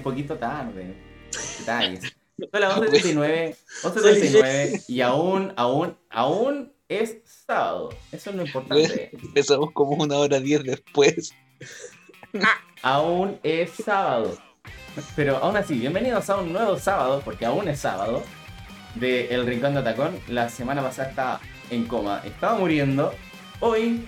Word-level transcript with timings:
un 0.00 0.02
poquito 0.02 0.36
tarde. 0.36 0.94
Detalles. 1.58 2.16
Son 2.50 2.60
las 2.60 2.74
11.39, 2.74 3.56
11.39 3.82 4.84
y 4.88 5.00
aún, 5.02 5.52
aún, 5.56 5.96
aún 6.08 6.72
es 6.88 7.18
sábado. 7.46 7.90
Eso 8.10 8.30
es 8.30 8.36
lo 8.36 8.46
importante. 8.46 9.10
Empezamos 9.22 9.72
como 9.72 10.02
una 10.02 10.16
hora 10.16 10.40
diez 10.40 10.64
después. 10.64 11.34
aún 12.82 13.38
es 13.42 13.70
sábado. 13.84 14.38
Pero 15.14 15.36
aún 15.36 15.56
así, 15.56 15.74
bienvenidos 15.74 16.30
a 16.30 16.36
un 16.36 16.52
nuevo 16.52 16.78
sábado, 16.78 17.20
porque 17.24 17.44
aún 17.44 17.68
es 17.68 17.80
sábado, 17.80 18.22
de 18.94 19.28
El 19.28 19.46
Rincón 19.46 19.74
de 19.74 19.80
Atacón. 19.80 20.18
La 20.28 20.48
semana 20.48 20.82
pasada 20.82 21.10
estaba 21.10 21.40
en 21.70 21.86
coma, 21.86 22.22
estaba 22.24 22.58
muriendo. 22.58 23.12
Hoy 23.60 24.04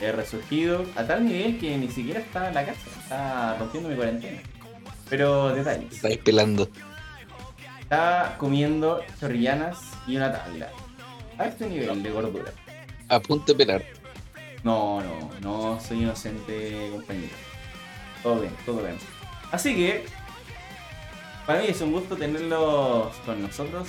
he 0.00 0.12
resurgido 0.12 0.84
a 0.96 1.04
tal 1.04 1.24
nivel 1.24 1.58
que 1.58 1.76
ni 1.78 1.88
siquiera 1.88 2.20
está 2.20 2.48
en 2.48 2.54
la 2.54 2.66
casa, 2.66 2.80
está 3.00 3.56
rompiendo 3.58 3.88
mi 3.88 3.96
cuarentena. 3.96 4.40
Pero 5.10 5.52
detalles. 5.52 5.92
Estáis 5.92 6.18
pelando. 6.18 6.68
Está 7.80 8.36
comiendo 8.38 9.02
chorrillanas 9.18 9.78
y 10.06 10.16
una 10.16 10.32
tabla. 10.32 10.70
A 11.36 11.46
este 11.46 11.68
nivel 11.68 12.02
de 12.02 12.10
gordura. 12.10 12.52
A 13.08 13.18
punto 13.18 13.52
de 13.52 13.58
pelar. 13.58 13.84
No, 14.62 15.00
no, 15.00 15.30
no 15.40 15.80
soy 15.80 16.02
inocente, 16.02 16.90
compañero. 16.92 17.34
Todo 18.22 18.40
bien, 18.40 18.52
todo 18.64 18.82
bien. 18.82 18.96
Así 19.50 19.74
que, 19.74 20.04
para 21.46 21.60
mí 21.60 21.66
es 21.68 21.80
un 21.80 21.90
gusto 21.90 22.16
tenerlos 22.16 23.12
con 23.26 23.42
nosotros. 23.42 23.88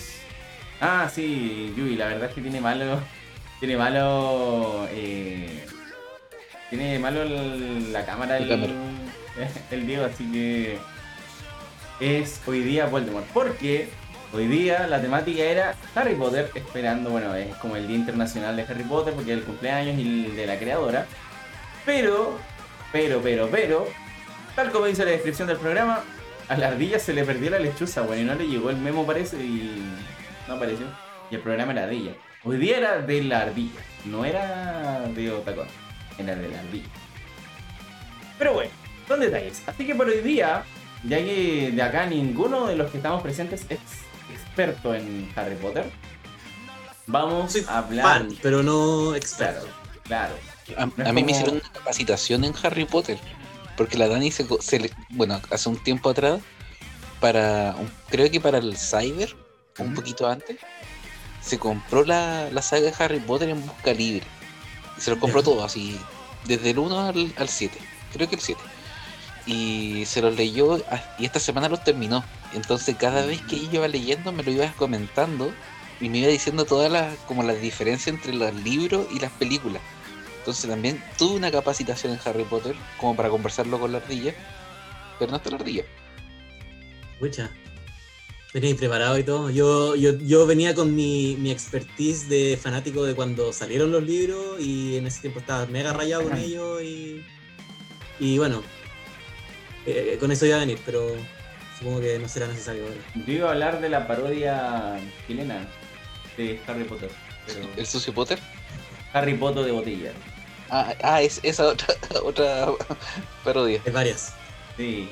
Ah, 0.79 1.07
sí, 1.13 1.71
Yui, 1.77 1.95
la 1.95 2.07
verdad 2.07 2.29
es 2.29 2.35
que 2.35 2.41
tiene 2.41 2.59
malo. 2.59 2.99
Tiene 3.59 3.77
malo. 3.77 4.87
Eh, 4.89 5.65
tiene 6.71 6.97
malo 6.97 7.23
la 7.25 8.05
cámara 8.05 8.37
el, 8.37 8.49
el 9.71 9.85
Diego, 9.85 10.05
así 10.05 10.31
que 10.31 10.79
es 12.01 12.41
hoy 12.47 12.61
día 12.61 12.87
Voldemort. 12.87 13.25
Porque 13.27 13.87
hoy 14.33 14.47
día 14.47 14.87
la 14.87 14.99
temática 14.99 15.43
era 15.43 15.75
Harry 15.95 16.15
Potter, 16.15 16.51
esperando, 16.55 17.11
bueno, 17.11 17.33
es 17.35 17.55
como 17.57 17.77
el 17.77 17.87
Día 17.87 17.95
Internacional 17.95 18.55
de 18.57 18.63
Harry 18.63 18.83
Potter 18.83 19.13
porque 19.13 19.31
es 19.31 19.37
el 19.37 19.43
cumpleaños 19.45 19.97
y 19.97 20.25
el 20.25 20.35
de 20.35 20.47
la 20.47 20.57
creadora. 20.59 21.05
Pero, 21.85 22.37
pero, 22.91 23.21
pero, 23.21 23.47
pero, 23.49 23.87
tal 24.55 24.71
como 24.71 24.87
dice 24.87 25.05
la 25.05 25.11
descripción 25.11 25.47
del 25.47 25.57
programa, 25.57 26.03
a 26.49 26.57
la 26.57 26.67
ardilla 26.67 26.99
se 26.99 27.13
le 27.13 27.23
perdió 27.23 27.49
la 27.51 27.59
lechuza, 27.59 28.01
bueno, 28.01 28.21
y 28.21 28.25
no 28.25 28.35
le 28.35 28.47
llegó 28.47 28.69
el 28.71 28.77
memo 28.77 29.05
parece 29.05 29.37
y 29.37 29.81
no 30.47 30.55
apareció. 30.55 30.87
Y 31.29 31.35
el 31.35 31.41
programa 31.41 31.71
era 31.71 31.83
ardilla. 31.83 32.13
Hoy 32.43 32.57
día 32.57 32.77
era 32.77 33.01
de 33.01 33.23
la 33.23 33.41
ardilla, 33.41 33.79
no 34.05 34.25
era 34.25 35.01
de 35.15 35.31
Otacón, 35.31 35.67
era 36.17 36.35
de 36.35 36.49
la 36.49 36.59
ardilla. 36.59 36.89
Pero 38.37 38.53
bueno, 38.53 38.71
son 39.07 39.19
detalles. 39.19 39.61
Así 39.67 39.85
que 39.85 39.93
por 39.93 40.07
hoy 40.07 40.21
día 40.21 40.63
ya 41.03 41.17
que 41.17 41.71
de 41.73 41.81
acá 41.81 42.05
ninguno 42.05 42.67
de 42.67 42.75
los 42.75 42.91
que 42.91 42.97
estamos 42.97 43.21
presentes 43.21 43.65
es 43.69 43.79
experto 44.31 44.93
en 44.93 45.31
Harry 45.35 45.55
Potter, 45.55 45.89
vamos 47.07 47.55
a 47.67 47.79
hablar. 47.79 48.05
Fan, 48.05 48.37
pero 48.41 48.61
no 48.61 49.15
experto. 49.15 49.67
Claro. 50.03 50.35
A, 50.77 51.11
mí 51.11 51.23
me 51.23 51.31
hicieron 51.31 51.55
una 51.55 51.69
capacitación 51.71 52.43
en 52.43 52.53
Harry 52.63 52.85
Potter, 52.85 53.17
porque 53.75 53.97
la 53.97 54.07
Dani 54.07 54.31
se, 54.31 54.45
bueno, 55.09 55.41
hace 55.49 55.69
un 55.69 55.81
tiempo 55.81 56.09
atrás, 56.09 56.39
para, 57.19 57.75
creo 58.09 58.29
que 58.29 58.39
para 58.39 58.59
el 58.59 58.77
Cyber, 58.77 59.35
un 59.79 59.93
poquito 59.93 60.27
antes, 60.27 60.57
se 61.41 61.57
compró 61.57 62.05
la, 62.05 62.49
saga 62.61 62.83
de 62.83 62.93
Harry 62.97 63.19
Potter 63.19 63.49
en 63.49 63.65
busca 63.65 63.93
libre. 63.93 64.25
se 64.97 65.11
lo 65.11 65.19
compró 65.19 65.43
todo, 65.43 65.63
así, 65.63 65.99
desde 66.45 66.69
el 66.69 66.79
1 66.79 66.99
al, 66.99 67.33
al 67.37 67.49
7, 67.49 67.77
creo 68.13 68.29
que 68.29 68.35
el 68.35 68.41
7 68.41 68.61
y 69.51 70.05
se 70.05 70.21
los 70.21 70.35
leyó 70.35 70.81
y 71.19 71.25
esta 71.25 71.39
semana 71.39 71.69
los 71.69 71.83
terminó. 71.83 72.23
Entonces 72.53 72.95
cada 72.97 73.25
vez 73.25 73.41
que 73.41 73.57
iba 73.57 73.87
leyendo 73.87 74.31
me 74.31 74.43
lo 74.43 74.51
iba 74.51 74.71
comentando 74.73 75.53
y 75.99 76.09
me 76.09 76.19
iba 76.19 76.29
diciendo 76.29 76.65
todas 76.65 76.91
las 76.91 77.17
como 77.27 77.43
las 77.43 77.61
diferencias 77.61 78.15
entre 78.15 78.33
los 78.33 78.53
libros 78.63 79.07
y 79.13 79.19
las 79.19 79.31
películas. 79.31 79.81
Entonces 80.39 80.69
también 80.69 81.03
tuve 81.17 81.35
una 81.35 81.51
capacitación 81.51 82.13
en 82.13 82.19
Harry 82.25 82.43
Potter 82.45 82.75
como 82.97 83.15
para 83.15 83.29
conversarlo 83.29 83.79
con 83.79 83.91
la 83.91 83.99
ardilla, 83.99 84.33
pero 85.19 85.31
no 85.31 85.37
está 85.37 85.51
la 85.51 85.57
ardilla. 85.57 85.83
Mucha. 87.19 87.51
Venía 88.53 88.75
preparado 88.75 89.17
y 89.17 89.23
todo. 89.23 89.49
Yo, 89.49 89.95
yo, 89.95 90.17
yo 90.17 90.45
venía 90.45 90.73
con 90.73 90.93
mi, 90.93 91.37
mi, 91.39 91.51
expertise 91.51 92.27
de 92.27 92.59
fanático 92.61 93.05
de 93.05 93.15
cuando 93.15 93.53
salieron 93.53 93.91
los 93.91 94.03
libros 94.03 94.59
y 94.59 94.97
en 94.97 95.07
ese 95.07 95.21
tiempo 95.21 95.39
estaba 95.39 95.65
mega 95.67 95.93
rayado 95.93 96.23
con 96.23 96.37
ellos 96.37 96.81
y, 96.81 97.23
y 98.19 98.39
bueno, 98.39 98.61
eh, 99.85 100.17
con 100.19 100.31
eso 100.31 100.45
iba 100.45 100.57
a 100.57 100.59
venir, 100.59 100.79
pero 100.85 101.15
supongo 101.77 102.01
que 102.01 102.19
no 102.19 102.27
será 102.27 102.47
necesario 102.47 102.83
ahora. 102.83 102.95
Yo 103.25 103.33
iba 103.33 103.47
a 103.47 103.51
hablar 103.51 103.81
de 103.81 103.89
la 103.89 104.07
parodia 104.07 104.99
chilena 105.27 105.67
de 106.37 106.59
Harry 106.67 106.83
Potter. 106.83 107.09
¿El 107.75 107.85
sucio 107.85 108.13
Potter? 108.13 108.39
Harry 109.13 109.33
Potter 109.33 109.65
de 109.65 109.71
botella. 109.71 110.11
Ah, 110.69 110.93
ah 111.03 111.21
es 111.21 111.39
esa 111.43 111.67
otra, 111.67 111.87
otra 112.23 112.67
parodia. 113.43 113.81
Es 113.83 113.93
varias. 113.93 114.33
Sí. 114.77 115.09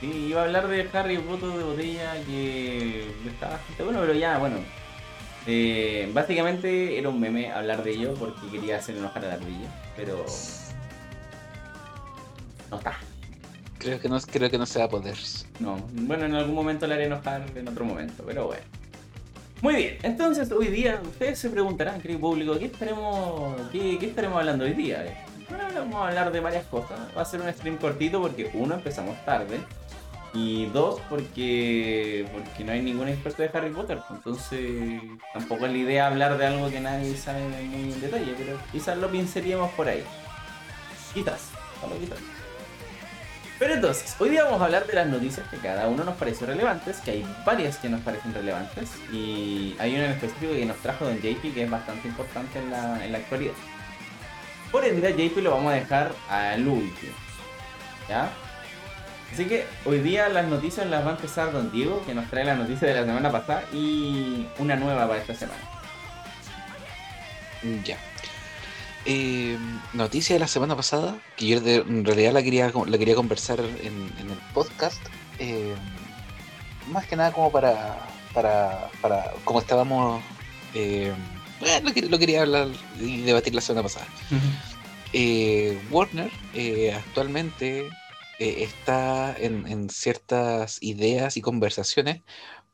Sí, 0.00 0.28
iba 0.28 0.42
a 0.42 0.44
hablar 0.44 0.68
de 0.68 0.88
Harry 0.92 1.18
Potter 1.18 1.48
de 1.48 1.64
botella 1.64 2.14
que 2.24 3.10
está 3.26 3.48
bastante 3.48 3.82
bueno, 3.82 4.00
pero 4.00 4.14
ya, 4.14 4.38
bueno. 4.38 4.58
Eh, 5.46 6.10
básicamente 6.12 6.98
era 6.98 7.08
un 7.08 7.18
meme 7.18 7.50
hablar 7.50 7.82
de 7.82 7.92
ello 7.92 8.14
porque 8.14 8.48
quería 8.50 8.76
hacer 8.76 8.96
enojar 8.96 9.24
a 9.24 9.28
la 9.28 9.34
ardilla, 9.34 9.68
pero 9.96 10.26
no 12.70 12.76
está. 12.76 12.98
Creo 13.78 14.00
que 14.00 14.08
no, 14.08 14.20
creo 14.20 14.50
que 14.50 14.58
no 14.58 14.66
se 14.66 14.78
va 14.78 14.86
a 14.86 14.88
poder. 14.88 15.16
No, 15.60 15.76
bueno, 15.92 16.24
en 16.24 16.34
algún 16.34 16.54
momento 16.54 16.86
le 16.86 16.94
haré 16.94 17.04
enojar 17.06 17.44
en 17.54 17.68
otro 17.68 17.84
momento, 17.84 18.24
pero 18.26 18.46
bueno. 18.46 18.62
Muy 19.60 19.74
bien, 19.74 19.98
entonces 20.02 20.52
hoy 20.52 20.68
día 20.68 21.00
ustedes 21.02 21.38
se 21.38 21.50
preguntarán, 21.50 22.00
querido 22.00 22.20
público, 22.20 22.56
¿qué 22.58 22.66
estaremos, 22.66 23.56
qué, 23.72 23.98
estaremos 24.00 24.38
hablando 24.38 24.64
hoy 24.64 24.72
día? 24.72 25.26
Bueno, 25.48 25.64
vamos 25.74 25.96
a 25.96 26.08
hablar 26.08 26.30
de 26.30 26.40
varias 26.40 26.64
cosas. 26.66 26.98
Va 27.16 27.22
a 27.22 27.24
ser 27.24 27.40
un 27.40 27.52
stream 27.52 27.76
cortito 27.76 28.20
porque 28.20 28.50
uno, 28.54 28.74
empezamos 28.74 29.16
tarde. 29.24 29.58
Y 30.34 30.66
dos, 30.66 31.00
porque, 31.08 32.28
porque 32.32 32.62
no 32.62 32.72
hay 32.72 32.82
ningún 32.82 33.08
experto 33.08 33.42
de 33.42 33.50
Harry 33.52 33.70
Potter. 33.70 33.98
Entonces, 34.10 35.00
tampoco 35.32 35.66
es 35.66 35.72
la 35.72 35.78
idea 35.78 36.06
hablar 36.06 36.36
de 36.38 36.46
algo 36.46 36.70
que 36.70 36.80
nadie 36.80 37.16
sabe 37.16 37.40
en 37.42 38.00
detalle, 38.00 38.34
pero 38.36 38.58
quizás 38.70 38.98
lo 38.98 39.08
pinceríamos 39.10 39.72
por 39.72 39.88
ahí. 39.88 40.04
Quizás, 41.14 41.48
solo 41.80 41.98
quizás. 41.98 42.37
Pero 43.58 43.74
entonces, 43.74 44.14
hoy 44.20 44.28
día 44.30 44.44
vamos 44.44 44.60
a 44.60 44.66
hablar 44.66 44.86
de 44.86 44.92
las 44.92 45.08
noticias 45.08 45.44
que 45.48 45.56
cada 45.56 45.88
uno 45.88 46.04
nos 46.04 46.14
parece 46.14 46.46
relevantes, 46.46 46.98
que 46.98 47.10
hay 47.10 47.26
varias 47.44 47.78
que 47.78 47.88
nos 47.88 48.00
parecen 48.02 48.32
relevantes, 48.32 48.90
y 49.12 49.74
hay 49.80 49.96
una 49.96 50.04
en 50.04 50.10
específico 50.12 50.52
que 50.52 50.64
nos 50.64 50.76
trajo 50.76 51.06
Don 51.06 51.16
JP 51.16 51.54
que 51.54 51.64
es 51.64 51.70
bastante 51.70 52.06
importante 52.06 52.60
en 52.60 52.70
la, 52.70 53.04
en 53.04 53.10
la 53.10 53.18
actualidad. 53.18 53.54
Por 54.70 54.84
ende, 54.84 55.08
a 55.08 55.10
JP 55.10 55.38
lo 55.38 55.50
vamos 55.50 55.72
a 55.72 55.76
dejar 55.76 56.12
al 56.28 56.68
último. 56.68 57.12
¿Ya? 58.08 58.30
Así 59.32 59.44
que 59.44 59.66
hoy 59.84 60.00
día 60.00 60.28
las 60.28 60.46
noticias 60.46 60.86
las 60.86 61.04
va 61.04 61.10
a 61.10 61.14
empezar 61.14 61.52
Don 61.52 61.70
Diego, 61.72 62.02
que 62.06 62.14
nos 62.14 62.28
trae 62.30 62.44
la 62.44 62.54
noticia 62.54 62.88
de 62.88 62.94
la 62.94 63.04
semana 63.04 63.30
pasada 63.30 63.64
y 63.72 64.46
una 64.58 64.76
nueva 64.76 65.06
para 65.08 65.20
esta 65.20 65.34
semana. 65.34 65.60
Ya. 67.84 67.98
Eh, 69.04 69.56
noticia 69.92 70.34
de 70.34 70.40
la 70.40 70.48
semana 70.48 70.76
pasada, 70.76 71.18
que 71.36 71.46
yo 71.46 71.58
en 71.58 72.04
realidad 72.04 72.32
la 72.32 72.42
quería, 72.42 72.72
la 72.86 72.98
quería 72.98 73.14
conversar 73.14 73.60
en, 73.60 74.12
el 74.18 74.38
podcast, 74.52 75.00
eh, 75.38 75.74
más 76.90 77.06
que 77.06 77.16
nada 77.16 77.32
como 77.32 77.50
para, 77.50 77.98
para, 78.34 78.90
para 79.00 79.32
como 79.44 79.60
estábamos, 79.60 80.22
eh, 80.74 81.14
lo, 82.10 82.18
quería 82.18 82.42
hablar 82.42 82.68
y 83.00 83.22
debatir 83.22 83.54
la 83.54 83.60
semana 83.60 83.84
pasada. 83.84 84.06
Eh, 85.12 85.80
Warner 85.90 86.30
actualmente 86.94 87.88
está 88.38 89.34
en, 89.38 89.66
en, 89.66 89.88
ciertas 89.90 90.78
ideas 90.82 91.36
y 91.36 91.40
conversaciones 91.40 92.20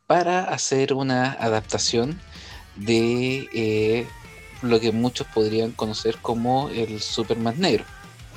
para 0.07 0.45
hacer 0.45 0.95
una 0.95 1.33
adaptación 1.33 2.21
de 2.77 4.07
lo 4.65 4.81
que 4.81 4.93
muchos 4.93 5.27
podrían 5.29 5.73
conocer 5.73 6.19
como 6.19 6.69
el 6.71 7.01
Superman 7.01 7.61
negro. 7.61 7.85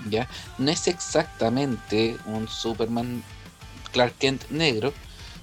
¿ya? 0.10 0.28
No 0.58 0.72
es 0.72 0.88
exactamente 0.88 2.18
un 2.26 2.48
Superman 2.48 3.24
Clark 3.92 4.14
Kent 4.18 4.50
negro, 4.50 4.94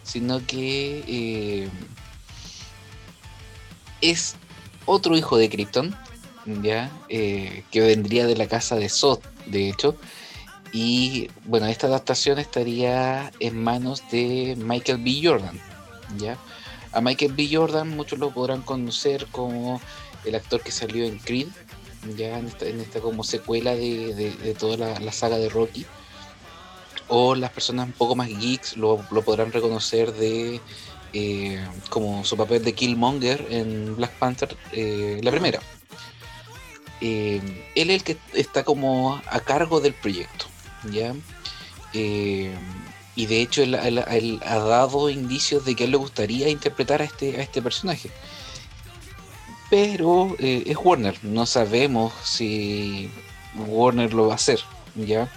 sino 0.02 0.44
que 0.46 1.04
eh, 1.06 1.68
es 4.00 4.36
otro 4.86 5.16
hijo 5.16 5.36
de 5.38 5.48
Krypton, 5.48 5.96
¿ya? 6.62 6.90
Eh, 7.08 7.64
que 7.70 7.80
vendría 7.80 8.26
de 8.26 8.36
la 8.36 8.46
casa 8.46 8.76
de 8.76 8.88
Zod, 8.88 9.20
de 9.46 9.70
hecho. 9.70 9.96
Y 10.72 11.30
bueno, 11.44 11.66
esta 11.66 11.86
adaptación 11.86 12.38
estaría 12.38 13.32
en 13.40 13.62
manos 13.62 14.02
de 14.10 14.56
Michael 14.58 14.98
B. 14.98 15.20
Jordan. 15.22 15.60
¿ya? 16.18 16.36
A 16.92 17.00
Michael 17.00 17.32
B. 17.32 17.48
Jordan 17.50 17.96
muchos 17.96 18.18
lo 18.18 18.30
podrán 18.30 18.62
conocer 18.62 19.26
como 19.30 19.80
el 20.24 20.34
actor 20.34 20.60
que 20.62 20.70
salió 20.70 21.04
en 21.04 21.18
Creed, 21.18 21.48
ya 22.16 22.38
en 22.38 22.80
esta, 22.80 23.00
como 23.00 23.24
secuela 23.24 23.74
de, 23.74 24.56
toda 24.58 24.98
la, 25.00 25.12
saga 25.12 25.38
de 25.38 25.48
Rocky. 25.48 25.86
o 27.08 27.34
las 27.34 27.50
personas 27.50 27.86
un 27.86 27.92
poco 27.92 28.14
más 28.14 28.28
geeks 28.28 28.76
lo, 28.76 29.04
lo 29.10 29.22
podrán 29.22 29.52
reconocer 29.52 30.12
de 30.12 30.60
eh, 31.16 31.64
como 31.90 32.24
su 32.24 32.36
papel 32.36 32.64
de 32.64 32.72
Killmonger 32.72 33.46
en 33.48 33.94
Black 33.94 34.10
Panther, 34.18 34.56
eh, 34.72 35.20
la 35.22 35.30
primera. 35.30 35.60
Eh, 37.00 37.40
él 37.76 37.90
es 37.90 37.96
el 37.98 38.02
que 38.02 38.16
está 38.32 38.64
como 38.64 39.14
a 39.14 39.38
cargo 39.38 39.78
del 39.80 39.94
proyecto, 39.94 40.46
¿ya? 40.90 41.14
y 41.92 43.26
de 43.26 43.40
hecho 43.40 43.62
él, 43.62 43.76
él, 43.76 44.40
ha 44.44 44.58
dado 44.58 45.08
indicios 45.08 45.64
de 45.64 45.76
que 45.76 45.84
a 45.84 45.86
él 45.86 45.92
le 45.92 45.98
gustaría 45.98 46.48
interpretar 46.48 47.00
a 47.00 47.04
este, 47.04 47.38
a 47.38 47.42
este 47.42 47.62
personaje. 47.62 48.10
Pero 49.74 50.36
es 50.38 50.76
Warner, 50.76 51.18
no 51.24 51.46
sabemos 51.46 52.12
si 52.22 53.10
Warner 53.56 54.14
lo 54.14 54.28
va 54.28 54.34
a 54.34 54.36
hacer, 54.36 54.60
¿ya? 54.94 55.28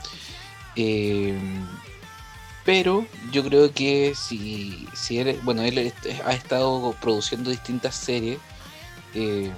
pero 2.64 3.08
yo 3.32 3.44
creo 3.44 3.74
que 3.74 4.14
si, 4.14 4.88
si 4.94 5.18
él, 5.18 5.40
bueno, 5.42 5.64
él 5.64 5.92
ha 6.24 6.34
estado 6.34 6.94
produciendo 7.02 7.50
distintas 7.50 7.96
series 7.96 8.38
eh, 9.16 9.52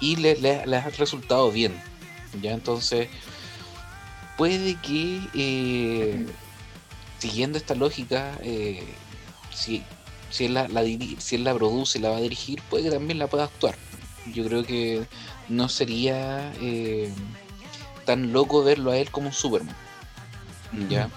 y 0.00 0.16
le, 0.16 0.34
le, 0.40 0.76
ha 0.76 0.90
resultado 0.98 1.52
bien. 1.52 1.80
Ya 2.42 2.52
entonces 2.52 3.08
puede 4.36 4.74
que 4.80 5.20
eh, 5.34 6.26
siguiendo 7.20 7.58
esta 7.58 7.76
lógica, 7.76 8.38
eh, 8.42 8.82
si, 9.54 9.84
si, 10.34 10.46
él 10.46 10.54
la, 10.54 10.68
si 11.18 11.36
él 11.36 11.44
la 11.44 11.54
produce 11.54 11.98
y 11.98 12.00
la 12.00 12.10
va 12.10 12.16
a 12.16 12.20
dirigir, 12.20 12.60
puede 12.62 12.82
que 12.82 12.90
también 12.90 13.20
la 13.20 13.28
pueda 13.28 13.44
actuar. 13.44 13.76
Yo 14.34 14.44
creo 14.44 14.64
que 14.64 15.06
no 15.48 15.68
sería 15.68 16.52
tan 18.04 18.32
loco 18.32 18.64
verlo 18.64 18.90
a 18.90 18.96
él 18.96 19.12
como 19.12 19.28
un 19.28 19.32
Superman. 19.32 19.76
¿Ya? 20.90 21.08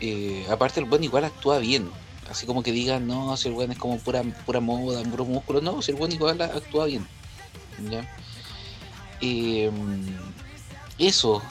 Eh, 0.00 0.46
aparte 0.48 0.80
el 0.80 0.86
buen 0.86 1.04
igual 1.04 1.26
actúa 1.26 1.58
bien. 1.58 1.90
Así 2.30 2.46
como 2.46 2.62
que 2.62 2.72
digan, 2.72 3.06
no, 3.06 3.36
si 3.36 3.48
el 3.48 3.54
buen 3.54 3.72
es 3.72 3.78
como 3.78 3.98
pura, 3.98 4.22
pura 4.46 4.60
moda, 4.60 5.02
puro 5.02 5.26
músculo. 5.26 5.60
No, 5.60 5.82
si 5.82 5.92
el 5.92 5.98
buen 5.98 6.10
igual 6.10 6.40
actúa 6.40 6.86
bien. 6.86 7.06
Em, 9.20 10.16
eso. 10.98 11.42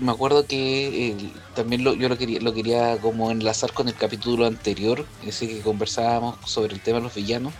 Me 0.00 0.12
acuerdo 0.12 0.46
que 0.46 1.16
también 1.54 1.82
lo, 1.82 1.94
yo 1.94 2.08
lo 2.08 2.18
quería, 2.18 2.40
lo 2.40 2.52
quería 2.52 2.98
como 2.98 3.30
enlazar 3.30 3.72
con 3.72 3.88
el 3.88 3.94
capítulo 3.94 4.46
anterior, 4.46 5.06
ese 5.24 5.48
que 5.48 5.60
conversábamos 5.60 6.36
sobre 6.44 6.74
el 6.74 6.80
tema 6.80 6.98
de 6.98 7.04
los 7.04 7.14
villanos, 7.14 7.54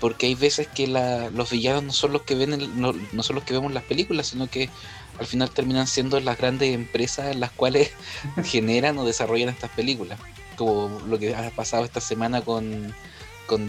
porque 0.00 0.26
hay 0.26 0.34
veces 0.34 0.68
que 0.68 0.86
los 0.86 1.50
villanos 1.50 1.82
no 1.82 1.92
son 1.92 2.12
los 2.12 2.22
que 2.22 2.34
ven 2.34 2.80
no, 2.80 2.92
no, 2.92 3.22
son 3.22 3.36
los 3.36 3.44
que 3.44 3.52
vemos 3.52 3.72
las 3.72 3.82
películas, 3.82 4.28
sino 4.28 4.48
que 4.48 4.70
al 5.18 5.26
final 5.26 5.50
terminan 5.50 5.86
siendo 5.86 6.18
las 6.20 6.38
grandes 6.38 6.74
empresas 6.74 7.32
en 7.32 7.40
las 7.40 7.50
cuales 7.50 7.90
generan 8.44 8.96
o 8.98 9.04
desarrollan 9.04 9.48
estas 9.48 9.70
películas. 9.70 10.18
Como 10.56 11.00
lo 11.06 11.18
que 11.18 11.34
ha 11.34 11.50
pasado 11.50 11.84
esta 11.84 12.00
semana 12.00 12.42
con, 12.42 12.94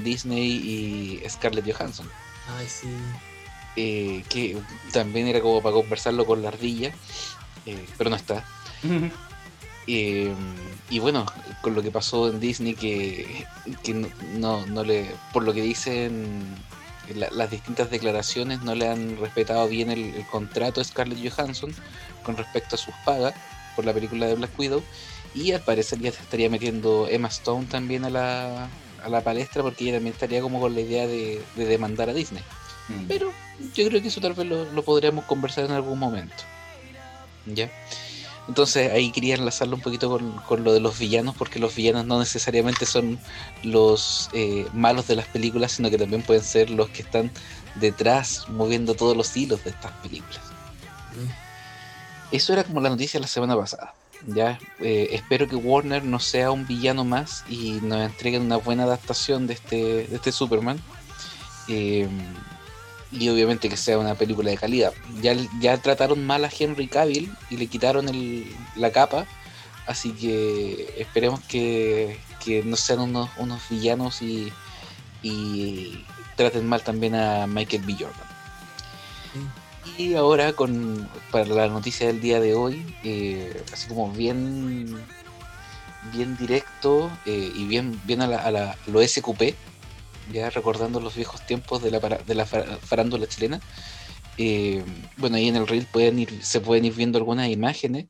Disney 0.03 0.47
y 1.23 1.29
Scarlett 1.29 1.65
Johansson. 1.65 2.07
Ay, 2.55 2.67
sí. 2.67 2.87
Eh, 3.75 4.23
que 4.29 4.57
también 4.91 5.27
era 5.27 5.41
como 5.41 5.61
para 5.61 5.73
conversarlo 5.73 6.25
con 6.25 6.43
la 6.43 6.49
ardilla, 6.49 6.93
eh, 7.65 7.86
pero 7.98 8.10
no 8.10 8.15
está. 8.15 8.46
Eh, 9.88 10.34
y 10.89 11.00
bueno, 11.00 11.25
con 11.62 11.74
lo 11.74 11.82
que 11.82 11.91
pasó 11.91 12.30
en 12.30 12.39
Disney, 12.39 12.75
que, 12.75 13.46
no, 14.38 14.65
no 14.65 14.84
le, 14.84 15.10
por 15.34 15.44
lo 15.44 15.53
que 15.53 15.62
dicen 15.62 16.56
las 17.13 17.51
distintas 17.51 17.89
declaraciones 17.89 18.62
no 18.62 18.74
le 18.74 18.88
han 18.88 19.18
respetado 19.18 19.68
bien 19.68 19.89
el, 19.89 20.25
contrato 20.32 20.80
a 20.80 20.84
Scarlett 20.84 21.20
Johansson 21.30 21.74
con 22.24 22.38
respecto 22.38 22.75
a 22.75 22.80
sus 22.80 22.94
pagas 23.03 23.34
por 23.75 23.86
la 23.86 23.94
película 23.94 24.27
de 24.27 24.36
Black 24.36 24.58
Widow 24.58 24.82
y 25.34 25.51
al 25.51 25.62
parecer 25.62 26.00
ya 26.00 26.12
se 26.12 26.22
estaría 26.22 26.50
metiendo 26.50 27.08
Emma 27.10 27.27
Stone 27.27 27.65
también 27.65 28.06
a 28.06 28.10
la, 28.10 28.70
a 29.03 29.10
la 29.10 29.22
palestra 29.22 29.63
porque 29.63 29.86
ella 29.86 29.94
también 29.94 30.13
estaría 30.13 30.41
como 30.41 30.60
con 30.60 30.74
la 30.74 30.82
idea 30.82 31.08
de, 31.08 31.41
demandar 31.56 32.10
a 32.10 32.13
Disney. 32.13 32.44
Mm. 32.89 33.08
Pero 33.08 33.32
yo 33.74 33.88
creo 33.88 34.01
que 34.01 34.10
eso 34.10 34.22
tal 34.22 34.34
vez 34.34 34.46
lo, 34.46 34.72
lo 34.72 34.84
podríamos 34.84 35.25
conversar 35.25 35.65
en 35.65 35.72
algún 35.72 36.00
momento. 36.00 36.44
¿Ya? 37.45 37.71
Entonces 38.48 38.91
ahí 38.91 39.12
quería 39.12 39.36
enlazarlo 39.36 39.75
un 39.75 39.81
poquito 39.81 40.10
con, 40.10 40.63
lo 40.63 40.74
de 40.74 40.79
los 40.79 40.98
villanos, 40.98 41.36
porque 41.38 41.60
los 41.60 41.75
villanos 41.75 42.05
no 42.05 42.19
necesariamente 42.19 42.86
son 42.86 43.19
los 43.63 44.29
eh, 44.33 44.65
malos 44.74 45.07
de 45.07 45.15
las 45.15 45.27
películas, 45.27 45.74
sino 45.74 45.89
que 45.89 45.98
también 45.98 46.24
pueden 46.24 46.43
ser 46.43 46.69
los 46.69 46.89
que 46.89 47.03
están 47.03 47.31
detrás 47.75 48.50
moviendo 48.50 48.95
todos 48.95 49.15
los 49.15 49.36
hilos 49.38 49.63
de 49.63 49.69
estas 49.69 49.91
películas. 50.03 50.41
Eso 52.31 52.53
era 52.53 52.63
como 52.63 52.81
la 52.81 52.89
noticia 52.89 53.19
de 53.19 53.21
la 53.21 53.27
semana 53.27 53.55
pasada. 53.55 53.93
Ya 54.27 54.60
eh, 54.79 55.10
espero 55.12 55.48
que 55.48 55.55
Warner 55.55 56.03
no 56.03 56.19
sea 56.19 56.51
un 56.51 56.67
villano 56.67 57.03
más 57.03 57.43
y 57.50 57.79
nos 57.81 58.01
entreguen 58.01 58.43
una 58.43 58.57
buena 58.57 58.83
adaptación 58.83 59.48
de 59.48 59.53
este, 59.53 60.07
de 60.07 60.15
este 60.15 60.31
Superman. 60.31 60.79
Eh, 61.67 62.07
y 63.12 63.30
obviamente 63.30 63.70
que 63.70 63.77
sea 63.77 63.98
una 63.98 64.15
película 64.15 64.50
de 64.51 64.58
calidad. 64.58 64.94
Ya, 65.22 65.36
ya 65.60 65.77
trataron 65.77 66.25
mal 66.25 66.46
a 66.46 66.50
Henry 66.58 66.88
Cavill 66.88 67.32
y 67.50 67.58
le 67.58 67.68
quitaron 67.68 68.08
el, 68.10 68.46
la 68.75 68.91
capa, 68.91 69.25
así 69.86 70.12
que 70.12 70.94
esperemos 70.98 71.41
que, 71.41 72.20
no 72.65 72.75
sean 72.75 73.01
unos, 73.01 73.30
unos 73.38 73.62
villanos 73.70 74.22
y, 74.22 74.51
y, 75.22 76.06
traten 76.36 76.68
mal 76.68 76.82
también 76.82 77.15
a 77.15 77.46
Michael 77.48 77.84
B. 77.84 77.94
Jordan. 77.94 78.32
Y 79.98 80.15
ahora 80.15 80.53
con 80.53 81.10
para 81.32 81.46
la 81.46 81.68
noticia 81.68 82.08
del 82.08 82.22
día 82.22 82.39
de 82.39 82.56
hoy, 82.56 82.96
eh, 83.03 83.63
así 83.72 83.88
como 83.88 84.12
bien 84.12 85.03
bien 86.13 86.36
directo 86.38 87.12
eh, 87.25 87.51
y 87.56 87.65
bien, 87.65 88.00
bien 88.06 88.22
a, 88.22 88.27
la, 88.27 88.38
a 88.38 88.51
la, 88.51 88.77
lo 88.88 89.06
SQP, 89.06 89.53
ya 90.31 90.50
recordando 90.50 91.00
los 91.00 91.15
viejos 91.15 91.45
tiempos 91.45 91.81
de 91.81 91.91
la, 91.91 92.00
de 92.00 92.35
la 92.35 92.45
farándula 92.45 93.27
chilena. 93.27 93.61
Eh, 94.38 94.83
bueno, 95.17 95.38
ahí 95.38 95.47
en 95.47 95.55
el 95.55 95.67
reel 95.67 95.85
pueden 95.85 96.19
ir, 96.19 96.43
se 96.43 96.61
pueden 96.61 96.85
ir 96.85 96.93
viendo 96.93 97.17
algunas 97.17 97.50
imágenes. 97.50 98.07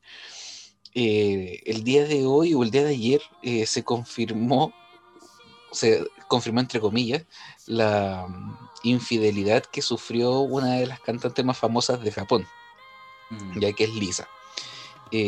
Eh, 0.94 1.60
el 1.66 1.84
día 1.84 2.04
de 2.04 2.26
hoy 2.26 2.54
o 2.54 2.62
el 2.62 2.70
día 2.70 2.84
de 2.84 2.90
ayer 2.90 3.20
eh, 3.42 3.66
se 3.66 3.82
confirmó, 3.82 4.72
se 5.72 6.06
confirmó 6.28 6.60
entre 6.60 6.80
comillas, 6.80 7.24
la 7.66 8.26
mm, 8.28 8.56
infidelidad 8.84 9.64
que 9.64 9.82
sufrió 9.82 10.40
una 10.40 10.74
de 10.74 10.86
las 10.86 11.00
cantantes 11.00 11.44
más 11.44 11.58
famosas 11.58 12.02
de 12.02 12.12
Japón, 12.12 12.46
mm. 13.30 13.60
ya 13.60 13.72
que 13.72 13.84
es 13.84 13.90
Lisa. 13.94 14.28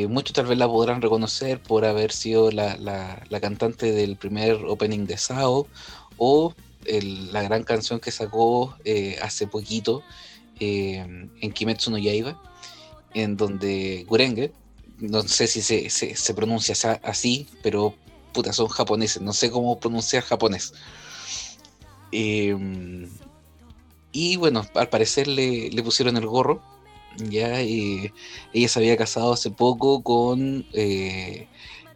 muchos 0.09 0.33
tal 0.33 0.47
vez 0.47 0.57
la 0.57 0.67
podrán 0.69 1.03
reconocer 1.03 1.63
por 1.63 1.85
haber 1.85 2.13
sido 2.13 2.51
la, 2.51 2.77
la, 2.77 3.23
la, 3.29 3.41
cantante 3.41 3.93
del 3.93 4.17
primer 4.17 4.55
opening 4.67 5.07
de 5.07 5.19
Sao 5.19 5.67
o 6.17 6.55
la 7.33 7.43
gran 7.43 7.65
canción 7.65 8.01
que 8.01 8.11
sacó 8.11 8.77
eh, 8.85 9.19
hace 9.23 9.47
poquito 9.47 10.03
eh, 10.61 11.29
en 11.41 11.53
Kimetsu 11.53 11.91
no 11.91 11.99
Yaiba, 11.99 12.41
en 13.15 13.37
donde 13.37 14.05
Gurenge, 14.09 14.53
no 14.99 15.23
sé 15.23 15.47
si 15.47 15.63
se, 15.63 15.91
se, 15.91 16.35
pronuncia 16.35 16.75
así, 17.03 17.49
pero 17.63 17.95
puta, 18.33 18.53
son 18.53 18.69
japoneses, 18.69 19.23
no 19.23 19.33
sé 19.33 19.51
cómo 19.51 19.79
pronunciar 19.79 20.23
japonés. 20.23 20.75
Em, 22.13 23.09
y 24.13 24.37
bueno, 24.37 24.65
al 24.75 24.89
parecer 24.89 25.27
le, 25.27 25.71
pusieron 25.83 26.17
el 26.17 26.27
gorro. 26.27 26.63
Ya 27.17 27.61
ella 27.61 28.69
se 28.69 28.79
había 28.79 28.97
casado 28.97 29.33
hace 29.33 29.51
poco 29.51 30.03
con 30.03 30.67
eh, 30.73 31.49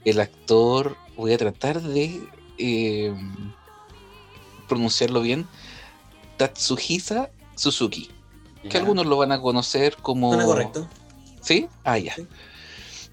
el 0.04 0.20
actor. 0.20 0.96
Voy 1.16 1.32
a 1.32 1.38
tratar 1.38 1.80
de 1.82 2.20
em, 2.58 3.52
pronunciarlo 4.68 5.20
bien, 5.20 5.46
Tatsuhisa 6.36 7.30
Suzuki. 7.56 8.10
Que 8.68 8.76
algunos 8.76 9.06
lo 9.06 9.16
van 9.16 9.32
a 9.32 9.40
conocer 9.40 9.96
como. 9.96 10.28
Suena 10.28 10.44
correcto. 10.44 10.88
¿Sí? 11.40 11.68
Ah, 11.84 11.98
ya. 11.98 12.14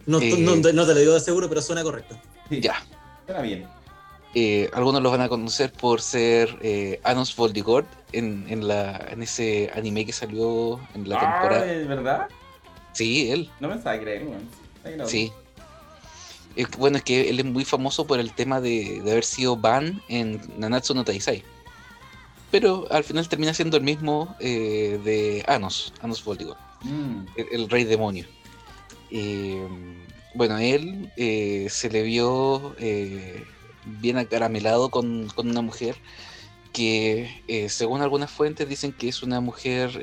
No, 0.06 0.20
eh, 0.20 0.36
no, 0.38 0.62
te 0.62 0.74
lo 0.74 0.96
digo 0.96 1.14
de 1.14 1.20
seguro, 1.20 1.48
pero 1.50 1.62
suena 1.62 1.84
correcto. 1.84 2.20
Ya. 2.50 2.76
Suena 3.26 3.42
bien. 3.42 3.68
Eh, 4.34 4.70
algunos 4.74 5.02
lo 5.02 5.12
van 5.12 5.22
a 5.22 5.30
conocer 5.30 5.72
por 5.72 6.02
ser 6.02 6.58
eh, 6.62 7.00
Anos 7.04 7.34
Voldigord 7.36 7.86
en, 8.12 8.46
en, 8.50 8.68
la, 8.68 8.98
en 9.10 9.24
ese 9.24 9.72
anime 9.74 10.06
que 10.06 10.12
salió 10.12 10.80
en 10.94 11.08
la 11.08 11.20
temporada. 11.20 11.72
¿Es 11.72 11.88
verdad? 11.88 12.28
Sí, 12.92 13.32
él. 13.32 13.50
No 13.62 13.70
me 13.70 13.76
estaba 13.76 13.98
creyendo. 14.00 14.38
Sí. 15.08 15.32
Bueno, 16.78 16.98
es 16.98 17.04
que 17.04 17.30
él 17.30 17.40
es 17.40 17.46
muy 17.46 17.66
famoso 17.66 18.08
por 18.08 18.20
el 18.20 18.34
tema 18.34 18.62
de, 18.62 19.02
de 19.04 19.12
haber 19.12 19.26
sido 19.26 19.58
Ban 19.58 20.02
en 20.08 20.42
Nanatsu 20.58 20.94
no 20.94 21.04
Taisai 21.04 21.44
pero 22.56 22.88
al 22.90 23.04
final 23.04 23.28
termina 23.28 23.54
siendo 23.54 23.76
el 23.76 23.84
mismo 23.84 24.34
eh, 24.40 24.98
de 25.04 25.44
Anos, 25.46 25.94
Anos 26.02 26.24
Voltigor, 26.24 26.56
mm. 26.84 27.26
el, 27.52 27.70
rey 27.70 27.84
demonio. 27.84 28.26
Eh, 29.12 29.68
bueno, 30.36 30.58
él 30.58 31.12
eh, 31.18 31.68
se 31.70 31.90
le 31.90 32.04
vio 32.04 32.74
bien 33.86 34.18
acaramelado 34.18 34.90
con, 34.90 35.28
una 35.36 35.62
mujer 35.62 35.98
que, 36.72 37.68
según 37.68 38.02
algunas 38.02 38.32
fuentes, 38.32 38.70
dicen 38.70 38.94
que 38.94 39.10
es 39.10 39.22
una 39.22 39.42
mujer, 39.42 40.00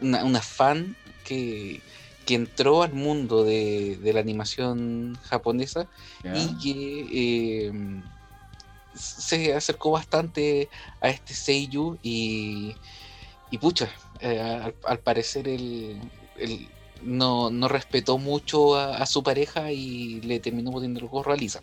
una, 0.00 0.40
fan 0.40 0.96
que, 1.24 1.80
que 2.26 2.34
entró 2.34 2.82
al 2.82 2.92
mundo 2.94 3.44
de, 3.44 3.96
de 4.02 4.12
la 4.12 4.20
animación 4.20 5.18
japonesa 5.24 5.86
y 6.22 6.58
que 6.62 7.06
eh, 7.12 7.72
se 8.94 9.54
acercó 9.54 9.90
bastante 9.90 10.68
a 11.00 11.08
este 11.08 11.34
Seiyu 11.34 11.98
y, 12.02 12.74
y 13.50 13.58
pucha, 13.58 13.90
eh, 14.20 14.40
al, 14.40 14.74
al 14.86 14.98
parecer 15.00 15.48
él, 15.48 16.00
él 16.38 16.68
no, 17.02 17.50
no 17.50 17.68
respetó 17.68 18.18
mucho 18.18 18.76
a, 18.76 18.96
a 18.98 19.06
su 19.06 19.22
pareja 19.22 19.72
y 19.72 20.20
le 20.22 20.40
terminó 20.40 20.70
poniendo 20.70 21.00
el 21.00 21.08
gorro 21.08 21.32
a 21.32 21.36
Lisa. 21.36 21.60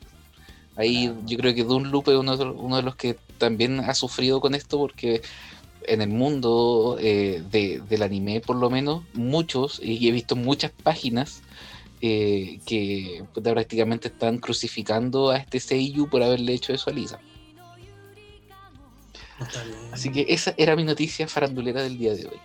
Ahí 0.75 1.07
Claro. 1.07 1.21
yo 1.25 1.37
creo 1.37 1.53
que 1.55 1.63
Dunloop 1.63 2.07
es 2.09 2.15
uno 2.15 2.37
de, 2.37 2.45
uno 2.45 2.75
de 2.77 2.81
los 2.83 2.95
que 2.95 3.17
también 3.37 3.79
ha 3.79 3.93
sufrido 3.93 4.39
con 4.39 4.55
esto 4.55 4.77
porque 4.77 5.21
en 5.87 6.01
el 6.01 6.09
mundo 6.09 6.97
eh, 6.99 7.43
de- 7.51 7.81
del 7.89 8.03
anime 8.03 8.39
por 8.41 8.55
lo 8.55 8.69
menos 8.69 9.03
muchos 9.13 9.79
y 9.83 10.07
he 10.07 10.11
visto 10.11 10.35
muchas 10.35 10.71
páginas 10.71 11.41
eh, 12.01 12.59
que 12.65 13.23
prácticamente 13.43 14.07
están 14.07 14.39
crucificando 14.39 15.29
a 15.29 15.37
este 15.37 15.59
Seiyu 15.59 16.09
por 16.09 16.23
haberle 16.23 16.53
hecho 16.53 16.73
eso 16.73 16.89
a 16.89 16.93
Lisa. 16.93 17.19
Así 19.91 20.11
que 20.11 20.25
esa 20.29 20.53
era 20.57 20.75
mi 20.75 20.83
noticia 20.83 21.27
farandulera 21.27 21.81
del 21.83 21.97
día 21.97 22.13
de 22.13 22.25
hoy. 22.27 22.39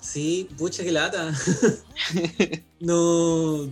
Sí, 0.00 0.48
pucha, 0.56 0.84
que 0.84 0.92
lata. 0.92 1.32
no. 2.80 3.68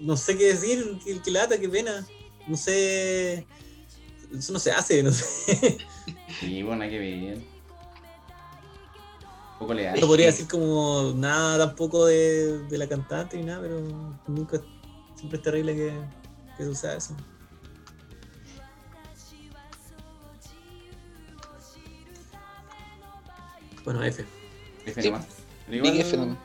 No 0.00 0.16
sé 0.16 0.36
qué 0.36 0.46
decir, 0.46 0.98
que, 1.04 1.20
que 1.20 1.30
lata, 1.30 1.58
qué 1.58 1.68
pena. 1.68 2.04
No 2.48 2.56
sé. 2.56 3.46
Eso 4.36 4.52
no 4.52 4.58
se 4.58 4.72
hace, 4.72 5.02
no 5.02 5.10
sé. 5.12 5.78
Sí, 6.40 6.62
bueno, 6.62 6.82
hay 6.84 6.90
que 6.90 6.98
ver. 6.98 7.36
Un 7.38 7.44
poco 9.58 9.74
leal. 9.74 9.98
No 10.00 10.06
podría 10.06 10.26
decir 10.26 10.46
como 10.48 11.12
nada 11.16 11.58
tampoco 11.66 12.06
de, 12.06 12.58
de 12.68 12.78
la 12.78 12.88
cantante 12.88 13.36
ni 13.36 13.44
nada, 13.44 13.60
pero 13.62 13.80
nunca. 14.26 14.60
Siempre 15.16 15.38
es 15.38 15.42
terrible 15.42 15.74
que, 15.74 15.92
que 16.58 16.64
suceda 16.64 16.96
eso. 16.96 17.14
Bueno, 23.84 24.02
F. 24.02 24.24
F 24.86 25.02
Sí. 25.02 25.10
nomás. 25.10 25.26
Pero 25.68 25.82
Big 25.82 25.94
igual- 25.94 26.06
F 26.08 26.16
nomás. 26.16 26.38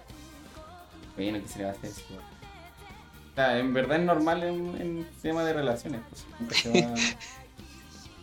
Bueno, 1.15 1.39
¿qué 1.41 1.47
se 1.47 1.57
le 1.59 1.65
va 1.65 1.71
a 1.71 1.73
hacer? 1.73 1.91
O 1.91 3.35
sea, 3.35 3.59
en 3.59 3.73
verdad 3.73 3.99
es 3.99 4.05
normal 4.05 4.43
en, 4.43 4.81
en 4.81 5.09
tema 5.21 5.43
de 5.43 5.53
relaciones. 5.53 6.01
Pues. 6.09 6.25
Nunca 6.39 6.55
se 6.55 6.69
va, 6.85 6.95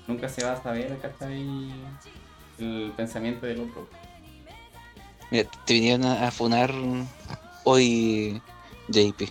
nunca 0.07 0.29
se 0.29 0.45
va 0.45 0.53
a 0.53 0.62
saber 0.62 0.99
¿cachai? 0.99 1.71
el 2.59 2.92
pensamiento 2.97 3.47
del 3.47 3.61
otro. 3.61 3.88
Mira, 5.31 5.49
te 5.64 5.75
vinieron 5.75 6.05
a, 6.07 6.29
a 6.29 6.31
funar 6.31 6.73
hoy 7.64 8.40
JP. 8.88 9.31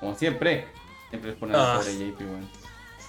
Como 0.00 0.14
siempre. 0.16 0.68
Siempre 1.10 1.32
es 1.32 1.36
poner 1.36 1.56
Ah. 1.56 1.80
JP, 1.84 2.20
weón. 2.24 2.48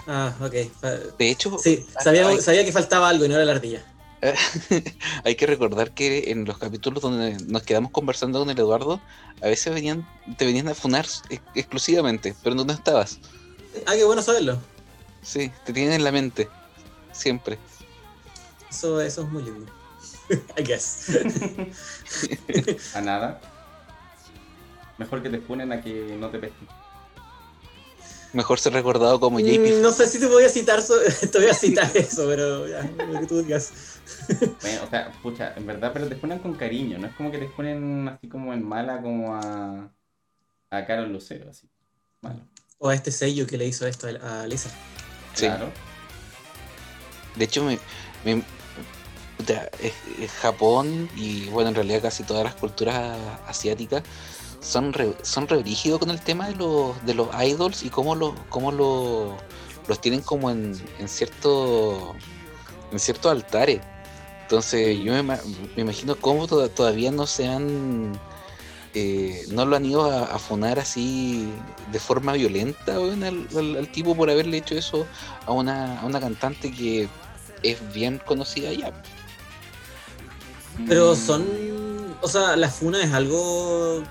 Ah, 0.07 0.33
ok. 0.39 0.53
Fa- 0.79 0.91
De 1.17 1.29
hecho, 1.29 1.57
Sí, 1.57 1.85
sabía, 2.01 2.27
hay, 2.27 2.39
sabía 2.41 2.63
que 2.65 2.71
faltaba 2.71 3.09
algo 3.09 3.25
y 3.25 3.29
no 3.29 3.35
era 3.35 3.45
la 3.45 3.53
ardilla. 3.53 3.83
hay 5.23 5.35
que 5.35 5.45
recordar 5.45 5.91
que 5.91 6.31
en 6.31 6.43
los 6.45 6.57
capítulos 6.57 7.01
donde 7.03 7.37
nos 7.45 7.61
quedamos 7.63 7.91
conversando 7.91 8.39
con 8.39 8.49
el 8.49 8.57
Eduardo, 8.57 8.99
a 9.41 9.47
veces 9.47 9.73
venían, 9.73 10.07
te 10.37 10.45
venían 10.45 10.67
a 10.69 10.73
funar 10.73 11.05
ex- 11.29 11.43
exclusivamente, 11.55 12.33
pero 12.43 12.55
no, 12.55 12.63
no 12.65 12.73
estabas. 12.73 13.19
Ah, 13.85 13.93
qué 13.95 14.03
bueno 14.05 14.21
saberlo. 14.23 14.59
Sí, 15.27 15.51
te 15.65 15.73
tienen 15.73 15.93
en 15.95 16.03
la 16.05 16.11
mente. 16.13 16.47
Siempre. 17.11 17.57
Eso, 18.69 19.01
eso 19.01 19.23
es 19.23 19.29
muy 19.29 19.43
lindo. 19.43 19.69
I 20.57 20.63
guess. 20.63 21.07
A 22.95 23.01
nada. 23.01 23.41
Mejor 24.97 25.21
que 25.21 25.29
te 25.29 25.37
ponen 25.39 25.71
a 25.73 25.81
que 25.81 26.15
no 26.17 26.29
te 26.29 26.39
pesquen. 26.39 26.67
Mejor 28.33 28.57
ser 28.59 28.73
recordado 28.73 29.19
como 29.19 29.39
Mm, 29.39 29.43
JP. 29.43 29.81
no 29.81 29.91
sé 29.91 30.07
si 30.07 30.19
te 30.19 30.27
voy 30.27 30.43
a 30.45 30.49
citar, 30.49 30.81
so- 30.81 30.99
te 31.31 31.37
voy 31.39 31.49
a 31.49 31.53
citar 31.53 31.91
eso, 31.95 32.25
pero 32.27 32.67
ya, 32.67 32.81
lo 32.83 33.19
que 33.19 33.25
tú 33.27 33.41
digas. 33.43 33.71
Bueno, 34.61 34.83
o 34.85 34.89
sea, 34.89 35.11
pucha, 35.21 35.53
en 35.55 35.65
verdad, 35.67 35.91
pero 35.93 36.07
te 36.07 36.15
ponen 36.15 36.39
con 36.39 36.53
cariño, 36.55 36.97
no 36.99 37.07
es 37.07 37.15
como 37.15 37.31
que 37.31 37.37
te 37.37 37.47
ponen 37.49 38.07
así 38.07 38.27
como 38.27 38.53
en 38.53 38.67
mala 38.67 39.01
como 39.01 39.35
a, 39.35 39.91
a 40.71 40.85
Carol 40.85 41.11
Lucero, 41.11 41.49
así. 41.49 41.69
Malo. 42.21 42.41
O 42.79 42.89
a 42.89 42.95
este 42.95 43.11
sello 43.11 43.45
que 43.47 43.57
le 43.57 43.65
hizo 43.65 43.85
esto 43.87 44.07
a 44.21 44.41
a 44.43 44.47
Lisa. 44.47 44.69
Sí. 45.37 45.45
Claro. 45.45 45.71
De 47.35 47.45
hecho, 47.45 47.63
me, 47.63 47.79
me- 48.25 48.43
puta, 49.37 49.69
es- 49.81 49.93
es 50.19 50.31
Japón 50.31 51.09
y 51.15 51.45
bueno, 51.49 51.69
en 51.69 51.75
realidad 51.75 52.01
casi 52.01 52.23
todas 52.23 52.43
las 52.43 52.55
culturas 52.55 53.15
asiáticas 53.47 54.03
son 54.59 54.91
re, 54.93 55.13
son 55.21 55.47
re 55.47 55.57
brígidos 55.57 55.99
con 55.99 56.09
el 56.09 56.19
tema 56.21 56.47
de 56.47 56.55
los, 56.55 57.05
de 57.05 57.13
los 57.13 57.29
idols 57.43 57.83
y 57.83 57.89
cómo, 57.89 58.15
los 58.15 58.33
cómo 58.49 58.71
los, 58.71 59.33
los 59.87 60.01
tienen 60.01 60.21
como 60.21 60.49
en, 60.49 60.75
en 60.99 61.07
cierto 61.07 62.15
en 62.91 62.99
ciertos 62.99 63.31
altares. 63.31 63.81
Entonces 64.43 64.97
yo 65.03 65.11
me, 65.13 65.19
ima- 65.19 65.41
me 65.75 65.81
imagino 65.83 66.15
cómo 66.15 66.47
to- 66.47 66.69
todavía 66.69 67.11
no 67.11 67.27
se 67.27 67.47
han 67.47 68.19
eh, 68.99 69.45
no 69.51 69.65
lo 69.65 69.75
han 69.75 69.85
ido 69.85 70.09
a, 70.11 70.23
a 70.35 70.39
funar 70.39 70.79
así 70.79 71.47
de 71.91 71.99
forma 71.99 72.33
violenta 72.33 72.99
weón, 72.99 73.23
al, 73.23 73.47
al- 73.55 73.75
al 73.77 73.87
tipo 73.89 74.15
por 74.15 74.29
haberle 74.29 74.57
hecho 74.57 74.75
eso 74.75 75.05
a 75.45 75.51
una, 75.51 75.99
a 76.01 76.05
una 76.05 76.19
cantante 76.19 76.71
que 76.71 77.07
es 77.63 77.77
bien 77.93 78.19
conocida 78.25 78.71
ya. 78.73 78.91
Pero 80.87 81.13
Mm, 81.13 81.15
son. 81.17 81.45
O 82.21 82.27
sea, 82.27 82.55
la 82.55 82.69
funa 82.69 83.01
es 83.03 83.13
algo 83.13 84.03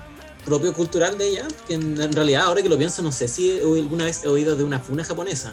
propio 0.44 0.72
cultural 0.72 1.16
de 1.18 1.28
ella. 1.28 1.48
Que 1.66 1.74
en, 1.74 2.00
en 2.00 2.12
realidad, 2.12 2.42
ahora 2.42 2.62
que 2.62 2.68
lo 2.68 2.78
pienso, 2.78 3.02
no 3.02 3.10
sé 3.12 3.26
si 3.28 3.50
he- 3.50 3.60
alguna 3.62 4.04
vez 4.04 4.22
he 4.24 4.28
oído 4.28 4.54
de 4.56 4.64
una 4.64 4.78
funa 4.78 5.04
japonesa. 5.04 5.52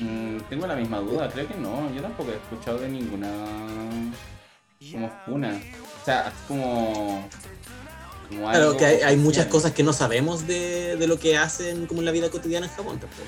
mm, 0.00 0.38
tengo 0.50 0.66
la 0.66 0.74
misma 0.76 0.98
duda, 0.98 1.30
creo 1.30 1.46
que 1.48 1.54
no. 1.54 1.92
Yo 1.94 2.02
tampoco 2.02 2.30
he 2.30 2.36
escuchado 2.36 2.78
de 2.78 2.88
ninguna 2.88 3.28
como 4.92 5.10
funa. 5.24 5.60
O 6.02 6.04
sea, 6.04 6.20
así 6.28 6.36
como. 6.48 7.28
Como 8.28 8.42
Claro 8.42 8.68
algo 8.68 8.76
que 8.76 8.86
hay, 8.86 9.00
hay 9.02 9.16
muchas 9.16 9.46
cosas 9.46 9.72
que 9.72 9.82
no 9.82 9.92
sabemos 9.92 10.46
de, 10.46 10.96
de 10.96 11.06
lo 11.06 11.18
que 11.18 11.36
hacen 11.36 11.86
como 11.86 12.00
en 12.00 12.06
la 12.06 12.12
vida 12.12 12.30
cotidiana 12.30 12.66
en 12.66 12.72
Japón 12.72 12.98
tampoco. 12.98 13.22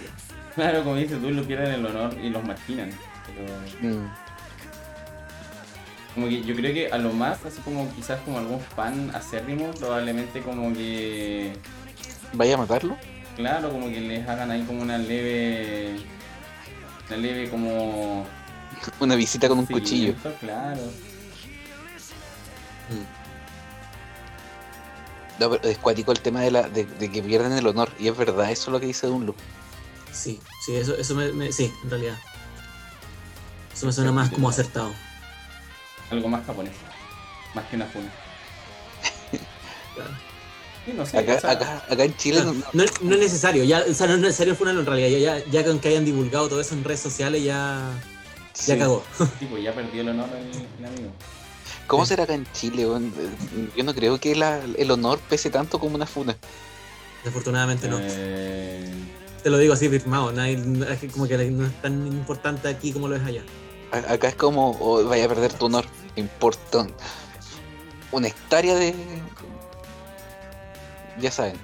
Claro, 0.54 0.84
como 0.84 0.96
dices 0.96 1.20
tú, 1.20 1.30
lo 1.30 1.44
pierden 1.44 1.72
el 1.72 1.86
honor 1.86 2.16
y 2.18 2.30
los 2.30 2.42
marginan. 2.42 2.90
Pero. 3.26 3.94
Mm. 3.94 4.10
Como 6.14 6.28
que 6.28 6.42
yo 6.42 6.56
creo 6.56 6.72
que 6.72 6.90
a 6.90 6.96
lo 6.96 7.12
más, 7.12 7.44
así 7.44 7.60
como 7.60 7.94
quizás 7.94 8.18
como 8.20 8.38
algún 8.38 8.58
fan 8.58 9.10
acérrimo, 9.14 9.70
probablemente 9.72 10.40
como 10.40 10.72
que, 10.72 11.52
¿Vaya 12.32 12.54
a 12.54 12.56
matarlo? 12.56 12.96
claro, 13.36 13.70
como 13.70 13.90
que 13.90 14.00
les 14.00 14.26
hagan 14.26 14.50
ahí 14.50 14.62
como 14.62 14.80
una 14.80 14.96
leve, 14.96 15.96
una 17.08 17.16
leve 17.18 17.50
como... 17.50 18.26
Una 18.98 19.14
visita 19.14 19.46
con 19.46 19.58
un 19.58 19.66
cuchillo. 19.66 20.14
Claro. 20.40 20.80
No, 25.38 25.50
pero 25.50 25.68
es 25.68 25.78
cuático 25.78 26.12
el 26.12 26.20
tema 26.20 26.40
de, 26.40 26.50
la, 26.50 26.62
de, 26.68 26.84
de 26.84 27.10
que 27.10 27.22
pierden 27.22 27.52
el 27.52 27.66
honor. 27.66 27.90
Y 27.98 28.08
es 28.08 28.16
verdad, 28.16 28.50
eso 28.50 28.62
es 28.64 28.68
lo 28.72 28.80
que 28.80 28.86
dice 28.86 29.06
Dunloop. 29.06 29.36
Sí, 30.12 30.40
sí, 30.64 30.74
eso, 30.76 30.96
eso 30.96 31.14
me, 31.14 31.30
me- 31.32 31.52
Sí, 31.52 31.72
en 31.84 31.90
realidad. 31.90 32.16
Eso 33.74 33.84
me 33.86 33.92
suena 33.92 34.12
más 34.12 34.30
como 34.30 34.48
acertado. 34.48 34.92
Algo 36.10 36.28
más 36.28 36.46
japonés. 36.46 36.72
Más 37.54 37.64
que 37.66 37.76
una 37.76 37.86
funa. 37.86 38.10
Claro. 39.94 40.10
Sí, 40.86 40.92
no 40.94 41.04
sé, 41.04 41.18
Acá, 41.18 41.34
o 41.34 41.40
sea, 41.40 41.50
acá, 41.50 41.84
acá 41.90 42.04
en 42.04 42.16
Chile 42.16 42.42
no- 42.44 42.54
No, 42.72 42.82
es- 42.84 43.00
no 43.02 43.14
es 43.14 43.20
necesario, 43.20 43.64
ya, 43.64 43.84
o 43.90 43.92
sea, 43.94 44.06
no 44.06 44.14
es 44.14 44.20
necesario 44.20 44.54
funarlo 44.54 44.80
en 44.80 44.86
realidad. 44.86 45.08
Ya, 45.08 45.38
ya, 45.38 45.44
ya 45.50 45.64
con 45.64 45.78
que 45.80 45.88
hayan 45.88 46.04
divulgado 46.04 46.48
todo 46.48 46.60
eso 46.60 46.74
en 46.74 46.84
redes 46.84 47.00
sociales, 47.00 47.42
ya, 47.42 47.90
ya 48.66 48.78
cagó. 48.78 49.02
tipo, 49.38 49.58
ya 49.58 49.74
perdió 49.74 50.00
el 50.02 50.08
honor 50.10 50.28
el, 50.36 50.66
el 50.78 50.84
amigo. 50.86 51.10
¿Cómo 51.86 52.04
será 52.06 52.24
acá 52.24 52.34
en 52.34 52.46
Chile? 52.52 52.82
Yo 53.76 53.84
no 53.84 53.94
creo 53.94 54.18
que 54.18 54.34
la- 54.34 54.60
el 54.76 54.90
honor 54.90 55.18
pese 55.28 55.50
tanto 55.50 55.78
como 55.78 55.94
una 55.94 56.06
funa. 56.06 56.36
Desafortunadamente 57.22 57.88
no. 57.88 57.98
Eh, 58.00 58.90
Te 59.42 59.50
lo 59.50 59.58
digo 59.58 59.74
así 59.74 59.88
firmado. 59.88 60.32
nadie- 60.32 60.58
como 61.12 61.28
que 61.28 61.36
no 61.50 61.66
es 61.66 61.82
tan 61.82 62.06
importante 62.08 62.66
aquí 62.68 62.92
como 62.92 63.06
lo 63.08 63.14
es 63.16 63.22
allá. 63.22 63.42
A- 63.92 64.12
Acá 64.14 64.28
es 64.28 64.34
como, 64.34 64.76
oh, 64.80 65.04
vaya 65.04 65.26
a 65.26 65.28
perder 65.28 65.52
tu 65.52 65.66
honor. 65.66 65.84
Importa 66.16 66.78
un- 66.78 66.92
una 68.12 68.26
hectárea 68.28 68.74
de... 68.74 68.94
Ya 71.20 71.30
saben. 71.30 71.56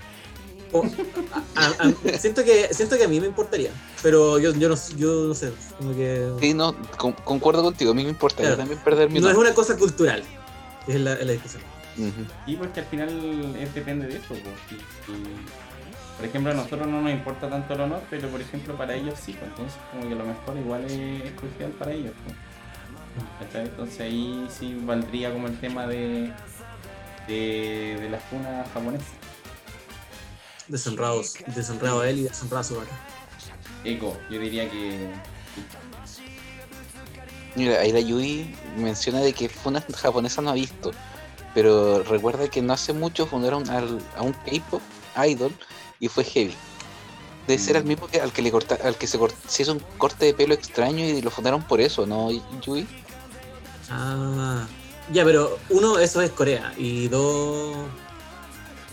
A- 1.54 1.66
a- 1.66 2.18
siento, 2.18 2.42
que, 2.44 2.72
siento 2.72 2.96
que 2.96 3.04
a 3.04 3.08
mí 3.08 3.20
me 3.20 3.26
importaría, 3.26 3.70
pero 4.02 4.38
yo, 4.38 4.52
yo, 4.54 4.68
no, 4.68 4.76
yo 4.96 5.24
no 5.28 5.34
sé, 5.34 5.52
como 5.78 5.94
que 5.94 6.30
Sí, 6.40 6.54
no, 6.54 6.74
con- 6.96 7.12
concuerdo 7.12 7.62
contigo. 7.62 7.90
A 7.90 7.94
mí 7.94 8.02
me 8.04 8.10
importa 8.10 8.38
Claro. 8.42 8.56
también 8.56 8.78
perder 8.80 9.10
mi 9.10 9.20
no 9.20 9.28
es 9.30 9.36
una 9.36 9.52
cosa 9.54 9.76
cultural, 9.76 10.22
es 10.86 11.00
la, 11.00 11.14
la 11.16 11.32
discusión. 11.32 11.62
Sí, 12.46 12.56
porque 12.56 12.80
al 12.80 12.86
final 12.86 13.54
es, 13.58 13.74
depende 13.74 14.06
de 14.06 14.16
eso. 14.16 14.28
pues, 14.28 14.40
si- 14.68 14.76
si- 14.76 15.22
por 16.16 16.26
ejemplo, 16.26 16.52
a 16.52 16.54
nosotros 16.54 16.86
no 16.86 17.02
nos 17.02 17.10
importa 17.12 17.48
tanto 17.50 17.74
el 17.74 17.80
honor, 17.82 18.02
pero 18.08 18.28
por 18.28 18.40
ejemplo 18.40 18.74
para 18.76 18.94
ellos 18.94 19.14
sí. 19.22 19.32
pues, 19.32 19.50
entonces, 19.50 19.78
como 19.90 20.06
que 20.08 20.14
a 20.14 20.18
lo 20.18 20.24
mejor 20.24 20.56
igual 20.58 20.84
es 20.86 21.32
crucial 21.32 21.70
para 21.72 21.92
ellos. 21.92 22.12
pues. 22.24 22.36
Entonces 23.54 24.00
ahí 24.00 24.46
sí 24.48 24.78
valdría 24.84 25.32
como 25.32 25.46
el 25.48 25.58
tema 25.60 25.86
de, 25.86 26.32
de, 27.28 27.98
de 28.00 28.08
las 28.08 28.22
funas 28.24 28.66
japonesas. 28.72 29.06
Deshonrados. 30.72 31.34
Deshonrado 31.54 32.00
a 32.00 32.08
él 32.08 32.20
y 32.20 32.22
deshonrado 32.22 32.60
a 32.60 32.64
su 32.64 32.76
vaca. 32.76 32.90
Eco, 33.84 34.16
yo 34.30 34.40
diría 34.40 34.70
que. 34.70 35.10
Mira, 37.54 37.80
ahí 37.80 37.92
la 37.92 38.00
Yui 38.00 38.54
menciona 38.78 39.20
de 39.20 39.34
que 39.34 39.48
funas 39.50 39.84
japonesas 39.94 40.42
no 40.42 40.50
ha 40.50 40.54
visto, 40.54 40.92
pero 41.54 42.02
recuerda 42.04 42.48
que 42.48 42.62
no 42.62 42.72
hace 42.72 42.94
mucho 42.94 43.26
fundaron 43.26 43.68
al- 43.68 44.00
a 44.16 44.22
un 44.22 44.32
K-pop 44.32 44.80
idol 45.28 45.52
y 46.00 46.08
fue 46.08 46.24
heavy. 46.24 46.54
Debe 47.46 47.58
ser 47.58 47.76
al 47.76 47.84
Mm. 47.84 47.88
mismo 47.88 48.06
que 48.06 48.20
al 48.20 48.32
que 48.32 48.40
le 48.40 48.50
corta, 48.50 48.78
al 48.82 48.96
que 48.96 49.06
se, 49.06 49.18
cort- 49.18 49.34
se 49.46 49.62
hizo 49.64 49.72
un 49.72 49.80
corte 49.98 50.24
de 50.24 50.32
pelo 50.32 50.54
extraño 50.54 51.04
y 51.04 51.20
lo 51.20 51.30
fundaron 51.30 51.62
por 51.62 51.82
eso, 51.82 52.06
¿no, 52.06 52.30
Yui? 52.62 52.86
Ah. 53.90 54.66
Ya, 55.12 55.24
pero 55.24 55.58
uno, 55.68 55.98
eso 55.98 56.22
es 56.22 56.30
Corea. 56.30 56.72
Y 56.78 57.08
dos. 57.08 57.76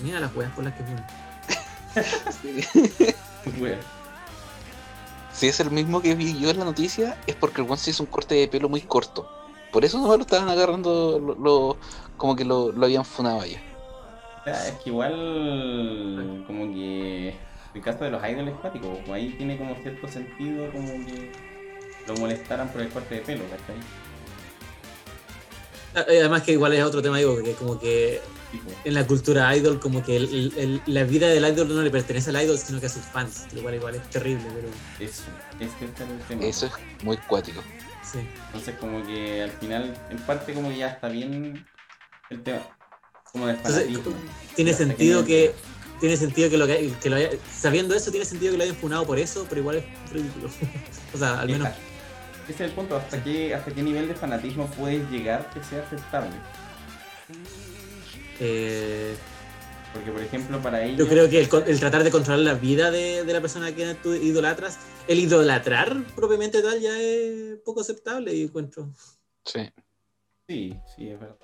Mira 0.04 0.20
las 0.20 0.36
weas 0.36 0.52
por 0.52 0.66
las 0.66 0.74
que 0.74 0.84
Si 5.34 5.48
es 5.48 5.60
el 5.62 5.72
mismo 5.72 6.02
que 6.02 6.16
vi 6.16 6.38
yo 6.38 6.50
en 6.50 6.60
la 6.60 6.66
noticia, 6.66 7.18
es 7.26 7.36
porque 7.36 7.62
el 7.62 7.68
one 7.68 7.78
se 7.78 7.92
hizo 7.92 8.04
un 8.04 8.10
corte 8.10 8.36
de 8.36 8.48
pelo 8.50 8.68
muy 8.68 8.82
corto. 8.82 9.30
Por 9.72 9.86
eso 9.86 9.98
no 10.00 10.08
lo 10.18 10.22
estaban 10.24 10.50
agarrando, 10.50 11.18
lo, 11.20 11.36
lo- 11.36 11.78
como 12.18 12.36
que 12.36 12.44
lo, 12.44 12.72
lo 12.74 12.86
habían 12.86 13.06
funado 13.06 13.42
allá. 13.42 13.62
O 14.42 14.44
sea, 14.44 14.68
es 14.68 14.74
que 14.84 14.90
igual, 14.90 16.44
como 16.46 16.74
que 16.74 17.36
el 17.74 17.82
caso 17.82 18.04
de 18.04 18.12
los 18.12 18.22
idols 18.28 18.52
como 18.82 19.14
ahí 19.14 19.30
tiene 19.38 19.58
como 19.58 19.76
cierto 19.76 20.08
sentido, 20.08 20.70
como 20.72 20.88
que 21.06 21.32
lo 22.08 22.16
molestaran 22.18 22.68
por 22.70 22.82
el 22.82 22.90
corte 22.90 23.16
de 23.16 23.22
pelo, 23.22 23.44
¿cachai? 23.50 23.76
Ah, 25.96 26.06
eh, 26.12 26.20
Además 26.20 26.44
que 26.44 26.52
igual 26.54 26.74
es 26.74 26.84
otro 26.84 27.02
tema, 27.02 27.18
digo, 27.18 27.42
que 27.44 27.54
como 27.54 27.80
que 27.80 28.20
en 28.84 28.94
la 28.94 29.06
cultura 29.06 29.56
idol, 29.56 29.80
como 29.80 30.04
que 30.04 30.16
el- 30.18 30.54
el- 30.58 30.82
la 30.88 31.04
vida 31.04 31.28
del 31.28 31.46
idol 31.46 31.74
no 31.76 31.82
le 31.82 31.92
pertenece 31.92 32.30
al 32.32 32.42
idol, 32.44 32.58
sino 32.58 32.80
que 32.80 32.88
a 32.88 32.90
sus 32.90 33.04
fans. 33.04 33.48
Lo 33.54 33.62
cual 33.62 33.76
igual 33.76 33.96
es 33.96 34.10
terrible, 34.10 34.44
pero 34.54 34.68
eso, 35.00 35.24
este 35.60 35.66
es 35.66 35.72
el 35.82 35.92
tema. 36.28 36.46
Eso 36.46 36.66
es 36.68 36.74
muy 37.04 37.18
cuático. 37.18 37.62
sí. 38.12 38.20
Entonces, 38.48 38.76
como 38.80 39.06
que 39.06 39.44
al 39.44 39.52
final, 39.52 39.96
en 40.10 40.18
parte, 40.20 40.54
como 40.54 40.70
que 40.70 40.78
ya 40.78 40.88
está 40.88 41.10
bien 41.10 41.66
el 42.32 42.42
tema, 42.44 42.62
como 43.32 43.46
del 43.48 43.56
Entonces, 43.58 43.84
fanatismo. 43.86 44.14
Tiene 44.56 44.74
sentido 44.74 45.26
que. 45.26 45.54
Tiene 46.00 46.16
sentido 46.16 46.50
que 46.50 46.58
lo, 46.58 46.66
que, 46.66 46.94
que 47.04 47.10
lo 47.10 47.18
haya, 47.18 47.30
sabiendo 47.54 47.94
eso, 47.94 48.10
tiene 48.10 48.26
sentido 48.26 48.54
que 48.54 48.58
lo 48.58 48.64
hayan 48.64 48.76
funado 48.78 49.06
por 49.06 49.20
eso, 49.20 49.46
pero 49.50 49.60
igual 49.60 49.76
es 49.80 49.86
ridículo. 50.14 50.48
o 51.14 51.18
sea, 51.18 51.42
al 51.42 51.50
menos. 51.50 51.68
Ese 52.48 52.54
es 52.54 52.62
el 52.62 52.72
punto, 52.72 52.96
¿hasta 52.96 53.22
qué, 53.22 53.54
hasta 53.54 53.70
qué 53.72 53.84
nivel 53.84 54.08
de 54.08 54.16
fanatismo 54.16 54.66
puedes 54.72 55.08
llegar 55.12 55.50
que 55.54 55.62
sea 55.62 55.84
aceptable? 55.84 56.32
Eh, 58.40 59.16
Porque, 59.94 60.12
por 60.12 60.22
ejemplo, 60.22 60.62
para 60.62 60.84
ellos... 60.84 60.98
yo 61.00 61.08
creo 61.08 61.30
que 61.30 61.40
el, 61.40 61.80
tratar 61.80 62.04
de 62.04 62.12
controlar 62.12 62.40
la 62.40 62.54
vida 62.54 62.92
de, 62.92 63.24
de 63.24 63.34
la 63.34 63.42
persona 63.42 63.74
que 63.76 63.96
tú 63.96 64.14
idolatras, 64.14 64.78
el 65.08 65.20
idolatrar 65.20 66.04
propiamente 66.16 66.62
tal 66.62 66.80
ya 66.80 67.00
es 67.00 67.58
poco 67.66 67.82
aceptable, 67.82 68.34
y 68.34 68.44
encuentro. 68.44 68.90
Sí. 69.46 69.62
Sí, 70.48 70.74
sí, 70.96 71.10
es 71.10 71.20
verdad. 71.20 71.38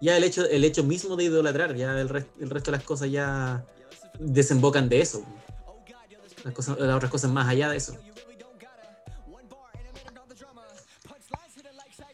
Ya 0.00 0.16
el 0.16 0.24
hecho, 0.24 0.46
el 0.48 0.64
hecho 0.64 0.82
mismo 0.82 1.14
de 1.16 1.24
idolatrar, 1.24 1.74
ya 1.76 1.92
el, 2.00 2.08
el 2.40 2.50
resto 2.50 2.70
de 2.70 2.76
las 2.78 2.84
cosas 2.84 3.10
ya 3.10 3.64
desembocan 4.18 4.88
de 4.88 5.00
eso. 5.00 5.24
Las, 6.44 6.54
cosas, 6.54 6.78
las 6.78 6.96
otras 6.96 7.10
cosas 7.10 7.30
más 7.30 7.48
allá 7.48 7.68
de 7.68 7.76
eso. 7.76 7.96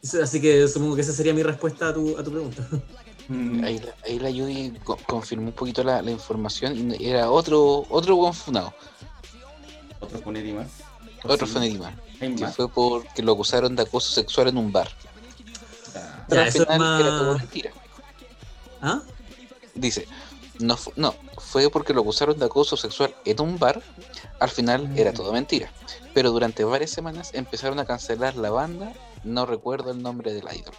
Eso- 0.03 0.22
Así 0.22 0.40
que 0.40 0.66
supongo 0.68 0.94
que 0.96 1.03
esa 1.03 1.12
sería 1.12 1.33
mi 1.35 1.42
respuesta 1.42 1.88
a 1.88 1.94
tu, 1.94 2.16
a 2.18 2.25
tu 2.25 2.31
pregunta. 2.31 2.66
Mm, 3.28 3.64
Ahí 3.64 3.78
la, 3.80 3.94
ahí 4.04 4.18
la 4.20 4.30
Yui 4.30 4.78
co- 4.84 4.96
confirmó 5.06 5.46
un 5.48 5.52
poquito 5.52 5.82
la, 5.82 6.00
la 6.02 6.10
información 6.10 6.94
y 6.98 7.06
era 7.08 7.30
otro 7.30 7.84
otro 7.90 8.14
buen 8.16 8.32
funado, 8.32 8.72
Otro 10.00 10.20
más. 10.52 10.68
otro 11.24 11.46
Sí, 11.46 11.52
Funedi 11.52 11.78
más, 11.78 11.94
Hay 12.20 12.34
que 12.36 12.46
fue 12.46 12.68
porque 12.68 13.22
lo 13.22 13.32
acusaron 13.32 13.74
de 13.74 13.82
acoso 13.82 14.12
sexual 14.12 14.48
en 14.48 14.58
un 14.58 14.70
bar. 14.70 14.88
Pero 16.28 16.40
Ya, 16.40 16.46
al 16.46 16.52
final 16.52 17.00
era 17.00 17.08
todo 17.18 17.38
mentira. 17.38 17.70
¿Ah? 18.80 19.02
Dice, 19.74 20.06
no, 20.60 20.76
no, 20.94 21.14
fue 21.38 21.68
porque 21.70 21.92
lo 21.92 22.02
acusaron 22.02 22.38
de 22.38 22.44
acoso 22.46 22.76
sexual 22.76 23.14
en 23.24 23.40
un 23.40 23.58
bar. 23.58 23.82
Al 24.38 24.50
final 24.50 24.88
era 24.96 25.12
todo 25.12 25.32
mentira. 25.32 25.70
Pero 26.14 26.30
durante 26.30 26.62
varias 26.64 26.90
semanas 26.90 27.30
empezaron 27.34 27.78
a 27.78 27.84
cancelar 27.84 28.36
la 28.36 28.50
banda. 28.50 28.92
No 29.24 29.46
recuerdo 29.46 29.90
el 29.90 30.00
nombre 30.02 30.32
del 30.32 30.44
idol. 30.44 30.74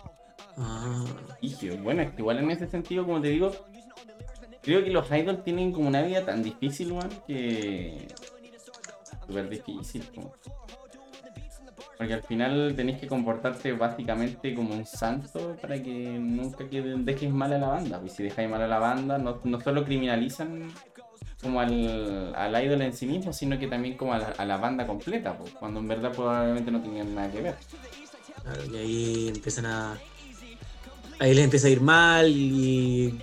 Ah, 0.57 1.05
Igio. 1.41 1.77
Bueno, 1.77 2.11
igual 2.17 2.39
en 2.39 2.51
ese 2.51 2.67
sentido, 2.67 3.05
como 3.05 3.21
te 3.21 3.29
digo, 3.29 3.51
creo 4.61 4.83
que 4.83 4.89
los 4.89 5.09
idols 5.11 5.43
tienen 5.43 5.71
como 5.71 5.87
una 5.87 6.01
vida 6.01 6.25
tan 6.25 6.41
difícil, 6.43 6.93
man, 6.93 7.09
que. 7.27 8.07
súper 9.25 9.49
difícil, 9.49 10.03
como. 10.13 10.33
Porque 11.97 12.13
al 12.13 12.23
final 12.23 12.73
tenéis 12.75 12.99
que 12.99 13.07
comportarte 13.07 13.73
básicamente 13.73 14.53
como 14.53 14.75
un 14.75 14.85
santo 14.85 15.55
para 15.59 15.81
que 15.81 16.19
nunca 16.19 16.69
que 16.69 16.81
dejes 16.81 17.31
mal 17.31 17.53
a 17.53 17.57
la 17.57 17.67
banda. 17.69 18.01
Y 18.05 18.09
si 18.09 18.23
dejáis 18.23 18.47
mal 18.47 18.61
a 18.61 18.67
la 18.67 18.77
banda, 18.77 19.17
no, 19.17 19.41
solo 19.61 19.83
criminalizan 19.83 20.71
como 21.41 21.59
al, 21.59 22.35
al 22.35 22.63
idol 22.63 22.81
en 22.83 22.93
sí 22.93 23.07
mismo, 23.07 23.33
sino 23.33 23.57
que 23.57 23.67
también 23.67 23.97
como 23.97 24.13
a 24.13 24.45
la, 24.45 24.57
banda 24.57 24.85
completa, 24.85 25.35
pues, 25.37 25.51
cuando 25.53 25.79
en 25.79 25.87
verdad 25.87 26.11
probablemente 26.11 26.69
no 26.69 26.81
tenían 26.81 27.15
nada 27.15 27.31
que 27.31 27.41
ver. 27.41 27.55
claro, 28.43 28.61
y 28.71 28.77
ahí 28.77 29.27
empiezan 29.29 29.65
a. 29.65 29.97
Ahí 31.19 31.33
les 31.33 31.43
empieza 31.45 31.67
a 31.67 31.69
ir 31.71 31.81
mal 31.81 32.29
y. 32.29 33.19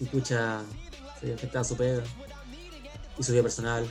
Y 0.00 0.04
pucha, 0.06 0.62
se 1.20 1.26
ve 1.26 1.34
afectada 1.34 1.64
su 1.64 1.76
pega 1.76 2.02
y 3.18 3.22
su 3.22 3.32
vida 3.32 3.42
personal. 3.42 3.86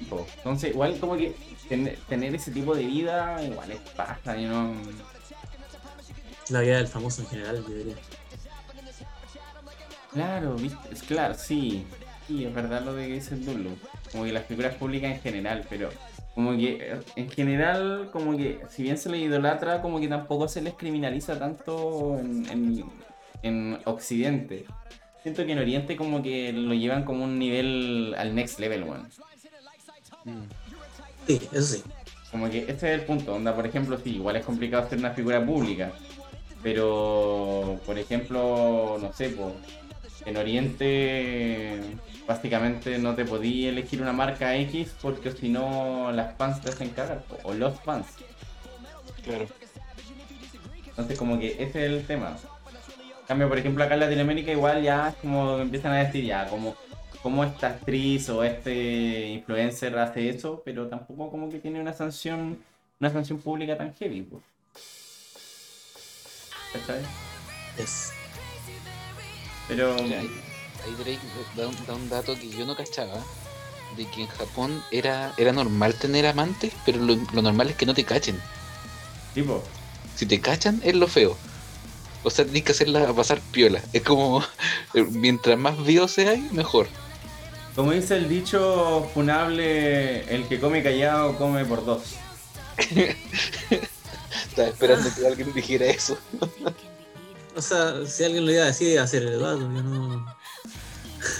Entonces, 0.00 0.70
igual 0.70 0.98
como 1.00 1.16
que 1.16 1.34
ten- 1.68 1.96
tener 2.08 2.34
ese 2.34 2.50
tipo 2.52 2.74
de 2.74 2.84
vida, 2.86 3.42
igual 3.42 3.70
es 3.72 3.80
pasta, 3.96 4.36
yo 4.36 4.48
no... 4.50 4.74
La 6.50 6.60
vida 6.60 6.76
del 6.76 6.86
famoso 6.86 7.22
en 7.22 7.28
general, 7.28 7.64
yo 7.68 7.74
diría. 7.74 7.96
Claro, 10.12 10.54
viste, 10.54 10.78
es 10.92 11.02
claro, 11.02 11.34
sí. 11.34 11.84
Sí, 12.28 12.44
es 12.44 12.54
verdad 12.54 12.82
lo 12.84 12.94
de 12.94 13.06
que 13.08 13.12
dice 13.14 13.34
el 13.34 13.44
Dulu. 13.44 13.76
Como 14.12 14.24
que 14.24 14.32
las 14.32 14.46
figuras 14.46 14.74
públicas 14.76 15.12
en 15.12 15.20
general, 15.20 15.66
pero 15.68 15.90
como 16.36 16.54
que 16.54 16.78
eh, 16.82 17.00
en 17.16 17.30
general, 17.30 18.10
como 18.12 18.36
que 18.36 18.60
si 18.68 18.82
bien 18.82 18.98
se 18.98 19.08
les 19.08 19.22
idolatra, 19.22 19.80
como 19.80 19.98
que 19.98 20.06
tampoco 20.06 20.46
se 20.48 20.60
les 20.60 20.74
criminaliza 20.74 21.38
tanto 21.38 22.18
en, 22.18 22.46
en, 22.50 22.84
en 23.42 23.78
Occidente. 23.86 24.66
Siento 25.22 25.46
que 25.46 25.52
en 25.52 25.58
Oriente 25.58 25.96
como 25.96 26.22
que 26.22 26.52
lo 26.52 26.74
llevan 26.74 27.04
como 27.04 27.24
un 27.24 27.38
nivel 27.38 28.14
al 28.18 28.34
next 28.34 28.60
level, 28.60 28.82
one. 28.82 29.04
Sí, 31.26 31.40
eso 31.52 31.62
sí. 31.62 31.82
Como 32.30 32.50
que 32.50 32.64
ese 32.64 32.72
es 32.72 33.00
el 33.00 33.06
punto, 33.06 33.34
onda, 33.34 33.56
por 33.56 33.66
ejemplo, 33.66 33.96
sí, 33.96 34.16
igual 34.16 34.36
es 34.36 34.44
complicado 34.44 34.86
ser 34.90 34.98
una 34.98 35.12
figura 35.12 35.44
pública, 35.44 35.92
pero, 36.62 37.80
por 37.86 37.98
ejemplo, 37.98 38.98
no 39.00 39.10
sé, 39.14 39.30
po, 39.30 39.54
en 40.26 40.36
Oriente 40.36 41.80
básicamente 42.26 42.98
no 42.98 43.14
te 43.14 43.24
podías 43.24 43.72
elegir 43.72 44.02
una 44.02 44.12
marca 44.12 44.56
X 44.56 44.94
porque 45.00 45.30
si 45.30 45.48
no 45.48 46.10
las 46.12 46.36
fans 46.36 46.60
te 46.60 46.68
hacen 46.68 46.90
cagar, 46.90 47.22
o 47.44 47.54
los 47.54 47.80
fans. 47.80 48.06
Claro. 49.24 49.46
Entonces 50.88 51.18
como 51.18 51.38
que 51.38 51.52
ese 51.52 51.86
es 51.86 51.92
el 51.92 52.06
tema. 52.06 52.36
En 53.20 53.26
cambio, 53.28 53.48
por 53.48 53.58
ejemplo, 53.58 53.84
acá 53.84 53.94
en 53.94 54.00
Latinoamérica 54.00 54.50
igual 54.50 54.82
ya 54.82 55.08
es 55.08 55.14
como 55.16 55.58
empiezan 55.58 55.92
a 55.92 55.98
decir 55.98 56.24
ya, 56.24 56.48
como, 56.48 56.76
como 57.22 57.44
esta 57.44 57.68
actriz 57.68 58.28
o 58.28 58.42
este 58.42 59.28
influencer 59.28 59.96
hace 59.98 60.28
eso, 60.28 60.62
pero 60.64 60.88
tampoco 60.88 61.30
como 61.30 61.48
que 61.48 61.58
tiene 61.58 61.80
una 61.80 61.92
sanción, 61.92 62.58
una 63.00 63.10
sanción 63.10 63.38
pública 63.38 63.76
tan 63.76 63.94
heavy, 63.94 64.22
pues. 64.22 64.42
¿Cachai? 66.72 67.00
Es. 67.78 68.15
Pero 69.68 69.96
Mira, 70.02 70.20
ahí, 70.20 70.44
ahí 70.84 70.94
Drake 70.94 71.20
da 71.56 71.68
un, 71.68 71.86
da 71.86 71.94
un 71.94 72.08
dato 72.08 72.38
que 72.38 72.52
yo 72.52 72.64
no 72.66 72.76
cachaba. 72.76 73.26
De 73.96 74.10
que 74.10 74.22
en 74.22 74.28
Japón 74.28 74.84
era, 74.90 75.32
era 75.36 75.52
normal 75.52 75.94
tener 75.98 76.26
amantes, 76.26 76.72
pero 76.84 76.98
lo, 76.98 77.16
lo 77.32 77.42
normal 77.42 77.70
es 77.70 77.76
que 77.76 77.86
no 77.86 77.94
te 77.94 78.04
cachen. 78.04 78.44
tipo, 79.34 79.70
Si 80.14 80.26
te 80.26 80.40
cachan, 80.40 80.80
es 80.84 80.94
lo 80.94 81.08
feo. 81.08 81.40
O 82.22 82.30
sea, 82.30 82.44
tienes 82.44 82.64
que 82.64 82.72
hacerla 82.72 83.12
pasar 83.14 83.40
piola. 83.52 83.82
Es 83.92 84.02
como, 84.02 84.42
eh, 84.94 85.04
mientras 85.10 85.58
más 85.58 85.82
vio 85.84 86.08
sea, 86.08 86.36
mejor. 86.52 86.88
como 87.74 87.92
dice 87.92 88.16
el 88.16 88.28
dicho 88.28 89.08
funable, 89.14 90.22
el 90.34 90.48
que 90.48 90.58
come 90.60 90.82
callado 90.82 91.36
come 91.38 91.64
por 91.64 91.84
dos. 91.84 92.16
Estaba 94.48 94.68
esperando 94.68 95.14
que 95.14 95.26
alguien 95.26 95.52
dijera 95.52 95.86
eso. 95.86 96.18
O 97.56 97.62
sea, 97.62 98.04
si 98.06 98.22
alguien 98.24 98.44
lo 98.44 98.52
iba 98.52 98.62
a 98.64 98.66
decir, 98.66 98.88
iba 98.92 99.02
a 99.02 99.06
ser 99.06 99.22
el 99.22 99.32
Eduardo. 99.34 99.60
Yo 99.60 99.82
no, 99.82 100.26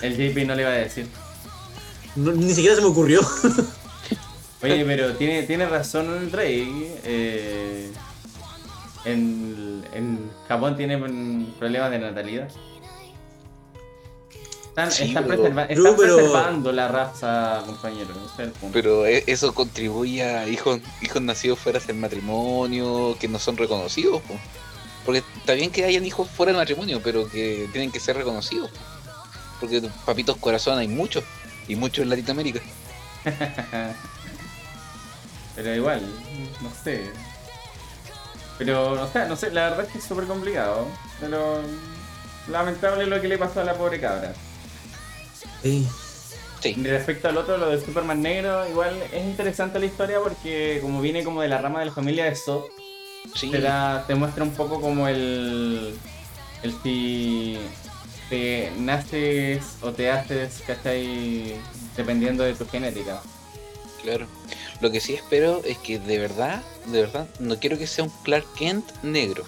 El 0.03 0.17
JP 0.17 0.47
no 0.47 0.55
le 0.55 0.65
va 0.65 0.71
a 0.71 0.75
decir. 0.75 1.07
no- 2.17 2.33
Ni 2.33 2.53
siquiera 2.55 2.75
se 2.75 2.81
me 2.83 2.89
ocurrió. 2.89 3.21
Oye, 4.63 4.85
pero 4.87 5.15
tiene, 5.17 5.43
tiene 5.43 5.67
razón 5.69 6.11
el 6.17 6.33
rey. 6.33 6.95
eh, 7.05 7.91
en, 9.05 9.85
en 9.93 10.31
Japón 10.49 10.77
tienen 10.77 11.55
problemas 11.59 11.91
de 11.91 11.99
natalidad. 11.99 12.49
Están, 14.69 14.91
Sí, 14.93 15.05
están 15.05 15.25
pero- 15.27 15.43
preserva- 15.45 15.67
Pero- 15.69 15.81
están 15.89 15.97
pero- 15.97 16.17
preservando 16.17 16.73
la 16.73 16.89
raza, 16.89 17.63
compañero. 17.67 18.11
ese 18.11 18.43
es 18.43 18.49
el 18.49 18.51
punto. 18.53 18.73
Pero 18.75 19.07
e- 19.07 19.25
eso 19.27 19.55
contribuye 19.55 20.23
a 20.23 20.49
hijos, 20.49 20.81
hijos 21.03 21.23
nacidos 21.23 21.59
fuera 21.59 21.79
del 21.79 21.97
matrimonio 21.97 23.17
que 23.21 23.29
no 23.29 23.39
son 23.39 23.57
reconocidos. 23.57 24.21
po. 24.23 24.35
Está 25.47 25.55
bien 25.55 25.71
que 25.71 25.85
hayan 25.85 26.05
hijos 26.05 26.29
fuera 26.29 26.51
del 26.51 26.61
matrimonio, 26.61 27.01
pero 27.05 27.31
que 27.31 27.69
tienen 27.71 27.93
que 27.93 28.01
ser 28.01 28.17
reconocidos. 28.17 28.69
po. 28.69 28.79
Porque 29.61 29.81
papitos 30.05 30.37
corazón 30.39 30.77
hay 30.77 30.89
muchos, 30.89 31.23
y 31.69 31.77
muchos 31.77 32.03
en 32.03 32.09
Latinoamérica. 32.09 32.59
Pero 35.55 35.73
igual, 35.77 36.03
no 36.61 36.73
sé. 36.83 37.13
Pero, 38.59 38.97
no 38.97 39.07
sé, 39.07 39.29
no 39.29 39.37
sé, 39.37 39.53
la 39.53 39.71
verdad 39.71 39.87
es 39.87 39.93
que 39.93 39.99
es 39.99 40.05
súper 40.05 40.25
complicado. 40.25 40.89
Pero 41.21 41.61
lamentable 42.49 43.07
lo 43.07 43.21
que 43.21 43.29
le 43.29 43.39
pasó 43.39 43.61
a 43.61 43.65
la 43.65 43.75
pobre 43.75 44.01
cabra. 44.01 44.35
Sí. 45.63 45.87
Sí, 46.61 46.75
respecto 46.83 47.29
al 47.29 47.37
otro, 47.37 47.57
lo 47.57 47.69
de 47.69 47.81
Superman 47.81 48.21
negro, 48.21 48.69
igual 48.69 49.01
es 49.13 49.25
interesante 49.25 49.79
la 49.79 49.87
historia 49.87 50.19
porque 50.19 50.81
como 50.83 51.01
viene 51.01 51.23
como 51.23 51.41
de 51.41 51.47
la 51.47 51.59
rama 51.59 51.79
de 51.79 51.87
la 51.87 51.93
familia 51.93 52.25
de 52.25 52.35
Zod, 52.35 52.65
sí. 53.37 53.51
te, 53.51 53.61
da- 53.61 54.05
te 54.07 54.15
muestra 54.15 54.43
un 54.45 54.53
poco 54.55 54.81
como 54.81 55.09
el, 55.09 55.95
el 56.63 56.75
si 56.83 57.59
te 58.29 58.73
naces 58.79 59.63
o 59.83 59.93
te 59.93 60.11
haces, 60.11 60.63
¿cachai? 60.67 61.57
Dependiendo 61.97 62.43
de 62.45 62.55
tu 62.55 62.67
genética. 62.69 63.23
Claro. 64.03 64.27
Lo 64.81 64.91
que 64.91 65.01
sí 65.01 65.15
espero 65.15 65.63
es 65.65 65.79
que 65.79 65.99
de 65.99 66.19
verdad, 66.19 66.63
de 66.87 67.01
verdad, 67.03 67.29
no 67.39 67.59
quiero 67.59 67.79
que 67.79 67.87
sea 67.87 68.05
un 68.05 68.13
Clark 68.25 68.47
Kent 68.55 68.85
negro. 69.03 69.45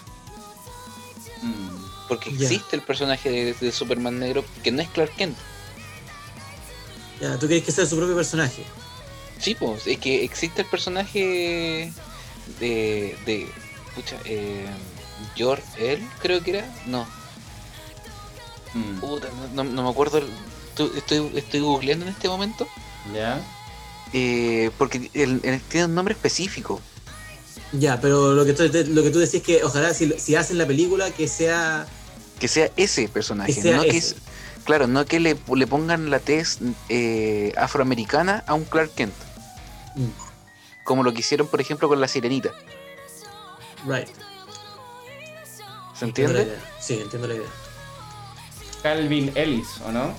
Mm. 1.43 2.09
Porque 2.09 2.31
existe 2.31 2.75
el 2.75 2.83
personaje 2.83 3.31
de, 3.31 3.55
de 3.55 3.73
Superman 3.73 4.19
negro 4.19 4.45
que 4.63 4.73
no 4.73 4.81
es 4.81 4.89
Clark 4.89 5.15
Kent. 5.17 5.37
Ya, 7.21 7.37
tú 7.39 7.49
querés 7.49 7.65
que 7.65 7.73
sea 7.73 7.85
su 7.85 7.97
propio 7.97 8.15
personaje. 8.15 8.65
Sí, 9.39 9.55
pues, 9.55 9.87
es 9.87 9.99
que 9.99 10.25
existe 10.25 10.63
el 10.63 10.69
personaje 10.69 11.93
de. 12.61 13.17
de. 13.27 13.49
Pucha, 13.99 14.17
eh. 14.27 14.65
George 15.35 15.65
L, 15.95 16.07
creo 16.23 16.41
que 16.45 16.51
era. 16.59 16.75
No, 16.87 17.05
Mm. 18.75 19.01
puta, 19.01 19.27
no, 19.55 19.65
no- 19.65 19.71
no 19.73 19.83
me 19.83 19.91
acuerdo. 19.91 20.21
Estoy, 20.97 21.33
estoy 21.35 21.61
googleando 21.61 22.05
en 22.07 22.13
este 22.13 22.29
momento. 22.29 22.67
¿Ya? 23.13 23.41
eh, 24.15 24.71
porque 24.79 25.11
el- 25.13 25.41
el- 25.43 25.61
tiene 25.63 25.85
un 25.87 25.95
nombre 25.95 26.15
específico. 26.15 26.81
Ya, 27.73 28.01
pero 28.01 28.33
lo 28.33 28.45
que 28.47 28.55
tú, 28.55 28.63
lo 28.63 29.03
que 29.03 29.11
tú 29.11 29.19
decís 29.19 29.35
es 29.35 29.43
que 29.43 29.63
ojalá 29.65 29.93
si, 29.93 30.11
si 30.19 30.35
hacen 30.37 30.57
la 30.57 30.67
película 30.67 31.11
que 31.11 31.29
sea... 31.29 31.87
Que 32.39 32.49
sea 32.49 32.71
ese 32.77 33.07
personaje. 33.09 33.53
Que 33.53 33.61
sea 33.61 33.77
no 33.77 33.83
que 33.83 33.97
es- 33.99 34.15
claro, 34.65 34.87
no 34.87 35.05
que 35.05 35.21
le, 35.21 35.37
le 35.55 35.67
pongan 35.67 36.09
la 36.11 36.21
tez 36.21 36.59
eh, 36.89 37.53
afroamericana 37.59 38.45
a 38.47 38.55
un 38.55 38.65
Clark 38.65 38.95
Kent. 38.95 39.13
Mm, 39.97 40.07
Como 40.85 41.03
lo 41.03 41.13
que 41.13 41.21
hicieron, 41.21 41.47
por 41.49 41.61
ejemplo, 41.61 41.87
con 41.89 42.01
la 42.01 42.09
sirenita. 42.09 42.51
Right. 43.87 44.09
¿Se 45.95 46.05
entiende? 46.05 46.59
Sí, 46.81 47.01
entiendo 47.01 47.29
la 47.29 47.35
idea. 47.35 47.49
Calvin 48.83 49.33
Ellis, 49.35 49.67
¿o 49.85 49.91
no? 49.93 50.15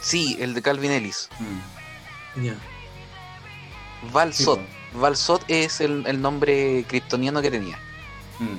Sí, 0.00 0.36
el 0.40 0.54
de 0.54 0.62
Calvin 0.62 0.90
Ellis. 0.90 1.28
Mm. 1.38 2.44
Ya. 2.46 2.54
Val 4.12 4.32
Sí, 4.32 4.44
Zod. 4.44 4.58
po. 4.58 4.98
Val 5.00 5.16
Zod 5.16 5.42
es 5.48 5.80
el, 5.80 6.06
el 6.06 6.20
nombre 6.20 6.84
kryptoniano 6.88 7.42
que 7.42 7.50
tenía. 7.50 7.76
Mm. 8.38 8.56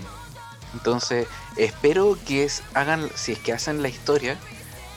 Entonces, 0.76 1.28
espero 1.58 2.18
que 2.26 2.44
es- 2.44 2.62
hagan, 2.76 3.10
si 3.16 3.32
es 3.34 3.40
que 3.40 3.54
hacen 3.54 3.82
la 3.82 3.90
historia, 3.90 4.38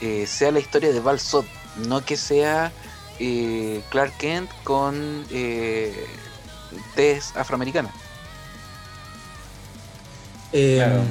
eh, 0.01 0.27
sea 0.27 0.51
la 0.53 0.61
historia 0.61 0.93
de 0.93 1.01
Val 1.01 1.19
Zod, 1.21 1.45
no 1.87 2.05
que 2.05 2.17
sea 2.17 2.71
eh, 3.19 3.83
Clark 3.91 4.17
Kent 4.19 4.51
con 4.63 5.27
eh, 5.31 6.07
afroamericana. 7.35 7.91
Eh, 10.59 10.77
Claro. 10.77 11.03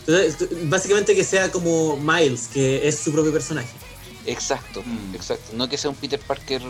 entonces, 0.00 0.36
tú- 0.36 0.48
básicamente 0.64 1.14
que 1.14 1.24
sea 1.24 1.50
como 1.50 1.96
Miles, 1.96 2.48
que 2.52 2.86
es 2.86 2.98
su 2.98 3.10
propio 3.12 3.32
personaje. 3.32 3.70
Exacto, 4.26 4.82
Mm. 4.84 5.14
exacto. 5.14 5.52
No 5.54 5.66
que 5.68 5.78
sea 5.78 5.88
un 5.90 5.96
Peter 5.96 6.20
Parker 6.20 6.60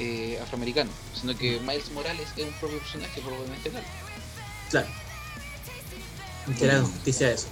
eh, 0.00 0.38
afroamericano, 0.40 0.90
sino 1.20 1.36
que 1.36 1.58
Miles 1.58 1.90
Morales 1.90 2.28
es 2.36 2.44
un 2.44 2.52
propio 2.60 2.78
personaje, 2.78 3.20
probablemente 3.20 3.68
tal. 3.70 3.82
Claro. 4.70 4.86
Que 6.56 6.66
le 6.66 6.72
hagan 6.72 6.86
justicia 6.86 7.26
a 7.26 7.30
eso. 7.32 7.48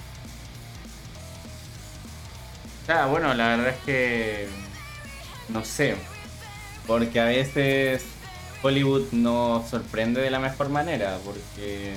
Ah, 2.89 3.07
bueno, 3.07 3.35
la 3.35 3.49
verdad 3.57 3.69
es 3.71 3.85
que 3.85 4.49
no 5.49 5.65
sé, 5.65 5.97
porque 6.87 7.19
a 7.19 7.25
veces 7.25 8.03
Hollywood 8.63 9.11
nos 9.13 9.69
sorprende 9.69 10.21
de 10.21 10.31
la 10.31 10.39
mejor 10.39 10.69
manera, 10.69 11.19
porque 11.25 11.95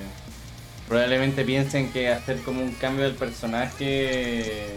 probablemente 0.89 1.45
piensen 1.45 1.91
que 1.93 2.10
hacer 2.10 2.41
como 2.41 2.62
un 2.62 2.71
cambio 2.73 3.06
del 3.06 3.13
personaje 3.15 4.75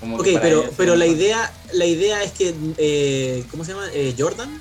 como 0.00 0.16
Ok, 0.16 0.26
pero, 0.42 0.70
pero 0.76 0.94
la 0.96 1.06
idea, 1.06 1.50
la 1.72 1.86
idea 1.86 2.22
es 2.22 2.32
que, 2.32 2.54
eh, 2.76 3.44
¿cómo 3.50 3.64
se 3.64 3.72
llama? 3.72 3.88
Eh, 3.94 4.14
Jordan 4.18 4.60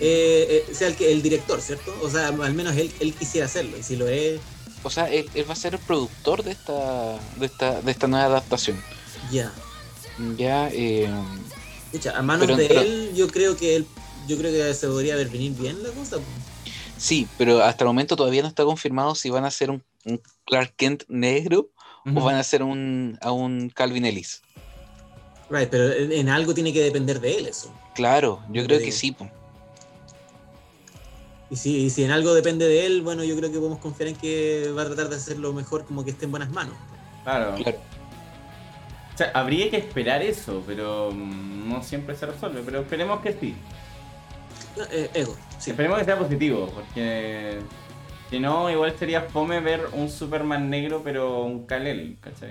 eh, 0.00 0.64
eh, 0.68 0.74
sea 0.74 0.88
el, 0.88 0.96
que, 0.96 1.10
el 1.10 1.22
director, 1.22 1.60
¿cierto? 1.60 1.96
O 2.02 2.10
sea, 2.10 2.28
al 2.28 2.54
menos 2.54 2.76
él, 2.76 2.92
él 3.00 3.14
quisiera 3.14 3.46
hacerlo. 3.46 3.76
Y 3.78 3.82
si 3.82 3.96
lo 3.96 4.06
es, 4.08 4.40
O 4.82 4.90
sea, 4.90 5.10
él, 5.10 5.28
él 5.34 5.48
va 5.48 5.54
a 5.54 5.56
ser 5.56 5.74
el 5.74 5.80
productor 5.80 6.42
de 6.44 6.52
esta, 6.52 7.18
de 7.36 7.46
esta, 7.46 7.80
de 7.80 7.90
esta 7.90 8.06
nueva 8.06 8.26
adaptación. 8.26 8.82
ya. 9.32 9.52
Ya, 10.36 10.68
eh, 10.72 11.08
Escucha, 11.92 12.18
a 12.18 12.22
manos 12.22 12.46
Pero- 12.46 12.56
de 12.58 12.66
pero- 12.66 12.80
él, 12.80 13.12
yo 13.14 13.28
creo 13.28 13.56
que 13.56 13.76
él, 13.76 13.86
yo 14.26 14.36
creo 14.36 14.52
que 14.52 14.74
se 14.74 14.88
podría 14.88 15.14
ver 15.14 15.28
venir 15.28 15.52
bien 15.52 15.80
la 15.82 15.90
cosa. 15.90 16.16
Sí, 16.98 17.26
pero 17.38 17.62
hasta 17.62 17.84
el 17.84 17.88
momento 17.88 18.16
todavía 18.16 18.42
no 18.42 18.48
está 18.48 18.64
confirmado 18.64 19.14
si 19.14 19.30
van 19.30 19.44
a 19.44 19.48
hacer 19.48 19.70
un, 19.70 19.82
un 20.04 20.20
Clark 20.44 20.74
Kent 20.76 21.04
negro 21.08 21.70
o 22.04 22.20
van 22.22 22.36
a 22.36 22.40
hacer 22.40 22.62
un, 22.62 23.18
a 23.20 23.32
un 23.32 23.70
Calvin 23.70 24.04
Ellis. 24.04 24.42
Right, 25.50 25.70
pero 25.70 25.92
en, 25.92 26.12
en 26.12 26.28
algo 26.28 26.54
tiene 26.54 26.72
que 26.72 26.82
depender 26.82 27.20
de 27.20 27.36
él 27.36 27.46
eso. 27.46 27.72
Claro, 27.94 28.42
yo 28.50 28.64
creo 28.64 28.78
que 28.78 28.92
sí. 28.92 29.16
Y 31.50 31.56
si, 31.56 31.76
y 31.84 31.90
si 31.90 32.04
en 32.04 32.10
algo 32.10 32.34
depende 32.34 32.68
de 32.68 32.84
él, 32.84 33.02
bueno, 33.02 33.24
yo 33.24 33.34
creo 33.36 33.50
que 33.50 33.58
podemos 33.58 33.78
confiar 33.78 34.10
en 34.10 34.16
que 34.16 34.70
va 34.76 34.82
a 34.82 34.86
tratar 34.86 35.08
de 35.08 35.16
hacerlo 35.16 35.52
mejor, 35.52 35.86
como 35.86 36.04
que 36.04 36.10
esté 36.10 36.26
en 36.26 36.30
buenas 36.30 36.50
manos. 36.50 36.74
Claro. 37.24 37.54
Claro. 37.56 37.78
O 39.14 39.18
sea, 39.18 39.30
habría 39.34 39.70
que 39.70 39.78
esperar 39.78 40.22
eso, 40.22 40.62
pero 40.66 41.10
mm, 41.10 41.68
no 41.68 41.82
siempre 41.82 42.14
se 42.14 42.26
resuelve, 42.26 42.62
pero 42.64 42.80
esperemos 42.80 43.20
que 43.20 43.32
sí. 43.32 43.54
No, 44.78 44.84
eh, 44.90 45.10
ego, 45.14 45.36
sí. 45.58 45.70
Esperemos 45.70 45.98
que 45.98 46.04
sea 46.04 46.18
positivo, 46.18 46.70
porque 46.74 47.58
si 48.30 48.38
no, 48.40 48.70
igual 48.70 48.94
sería 48.98 49.22
fome 49.22 49.60
ver 49.60 49.88
un 49.92 50.08
Superman 50.08 50.70
negro, 50.70 51.02
pero 51.04 51.42
un 51.44 51.66
Kal-El, 51.66 52.16
¿cachai? 52.20 52.50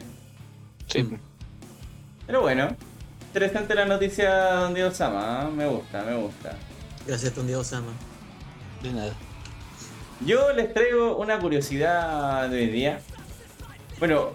Sí. 0.87 1.07
Pero 2.25 2.41
bueno, 2.41 2.67
interesante 3.27 3.73
la 3.75 3.85
noticia 3.85 4.33
de 4.33 4.55
Don 4.61 4.73
Diego 4.73 4.91
Sama, 4.91 5.45
¿eh? 5.47 5.51
me 5.55 5.67
gusta, 5.67 6.03
me 6.03 6.15
gusta. 6.17 6.55
Gracias, 7.05 7.33
Don 7.35 7.47
Diego 7.47 7.63
Sama. 7.63 7.91
de 8.83 8.91
nada. 8.93 9.13
Yo 10.25 10.51
les 10.53 10.73
traigo 10.73 11.15
una 11.17 11.39
curiosidad 11.39 12.49
de 12.49 12.57
hoy 12.57 12.67
día. 12.67 12.99
Bueno, 13.99 14.31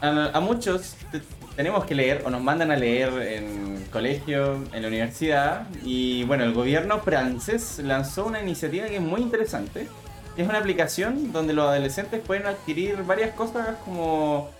a, 0.00 0.30
a 0.34 0.40
muchos 0.40 0.96
te- 1.10 1.22
tenemos 1.56 1.84
que 1.84 1.94
leer 1.94 2.22
o 2.24 2.30
nos 2.30 2.42
mandan 2.42 2.70
a 2.70 2.76
leer 2.76 3.10
en 3.20 3.84
colegio, 3.92 4.54
en 4.72 4.82
la 4.82 4.88
universidad. 4.88 5.66
Y 5.84 6.24
bueno, 6.24 6.44
el 6.44 6.52
gobierno 6.52 6.98
francés 7.00 7.78
lanzó 7.78 8.26
una 8.26 8.42
iniciativa 8.42 8.86
que 8.86 8.96
es 8.96 9.02
muy 9.02 9.20
interesante. 9.20 9.88
que 10.34 10.42
Es 10.42 10.48
una 10.48 10.58
aplicación 10.58 11.32
donde 11.32 11.52
los 11.52 11.66
adolescentes 11.68 12.20
pueden 12.20 12.46
adquirir 12.46 13.02
varias 13.04 13.34
cosas 13.34 13.76
como, 13.84 14.50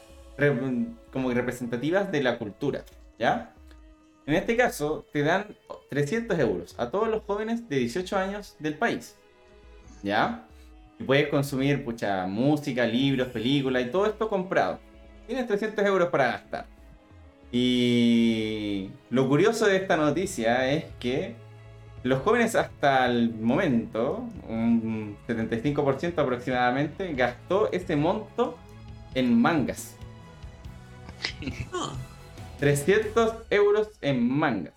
como 1.13 1.31
representativas 1.33 2.11
de 2.13 2.23
la 2.23 2.39
cultura. 2.39 2.85
¿Ya? 3.19 3.53
En 4.27 4.35
este 4.35 4.57
caso, 4.57 5.05
te 5.13 5.23
dan 5.23 5.47
300 5.91 6.39
euros 6.39 6.75
a 6.79 6.91
todos 6.91 7.09
los 7.09 7.25
jóvenes 7.25 7.69
de 7.69 7.79
18 7.79 8.17
años 8.17 8.57
del 8.59 8.75
país. 8.75 9.17
¿Ya? 10.03 10.47
Y 10.99 11.05
puedes 11.05 11.29
consumir, 11.29 11.85
pucha, 11.85 12.27
música, 12.27 12.87
libros, 12.87 13.29
películas 13.29 13.83
y 13.83 13.91
todo 13.91 14.07
esto 14.07 14.29
comprado. 14.29 14.79
Tienes 15.27 15.47
300 15.47 15.85
euros 15.85 16.09
para 16.09 16.27
gastar. 16.27 16.74
Y 17.57 18.91
lo 19.11 19.29
curioso 19.29 19.67
de 19.67 19.77
esta 19.77 19.97
noticia 19.97 20.73
es 20.73 20.87
que 20.99 21.37
los 22.03 22.21
jóvenes 22.23 22.57
hasta 22.57 23.07
el 23.07 23.33
momento, 23.33 24.25
un 24.49 25.17
75% 25.29 26.19
aproximadamente, 26.19 27.15
gastó 27.15 27.71
ese 27.71 27.95
monto 27.95 28.59
en 29.15 29.41
mangas. 29.41 29.95
Ah, 31.73 31.93
300 32.59 33.35
euros 33.51 33.89
en 34.01 34.29
mangas. 34.29 34.75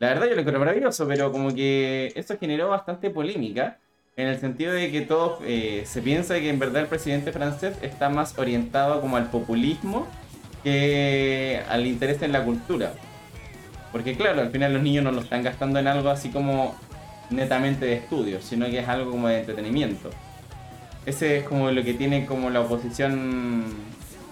La 0.00 0.08
verdad 0.08 0.26
yo 0.26 0.34
lo 0.34 0.40
encuentro 0.40 0.58
maravilloso, 0.58 1.06
pero 1.06 1.30
como 1.30 1.54
que 1.54 2.12
esto 2.16 2.36
generó 2.36 2.70
bastante 2.70 3.10
polémica, 3.10 3.78
en 4.16 4.26
el 4.26 4.40
sentido 4.40 4.72
de 4.72 4.90
que 4.90 5.02
todos 5.02 5.38
eh, 5.44 5.84
se 5.86 6.02
piensa 6.02 6.34
que 6.40 6.48
en 6.48 6.58
verdad 6.58 6.82
el 6.82 6.88
presidente 6.88 7.30
francés 7.30 7.78
está 7.80 8.08
más 8.08 8.36
orientado 8.40 9.00
como 9.00 9.16
al 9.16 9.30
populismo 9.30 10.08
que 10.64 11.62
al 11.68 11.86
interés 11.86 12.20
en 12.22 12.32
la 12.32 12.42
cultura. 12.42 12.94
Porque 13.92 14.16
claro, 14.16 14.40
al 14.40 14.50
final 14.50 14.72
los 14.72 14.82
niños 14.82 15.04
no 15.04 15.12
lo 15.12 15.20
están 15.20 15.44
gastando 15.44 15.78
en 15.78 15.86
algo 15.86 16.08
así 16.08 16.30
como 16.30 16.74
netamente 17.30 17.86
de 17.86 17.94
estudio, 17.94 18.40
sino 18.40 18.66
que 18.66 18.80
es 18.80 18.88
algo 18.88 19.10
como 19.12 19.28
de 19.28 19.40
entretenimiento. 19.40 20.10
Ese 21.06 21.38
es 21.38 21.44
como 21.44 21.70
lo 21.70 21.84
que 21.84 21.94
tiene 21.94 22.26
como 22.26 22.50
la 22.50 22.62
oposición 22.62 23.66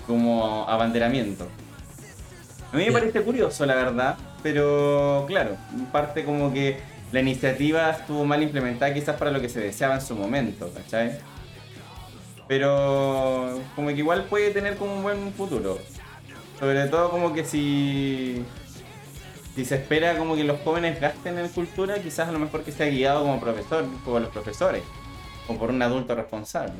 como 0.06 0.68
abanderamiento. 0.68 1.46
A 2.72 2.76
mí 2.76 2.86
me 2.86 2.92
parece 2.92 3.20
curioso, 3.20 3.66
la 3.66 3.74
verdad, 3.74 4.16
pero 4.42 5.26
claro, 5.28 5.56
parte 5.92 6.24
como 6.24 6.52
que 6.52 6.78
la 7.12 7.20
iniciativa 7.20 7.90
estuvo 7.90 8.24
mal 8.24 8.42
implementada 8.42 8.92
quizás 8.94 9.16
para 9.16 9.30
lo 9.30 9.40
que 9.40 9.50
se 9.50 9.60
deseaba 9.60 9.96
en 9.96 10.00
su 10.00 10.16
momento, 10.16 10.72
¿cachai? 10.72 11.18
Pero 12.48 13.60
como 13.76 13.88
que 13.88 13.96
igual 13.96 14.24
puede 14.24 14.50
tener 14.50 14.76
como 14.76 14.96
un 14.96 15.02
buen 15.02 15.32
futuro. 15.34 15.78
Sobre 16.62 16.86
todo 16.86 17.10
como 17.10 17.32
que 17.32 17.44
si 17.44 18.44
si 19.56 19.64
se 19.64 19.74
espera 19.74 20.16
como 20.16 20.36
que 20.36 20.44
los 20.44 20.60
jóvenes 20.60 21.00
gasten 21.00 21.36
en 21.36 21.48
cultura, 21.48 22.00
quizás 22.00 22.28
a 22.28 22.32
lo 22.32 22.38
mejor 22.38 22.62
que 22.62 22.70
sea 22.70 22.86
guiado 22.86 23.22
como 23.22 23.40
profesor, 23.40 23.84
por 24.04 24.20
los 24.22 24.30
profesores, 24.30 24.84
o 25.48 25.58
por 25.58 25.70
un 25.70 25.82
adulto 25.82 26.14
responsable. 26.14 26.74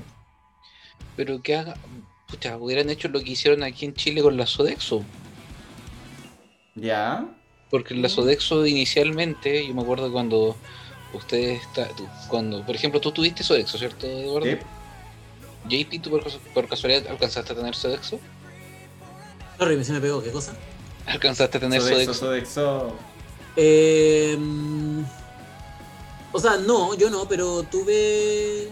Pero 1.16 1.42
que 1.42 1.56
haga. 1.56 1.74
Pucha, 2.28 2.56
hubieran 2.58 2.90
hecho 2.90 3.08
lo 3.08 3.18
que 3.24 3.32
hicieron 3.32 3.64
aquí 3.64 3.84
en 3.84 3.94
Chile 3.94 4.22
con 4.22 4.36
la 4.36 4.46
Sodexo. 4.46 5.02
¿Ya? 6.76 7.26
Porque 7.68 7.94
la 7.96 8.08
Sodexo 8.08 8.64
inicialmente, 8.64 9.66
yo 9.66 9.74
me 9.74 9.82
acuerdo 9.82 10.12
cuando 10.12 10.56
ustedes. 11.12 11.60
está- 11.60 11.88
Cuando, 12.28 12.64
por 12.64 12.76
ejemplo, 12.76 13.00
tú 13.00 13.10
tuviste 13.10 13.42
Sodexo, 13.42 13.78
¿cierto, 13.78 14.06
Eduardo? 14.06 14.46
Sí. 14.46 14.58
JP, 15.68 15.98
¿tú 16.00 16.10
por, 16.10 16.22
por 16.54 16.68
casualidad 16.68 17.08
alcanzaste 17.08 17.52
a 17.52 17.56
tener 17.56 17.74
Sodexo? 17.74 18.20
Sorry, 19.62 19.84
se 19.84 19.92
me 19.92 20.00
pegó, 20.00 20.22
¿qué 20.22 20.30
cosa? 20.30 20.54
¿Alcanzaste 21.06 21.58
a 21.58 21.60
tener 21.60 21.80
Sodexo, 21.80 22.14
Sodexo? 22.14 22.60
Sodexo. 22.60 22.96
Eh, 23.56 24.36
o 26.32 26.40
sea, 26.40 26.56
no, 26.56 26.94
yo 26.94 27.10
no, 27.10 27.28
pero 27.28 27.62
tuve. 27.64 28.68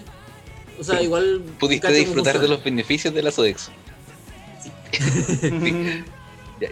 O 0.79 0.83
sea, 0.83 0.95
Pero 0.95 1.05
igual. 1.05 1.43
¿Pudiste 1.61 1.93
disfrutar 1.93 2.41
de 2.41 2.49
los 2.49 2.65
beneficios 2.65 3.15
de 3.15 3.23
la 3.23 3.31
Sodexo? 3.31 3.71
Sí. 4.63 4.71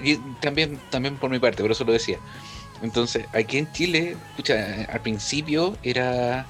Y 0.04 0.16
también, 0.42 0.78
también 0.90 1.16
por 1.16 1.30
mi 1.30 1.38
parte, 1.38 1.62
por 1.62 1.72
eso 1.72 1.82
lo 1.82 1.92
decía. 1.94 2.18
Entonces, 2.82 3.24
aquí 3.32 3.56
en 3.56 3.72
Chile, 3.72 4.18
pucha, 4.36 4.84
al 4.92 5.00
principio 5.00 5.78
era. 5.82 6.44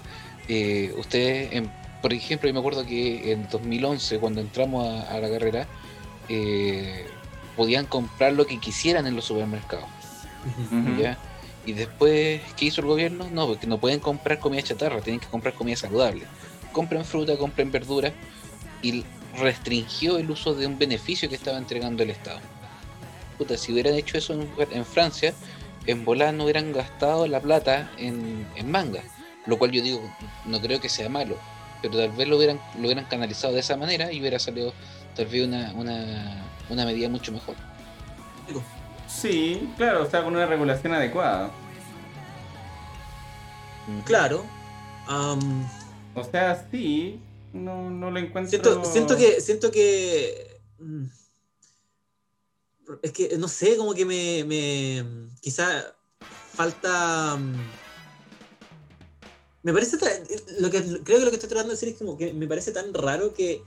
Eh, 0.49 0.93
ustedes, 0.99 1.53
en- 1.53 1.71
por 2.03 2.13
ejemplo, 2.13 2.49
yo 2.49 2.55
me 2.55 2.59
acuerdo 2.59 2.85
que 2.85 3.31
en 3.31 3.49
2011, 3.49 4.19
cuando 4.19 4.41
entramos 4.41 4.89
a, 4.89 5.13
a 5.13 5.21
la 5.21 5.31
carrera, 5.31 5.69
eh, 6.29 7.07
podían 7.59 7.87
comprar 7.87 8.33
lo 8.33 8.47
que 8.47 8.59
quisieran 8.59 9.07
en 9.09 9.16
los 9.16 9.25
supermercados. 9.27 9.88
Y 11.66 11.73
después, 11.75 12.40
¿qué 12.57 12.66
hizo 12.66 12.81
el 12.81 12.87
gobierno? 12.87 13.29
No, 13.31 13.47
porque 13.49 13.66
no 13.66 13.79
pueden 13.79 14.01
comprar 14.01 14.38
comida 14.38 14.62
chatarra, 14.62 15.03
tienen 15.03 15.21
que 15.21 15.27
comprar 15.27 15.53
comida 15.53 15.77
saludable. 15.77 16.25
Compren 16.73 17.05
fruta, 17.05 17.37
compren 17.37 17.71
verdura 17.71 18.12
y 18.81 19.05
restringió 19.37 20.18
el 20.18 20.31
uso 20.31 20.55
de 20.55 20.66
un 20.66 20.79
beneficio 20.79 21.29
que 21.29 21.35
estaba 21.35 21.59
entregando 21.59 22.05
el 22.05 22.11
Estado. 22.11 22.40
Puta, 23.37 23.59
si 23.59 23.73
hubieran 23.73 23.94
hecho 23.94 24.16
eso 24.16 24.33
en, 24.35 24.49
en 24.71 24.87
Francia, 24.87 25.35
en 25.87 26.05
volar 26.05 26.33
no 26.33 26.44
hubieran 26.44 26.73
gastado 26.73 27.27
la 27.27 27.40
plata 27.40 27.90
en, 27.99 28.47
en 28.57 28.71
manga. 28.71 29.03
Lo 29.47 29.59
cual 29.59 29.73
yo 29.73 29.83
digo, 29.83 30.01
no 30.47 30.61
creo 30.61 30.81
que 30.81 30.88
sea 30.88 31.09
malo, 31.09 31.37
pero 31.83 31.97
tal 31.97 32.12
vez 32.12 32.29
lo 32.29 32.37
hubieran, 32.37 32.61
lo 32.79 32.85
hubieran 32.85 33.07
canalizado 33.07 33.55
de 33.55 33.61
esa 33.61 33.77
manera 33.77 34.12
y 34.12 34.21
hubiera 34.21 34.38
salido 34.38 34.73
tal 35.16 35.27
vez 35.27 35.47
una, 35.47 35.73
una, 35.75 36.44
una 36.71 36.85
medida 36.85 37.09
mucho 37.09 37.33
mejor. 37.33 37.55
Sí, 39.07 39.71
claro, 39.77 40.03
o 40.05 40.11
sea, 40.11 40.23
con 40.23 40.35
una 40.35 40.47
regulación 40.47 40.93
adecuada. 40.93 41.51
Claro. 44.05 44.45
O 46.15 46.25
sea, 46.25 46.69
sí, 46.71 47.21
no, 47.53 47.91
no 47.91 48.11
lo 48.11 48.19
encuentro. 48.19 48.51
siento, 48.51 48.85
siento 48.85 49.17
que. 49.17 49.41
Siento 49.41 49.71
que. 49.71 50.61
mm, 50.79 51.05
Es 53.03 53.13
que, 53.13 53.37
no 53.39 53.49
sé, 53.49 53.77
como 53.77 53.95
que 53.95 54.05
me. 54.05 54.45
me 54.45 55.05
quizá 55.41 55.95
falta. 56.55 57.37
mm, 57.37 57.57
Me 59.63 59.73
parece 59.73 59.97
tan- 59.97 60.23
lo 60.61 60.71
que 60.71 60.83
creo 61.03 61.19
que 61.19 61.25
lo 61.25 61.31
que 61.31 61.37
estoy 61.37 61.49
tratando 61.49 61.69
de 61.71 61.75
decir 61.75 61.89
es 61.91 61.97
como 61.97 62.17
que 62.19 62.33
me 62.35 62.47
parece 62.47 62.73
tan 62.73 62.93
raro 62.95 63.33
que 63.33 63.63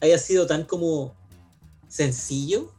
haya 0.00 0.18
sido 0.18 0.46
tan 0.46 0.64
como 0.64 1.14
sencillo. 1.88 2.72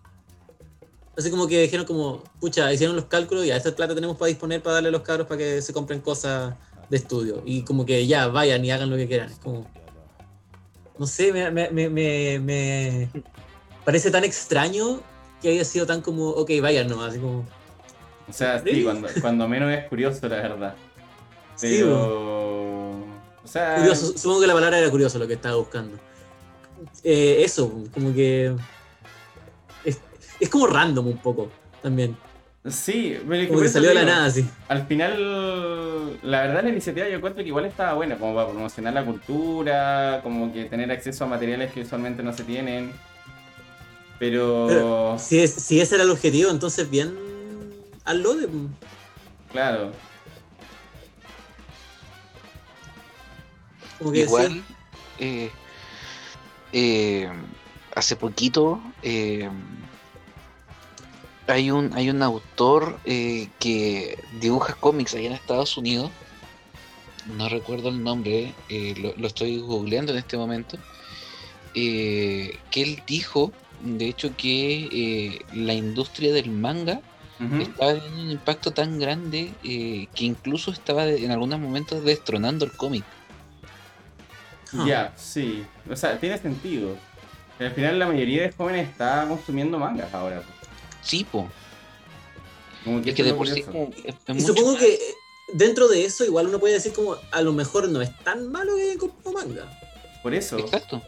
Así 1.17 1.31
como 1.31 1.47
que 1.47 1.61
dijeron 1.61 1.85
como, 1.85 2.23
pucha, 2.39 2.71
hicieron 2.71 2.95
los 2.95 3.05
cálculos 3.05 3.45
y 3.45 3.51
a 3.51 3.57
esta 3.57 3.75
plata 3.75 3.95
tenemos 3.95 4.17
para 4.17 4.27
disponer 4.27 4.61
para 4.61 4.75
darle 4.75 4.89
a 4.89 4.91
los 4.91 5.01
cabros 5.01 5.27
para 5.27 5.39
que 5.39 5.61
se 5.61 5.73
compren 5.73 5.99
cosas 5.99 6.53
de 6.89 6.97
estudio. 6.97 7.41
Y 7.45 7.63
como 7.63 7.85
que 7.85 8.05
ya, 8.05 8.27
vayan 8.27 8.63
y 8.63 8.71
hagan 8.71 8.89
lo 8.89 8.97
que 8.97 9.07
quieran. 9.07 9.31
Es 9.31 9.39
como... 9.39 9.65
No 10.99 11.05
sé, 11.07 11.31
me, 11.33 11.49
me, 11.51 11.89
me, 11.89 12.39
me- 12.39 13.09
parece 13.85 14.11
tan 14.11 14.23
extraño 14.23 15.01
que 15.41 15.49
haya 15.49 15.63
sido 15.63 15.85
tan 15.85 16.01
como, 16.01 16.29
ok, 16.29 16.51
vayan 16.61 16.87
nomás, 16.87 17.09
así 17.09 17.19
como... 17.19 17.45
O 18.29 18.33
sea, 18.33 18.61
sí, 18.61 18.71
¿Sí? 18.71 18.83
cuando, 18.83 19.07
cuando 19.21 19.47
menos 19.47 19.71
es 19.73 19.85
curioso, 19.87 20.27
la 20.27 20.35
verdad. 20.35 20.75
Sí, 21.55 21.77
Pero. 21.79 22.91
o 22.91 23.47
sea. 23.47 23.77
Curioso, 23.77 24.17
supongo 24.17 24.41
que 24.41 24.47
la 24.47 24.53
palabra 24.53 24.77
era 24.79 24.91
curioso 24.91 25.17
lo 25.17 25.25
que 25.27 25.33
estaba 25.35 25.55
buscando. 25.55 25.97
Eh, 27.03 27.37
eso, 27.43 27.71
como 27.93 28.13
que. 28.13 28.53
Es, 30.39 30.49
como 30.49 30.67
random 30.67 31.07
un 31.07 31.17
poco 31.17 31.49
también. 31.81 32.15
Sí, 32.69 33.17
que 33.29 33.47
Como 33.47 33.61
que 33.61 33.69
salió 33.69 33.89
de 33.89 33.95
la 33.95 34.03
nada 34.03 34.25
así. 34.25 34.45
Al 34.67 34.85
final, 34.87 36.19
la 36.21 36.41
verdad, 36.41 36.63
la 36.63 36.69
iniciativa 36.69 37.07
yo 37.07 37.15
encuentro 37.17 37.41
que 37.41 37.47
igual 37.47 37.65
estaba 37.65 37.93
buena, 37.93 38.17
como 38.17 38.35
para 38.35 38.49
promocionar 38.49 38.93
la 38.93 39.05
cultura, 39.05 40.19
como 40.21 40.51
que 40.51 40.65
tener 40.65 40.91
acceso 40.91 41.23
a 41.23 41.27
materiales 41.27 41.71
que 41.71 41.81
usualmente 41.81 42.23
no 42.23 42.33
se 42.33 42.43
tienen. 42.43 42.91
Pero, 44.19 44.65
Pero- 44.67 45.19
Si, 45.19 45.39
es, 45.39 45.53
si 45.53 45.79
ese 45.79 45.95
era 45.95 46.03
el 46.03 46.11
objetivo, 46.11 46.51
entonces 46.51 46.89
bien. 46.89 47.15
Hazlo 48.03 48.35
de. 48.35 48.49
claro, 49.51 49.91
Como 53.97 54.11
que 54.11 54.19
Igual, 54.19 54.51
sí. 54.51 54.63
eh, 55.19 55.51
eh, 56.71 57.29
hace 57.95 58.15
poquito 58.15 58.79
eh, 59.01 59.49
hay 61.47 61.71
un 61.71 61.91
hay 61.95 62.09
un 62.09 62.21
autor 62.21 62.99
eh, 63.05 63.47
que 63.59 64.17
dibuja 64.39 64.75
cómics 64.75 65.13
allá 65.15 65.27
en 65.27 65.33
Estados 65.33 65.77
Unidos. 65.77 66.11
No 67.37 67.49
recuerdo 67.49 67.89
el 67.89 68.03
nombre, 68.03 68.53
eh, 68.69 68.95
lo, 68.97 69.13
lo 69.17 69.27
estoy 69.27 69.57
googleando 69.59 70.11
en 70.13 70.17
este 70.19 70.37
momento. 70.37 70.77
eh, 71.73 72.57
que 72.71 72.81
él 72.81 73.03
dijo, 73.07 73.51
de 73.81 74.07
hecho, 74.07 74.35
que 74.35 74.87
eh, 74.91 75.45
la 75.53 75.73
industria 75.73 76.33
del 76.33 76.49
manga 76.49 77.01
ujú, 77.39 77.61
estaba 77.61 77.93
teniendo 77.93 78.21
un 78.23 78.31
impacto 78.31 78.71
tan 78.71 78.97
grande 78.99 79.51
eh, 79.63 80.07
que 80.15 80.25
incluso 80.25 80.71
estaba 80.71 81.05
de- 81.05 81.23
en 81.23 81.31
algunos 81.31 81.59
momentos 81.59 82.03
destronando 82.03 82.65
el 82.65 82.71
cómic. 82.71 83.05
Ya, 84.85 85.13
sí. 85.17 85.63
O 85.89 85.95
sea, 85.95 86.19
tiene 86.19 86.37
sentido. 86.37 86.95
Al 87.59 87.71
final, 87.71 87.99
la 87.99 88.07
mayoría 88.07 88.43
de 88.43 88.51
jóvenes 88.51 88.89
está 88.89 89.25
consumiendo 89.27 89.79
mangas 89.79 90.13
ahora. 90.13 90.41
Sí, 91.07 91.23
po. 91.23 91.49
Como 92.83 93.01
que 93.01 93.09
Es 93.11 93.15
que 93.15 93.23
de 93.23 93.33
por 93.33 93.47
sí 93.47 93.63
curioso. 93.63 93.71
como- 93.71 93.89
es- 94.03 94.15
es 94.27 94.35
Y 94.37 94.41
supongo 94.45 94.77
que 94.77 94.99
dentro 95.53 95.87
de 95.87 96.05
eso, 96.05 96.23
igual 96.25 96.47
uno 96.47 96.59
puede 96.59 96.73
decir 96.75 96.93
como 96.93 97.15
a 97.31 97.41
lo 97.41 97.53
mejor 97.53 97.89
no 97.89 98.01
es 98.01 98.15
tan 98.19 98.51
malo 98.51 98.75
que 98.75 98.83
hayan 98.83 98.97
comprado 98.97 99.31
manga. 99.33 99.79
Por 100.23 100.33
eso. 100.33 100.57
Exacto. 100.57 101.01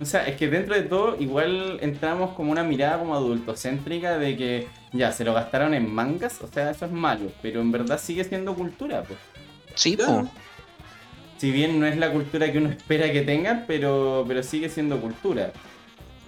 O 0.00 0.04
sea, 0.04 0.26
es 0.28 0.36
que 0.36 0.48
dentro 0.48 0.74
de 0.74 0.82
todo, 0.82 1.16
igual 1.18 1.78
entramos 1.82 2.34
como 2.36 2.52
una 2.52 2.62
mirada 2.62 2.98
como 2.98 3.14
adultocéntrica 3.14 4.16
de 4.18 4.36
que 4.36 4.68
ya 4.92 5.12
se 5.12 5.24
lo 5.24 5.34
gastaron 5.34 5.74
en 5.74 5.92
mangas, 5.92 6.40
o 6.42 6.46
sea, 6.52 6.70
eso 6.70 6.84
es 6.86 6.92
malo, 6.92 7.32
pero 7.42 7.60
en 7.60 7.72
verdad 7.72 7.98
sigue 8.00 8.22
siendo 8.24 8.54
cultura, 8.54 9.02
pues. 9.02 9.18
Sí, 9.74 9.96
Claro. 9.96 10.22
po. 10.24 10.30
Si 11.38 11.50
bien 11.50 11.78
no 11.80 11.86
es 11.86 11.96
la 11.96 12.12
cultura 12.12 12.50
que 12.52 12.58
uno 12.58 12.68
espera 12.70 13.10
que 13.12 13.22
tengan, 13.22 13.64
pero, 13.66 14.24
pero 14.28 14.42
sigue 14.42 14.68
siendo 14.68 15.00
cultura. 15.00 15.52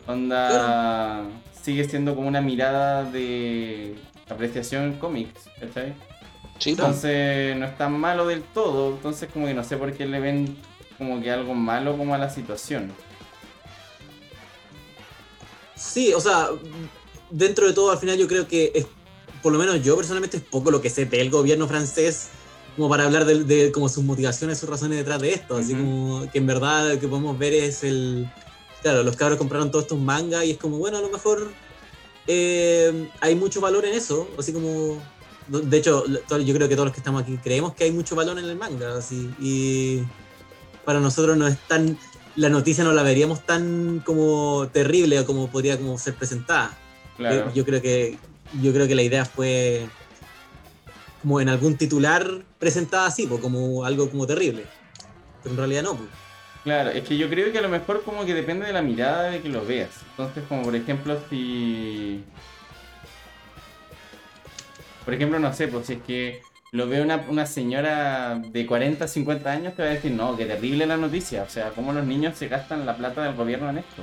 Onda, 0.06 1.24
sigue 1.62 1.84
siendo 1.84 2.14
como 2.14 2.28
una 2.28 2.40
mirada 2.40 3.04
de 3.04 3.96
apreciación 4.28 4.84
en 4.84 4.92
cómics, 4.94 5.48
¿cachai? 5.58 5.94
Sí. 6.58 6.70
Entonces 6.70 7.56
no 7.56 7.66
es 7.66 7.78
tan 7.78 7.98
malo 7.98 8.26
del 8.26 8.42
todo, 8.42 8.94
entonces 8.94 9.28
como 9.32 9.46
que 9.46 9.54
no 9.54 9.64
sé 9.64 9.76
por 9.76 9.92
qué 9.92 10.06
le 10.06 10.20
ven 10.20 10.56
como 10.98 11.20
que 11.20 11.30
algo 11.30 11.54
malo 11.54 11.96
como 11.96 12.14
a 12.14 12.18
la 12.18 12.28
situación. 12.28 12.92
Sí, 15.74 16.12
o 16.12 16.20
sea, 16.20 16.48
dentro 17.30 17.66
de 17.66 17.72
todo, 17.72 17.90
al 17.90 17.98
final 17.98 18.18
yo 18.18 18.28
creo 18.28 18.46
que 18.46 18.70
es 18.74 18.86
por 19.42 19.52
lo 19.52 19.58
menos 19.58 19.82
yo 19.82 19.96
personalmente 19.96 20.36
es 20.36 20.42
poco 20.42 20.70
lo 20.70 20.80
que 20.80 20.90
sé 20.90 21.06
del 21.06 21.30
gobierno 21.30 21.66
francés 21.66 22.28
como 22.76 22.88
para 22.88 23.04
hablar 23.04 23.24
de, 23.24 23.44
de 23.44 23.72
como 23.72 23.88
sus 23.88 24.04
motivaciones, 24.04 24.58
sus 24.58 24.68
razones 24.68 24.98
detrás 24.98 25.20
de 25.20 25.32
esto. 25.32 25.56
Así 25.56 25.74
como 25.74 26.30
que 26.30 26.38
en 26.38 26.46
verdad 26.46 26.94
lo 26.94 27.00
que 27.00 27.08
podemos 27.08 27.38
ver 27.38 27.52
es 27.52 27.84
el... 27.84 28.30
Claro, 28.82 29.02
los 29.02 29.16
cabros 29.16 29.38
compraron 29.38 29.70
todos 29.70 29.84
estos 29.84 29.98
mangas 29.98 30.44
y 30.44 30.52
es 30.52 30.58
como, 30.58 30.78
bueno, 30.78 30.98
a 30.98 31.00
lo 31.00 31.10
mejor 31.10 31.50
eh, 32.26 33.08
hay 33.20 33.34
mucho 33.34 33.60
valor 33.60 33.84
en 33.84 33.94
eso. 33.94 34.28
Así 34.38 34.52
como... 34.52 35.02
De 35.48 35.78
hecho, 35.78 36.04
yo 36.06 36.54
creo 36.54 36.68
que 36.68 36.76
todos 36.76 36.86
los 36.86 36.94
que 36.94 37.00
estamos 37.00 37.22
aquí 37.22 37.36
creemos 37.38 37.74
que 37.74 37.84
hay 37.84 37.90
mucho 37.90 38.14
valor 38.14 38.38
en 38.38 38.44
el 38.44 38.56
manga. 38.56 38.96
Así, 38.96 39.30
y 39.40 40.02
para 40.84 41.00
nosotros 41.00 41.36
no 41.36 41.46
es 41.46 41.58
tan... 41.66 41.98
La 42.36 42.48
noticia 42.48 42.84
no 42.84 42.92
la 42.92 43.02
veríamos 43.02 43.44
tan 43.44 44.00
como 44.06 44.68
terrible 44.72 45.24
como 45.24 45.50
podría 45.50 45.76
como 45.76 45.98
ser 45.98 46.14
presentada. 46.14 46.78
Claro. 47.16 47.48
Yo, 47.48 47.54
yo 47.54 47.64
creo 47.64 47.82
que 47.82 48.16
yo 48.62 48.72
creo 48.72 48.88
que 48.88 48.94
la 48.94 49.02
idea 49.02 49.24
fue 49.24 49.86
como 51.22 51.40
en 51.40 51.48
algún 51.48 51.76
titular 51.76 52.44
presentada 52.58 53.06
así, 53.06 53.26
como 53.26 53.84
algo 53.84 54.10
como 54.10 54.26
terrible. 54.26 54.64
Pero 55.42 55.52
en 55.52 55.58
realidad 55.58 55.82
no. 55.82 55.96
pues. 55.96 56.08
Claro, 56.64 56.90
es 56.90 57.04
que 57.04 57.16
yo 57.16 57.30
creo 57.30 57.52
que 57.52 57.58
a 57.58 57.62
lo 57.62 57.68
mejor 57.68 58.02
como 58.02 58.26
que 58.26 58.34
depende 58.34 58.66
de 58.66 58.72
la 58.72 58.82
mirada 58.82 59.30
de 59.30 59.40
que 59.40 59.48
lo 59.48 59.64
veas. 59.64 59.90
Entonces, 60.10 60.44
como 60.48 60.62
por 60.62 60.76
ejemplo, 60.76 61.18
si... 61.30 62.22
Por 65.04 65.14
ejemplo, 65.14 65.38
no 65.38 65.52
sé, 65.54 65.68
pues 65.68 65.86
si 65.86 65.94
es 65.94 66.02
que 66.02 66.42
lo 66.72 66.86
ve 66.86 67.00
una, 67.00 67.24
una 67.28 67.46
señora 67.46 68.38
de 68.38 68.66
40, 68.66 69.08
50 69.08 69.50
años, 69.50 69.74
te 69.74 69.82
va 69.82 69.88
a 69.88 69.92
decir, 69.92 70.12
no, 70.12 70.36
qué 70.36 70.44
terrible 70.44 70.86
la 70.86 70.98
noticia. 70.98 71.42
O 71.42 71.48
sea, 71.48 71.70
cómo 71.70 71.92
los 71.92 72.06
niños 72.06 72.36
se 72.36 72.48
gastan 72.48 72.84
la 72.84 72.96
plata 72.96 73.22
del 73.22 73.34
gobierno 73.34 73.70
en 73.70 73.78
esto. 73.78 74.02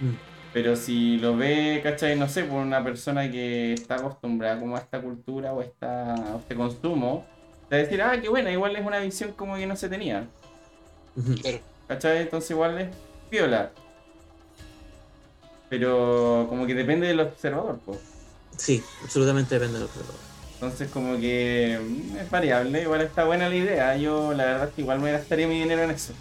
Mm. 0.00 0.34
Pero 0.52 0.76
si 0.76 1.16
lo 1.16 1.36
ve, 1.36 1.80
¿cachai? 1.82 2.16
No 2.16 2.28
sé, 2.28 2.44
por 2.44 2.58
una 2.58 2.84
persona 2.84 3.28
que 3.28 3.72
está 3.72 3.96
acostumbrada 3.96 4.60
como 4.60 4.76
a 4.76 4.80
esta 4.80 5.00
cultura 5.00 5.52
o 5.52 5.60
a, 5.60 5.64
esta, 5.64 6.14
este 6.38 6.54
consumo, 6.54 7.24
te 7.68 7.76
va 7.76 7.80
a 7.80 7.84
decir, 7.84 8.02
ah, 8.02 8.20
qué 8.20 8.28
buena, 8.28 8.52
igual 8.52 8.76
es 8.76 8.86
una 8.86 9.00
visión 9.00 9.32
como 9.32 9.56
que 9.56 9.66
no 9.66 9.74
se 9.74 9.88
tenía. 9.88 10.28
Claro. 11.42 11.60
¿Cachai? 11.88 12.22
Entonces 12.22 12.50
igual 12.50 12.78
es 12.80 12.88
piola. 13.30 13.70
Pero 15.68 16.46
como 16.48 16.66
que 16.66 16.74
depende 16.74 17.06
del 17.06 17.20
observador, 17.20 17.78
pues. 17.84 17.98
Sí, 18.56 18.82
absolutamente 19.02 19.54
depende 19.54 19.78
del 19.78 19.88
observador. 19.88 20.16
Entonces 20.54 20.88
como 20.90 21.18
que 21.18 21.78
mm, 21.82 22.16
es 22.18 22.30
variable, 22.30 22.82
igual 22.82 23.00
está 23.00 23.24
buena 23.24 23.48
la 23.48 23.54
idea. 23.56 23.96
Yo 23.96 24.32
la 24.32 24.44
verdad 24.44 24.68
es 24.68 24.74
que 24.74 24.80
igual 24.82 25.00
me 25.00 25.12
gastaría 25.12 25.46
mi 25.48 25.58
dinero 25.60 25.82
en 25.82 25.90
eso. 25.90 26.12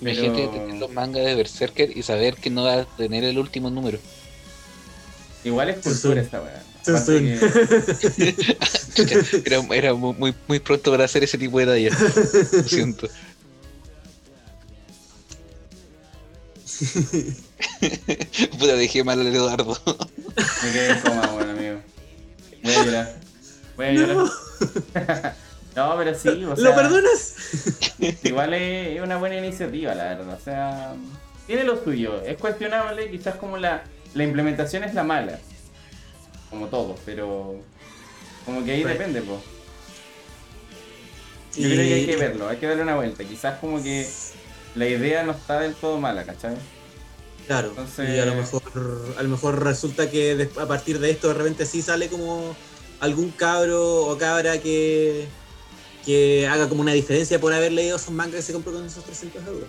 Imagínate 0.00 0.48
Pero 0.48 0.50
tener 0.50 0.74
los 0.80 0.90
mangas 0.90 1.24
de 1.24 1.34
Berserker 1.34 1.96
y 1.96 2.02
saber 2.02 2.34
que 2.36 2.50
no 2.50 2.64
va 2.64 2.80
a 2.80 2.84
tener 2.84 3.24
el 3.24 3.38
último 3.38 3.70
número. 3.70 3.98
igual 5.44 5.70
es 5.70 5.78
cultura 5.78 6.20
esta 6.20 6.40
weá. 6.42 6.62
Que- 6.84 8.34
Era, 9.46 9.60
era 9.74 9.94
muy, 9.94 10.12
muy, 10.14 10.34
muy 10.48 10.58
pronto 10.58 10.90
para 10.90 11.04
hacer 11.04 11.22
ese 11.24 11.38
tipo 11.38 11.58
de 11.60 11.66
talla. 11.66 11.90
Lo 12.52 12.62
siento. 12.64 13.08
Puta, 18.58 18.74
dejé 18.76 19.04
mal 19.04 19.20
al 19.20 19.26
Eduardo. 19.28 19.78
Me 20.64 20.72
quedé 20.72 20.90
en 20.92 21.00
coma, 21.00 21.26
bueno, 21.28 21.52
amigo. 21.52 21.76
Voy 22.62 22.72
a 22.74 22.84
llorar. 22.84 23.16
Voy 23.76 23.86
a 23.86 23.92
llorar. 23.92 24.16
no, 25.76 25.96
pero 25.96 26.18
sí, 26.18 26.44
o 26.44 26.56
sea, 26.56 26.64
¿Lo 26.64 26.74
perdonas? 26.74 27.34
igual 28.24 28.54
es 28.54 29.00
una 29.00 29.16
buena 29.16 29.36
iniciativa, 29.36 29.94
la 29.94 30.04
verdad. 30.04 30.38
O 30.38 30.40
sea, 30.44 30.94
tiene 31.46 31.64
lo 31.64 31.82
suyo. 31.82 32.20
Es 32.22 32.36
cuestionable, 32.38 33.10
quizás 33.10 33.36
como 33.36 33.56
la, 33.58 33.84
la 34.14 34.24
implementación 34.24 34.84
es 34.84 34.94
la 34.94 35.04
mala. 35.04 35.38
Como 36.50 36.66
todo, 36.68 36.96
pero 37.06 37.56
como 38.44 38.64
que 38.64 38.72
ahí 38.72 38.84
Right. 38.84 38.92
depende, 38.98 39.22
pues. 39.22 39.40
Yo 41.56 41.68
Y- 41.68 41.72
creo 41.74 41.86
que 41.88 41.94
hay 41.94 42.06
que 42.06 42.16
verlo, 42.16 42.48
hay 42.48 42.56
que 42.56 42.66
darle 42.66 42.82
una 42.82 42.96
vuelta. 42.96 43.24
Quizás 43.24 43.58
como 43.58 43.82
que 43.82 44.08
la 44.74 44.86
idea 44.86 45.22
no 45.22 45.32
está 45.32 45.60
del 45.60 45.74
todo 45.74 45.98
mala, 46.00 46.24
¿cachai? 46.24 46.54
Claro, 47.52 47.68
Entonces- 47.68 48.08
y 48.16 48.18
a 48.18 48.24
lo 48.24 48.34
mejor 48.34 48.62
a 49.18 49.22
lo 49.22 49.28
mejor 49.28 49.62
resulta 49.62 50.10
que 50.10 50.48
a 50.58 50.66
partir 50.66 50.98
de 50.98 51.10
esto 51.10 51.28
de 51.28 51.34
repente 51.34 51.66
sí 51.66 51.82
sale 51.82 52.08
como 52.08 52.56
algún 53.00 53.30
cabro 53.30 54.06
o 54.06 54.16
cabra 54.16 54.58
que 54.58 55.26
que 56.06 56.48
haga 56.48 56.66
como 56.70 56.80
una 56.80 56.94
diferencia 56.94 57.38
por 57.38 57.52
haber 57.52 57.72
leído 57.72 57.96
esos 57.96 58.10
mangas 58.10 58.36
que 58.36 58.42
se 58.42 58.52
compró 58.54 58.72
con 58.72 58.86
esos 58.86 59.04
300 59.04 59.46
euros. 59.46 59.68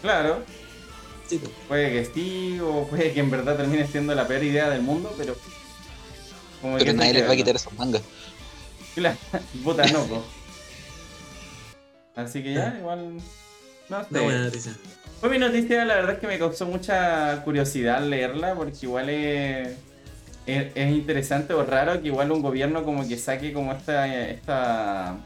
Claro, 0.00 0.42
Sí, 1.28 1.36
pues. 1.38 1.52
puede 1.68 1.92
que 1.92 2.10
sí, 2.14 2.58
o 2.60 2.86
puede 2.88 3.12
que 3.12 3.20
en 3.20 3.30
verdad 3.30 3.58
termine 3.58 3.86
siendo 3.86 4.14
la 4.14 4.26
peor 4.26 4.42
idea 4.42 4.70
del 4.70 4.80
mundo, 4.80 5.14
pero. 5.18 5.36
Como 6.62 6.78
Pero 6.78 6.94
nadie 6.94 7.12
les 7.12 7.28
va 7.28 7.32
a 7.32 7.36
quitar 7.36 7.54
esos 7.56 7.72
mangas. 7.74 8.00
Claro, 8.94 9.18
puta 9.64 9.84
no. 9.88 10.24
Así 12.16 12.42
que 12.42 12.54
ya, 12.54 12.74
igual. 12.78 13.20
No 13.90 14.02
sé. 14.02 14.20
buena 14.20 14.44
noticia. 14.44 14.72
Fue 15.20 15.28
mi 15.30 15.38
noticia, 15.38 15.84
la 15.84 15.96
verdad 15.96 16.14
es 16.14 16.18
que 16.20 16.26
me 16.28 16.38
causó 16.38 16.64
mucha 16.66 17.42
curiosidad 17.44 18.02
leerla, 18.06 18.54
porque 18.54 18.76
igual 18.82 19.08
es, 19.10 19.68
es, 20.46 20.66
es 20.74 20.90
interesante 20.92 21.54
o 21.54 21.64
raro 21.64 22.00
que 22.00 22.08
igual 22.08 22.30
un 22.30 22.40
gobierno 22.40 22.84
como 22.84 23.06
que 23.06 23.18
saque 23.18 23.52
como 23.52 23.72
esta, 23.72 24.06
esta, 24.28 25.16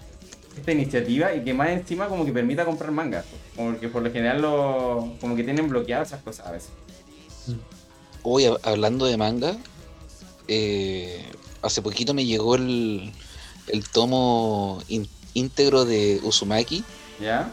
esta 0.57 0.73
iniciativa 0.73 1.35
y 1.35 1.45
que 1.45 1.53
más 1.53 1.69
encima 1.69 2.07
como 2.09 2.25
que 2.25 2.33
permita 2.33 2.65
comprar 2.65 2.91
mangas. 2.91 3.27
Porque 3.55 3.89
por 3.89 4.03
lo 4.03 4.11
general 4.11 4.41
lo, 4.41 5.13
como 5.21 5.37
que 5.37 5.45
tienen 5.45 5.69
bloqueadas 5.69 6.09
esas 6.09 6.23
cosas 6.23 6.47
a 6.47 6.53
veces. 6.53 6.71
Hoy, 8.23 8.45
hab- 8.45 8.61
hablando 8.63 9.05
de 9.05 9.17
manga, 9.19 9.57
eh, 10.49 11.23
hace 11.61 11.83
poquito 11.83 12.15
me 12.15 12.25
llegó 12.25 12.55
el, 12.55 13.13
el 13.67 13.89
tomo 13.91 14.83
in- 14.89 15.09
íntegro 15.35 15.85
de 15.85 16.19
Uzumaki. 16.23 16.83
¿Ya? 17.21 17.51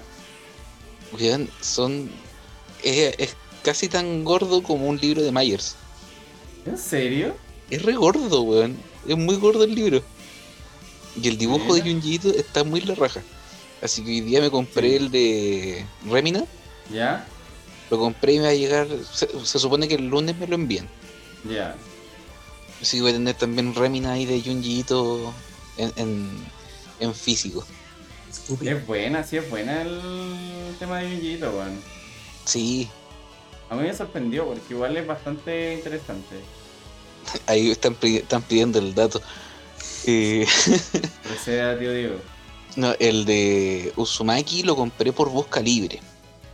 Weón, 1.11 1.49
son. 1.59 2.09
Es, 2.83 3.15
es 3.17 3.35
casi 3.63 3.87
tan 3.89 4.23
gordo 4.23 4.63
como 4.63 4.87
un 4.87 4.97
libro 4.97 5.21
de 5.21 5.31
Myers. 5.31 5.75
¿En 6.65 6.77
serio? 6.77 7.35
Es 7.69 7.81
re 7.83 7.93
gordo, 7.93 8.41
weón. 8.41 8.77
Es 9.07 9.17
muy 9.17 9.35
gordo 9.35 9.63
el 9.63 9.75
libro. 9.75 10.03
Y 11.21 11.27
el 11.27 11.37
dibujo 11.37 11.73
de 11.75 11.81
Mira. 11.83 11.93
Junji 11.93 12.15
Ito 12.15 12.29
está 12.31 12.63
muy 12.63 12.81
la 12.81 12.95
raja. 12.95 13.21
Así 13.81 14.03
que 14.03 14.09
hoy 14.11 14.21
día 14.21 14.41
me 14.41 14.49
compré 14.51 14.89
Sí. 14.89 14.95
el 14.97 15.11
de 15.11 15.85
Remina. 16.05 16.43
¿Ya? 16.91 17.25
Lo 17.89 17.97
compré 17.97 18.33
y 18.33 18.37
me 18.39 18.43
va 18.45 18.49
a 18.49 18.53
llegar. 18.53 18.87
Se, 19.11 19.27
se 19.45 19.59
supone 19.59 19.87
que 19.87 19.95
el 19.95 20.07
lunes 20.07 20.37
me 20.37 20.47
lo 20.47 20.55
envían. 20.55 20.87
Ya. 21.49 21.75
Así 22.81 22.97
que 22.97 23.01
voy 23.01 23.11
a 23.11 23.13
tener 23.15 23.35
también 23.35 23.73
Remina 23.75 24.13
ahí 24.13 24.25
de 24.25 24.41
Junji 24.41 24.79
Ito 24.79 25.33
en, 25.77 25.91
en, 25.95 26.29
en 26.99 27.13
físico. 27.13 27.65
Es 28.61 28.85
buena, 28.87 29.23
sí 29.23 29.37
es 29.37 29.49
buena 29.49 29.81
el 29.81 30.75
tema 30.77 30.99
de 30.99 31.09
Junjiito, 31.09 31.49
weón. 31.51 31.79
Sí, 32.49 32.89
A 33.69 33.75
mí 33.75 33.83
me 33.83 33.93
sorprendió 33.93 34.45
porque 34.47 34.73
igual 34.73 34.97
es 34.97 35.05
bastante 35.05 35.75
interesante. 35.75 36.35
ahí 37.45 37.69
están, 37.69 37.93
pi- 37.93 38.17
están 38.17 38.41
pidiendo 38.41 38.79
el 38.79 38.95
dato. 38.95 39.21
Eh, 40.07 40.47
Proceda, 41.23 41.77
tío 41.77 41.93
Diego. 41.93 42.15
no, 42.75 42.93
el 42.99 43.25
de 43.25 43.93
Uzumaki 43.97 44.63
lo 44.63 44.75
compré 44.75 45.11
por 45.13 45.29
Busca 45.29 45.59
Libre. 45.59 45.99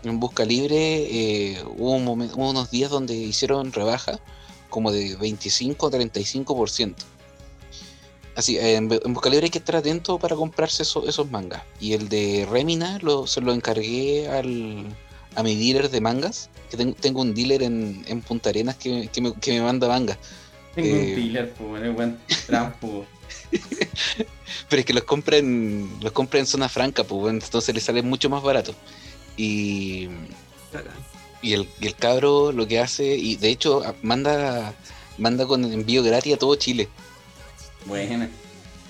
En 0.03 0.19
Busca 0.19 0.43
Libre 0.43 0.75
eh, 0.77 1.63
hubo, 1.77 1.91
un 1.93 2.05
momen- 2.05 2.31
hubo 2.35 2.49
unos 2.49 2.69
días 2.71 2.91
donde 2.91 3.13
hicieron 3.15 3.71
rebaja 3.71 4.19
como 4.69 4.91
de 4.91 5.15
25 5.15 5.85
o 5.87 5.89
35%. 5.91 6.93
Así, 8.35 8.57
en, 8.59 8.91
en 8.91 9.13
Busca 9.13 9.29
Libre 9.29 9.45
hay 9.45 9.49
que 9.49 9.59
estar 9.59 9.77
atento 9.77 10.19
para 10.19 10.35
comprarse 10.35 10.83
eso- 10.83 11.07
esos 11.07 11.31
mangas. 11.31 11.63
Y 11.79 11.93
el 11.93 12.09
de 12.09 12.45
Remina 12.51 12.99
lo, 13.01 13.25
se 13.27 13.39
lo 13.39 13.53
encargué 13.53 14.27
al, 14.27 14.85
a 15.35 15.43
mi 15.43 15.55
dealer 15.55 15.89
de 15.89 16.01
mangas. 16.01 16.49
Que 16.69 16.77
ten- 16.77 16.93
tengo 16.95 17.21
un 17.21 17.33
dealer 17.33 17.61
en, 17.63 18.03
en 18.07 18.21
Punta 18.21 18.49
Arenas 18.49 18.75
que, 18.75 19.09
que 19.11 19.21
me, 19.21 19.33
que 19.35 19.53
me 19.53 19.61
manda 19.61 19.87
mangas. 19.87 20.17
Tengo 20.73 20.87
Eh. 20.95 20.99
un 21.09 21.15
dealer, 21.15 21.53
pues, 21.53 21.83
el 21.83 21.91
buen 21.91 22.17
trampo. 22.47 23.05
Pero 24.69 24.79
es 24.79 24.85
que 24.85 24.93
los 24.93 25.03
compra 25.03 25.37
en, 25.37 25.89
los 26.01 26.11
compra 26.11 26.39
en 26.39 26.45
zona 26.45 26.69
franca, 26.69 27.03
pues 27.03 27.21
bueno, 27.21 27.39
entonces 27.43 27.73
le 27.73 27.81
sale 27.81 28.01
mucho 28.01 28.29
más 28.29 28.41
barato. 28.43 28.73
Y, 29.37 30.07
y 31.41 31.53
el, 31.53 31.67
y 31.79 31.87
el 31.87 31.95
cabro 31.95 32.51
lo 32.51 32.67
que 32.67 32.79
hace, 32.79 33.15
y 33.15 33.35
de 33.35 33.49
hecho 33.49 33.83
manda, 34.01 34.73
manda 35.17 35.45
con 35.45 35.63
envío 35.65 36.03
gratis 36.03 36.33
a 36.35 36.37
todo 36.37 36.55
Chile. 36.55 36.87
Buena. 37.85 38.29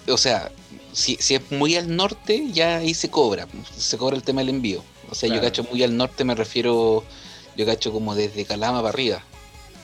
O 0.07 0.17
sea, 0.17 0.51
si, 0.93 1.17
si 1.19 1.35
es 1.35 1.51
muy 1.51 1.75
al 1.75 1.95
norte, 1.95 2.47
ya 2.53 2.77
ahí 2.77 2.93
se 2.93 3.09
cobra, 3.09 3.47
se 3.75 3.97
cobra 3.97 4.15
el 4.15 4.23
tema 4.23 4.41
del 4.41 4.49
envío. 4.49 4.83
O 5.09 5.15
sea, 5.15 5.29
yo 5.29 5.39
cacho 5.41 5.63
muy 5.71 5.83
al 5.83 5.95
norte, 5.95 6.23
me 6.23 6.35
refiero, 6.35 7.03
yo 7.55 7.65
cacho 7.65 7.91
como 7.91 8.15
desde 8.15 8.45
Calama 8.45 8.79
para 8.79 8.89
arriba. 8.89 9.23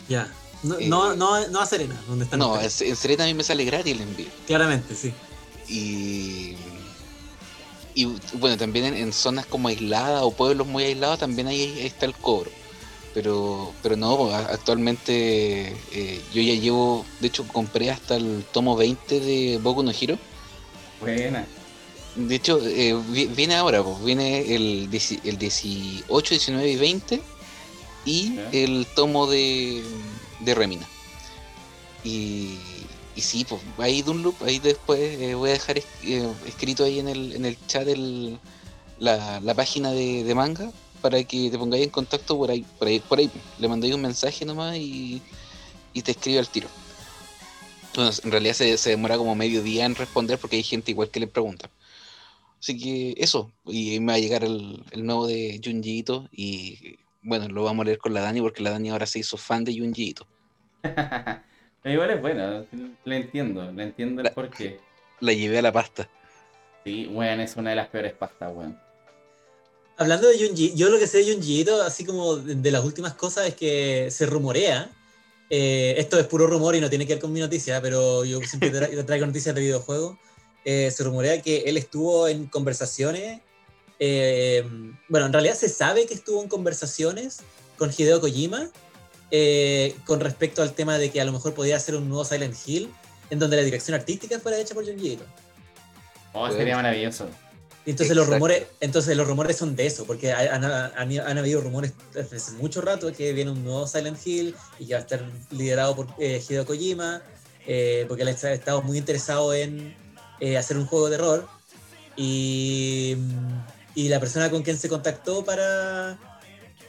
Ya. 0.09 0.32
No, 0.63 0.78
Eh. 0.80 0.88
no, 0.88 1.15
no, 1.15 1.47
no 1.47 1.59
a 1.59 1.65
Serena, 1.65 1.99
donde 2.07 2.26
están 2.26 2.39
No, 2.39 2.59
en 2.59 2.65
en 2.65 2.95
Serena 2.95 3.24
a 3.24 3.28
mí 3.28 3.34
me 3.34 3.43
sale 3.43 3.65
gratis 3.65 3.93
el 3.93 4.01
envío. 4.01 4.28
Claramente, 4.45 4.93
sí. 4.95 5.11
Y, 5.67 6.55
y 7.95 8.05
bueno, 8.34 8.57
también 8.57 8.86
en, 8.86 8.95
en 8.95 9.13
zonas 9.13 9.45
como 9.45 9.67
aisladas 9.69 10.22
o 10.24 10.32
pueblos 10.32 10.67
muy 10.67 10.84
aislados 10.84 11.19
también 11.19 11.47
ahí, 11.47 11.61
ahí 11.80 11.86
está 11.88 12.05
el 12.05 12.13
cobro. 12.15 12.51
Pero, 13.13 13.74
pero 13.84 13.97
no, 13.97 14.17
pues, 14.17 14.34
actualmente 14.34 15.76
eh, 15.91 16.22
yo 16.34 16.41
ya 16.41 16.53
llevo, 16.53 17.05
de 17.19 17.28
hecho 17.28 17.45
compré 17.47 17.89
hasta 17.91 18.15
el 18.15 18.45
tomo 18.53 18.78
20 18.78 19.19
de 19.19 19.57
Boku 19.61 19.84
no 19.84 19.91
Hero. 19.91 20.17
Buena. 21.01 21.45
De 22.16 22.36
hecho, 22.36 22.59
eh, 22.66 22.93
vi- 23.09 23.28
viene 23.28 23.55
ahora, 23.55 23.84
pues, 23.84 24.03
viene 24.03 24.53
el, 24.55 24.89
el 25.24 25.38
18, 25.38 26.30
19 26.36 26.70
y 26.70 26.76
20 26.76 27.22
y 28.05 28.34
el 28.51 28.86
tomo 28.95 29.28
de, 29.28 29.84
de 30.39 30.55
Remina. 30.55 30.88
Y, 32.03 32.57
y 33.16 33.22
sí, 33.22 33.45
pues 33.45 33.62
ahí 33.78 34.01
Dunloop, 34.01 34.41
ahí 34.43 34.59
después 34.59 34.99
eh, 34.99 35.36
voy 35.36 35.51
a 35.51 35.53
dejar 35.53 35.78
es- 35.78 35.86
eh, 36.03 36.28
escrito 36.45 36.84
ahí 36.84 36.99
en 36.99 37.07
el, 37.07 37.34
en 37.34 37.45
el 37.45 37.57
chat 37.68 37.88
el, 37.88 38.39
la, 38.99 39.39
la 39.39 39.53
página 39.53 39.91
de, 39.91 40.24
de 40.24 40.36
manga 40.36 40.72
para 41.01 41.24
que 41.24 41.49
te 41.49 41.57
pongáis 41.57 41.84
en 41.84 41.89
contacto 41.89 42.38
por 42.38 42.51
ahí, 42.51 42.66
por 42.78 42.88
ahí, 42.88 42.99
por 42.99 43.20
ahí. 43.20 43.30
Le 43.59 43.68
mandáis 43.68 43.93
un 43.93 44.01
mensaje 44.01 44.45
nomás 44.45 44.76
y, 44.78 45.22
y 45.93 46.01
te 46.01 46.12
escribe 46.12 46.39
al 46.39 46.47
tiro. 46.49 46.70
Bueno, 47.95 48.12
en 48.24 48.32
realidad 48.32 48.53
se, 48.53 48.78
se 48.78 48.91
demora 48.91 49.18
como 49.18 49.36
medio 49.36 49.62
día 49.64 49.86
en 49.86 49.95
responder 49.95 50.38
porque 50.39 50.55
hay 50.57 50.64
gente 50.64 50.91
igual 50.91 51.09
que 51.09 51.20
le 51.20 51.28
pregunta. 51.28 51.70
Así 52.62 52.78
que 52.80 53.16
eso, 53.18 53.51
y 53.66 53.91
ahí 53.93 53.99
me 53.99 54.12
va 54.14 54.18
a 54.18 54.20
llegar 54.20 54.43
el, 54.43 54.84
el 54.91 55.03
nuevo 55.03 55.26
de 55.28 55.59
Junji 55.64 55.97
Ito 55.97 56.30
y 56.32 56.99
bueno, 57.24 57.47
lo 57.49 57.64
vamos 57.64 57.84
a 57.84 57.86
leer 57.88 57.97
con 57.97 58.14
la 58.14 58.22
Dani 58.22 58.39
porque 58.39 58.62
la 58.62 58.70
Dani 58.70 58.89
ahora 58.91 59.07
se 59.07 59.18
hizo 59.20 59.36
fan 59.36 59.64
de 59.66 59.76
Junji 59.78 60.09
Ito. 60.09 60.28
Pero 60.84 61.93
igual 61.93 62.12
es 62.12 62.22
bueno, 62.22 62.66
le 63.05 63.16
entiendo, 63.18 63.72
le 63.72 63.84
entiendo 63.84 64.22
el 64.22 64.26
La- 64.26 64.34
porqué. 64.34 64.80
La 65.20 65.34
llevé 65.34 65.57
a 65.57 65.62
la 65.64 65.72
pasta. 65.72 66.07
Sí, 66.84 67.07
weón, 67.07 67.39
es 67.41 67.55
una 67.55 67.72
de 67.72 67.76
las 67.76 67.88
peores 67.89 68.14
pastas, 68.14 68.51
weón. 68.55 68.80
Hablando 69.97 70.28
de 70.28 70.38
Junji, 70.47 70.74
yo 70.76 70.89
lo 70.89 70.97
que 70.99 71.05
sé 71.07 71.20
de 71.24 71.34
Junji 71.34 71.62
Ito, 71.62 71.82
así 71.82 72.05
como 72.05 72.36
de, 72.38 72.55
de 72.55 72.72
las 72.72 72.84
últimas 72.84 73.14
cosas, 73.16 73.47
es 73.47 73.55
que 73.55 74.09
se 74.12 74.26
rumorea. 74.28 74.89
eh, 75.49 75.95
esto 75.97 76.20
es 76.20 76.28
puro 76.28 76.47
rumor 76.47 76.76
y 76.76 76.82
no 76.82 76.89
tiene 76.89 77.05
que 77.05 77.14
ver 77.16 77.22
con 77.22 77.34
mi 77.34 77.39
noticia, 77.39 77.82
pero 77.82 78.24
yo 78.26 78.39
siempre 78.41 78.72
tra- 78.72 79.05
traigo 79.05 79.26
noticias 79.26 79.53
de 79.55 79.62
videojuegos. 79.62 80.18
Eh, 80.66 80.91
se 80.91 81.03
rumorea 81.03 81.41
que 81.41 81.59
él 81.68 81.78
estuvo 81.78 82.28
en 82.28 82.45
conversaciones. 82.47 83.41
eh, 83.99 84.64
bueno, 85.09 85.26
en 85.28 85.34
realidad 85.34 85.55
se 85.55 85.70
sabe 85.70 86.05
que 86.07 86.14
estuvo 86.14 86.41
en 86.41 86.47
conversaciones 86.49 87.39
con 87.78 87.91
Hideo 87.95 88.20
Kojima 88.22 88.70
eh, 89.32 89.95
con 90.05 90.20
respecto 90.20 90.62
al 90.62 90.74
tema 90.74 90.97
de 90.97 91.09
que 91.12 91.22
a 91.22 91.26
lo 91.26 91.32
mejor 91.32 91.53
podía 91.53 91.78
hacer 91.78 91.95
un 91.95 92.07
nuevo 92.09 92.26
Silent 92.26 92.55
Hill 92.66 92.89
en 93.30 93.39
donde 93.39 93.57
la 93.57 93.64
dirección 93.64 93.95
artística 93.95 94.39
fuera 94.39 94.57
hecha 94.59 94.74
por 94.74 94.86
Junji 94.86 95.14
Ito. 95.14 95.24
Oh, 96.34 96.49
sería 96.51 96.76
maravilloso. 96.76 97.28
Y 97.86 97.91
Entonces 97.91 98.16
los 98.16 98.28
rumores, 98.28 98.64
entonces 98.80 99.18
los 99.18 99.26
rumores 99.28 99.57
son 99.57 99.76
de 99.76 99.88
eso, 99.88 100.05
porque 100.05 100.32
ha- 100.32 100.53
han, 100.55 100.64
han- 100.66 101.20
han 101.20 101.38
habido 101.38 101.62
rumores 101.62 101.93
desde 102.14 102.36
hace 102.38 102.51
mucho 102.53 102.82
rato 102.82 103.12
que 103.12 103.34
viene 103.34 103.51
un 103.51 103.64
nuevo 103.64 103.88
Silent 103.88 104.20
Hill 104.26 104.55
y 104.80 104.86
que 104.88 104.93
va 104.93 104.99
a 104.99 105.01
estar 105.01 105.24
liderado 105.49 105.95
por 105.95 106.07
eh, 106.20 106.43
Hideo 106.47 106.66
Kojima, 106.66 107.22
eh, 107.66 108.05
porque 108.07 108.22
él 108.24 108.30
ha 108.30 108.51
estado 108.53 108.82
muy 108.84 108.97
interesado 108.99 109.53
en 109.53 109.95
eh, 110.42 110.58
hacer 110.58 110.76
un 110.78 110.86
juego 110.86 111.10
de 111.10 111.16
terror. 111.18 111.48
Y, 112.18 113.16
y 113.96 114.10
la 114.10 114.20
persona 114.20 114.50
con 114.52 114.62
quien 114.64 114.78
se 114.78 114.89
contactó 114.89 115.46
para, 115.46 116.18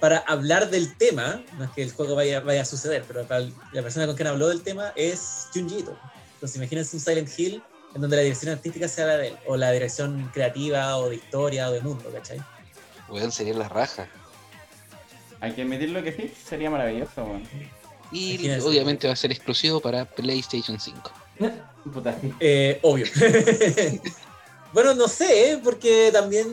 para 0.01 0.19
hablar 0.19 0.69
del 0.71 0.97
tema, 0.97 1.41
no 1.57 1.65
es 1.65 1.71
que 1.71 1.83
el 1.85 1.93
juego 1.93 2.17
vaya, 2.17 2.41
vaya 2.41 2.63
a 2.63 2.65
suceder, 2.65 3.05
pero 3.07 3.25
para- 3.27 3.47
la 3.73 3.83
persona 3.83 4.07
con 4.07 4.17
quien 4.17 4.27
habló 4.29 4.49
del 4.49 4.63
tema 4.63 4.93
es 4.97 5.47
Junji 5.55 5.79
Ito. 5.79 5.97
Entonces 6.35 6.57
imagínense 6.57 6.97
un 6.97 7.01
Silent 7.01 7.31
Hill 7.39 7.63
en 7.95 8.01
donde 8.01 8.17
la 8.17 8.23
dirección 8.23 8.53
artística 8.53 8.89
sea 8.89 9.07
la 9.07 9.17
de 9.19 9.29
él, 9.29 9.37
o 9.47 9.57
la 9.57 9.71
dirección 9.71 10.29
creativa, 10.35 10.97
o 10.97 11.09
de 11.11 11.17
historia, 11.17 11.69
o 11.69 11.73
de 11.73 11.81
mundo, 11.83 12.11
¿cachai? 12.13 12.41
Weón, 13.09 13.31
sería 13.31 13.55
la 13.55 13.69
raja. 13.69 14.09
Hay 15.41 15.53
que 15.53 15.63
admitirlo 15.63 16.03
que 16.03 16.13
sí, 16.13 16.33
sería 16.49 16.71
maravilloso, 16.71 17.23
weón. 17.25 17.43
Y 18.11 18.51
obviamente 18.61 19.07
va 19.07 19.13
a 19.13 19.17
ser 19.17 19.31
exclusivo 19.31 19.81
para 19.81 20.05
PlayStation 20.05 20.79
5. 20.81 21.13
Puta. 21.91 22.16
Eh, 22.41 22.78
obvio. 22.83 23.07
bueno, 24.72 24.95
no 24.95 25.09
sé, 25.09 25.53
¿eh? 25.53 25.61
porque 25.62 26.11
también 26.12 26.49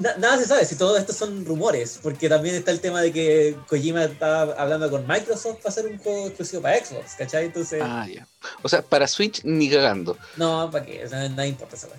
na- 0.00 0.16
nada 0.18 0.38
se 0.38 0.46
sabe, 0.46 0.64
si 0.64 0.76
todo 0.76 0.96
esto 0.98 1.12
son 1.12 1.44
rumores, 1.44 1.98
porque 2.02 2.28
también 2.28 2.54
está 2.54 2.70
el 2.70 2.80
tema 2.80 3.00
de 3.00 3.12
que 3.12 3.56
Kojima 3.68 4.04
estaba 4.04 4.54
hablando 4.54 4.90
con 4.90 5.06
Microsoft 5.06 5.58
para 5.58 5.68
hacer 5.70 5.86
un 5.86 5.98
juego 5.98 6.26
exclusivo 6.26 6.62
para 6.62 6.84
Xbox, 6.84 7.14
¿cachai? 7.16 7.46
Entonces, 7.46 7.80
Ah, 7.82 8.06
ya. 8.12 8.26
O 8.62 8.68
sea, 8.68 8.82
para 8.82 9.06
Switch 9.08 9.42
ni 9.44 9.70
cagando. 9.70 10.16
no, 10.36 10.70
¿para 10.70 10.84
qué? 10.84 11.04
O 11.04 11.08
sea, 11.08 11.28
nada 11.28 11.46
importa 11.46 11.76
esa. 11.76 11.88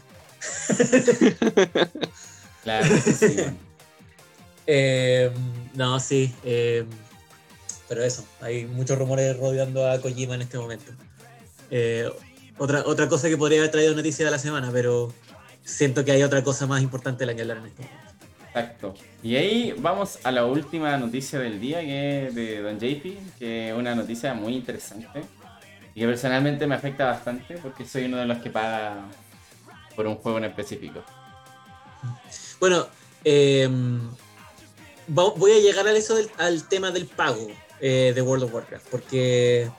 Claro, 2.63 2.87
sí. 2.97 3.35
Eh, 4.67 5.29
no, 5.75 5.99
sí. 5.99 6.33
eh, 6.43 6.83
pero 7.87 8.03
eso, 8.03 8.25
hay 8.41 8.65
muchos 8.65 8.97
rumores 8.97 9.37
rodeando 9.37 9.87
a 9.87 10.01
Kojima 10.01 10.33
en 10.33 10.41
este 10.41 10.57
momento. 10.57 10.91
Eh, 11.69 12.09
otra, 12.57 12.83
otra 12.85 13.07
cosa 13.09 13.27
que 13.29 13.37
podría 13.37 13.59
haber 13.59 13.71
traído 13.71 13.95
noticia 13.95 14.25
de 14.25 14.31
la 14.31 14.39
semana, 14.39 14.69
pero 14.71 15.13
siento 15.63 16.03
que 16.05 16.11
hay 16.11 16.23
otra 16.23 16.43
cosa 16.43 16.65
más 16.67 16.81
importante 16.81 17.19
de 17.19 17.25
la 17.27 17.35
que 17.35 17.41
hablar 17.41 17.57
en 17.57 17.63
momento. 17.63 17.83
Exacto. 18.47 18.93
Y 19.21 19.35
ahí 19.35 19.75
vamos 19.77 20.19
a 20.23 20.31
la 20.31 20.45
última 20.45 20.95
noticia 20.97 21.39
del 21.39 21.59
día, 21.59 21.81
que 21.81 22.27
es 22.27 22.35
de 22.35 22.61
Don 22.61 22.75
JP, 22.79 23.37
que 23.37 23.69
es 23.69 23.75
una 23.75 23.93
noticia 23.95 24.33
muy 24.33 24.53
interesante 24.55 25.23
y 25.93 25.99
que 26.01 26.05
personalmente 26.07 26.65
me 26.67 26.75
afecta 26.75 27.05
bastante 27.05 27.57
porque 27.57 27.85
soy 27.85 28.05
uno 28.05 28.17
de 28.17 28.25
los 28.25 28.37
que 28.39 28.49
paga 28.49 29.05
por 29.95 30.07
un 30.07 30.15
juego 30.15 30.37
en 30.37 30.45
específico. 30.45 31.03
Bueno, 32.59 32.87
eh, 33.25 33.69
voy 35.07 35.51
a 35.51 35.59
llegar 35.59 35.87
al, 35.87 35.95
eso 35.97 36.15
del- 36.15 36.31
al 36.37 36.67
tema 36.67 36.91
del 36.91 37.07
pago 37.07 37.47
eh, 37.81 38.11
de 38.15 38.21
World 38.21 38.45
of 38.45 38.53
Warcraft, 38.53 38.87
porque 38.89 39.69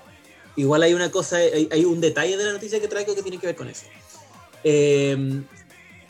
igual 0.56 0.82
hay 0.82 0.94
una 0.94 1.10
cosa, 1.10 1.36
hay, 1.36 1.84
un 1.84 2.00
detalle 2.00 2.36
de 2.36 2.44
la 2.44 2.52
noticia 2.52 2.80
que 2.80 2.88
traigo 2.88 3.14
que 3.14 3.22
tiene 3.22 3.38
que 3.38 3.46
ver 3.46 3.56
con 3.56 3.68
eso. 3.68 3.86
Eh, 4.64 5.42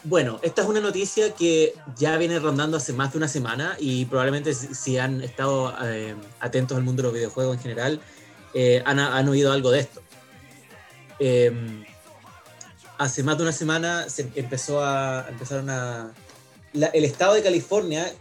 bueno, 0.05 0.38
esta 0.42 0.62
es 0.62 0.68
una 0.68 0.80
noticia 0.80 1.34
que 1.34 1.74
ya 1.97 2.16
viene 2.16 2.38
rondando 2.38 2.76
hace 2.76 2.92
más 2.92 3.12
de 3.12 3.18
una 3.18 3.28
semana 3.28 3.76
y 3.78 4.05
probablemente 4.05 4.55
si, 4.55 4.99
han 4.99 5.20
estado 5.20 5.74
eh, 5.82 6.14
atentos 6.38 6.76
al 6.76 6.84
mundo 6.84 7.03
de 7.03 7.09
los 7.09 7.14
videojuegos 7.14 7.57
en 7.57 7.62
general, 7.62 8.01
eh, 8.55 8.82
han, 8.86 9.01
han 9.01 9.28
oído 9.28 9.53
algo 9.53 9.70
de 9.72 9.80
esto. 9.80 10.01
Eh, 11.18 11.84
hace 12.99 13.22
más 13.22 13.36
de 13.36 13.42
una 13.42 13.53
semana 13.53 14.09
se 14.09 14.30
empezó 14.34 14.82
a 14.82 15.26
empezaron 15.28 15.70
a 15.70 16.12
el 16.72 17.05
estado 17.05 17.34
de 17.34 17.42
California 17.42 18.12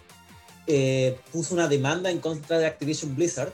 eh, 0.68 1.20
puso 1.32 1.54
una 1.54 1.68
demanda 1.68 2.10
en 2.10 2.20
contra 2.20 2.58
de 2.58 2.66
Activision 2.66 3.16
Blizzard 3.16 3.52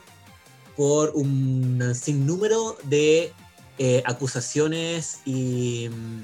por 0.76 1.10
un 1.14 1.94
sinnúmero 1.94 2.76
de 2.84 3.32
eh, 3.78 4.02
acusaciones 4.06 5.20
y 5.24 5.88
mm, 5.90 6.22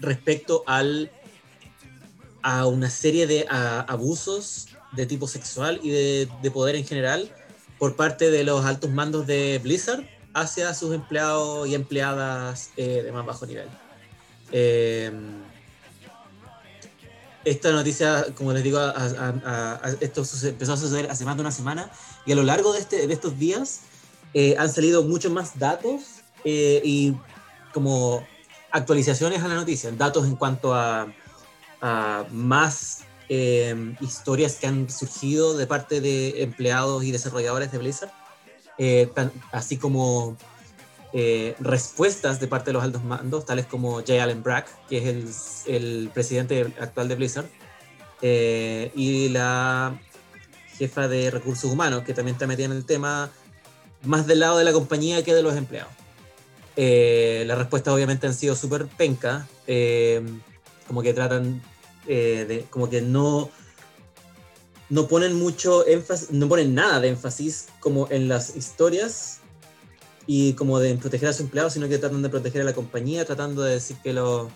respecto 0.00 0.62
al 0.66 1.10
a 2.42 2.66
una 2.66 2.88
serie 2.88 3.26
de 3.26 3.46
a- 3.50 3.80
abusos 3.82 4.68
de 4.92 5.06
tipo 5.06 5.28
sexual 5.28 5.78
y 5.82 5.90
de, 5.90 6.28
de 6.42 6.50
poder 6.50 6.74
en 6.74 6.86
general 6.86 7.30
por 7.78 7.96
parte 7.96 8.30
de 8.30 8.44
los 8.44 8.64
altos 8.64 8.90
mandos 8.90 9.26
de 9.26 9.58
Blizzard 9.62 10.04
hacia 10.34 10.72
sus 10.74 10.94
empleados 10.94 11.68
y 11.68 11.74
empleadas 11.74 12.70
eh, 12.76 13.02
de 13.04 13.12
más 13.12 13.26
bajo 13.26 13.46
nivel. 13.46 13.68
Eh, 14.52 15.10
esta 17.44 17.72
noticia, 17.72 18.26
como 18.34 18.52
les 18.52 18.62
digo, 18.62 18.78
a- 18.78 18.90
a- 18.90 19.80
a- 19.82 19.90
esto 20.00 20.24
empezó 20.44 20.72
a 20.74 20.76
suceder 20.76 21.10
hace 21.10 21.24
más 21.24 21.36
de 21.36 21.40
una 21.42 21.52
semana 21.52 21.90
y 22.26 22.32
a 22.32 22.34
lo 22.34 22.42
largo 22.42 22.72
de, 22.72 22.80
este, 22.80 23.06
de 23.06 23.12
estos 23.14 23.38
días 23.38 23.80
eh, 24.34 24.56
han 24.58 24.70
salido 24.72 25.02
muchos 25.02 25.32
más 25.32 25.58
datos 25.58 26.02
eh, 26.44 26.80
y 26.84 27.14
como 27.72 28.26
actualizaciones 28.70 29.42
a 29.42 29.48
la 29.48 29.54
noticia, 29.54 29.90
datos 29.92 30.26
en 30.26 30.36
cuanto 30.36 30.74
a, 30.74 31.12
a 31.80 32.24
más 32.30 33.00
eh, 33.28 33.94
historias 34.00 34.56
que 34.56 34.66
han 34.66 34.90
surgido 34.90 35.56
de 35.56 35.66
parte 35.66 36.00
de 36.00 36.42
empleados 36.42 37.04
y 37.04 37.10
desarrolladores 37.12 37.72
de 37.72 37.78
Blizzard, 37.78 38.12
eh, 38.78 39.10
tan- 39.14 39.32
así 39.52 39.76
como 39.76 40.36
eh, 41.12 41.54
respuestas 41.58 42.40
de 42.40 42.46
parte 42.46 42.70
de 42.70 42.74
los 42.74 42.82
altos 42.82 43.02
mandos, 43.04 43.46
tales 43.46 43.66
como 43.66 43.94
J. 43.94 44.22
Allen 44.22 44.42
Brack, 44.42 44.68
que 44.88 44.98
es 44.98 45.64
el, 45.66 45.74
el 45.74 46.10
presidente 46.12 46.72
actual 46.80 47.08
de 47.08 47.14
Blizzard, 47.14 47.46
eh, 48.22 48.92
y 48.94 49.28
la 49.30 49.98
jefa 50.78 51.08
de 51.08 51.30
recursos 51.30 51.70
humanos, 51.70 52.04
que 52.04 52.14
también 52.14 52.34
está 52.34 52.46
metida 52.46 52.66
en 52.66 52.72
el 52.72 52.84
tema, 52.84 53.30
más 54.02 54.26
del 54.26 54.40
lado 54.40 54.58
de 54.58 54.64
la 54.64 54.72
compañía 54.72 55.22
que 55.22 55.34
de 55.34 55.42
los 55.42 55.56
empleados. 55.56 55.92
Eh, 56.76 57.44
las 57.46 57.58
respuestas 57.58 57.92
obviamente 57.92 58.26
han 58.26 58.34
sido 58.34 58.54
súper 58.56 58.86
penca, 58.86 59.46
eh, 59.66 60.22
como 60.86 61.02
que 61.02 61.12
tratan 61.12 61.60
eh, 62.06 62.46
de, 62.48 62.64
como 62.70 62.88
que 62.88 63.02
no, 63.02 63.50
no 64.88 65.06
ponen 65.06 65.34
mucho 65.34 65.86
énfasis, 65.86 66.30
no 66.30 66.48
ponen 66.48 66.74
nada 66.74 67.00
de 67.00 67.08
énfasis 67.08 67.68
como 67.80 68.08
en 68.10 68.28
las 68.28 68.56
historias 68.56 69.40
y 70.32 70.52
como 70.52 70.78
de 70.78 70.94
proteger 70.94 71.28
a 71.28 71.32
sus 71.32 71.40
empleados, 71.40 71.72
sino 71.72 71.88
que 71.88 71.98
tratan 71.98 72.22
de 72.22 72.28
proteger 72.28 72.60
a 72.62 72.64
la 72.64 72.72
compañía, 72.72 73.24
tratando 73.24 73.62
de 73.62 73.72
decir 73.72 73.96
que 74.00 74.12
lo- 74.12 74.48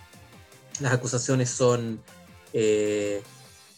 las 0.78 0.92
acusaciones 0.92 1.50
son 1.50 2.00
eh, 2.52 3.20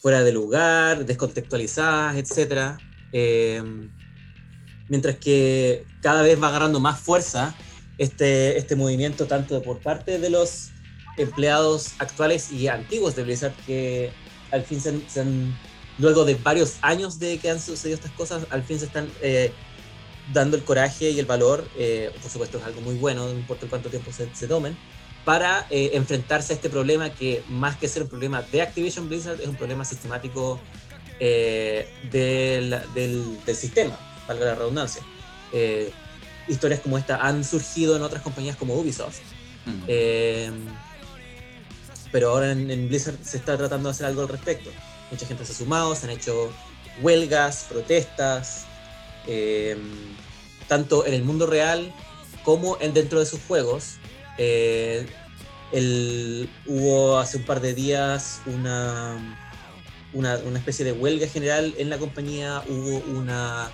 fuera 0.03 0.22
de 0.22 0.30
lugar, 0.30 1.07
descontextualizadas, 1.07 2.16
etc. 2.16 2.76
Eh, 3.14 3.62
mientras 4.90 5.16
que 5.16 5.86
cada 6.03 6.20
vez 6.20 6.36
va 6.42 6.49
agarrando 6.49 6.80
más 6.80 7.01
fuerza 7.01 7.55
este, 7.97 8.59
este 8.59 8.76
movimiento 8.76 9.24
tanto 9.26 9.62
por 9.62 9.78
parte 9.78 10.18
de 10.18 10.28
los 10.28 10.68
empleados 11.16 11.92
actuales 11.99 12.53
y 12.53 12.68
antiguos 12.68 13.16
de 13.16 13.22
Blizzard 13.24 13.55
que 13.66 14.12
al 14.51 14.62
fin 14.64 14.80
se 14.82 15.20
han- 15.20 15.57
luego 15.99 16.26
de 16.26 16.34
varios 16.34 16.74
años 16.82 17.18
de 17.18 17.38
que 17.38 17.49
han 17.49 17.59
sucedido 17.59 17.94
estas 17.97 18.12
cosas, 18.12 18.44
al 18.51 18.62
fin 18.62 18.78
se 18.78 18.84
están 18.84 19.09
eh, 19.22 19.51
dando 20.32 20.56
el 20.56 20.64
coraje 20.64 21.10
y 21.10 21.18
el 21.18 21.26
valor, 21.26 21.68
eh, 21.76 22.10
por 22.20 22.30
supuesto 22.30 22.58
es 22.58 22.64
algo 22.64 22.80
muy 22.80 22.94
bueno, 22.96 23.26
no 23.26 23.32
importa 23.32 23.66
cuánto 23.68 23.88
tiempo 23.90 24.12
se, 24.12 24.28
se 24.34 24.46
tomen, 24.46 24.76
para 25.24 25.66
eh, 25.70 25.90
enfrentarse 25.94 26.52
a 26.52 26.56
este 26.56 26.70
problema 26.70 27.10
que 27.10 27.42
más 27.48 27.76
que 27.76 27.88
ser 27.88 28.02
un 28.02 28.08
problema 28.08 28.42
de 28.42 28.62
Activision 28.62 29.08
Blizzard 29.08 29.40
es 29.40 29.48
un 29.48 29.56
problema 29.56 29.84
sistemático 29.84 30.60
eh, 31.18 31.88
del, 32.10 32.80
del, 32.94 33.44
del 33.44 33.56
sistema, 33.56 33.98
valga 34.28 34.46
la 34.46 34.54
redundancia. 34.54 35.02
Historias 36.48 36.80
como 36.80 36.96
esta 36.96 37.16
han 37.16 37.42
surgido 37.44 37.96
en 37.96 38.02
otras 38.02 38.22
compañías 38.22 38.56
como 38.56 38.74
Ubisoft, 38.74 39.18
Mm. 39.66 40.68
pero 42.12 42.30
ahora 42.30 42.52
en, 42.52 42.70
en 42.70 42.88
Blizzard 42.88 43.16
se 43.22 43.36
está 43.36 43.56
tratando 43.56 43.88
de 43.88 43.94
hacer 43.94 44.06
algo 44.06 44.22
al 44.22 44.28
respecto. 44.28 44.70
Mucha 45.10 45.26
gente 45.26 45.44
se 45.44 45.52
ha 45.52 45.56
sumado, 45.56 45.94
se 45.94 46.06
han 46.06 46.12
hecho 46.12 46.52
huelgas, 47.02 47.66
protestas, 47.68 48.64
eh, 49.26 49.76
tanto 50.68 51.06
en 51.06 51.14
el 51.14 51.22
mundo 51.24 51.46
real 51.46 51.92
como 52.44 52.76
en, 52.80 52.94
dentro 52.94 53.20
de 53.20 53.26
sus 53.26 53.40
juegos. 53.46 53.94
Eh, 54.38 55.06
el- 55.72 56.48
hubo 56.66 57.18
hace 57.18 57.38
un 57.38 57.44
par 57.44 57.60
de 57.60 57.74
días 57.74 58.40
una, 58.46 59.16
una, 60.12 60.38
una 60.38 60.58
especie 60.58 60.84
de 60.84 60.92
huelga 60.92 61.26
general 61.26 61.74
en 61.78 61.90
la 61.90 61.98
compañía, 61.98 62.62
hubo 62.68 62.98
una, 63.18 63.70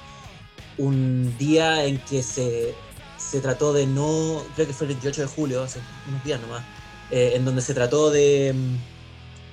un 0.78 1.36
día 1.38 1.84
en 1.84 1.98
que 1.98 2.22
se, 2.22 2.74
se 3.18 3.40
trató 3.40 3.72
de 3.72 3.86
no, 3.86 4.42
creo 4.54 4.66
que 4.66 4.72
fue 4.72 4.86
el 4.86 4.94
28 4.94 5.20
de 5.22 5.26
julio, 5.26 5.62
hace 5.62 5.80
unos 6.08 6.24
días 6.24 6.40
nomás, 6.40 6.62
eh, 7.10 7.32
en 7.34 7.44
donde 7.44 7.60
se 7.60 7.74
trató 7.74 8.10
de, 8.10 8.54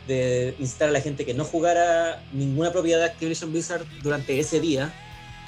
de 0.07 0.55
instar 0.59 0.89
a 0.89 0.91
la 0.91 1.01
gente 1.01 1.25
que 1.25 1.33
no 1.33 1.43
jugara 1.43 2.23
ninguna 2.31 2.71
propiedad 2.71 2.99
de 2.99 3.05
Activision 3.05 3.51
Blizzard 3.51 3.83
durante 4.01 4.39
ese 4.39 4.59
día, 4.61 4.93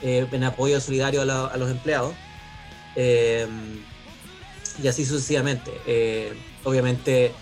eh, 0.01 0.27
en 0.31 0.43
apoyo 0.43 0.79
solidario 0.81 1.21
a, 1.21 1.57
los 1.57 1.69
empleados. 1.69 2.13
Eh, 2.95 3.47
y 4.81 4.87
así 4.87 5.05
sucesivamente. 5.05 5.71
Eh, 5.85 6.33
obviamente, 6.63 7.33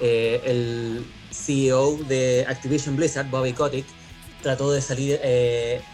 el 0.00 1.04
CEO 1.30 1.96
de 2.08 2.44
Activision 2.48 2.96
Blizzard, 2.96 3.28
Bobby 3.30 3.52
Kotick, 3.52 3.86
trató 4.42 4.72
de 4.72 4.80
salir 4.80 5.20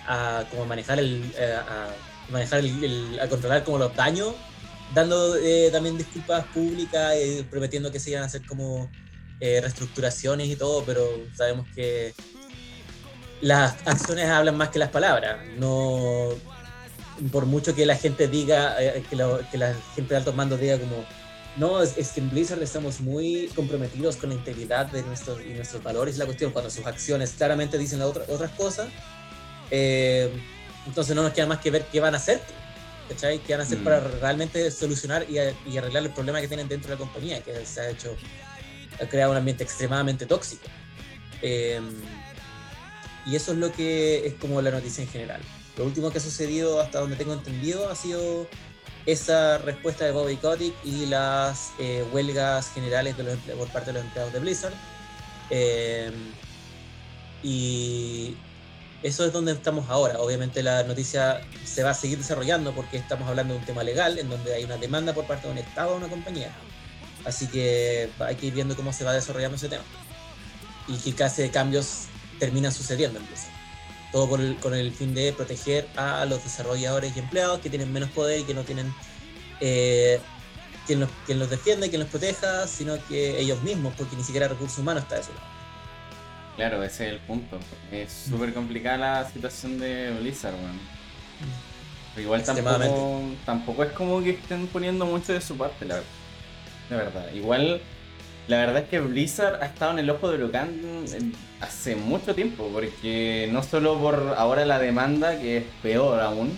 a 0.07 0.45
como 0.51 0.65
manejar 0.65 0.99
el, 1.01 1.23
a 1.39 1.89
manejar 2.31 2.61
el, 2.61 2.85
el- 2.85 3.21
a 3.21 3.29
controlar 3.29 3.65
como 3.65 3.79
los 3.79 3.95
daños, 3.95 4.35
dando 4.95 5.35
también 5.73 5.99
disculpas 5.99 6.47
públicas, 6.47 7.15
prometiendo 7.51 7.91
que 7.91 7.99
se 7.99 8.11
iban 8.11 8.23
a 8.23 8.27
hacer 8.27 8.43
como 8.47 8.91
reestructuraciones 9.41 10.49
y 10.49 10.57
todo, 10.57 10.85
pero 10.87 11.27
sabemos 11.35 11.67
que 11.75 12.15
las 13.41 13.77
acciones 13.87 14.27
hablan 14.29 14.57
más 14.57 14.69
que 14.71 14.79
las 14.79 14.91
palabras. 14.91 15.39
No, 15.59 16.31
por 17.33 17.47
mucho 17.47 17.75
que 17.75 17.87
la 17.87 17.97
gente 17.97 18.29
diga, 18.29 18.77
eh, 18.83 19.03
que, 19.09 19.17
la, 19.17 19.39
que 19.51 19.59
la 19.59 19.75
gente 19.95 20.11
de 20.15 20.17
altos 20.19 20.35
mandos 20.35 20.61
diga 20.61 20.79
como, 20.79 21.05
no, 21.57 21.83
es, 21.83 21.97
es 21.97 22.11
que 22.13 22.21
en 22.21 22.31
Blizzard 22.31 22.63
estamos 22.63 23.01
muy 23.01 23.51
comprometidos 23.55 24.17
con 24.17 24.29
la 24.31 24.35
integridad 24.35 24.87
de 24.87 25.03
nuestros, 25.03 25.41
y 25.41 25.55
nuestros 25.55 25.83
valores 25.83 26.19
la 26.19 26.27
cuestión, 26.27 26.53
cuando 26.53 26.71
sus 26.71 26.85
acciones 26.87 27.31
claramente 27.37 27.79
dicen 27.79 28.03
otra- 28.03 28.25
otras 28.29 28.51
cosas, 28.53 28.89
eh, 29.71 30.31
entonces 30.87 31.17
no 31.17 31.23
nos 31.23 31.33
queda 31.33 31.47
más 31.47 31.59
que 31.61 31.71
ver 31.71 31.87
qué 31.91 31.99
van 32.01 32.15
a 32.15 32.19
hacer, 32.19 32.41
¿cachai? 33.09 33.39
¿Qué 33.39 33.55
van 33.55 33.63
a 33.63 33.65
hacer 33.65 33.79
Mm. 33.79 33.85
para 33.85 34.01
realmente 34.01 34.71
solucionar 34.71 35.25
y, 35.29 35.39
y 35.71 35.79
arreglar 35.79 36.03
el 36.05 36.11
problema 36.11 36.41
que 36.41 36.49
tienen 36.49 36.69
dentro 36.69 36.91
de 36.91 36.95
la 36.97 36.99
compañía, 36.99 37.41
que 37.41 37.65
se 37.65 37.81
ha 37.81 37.89
hecho, 37.91 38.15
ha 39.03 39.07
creado 39.07 39.33
un 39.33 39.39
ambiente 39.39 39.65
extremadamente 39.65 40.27
tóxico. 40.27 40.67
Eh, 41.43 41.81
y 43.27 43.37
eso 43.37 43.53
es 43.53 43.59
lo 43.59 43.73
que 43.73 44.27
es 44.27 44.35
como 44.35 44.63
la 44.63 44.71
noticia 44.71 45.03
en 45.03 45.11
general. 45.11 45.41
Lo 45.77 45.85
último 45.85 46.11
que 46.11 46.19
ha 46.19 46.21
sucedido, 46.21 46.81
hasta 46.81 47.01
donde 47.01 47.17
tengo 47.17 47.35
entendido, 47.35 47.91
ha 47.91 47.95
sido 47.95 48.47
esa 49.05 49.59
respuesta 49.59 50.05
de 50.05 50.13
Bobby 50.13 50.37
Kotick 50.37 50.75
y 50.85 51.07
las 51.07 51.73
eh, 51.79 52.05
huelgas 52.13 52.71
generales 52.73 53.15
por 53.15 53.69
parte 53.69 53.93
de 53.93 53.95
los 53.95 54.05
empleados 54.05 54.33
de 54.33 54.39
Blizzard. 54.41 54.75
Eh, 55.51 56.11
y 57.43 58.37
eso 59.03 59.25
es 59.25 59.33
donde 59.33 59.53
estamos 59.53 59.91
ahora. 59.91 60.19
Obviamente 60.21 60.63
la 60.63 60.85
noticia 60.85 61.41
se 61.65 61.83
va 61.83 61.91
a 61.91 61.95
seguir 61.95 62.19
desarrollando 62.19 62.73
porque 62.75 62.97
estamos 62.97 63.29
hablando 63.29 63.55
de 63.55 63.61
un 63.61 63.67
tema 63.67 63.83
legal 63.83 64.19
en 64.19 64.29
donde 64.29 64.55
hay 64.55 64.65
una 64.65 64.77
demanda 64.77 65.13
por 65.13 65.27
parte 65.27 65.47
de 65.47 65.53
un 65.53 65.59
Estado 65.59 65.93
o 65.93 65.97
una 65.97 66.09
compañía. 66.09 66.51
Así 67.25 67.49
que 67.49 68.09
hay 68.21 68.37
que 68.37 68.47
ir 68.47 68.55
viendo 68.55 68.77
cómo 68.77 68.93
se 68.93 69.05
va 69.05 69.13
desarrollando 69.13 69.57
ese 69.57 69.69
tema. 69.69 69.85
Y 70.89 70.97
qué 70.99 71.13
clase 71.13 71.43
de 71.43 71.51
cambios 71.51 72.07
terminan 72.39 72.73
sucediendo 72.73 73.19
en 73.19 73.27
Blizzard. 73.27 73.53
Todo 74.13 74.37
el- 74.37 74.57
con 74.57 74.75
el 74.75 74.93
fin 74.93 75.15
de 75.15 75.33
proteger 75.33 75.89
a 75.97 76.25
los 76.25 76.43
desarrolladores 76.45 77.15
y 77.17 77.19
empleados 77.19 77.61
que 77.61 77.69
tienen 77.71 77.93
menos 77.93 78.11
poder 78.11 78.41
y 78.41 78.45
que 78.45 78.55
no 78.55 78.63
tienen 78.63 78.93
eh, 79.61 80.21
quien, 80.87 81.01
los, 81.01 81.09
quien 81.27 81.39
los 81.39 81.49
defiende, 81.51 81.89
quien 81.89 82.01
los 82.01 82.11
proteja, 82.11 82.67
sino 82.67 82.97
que 83.09 83.41
ellos 83.41 83.63
mismos, 83.63 83.95
porque 83.97 84.15
ni 84.17 84.23
siquiera 84.23 84.49
recursos 84.49 84.79
humanos 84.79 85.03
está 85.05 85.17
de 85.17 85.23
su 85.25 85.31
lado. 85.33 85.47
Claro, 86.57 86.83
ese 86.83 87.07
es 87.07 87.13
el 87.15 87.19
punto. 87.21 87.59
Es 87.91 88.13
súper 88.31 88.53
complicada 88.55 88.97
la 88.99 89.31
situación 89.31 89.79
de 89.79 90.11
Blizzard, 90.21 90.55
weón. 90.55 90.79
Pero 92.15 92.23
igual 92.23 92.43
tampoco, 92.89 93.23
tampoco 93.45 93.83
es 93.85 93.93
como 93.93 94.23
que 94.23 94.31
estén 94.31 94.67
poniendo 94.69 95.05
mucho 95.05 95.33
de 95.35 95.41
su 95.41 95.57
parte, 95.57 95.85
la, 95.85 96.01
la 96.91 96.97
verdad. 96.97 97.31
Igual, 97.35 97.81
la 98.49 98.59
verdad 98.59 98.79
es 98.83 98.89
que 98.89 99.01
Blizzard 99.01 99.63
ha 99.63 99.67
estado 99.67 99.93
en 99.93 99.99
el 100.01 100.11
ojo 100.11 100.31
del 100.31 100.45
huracán 100.45 100.69
en- 101.13 101.35
hace 101.61 101.97
mucho 101.97 102.35
tiempo, 102.35 102.69
porque 102.73 103.49
no 103.53 103.63
solo 103.63 103.99
por 103.99 104.35
ahora 104.37 104.65
la 104.67 104.79
demanda, 104.79 105.39
que 105.39 105.59
es 105.59 105.65
peor 105.83 106.21
aún, 106.21 106.57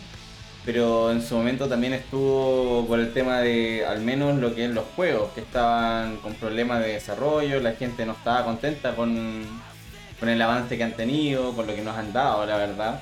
pero 0.64 1.10
en 1.12 1.22
su 1.22 1.34
momento 1.36 1.66
también 1.68 1.94
estuvo 1.94 2.84
por 2.86 2.98
el 3.00 3.12
tema 3.14 3.40
de 3.40 3.86
al 3.86 4.00
menos 4.02 4.38
lo 4.38 4.54
que 4.54 4.66
es 4.66 4.70
los 4.70 4.84
juegos, 4.96 5.32
que 5.34 5.40
estaban 5.40 6.16
con 6.16 6.34
problemas 6.34 6.80
de 6.80 6.88
desarrollo, 6.94 7.60
la 7.60 7.72
gente 7.72 8.04
no 8.04 8.12
estaba 8.12 8.44
contenta 8.44 8.94
con, 8.94 9.44
con 10.20 10.28
el 10.28 10.42
avance 10.42 10.76
que 10.76 10.84
han 10.84 10.92
tenido, 10.94 11.52
con 11.54 11.66
lo 11.66 11.74
que 11.74 11.80
nos 11.82 11.96
han 11.96 12.12
dado, 12.12 12.44
la 12.44 12.56
verdad. 12.56 13.00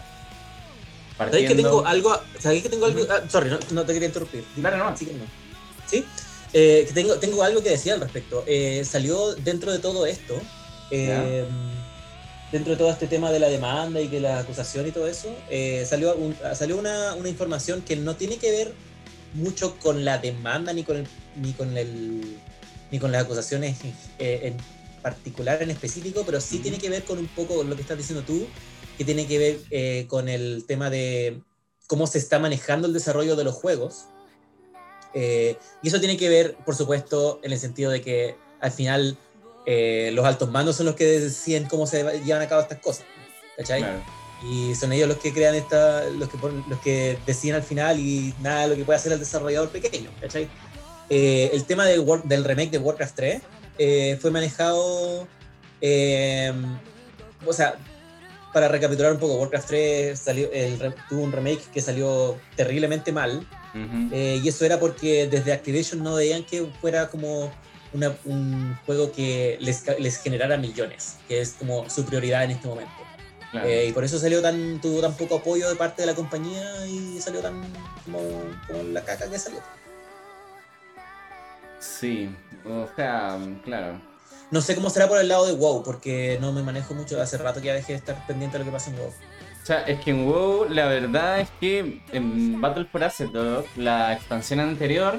¿Sabéis 1.17 1.49
que 1.49 1.55
Partiendo- 1.55 1.71
tengo 1.71 1.87
algo? 1.87 2.21
¿Sabéis 2.39 2.63
que 2.63 2.69
tengo 2.69 2.87
algo? 2.87 3.01
ah, 3.11 3.21
sorry, 3.29 3.49
no, 3.51 3.59
no 3.73 3.85
te 3.85 3.95
quería 3.95 4.09
interrumpir. 4.09 4.45
Sí, 4.55 5.07
que 5.07 5.13
no. 5.15 5.46
Eh, 6.53 6.89
tengo, 6.95 7.17
tengo 7.19 7.43
algo 7.43 7.63
que 7.63 7.71
decir 7.71 7.93
al 7.93 8.01
respecto. 8.01 8.45
Eh, 8.47 8.85
salió 8.85 9.35
dentro 9.35 9.73
de 9.73 9.79
todo 9.79 10.07
esto, 10.07 10.41
eh, 10.91 11.45
dentro 12.53 12.73
de 12.73 12.79
todo 12.79 12.91
este 12.91 13.07
tema 13.07 13.31
de 13.33 13.41
la 13.41 13.49
demanda 13.49 14.01
y 14.01 14.09
que 14.09 14.21
la 14.21 14.39
acusación 14.39 14.87
y 14.87 14.93
todo 14.93 15.07
eso, 15.09 15.29
salió, 15.87 16.15
un- 16.17 16.37
salió 16.55 16.77
una, 16.79 17.15
una 17.15 17.29
información 17.29 17.83
que 17.83 17.97
no 17.97 18.17
tiene 18.17 18.37
que 18.39 18.51
ver 18.51 18.73
mucho 19.35 19.77
con 19.79 20.05
la 20.05 20.19
demanda 20.19 20.73
ni 20.73 20.83
con 20.85 20.97
el, 20.97 21.07
ni 21.37 21.53
con 21.53 21.77
el 21.77 22.39
ni 22.91 23.01
con 23.01 23.11
las 23.11 23.25
acusaciones 23.25 23.77
en 24.19 24.57
particular 25.03 25.61
en 25.63 25.71
específico, 25.71 26.23
pero 26.25 26.41
sí 26.41 26.61
tiene 26.61 26.79
que 26.79 26.89
ver 26.89 27.03
con 27.05 27.19
un 27.19 27.27
poco 27.27 27.65
lo 27.65 27.75
que 27.75 27.83
estás 27.83 27.99
diciendo 27.99 28.25
tú, 28.25 28.47
que 28.97 29.05
tiene 29.05 29.27
que 29.27 29.39
ver 29.71 30.07
con 30.07 30.29
el 30.29 30.65
tema 30.67 30.89
de 30.89 31.41
cómo 31.89 32.07
se 32.07 32.19
está 32.19 32.39
manejando 32.39 32.87
el 32.87 32.93
desarrollo 32.93 33.35
de 33.37 33.43
los 33.45 33.55
juegos. 33.57 34.05
Eh, 35.19 35.57
y 35.83 35.89
eso 35.89 35.99
tiene 35.99 36.19
que 36.19 36.29
ver, 36.29 36.57
por 36.65 36.77
supuesto, 36.77 37.41
en 37.43 37.53
el 37.53 37.59
sentido 37.59 37.91
de 37.91 38.03
que 38.03 38.37
al 38.61 38.71
final 38.71 39.17
eh, 39.65 40.11
los 40.13 40.27
altos 40.27 40.51
mandos 40.51 40.77
son 40.77 40.85
los 40.85 40.95
que 40.95 41.07
deciden 41.07 41.67
cómo 41.67 41.87
se 41.87 42.05
llevan 42.23 42.43
a 42.43 42.49
cabo 42.49 42.61
estas 42.61 42.81
cosas. 42.81 43.07
¿Cachai? 43.57 43.81
Claro. 43.81 44.03
Y 44.45 44.75
son 44.75 44.93
ellos 44.93 45.09
los 45.09 45.17
que 45.17 45.33
crean 45.33 45.55
esta, 45.55 46.05
los 46.11 46.29
que, 46.29 46.37
los 46.69 46.79
que 46.81 47.19
deciden 47.27 47.57
al 47.57 47.63
final 47.63 47.99
y 47.99 48.35
nada 48.43 48.63
de 48.63 48.69
lo 48.69 48.77
que 48.77 48.85
puede 48.85 48.99
hacer 48.99 49.13
el 49.13 49.19
desarrollador 49.19 49.71
pequeño, 49.71 50.11
¿cachai? 50.21 50.49
Eh, 51.09 51.51
el 51.55 51.65
tema 51.65 51.87
del, 51.87 52.05
del 52.25 52.45
remake 52.45 52.71
de 52.71 52.79
Warcraft 52.79 53.17
3 53.17 53.43
eh, 53.79 54.19
fue 54.21 54.31
manejado, 54.31 55.27
eh, 55.81 56.53
o 57.47 57.53
sea, 57.53 57.77
para 58.53 58.69
recapitular 58.69 59.13
un 59.13 59.19
poco, 59.19 59.37
Warcraft 59.37 59.69
3 59.69 60.19
salió, 60.19 60.51
el 60.53 60.95
tuvo 61.09 61.23
un 61.23 61.33
remake 61.33 61.63
que 61.73 61.81
salió 61.81 62.39
terriblemente 62.57 63.13
mal, 63.13 63.47
Eh, 64.13 64.41
y 64.43 64.49
eso 64.49 64.65
era 64.65 64.79
porque 64.81 65.27
desde 65.27 65.53
Activision 65.53 66.03
no 66.03 66.15
veían 66.15 66.45
que 66.45 66.67
fuera 66.81 67.09
como 67.09 67.51
una- 67.93 68.15
un 68.25 68.77
juego 68.87 69.13
que 69.13 69.57
les, 69.61 69.85
les 69.99 70.19
generara 70.19 70.57
millones, 70.57 71.17
que 71.29 71.41
es 71.41 71.53
como 71.59 71.89
su 71.91 72.05
prioridad 72.05 72.45
en 72.45 72.53
este 72.53 72.69
momento. 72.69 72.93
Claro. 73.51 73.69
Eh, 73.69 73.87
y 73.87 73.93
por 73.93 74.05
eso 74.05 74.19
salió 74.19 74.43
tan, 74.43 74.81
tuvo 74.81 75.01
tan 75.01 75.15
poco 75.17 75.37
apoyo 75.37 75.69
de 75.69 75.77
parte 75.77 76.03
de 76.03 76.07
la 76.07 76.15
compañía 76.15 76.87
y 76.87 77.19
salió 77.21 77.41
tan 77.41 77.63
como, 78.05 78.19
como 78.67 78.83
la 78.93 79.03
caca 79.05 79.31
que 79.31 79.39
salió. 79.39 79.61
Sí, 81.81 82.29
o 82.65 82.87
sea, 82.97 83.39
claro. 83.65 84.01
No 84.51 84.61
sé 84.61 84.75
cómo 84.75 84.91
será 84.91 85.09
por 85.09 85.19
el 85.19 85.29
lado 85.29 85.47
de 85.47 85.53
WoW, 85.55 85.83
porque 85.83 86.39
no 86.41 86.53
me 86.53 86.63
manejo 86.63 86.95
mucho, 86.95 87.21
hace 87.21 87.37
rato 87.39 87.61
que 87.61 87.67
ya 87.69 87.75
dejé 87.75 87.93
de 87.93 87.99
estar 87.99 88.27
pendiente 88.27 88.59
de 88.59 88.65
lo 88.65 88.71
que 88.71 88.73
pasa 88.75 88.91
en 88.91 88.97
WoW. 88.99 89.13
O 89.67 89.69
sea, 89.69 89.81
es 89.81 89.99
que 89.99 90.13
en 90.13 90.27
WoW 90.27 90.69
la 90.69 90.87
verdad 90.87 91.41
es 91.41 91.49
que 91.59 92.01
en 92.13 92.61
Battle 92.61 92.85
for 92.85 93.03
Azeroth, 93.03 93.67
la 93.77 94.13
expansión 94.13 94.61
anterior, 94.61 95.19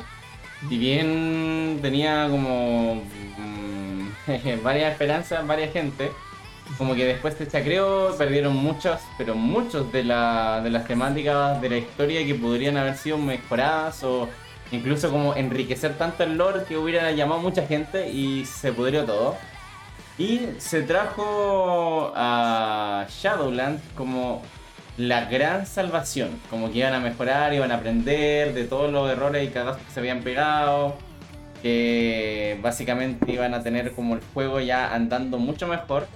si 0.69 0.77
bien 0.77 1.79
tenía 1.81 2.29
como 2.29 3.03
mm, 3.37 4.07
varias 4.63 4.93
esperanzas, 4.93 5.45
varias 5.45 5.73
gente, 5.73 6.13
como 6.77 6.95
que 6.95 7.03
después 7.03 7.33
se 7.33 7.45
chacreó, 7.49 8.15
perdieron 8.17 8.55
muchas, 8.55 9.01
pero 9.17 9.35
muchos 9.35 9.91
de, 9.91 10.05
la, 10.05 10.61
de 10.63 10.69
las 10.69 10.87
temáticas 10.87 11.61
de 11.61 11.69
la 11.69 11.77
historia 11.79 12.25
que 12.25 12.33
podrían 12.33 12.77
haber 12.77 12.95
sido 12.95 13.17
mejoradas 13.17 14.01
o 14.05 14.29
incluso 14.71 15.11
como 15.11 15.35
enriquecer 15.35 15.97
tanto 15.97 16.23
el 16.23 16.37
lore 16.37 16.63
que 16.63 16.77
hubiera 16.77 17.11
llamado 17.11 17.41
mucha 17.41 17.67
gente 17.67 18.09
y 18.09 18.45
se 18.45 18.71
pudrió 18.71 19.03
todo. 19.03 19.35
Y 20.17 20.41
se 20.57 20.81
trajo 20.81 22.11
a 22.15 23.05
Shadowlands 23.07 23.83
como 23.95 24.41
la 24.97 25.25
gran 25.25 25.67
salvación, 25.67 26.39
como 26.49 26.71
que 26.71 26.79
iban 26.79 26.93
a 26.93 26.99
mejorar, 26.99 27.53
iban 27.53 27.71
a 27.71 27.75
aprender 27.75 28.53
de 28.53 28.63
todos 28.63 28.91
los 28.91 29.09
errores 29.11 29.47
y 29.47 29.51
cagazos 29.51 29.83
que 29.83 29.91
se 29.91 29.99
habían 29.99 30.21
pegado, 30.21 30.95
que 31.61 32.59
básicamente 32.63 33.31
iban 33.31 33.53
a 33.53 33.61
tener 33.61 33.91
como 33.91 34.15
el 34.15 34.21
juego 34.33 34.59
ya 34.59 34.93
andando 34.93 35.37
mucho 35.37 35.67
mejor. 35.67 36.07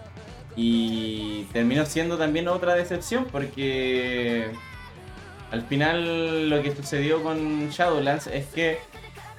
Y 0.56 1.44
terminó 1.54 1.86
siendo 1.86 2.18
también 2.18 2.48
otra 2.48 2.74
decepción 2.74 3.28
porque 3.32 4.52
al 5.52 5.62
final 5.64 6.50
lo 6.50 6.62
que 6.62 6.76
sucedió 6.76 7.24
con 7.24 7.70
Shadowlands 7.70 8.28
es 8.28 8.48
que 8.48 8.80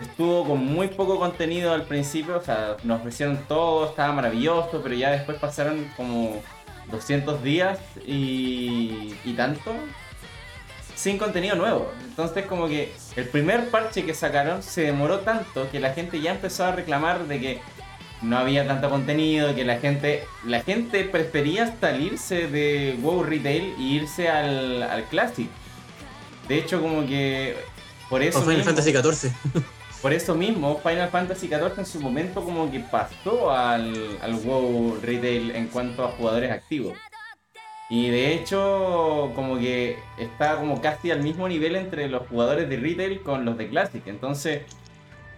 estuvo 0.03 0.45
con 0.47 0.65
muy 0.65 0.89
poco 0.89 1.19
contenido 1.19 1.73
al 1.73 1.83
principio, 1.85 2.37
o 2.39 2.43
sea, 2.43 2.77
nos 2.85 3.01
ofrecieron 3.01 3.39
todo, 3.49 3.89
estaba 3.91 4.13
maravilloso, 4.13 4.81
pero 4.83 4.95
ya 4.95 5.11
después 5.11 5.39
pasaron 5.39 5.87
como 5.97 6.43
200 6.91 7.43
días 7.43 7.79
y, 8.07 9.15
y 9.25 9.33
tanto 9.37 9.73
sin 10.95 11.19
contenido 11.19 11.57
nuevo. 11.57 11.91
Entonces 12.05 12.47
como 12.47 12.69
que 12.69 12.93
el 13.17 13.25
primer 13.29 13.69
parche 13.71 14.05
que 14.05 14.15
sacaron 14.15 14.63
se 14.63 14.83
demoró 14.83 15.21
tanto 15.21 15.69
que 15.71 15.81
la 15.81 15.93
gente 15.95 16.21
ya 16.21 16.33
empezó 16.33 16.65
a 16.65 16.73
reclamar 16.73 17.27
de 17.27 17.41
que 17.41 17.61
no 18.21 18.39
había 18.39 18.67
tanto 18.69 18.89
contenido, 18.89 19.53
que 19.55 19.65
la 19.65 19.79
gente 19.81 20.25
la 20.45 20.61
gente 20.63 21.05
prefería 21.05 21.75
salirse 21.81 22.47
de 22.47 22.97
WoW 23.01 23.25
Retail 23.25 23.75
y 23.79 23.97
irse 23.97 24.29
al, 24.29 24.83
al 24.83 25.05
Classic. 25.07 25.49
De 26.47 26.59
hecho 26.59 26.81
como 26.81 27.05
que 27.07 27.57
por 28.09 28.23
eso... 28.23 28.39
O 28.39 28.43
Final 28.43 28.59
mismo- 28.59 28.73
Fantasy 28.75 28.93
XIV. 28.93 29.33
Por 30.03 30.13
eso 30.13 30.35
mismo, 30.35 30.79
Final 30.81 31.09
Fantasy 31.09 31.47
XIV 31.49 31.79
en 31.79 31.87
su 31.87 32.01
momento 32.01 32.45
como 32.45 32.71
que 32.71 32.81
pasó 32.81 33.51
al, 33.53 33.95
al 34.21 34.35
WoW 34.35 34.99
Retail 35.01 35.53
en 35.53 35.69
cuanto 35.69 36.05
a 36.05 36.09
jugadores 36.09 36.51
activos. 36.51 36.97
Y 37.89 38.09
de 38.11 38.35
hecho, 38.35 39.31
como 39.35 39.59
que 39.59 39.99
está 40.19 40.57
como 40.57 40.81
casi 40.81 41.11
al 41.11 41.23
mismo 41.23 41.47
nivel 41.49 41.77
entre 41.77 42.09
los 42.09 42.27
jugadores 42.27 42.69
de 42.69 42.79
Retail 42.79 43.21
con 43.23 43.45
los 43.45 43.57
de 43.59 43.69
Classic. 43.69 44.03
Entonces, 44.07 44.63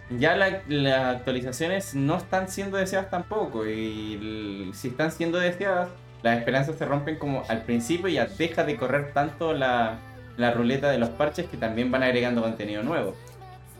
ya 0.09 0.35
la- 0.35 0.61
las 0.67 1.15
actualizaciones 1.17 1.95
no 1.95 2.17
están 2.17 2.47
siendo 2.47 2.77
deseadas 2.77 3.09
tampoco. 3.11 3.67
Y 3.67 4.71
si 4.73 4.87
están 4.89 5.11
siendo 5.11 5.37
deseadas, 5.39 5.89
las 6.23 6.39
esperanzas 6.39 6.77
se 6.77 6.85
rompen 6.85 7.17
como 7.17 7.43
al 7.49 7.63
principio 7.63 8.07
y 8.07 8.13
ya 8.13 8.25
deja 8.25 8.63
de 8.63 8.77
correr 8.77 9.11
tanto 9.13 9.53
la, 9.53 9.97
la 10.37 10.51
ruleta 10.51 10.89
de 10.89 10.97
los 10.97 11.09
parches 11.09 11.47
que 11.47 11.57
también 11.57 11.91
van 11.91 12.03
agregando 12.03 12.41
contenido 12.41 12.83
nuevo. 12.83 13.15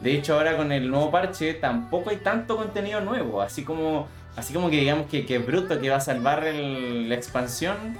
De 0.05 0.13
hecho, 0.15 0.35
ahora 0.35 0.55
con 0.55 0.71
el 0.71 0.87
nuevo 0.91 1.09
parche 1.09 1.55
tampoco 1.55 2.11
hay 2.11 2.17
tanto 2.17 2.55
contenido 2.57 3.01
nuevo. 3.01 3.41
Así 3.41 3.63
como, 3.63 4.07
así 4.35 4.53
como 4.53 4.69
que 4.69 4.77
digamos 4.77 5.07
que, 5.07 5.25
que 5.25 5.39
Bruto 5.39 5.81
que 5.81 5.89
va 5.89 5.95
a 5.97 5.99
salvar 5.99 6.45
el- 6.45 7.09
la 7.09 7.15
expansión. 7.15 7.97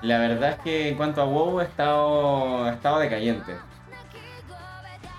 La 0.00 0.18
verdad 0.18 0.50
es 0.50 0.58
que 0.60 0.88
en 0.90 0.94
cuanto 0.96 1.20
a 1.20 1.24
WoW 1.24 1.58
ha 1.58 1.64
estado, 1.64 2.64
ha 2.66 2.70
estado 2.72 3.00
decayente. 3.00 3.52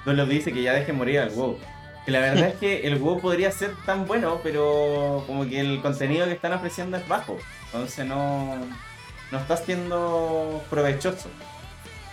Duelo 0.05 0.25
dice 0.25 0.53
que 0.53 0.61
ya 0.63 0.71
deje 0.73 0.93
morir 0.93 1.19
al 1.19 1.29
WoW. 1.31 1.57
Que 2.05 2.11
la 2.11 2.19
verdad 2.19 2.47
es 2.47 2.55
que 2.55 2.87
el 2.87 2.95
WoW 2.97 3.19
podría 3.19 3.51
ser 3.51 3.71
tan 3.85 4.07
bueno, 4.07 4.39
pero 4.41 5.23
como 5.27 5.45
que 5.47 5.59
el 5.59 5.81
contenido 5.81 6.25
que 6.27 6.31
están 6.31 6.53
ofreciendo 6.53 6.95
es 6.95 7.07
bajo. 7.09 7.37
Entonces 7.65 8.05
no, 8.07 8.55
no 9.31 9.37
está 9.37 9.57
siendo 9.57 10.63
provechoso. 10.69 11.29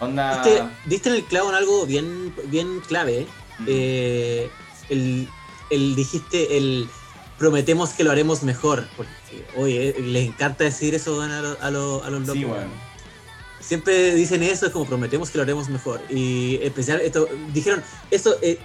Onda. 0.00 0.42
Diste, 0.42 0.62
diste 0.86 1.08
en 1.10 1.14
el 1.16 1.24
clavo 1.24 1.48
en 1.50 1.54
algo 1.56 1.86
bien, 1.86 2.34
bien 2.46 2.80
clave. 2.80 3.26
Mm. 3.58 3.64
Eh, 3.66 4.50
el, 4.88 5.28
el- 5.70 5.94
dijiste 5.96 6.56
el 6.56 6.88
prometemos 7.38 7.90
que 7.90 8.04
lo 8.04 8.10
haremos 8.10 8.42
mejor. 8.42 8.86
Porque, 8.96 9.46
oye, 9.56 9.94
les 10.00 10.26
encanta 10.26 10.64
decir 10.64 10.94
eso 10.94 11.20
a, 11.20 11.26
lo- 11.28 11.56
a, 11.60 11.70
lo- 11.70 12.04
a 12.04 12.10
los 12.10 12.20
locos. 12.22 12.34
Sí, 12.34 12.44
bueno. 12.44 12.70
Siempre 13.60 14.14
dicen 14.14 14.42
eso, 14.44 14.66
es 14.66 14.72
como 14.72 14.86
prometemos 14.86 15.30
que 15.30 15.38
lo 15.38 15.42
haremos 15.42 15.68
mejor. 15.68 16.00
Y 16.08 16.56
especial, 16.62 17.00
esto, 17.00 17.28
dijeron 17.52 17.82
eso 18.10 18.36
eh, 18.40 18.58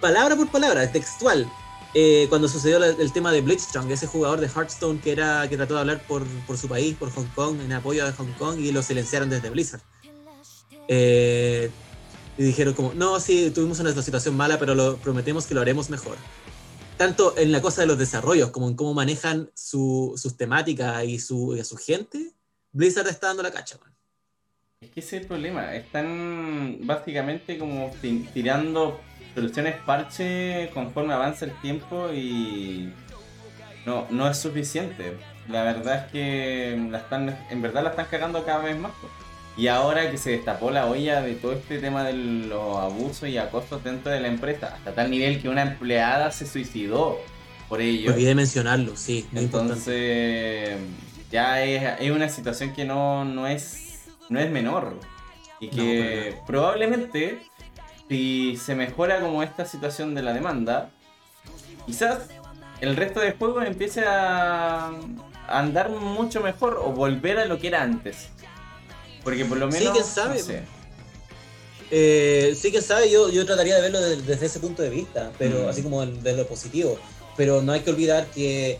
palabra 0.00 0.34
por 0.36 0.50
palabra, 0.50 0.90
textual. 0.90 1.50
Eh, 1.96 2.26
cuando 2.28 2.48
sucedió 2.48 2.80
la- 2.80 2.88
el 2.88 3.12
tema 3.12 3.30
de 3.30 3.40
Blitzchung, 3.40 3.88
ese 3.92 4.08
jugador 4.08 4.40
de 4.40 4.48
Hearthstone 4.48 4.98
que 5.00 5.12
era 5.12 5.48
que 5.48 5.56
trató 5.56 5.74
de 5.74 5.80
hablar 5.80 6.02
por, 6.08 6.24
por 6.48 6.58
su 6.58 6.66
país, 6.68 6.96
por 6.98 7.12
Hong 7.12 7.28
Kong, 7.36 7.60
en 7.60 7.72
apoyo 7.72 8.04
de 8.04 8.10
Hong 8.12 8.32
Kong, 8.36 8.58
y 8.58 8.72
lo 8.72 8.82
silenciaron 8.82 9.30
desde 9.30 9.48
Blizzard. 9.50 9.80
Eh, 10.88 11.70
y 12.36 12.42
dijeron 12.42 12.74
como, 12.74 12.92
no, 12.94 13.20
sí, 13.20 13.50
tuvimos 13.54 13.78
una 13.80 13.92
situación 14.02 14.36
mala, 14.36 14.58
pero 14.58 14.74
lo 14.74 14.96
prometemos 14.96 15.46
que 15.46 15.54
lo 15.54 15.60
haremos 15.60 15.88
mejor. 15.90 16.16
Tanto 16.96 17.36
en 17.36 17.52
la 17.52 17.60
cosa 17.60 17.80
de 17.82 17.86
los 17.86 17.98
desarrollos, 17.98 18.50
como 18.50 18.68
en 18.68 18.74
cómo 18.74 18.94
manejan 18.94 19.50
su- 19.54 20.14
sus 20.16 20.36
temáticas 20.36 21.04
y, 21.04 21.18
su, 21.18 21.60
su 21.64 21.76
gente, 21.76 22.32
Blizzard 22.72 23.08
está 23.08 23.28
dando 23.28 23.42
la 23.42 23.52
cacha. 23.52 23.78
man. 23.82 23.92
Es 24.80 24.90
que 24.90 25.00
ese 25.00 25.16
es 25.16 25.22
el 25.22 25.28
problema. 25.28 25.74
Están 25.74 26.78
básicamente 26.82 27.58
como 27.58 27.90
ti- 28.02 28.28
tirando 28.34 29.00
soluciones 29.34 29.76
parche 29.86 30.70
conforme 30.74 31.14
avanza 31.14 31.44
el 31.46 31.60
tiempo 31.60 32.12
y 32.12 32.92
no, 33.86 34.06
no 34.10 34.28
es 34.28 34.38
suficiente. 34.38 35.16
La 35.48 35.62
verdad 35.64 36.06
es 36.06 36.12
que 36.12 36.88
la 36.90 36.98
están, 36.98 37.46
en 37.50 37.62
verdad 37.62 37.82
la 37.84 37.90
están 37.90 38.06
cagando 38.10 38.44
cada 38.44 38.58
vez 38.64 38.78
más. 38.78 38.92
Y 39.56 39.68
ahora 39.68 40.10
que 40.10 40.18
se 40.18 40.30
destapó 40.30 40.70
la 40.70 40.86
olla 40.86 41.22
de 41.22 41.34
todo 41.34 41.52
este 41.52 41.78
tema 41.78 42.02
de 42.02 42.12
los 42.12 42.76
abusos 42.76 43.28
y 43.28 43.38
acosos 43.38 43.84
dentro 43.84 44.10
de 44.10 44.20
la 44.20 44.28
empresa, 44.28 44.74
hasta 44.74 44.92
tal 44.92 45.10
nivel 45.10 45.40
que 45.40 45.48
una 45.48 45.62
empleada 45.62 46.32
se 46.32 46.46
suicidó 46.46 47.20
por 47.68 47.80
ello. 47.80 48.12
Olvidé 48.12 48.34
mencionarlo, 48.34 48.96
sí, 48.96 49.18
importante. 49.32 49.44
Entonces, 49.44 50.76
ya 51.30 51.62
es, 51.62 52.00
es 52.00 52.10
una 52.10 52.28
situación 52.28 52.72
que 52.72 52.84
no, 52.84 53.24
no, 53.24 53.46
es, 53.46 54.00
no 54.28 54.40
es 54.40 54.50
menor. 54.50 54.98
Y 55.60 55.68
No, 55.68 55.72
que 55.72 56.36
probablemente, 56.46 57.38
si 58.08 58.56
se 58.56 58.74
mejora 58.74 59.20
como 59.20 59.44
esta 59.44 59.64
situación 59.64 60.16
de 60.16 60.22
la 60.22 60.32
demanda, 60.32 60.90
quizás 61.86 62.28
el 62.80 62.96
resto 62.96 63.20
del 63.20 63.34
juego 63.34 63.62
empiece 63.62 64.04
a 64.04 64.90
andar 65.48 65.90
mucho 65.90 66.40
mejor 66.40 66.80
o 66.82 66.90
volver 66.90 67.38
a 67.38 67.44
lo 67.44 67.58
que 67.58 67.68
era 67.68 67.82
antes. 67.82 68.30
Porque 69.24 69.44
por 69.44 69.56
lo 69.58 69.70
Sí, 69.72 69.78
menos. 69.78 69.92
quién 69.94 70.04
sabe, 70.04 70.38
no 70.38 70.44
sé. 70.44 70.62
Eh, 71.90 72.56
sí 72.60 72.70
que 72.72 72.80
sabe, 72.80 73.10
yo, 73.10 73.30
yo 73.30 73.44
trataría 73.46 73.74
de 73.76 73.80
verlo 73.82 74.00
de- 74.00 74.16
desde 74.22 74.46
ese 74.46 74.58
punto 74.60 74.82
de 74.82 74.90
vista, 74.90 75.32
pero 75.38 75.64
Mm. 75.64 75.68
así 75.68 75.82
como 75.82 76.02
el- 76.02 76.22
de 76.22 76.36
lo 76.36 76.46
positivo. 76.46 76.98
Pero 77.36 77.62
no 77.62 77.72
hay 77.72 77.80
que 77.80 77.90
olvidar 77.90 78.26
que 78.28 78.78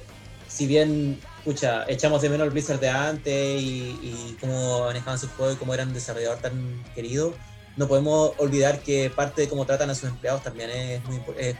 si 0.48 0.66
bien, 0.66 1.20
escucha, 1.38 1.84
echamos 1.88 2.22
de 2.22 2.28
menos 2.30 2.46
el 2.46 2.52
Blizzard 2.52 2.80
de 2.80 2.88
antes 2.88 3.60
y, 3.60 3.98
y 4.02 4.36
cómo 4.40 4.80
manejaban 4.84 5.18
sus 5.18 5.30
juegos 5.30 5.56
y 5.56 5.58
cómo 5.58 5.74
eran 5.74 5.88
un 5.88 5.94
desarrollador 5.94 6.38
tan 6.38 6.82
querido, 6.94 7.34
no 7.76 7.88
podemos 7.88 8.32
olvidar 8.38 8.80
que 8.80 9.10
parte 9.10 9.42
de 9.42 9.48
cómo 9.48 9.66
tratan 9.66 9.90
a 9.90 9.94
sus 9.94 10.08
empleados 10.08 10.42
también 10.42 10.70
es 10.70 11.04
muy 11.04 11.16
impo- 11.18 11.34
es, 11.36 11.56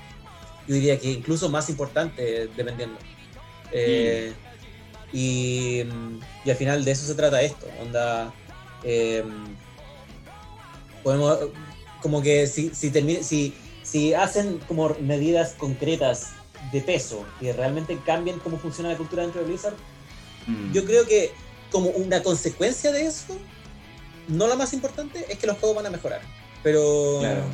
yo 0.69 0.75
diría 0.75 0.99
que 0.99 1.11
incluso 1.11 1.49
más 1.51 1.69
importante 1.69 2.49
dependiendo. 2.57 2.99
Eh, 3.73 4.33
y, 5.13 5.83
y 6.45 6.51
al 6.51 6.57
final 6.57 6.85
de 6.85 6.91
eso 6.93 7.07
se 7.07 7.15
trata 7.15 7.43
esto, 7.43 7.67
onda... 7.81 8.33
eh, 8.85 9.25
podemos 11.03 11.39
como 12.03 12.23
que 12.23 12.47
si 12.47 12.71
si, 12.75 12.91
termi- 12.91 13.23
si 13.23 13.55
si 13.83 14.15
hacen 14.15 14.59
como 14.67 14.95
medidas 15.01 15.55
concretas 15.59 16.31
de 16.73 16.81
peso 16.81 17.25
que 17.41 17.53
realmente 17.53 17.99
cambien 18.05 18.39
cómo 18.41 18.59
funciona 18.59 18.91
la 18.91 18.97
cultura 18.97 19.23
dentro 19.23 19.41
de 19.43 19.47
Blizzard 19.49 19.75
Mm. 20.47 20.73
yo 20.73 20.85
creo 20.85 21.07
que 21.07 21.33
como 21.73 21.89
una 21.89 22.23
consecuencia 22.23 22.93
de 22.93 23.07
eso 23.07 23.35
no 24.29 24.47
la 24.47 24.57
más 24.57 24.75
importante 24.75 25.25
es 25.31 25.39
que 25.39 25.47
los 25.47 25.57
juegos 25.57 25.77
van 25.77 25.87
a 25.87 25.91
mejorar 25.91 26.21
pero 26.63 27.17
Claro. 27.21 27.45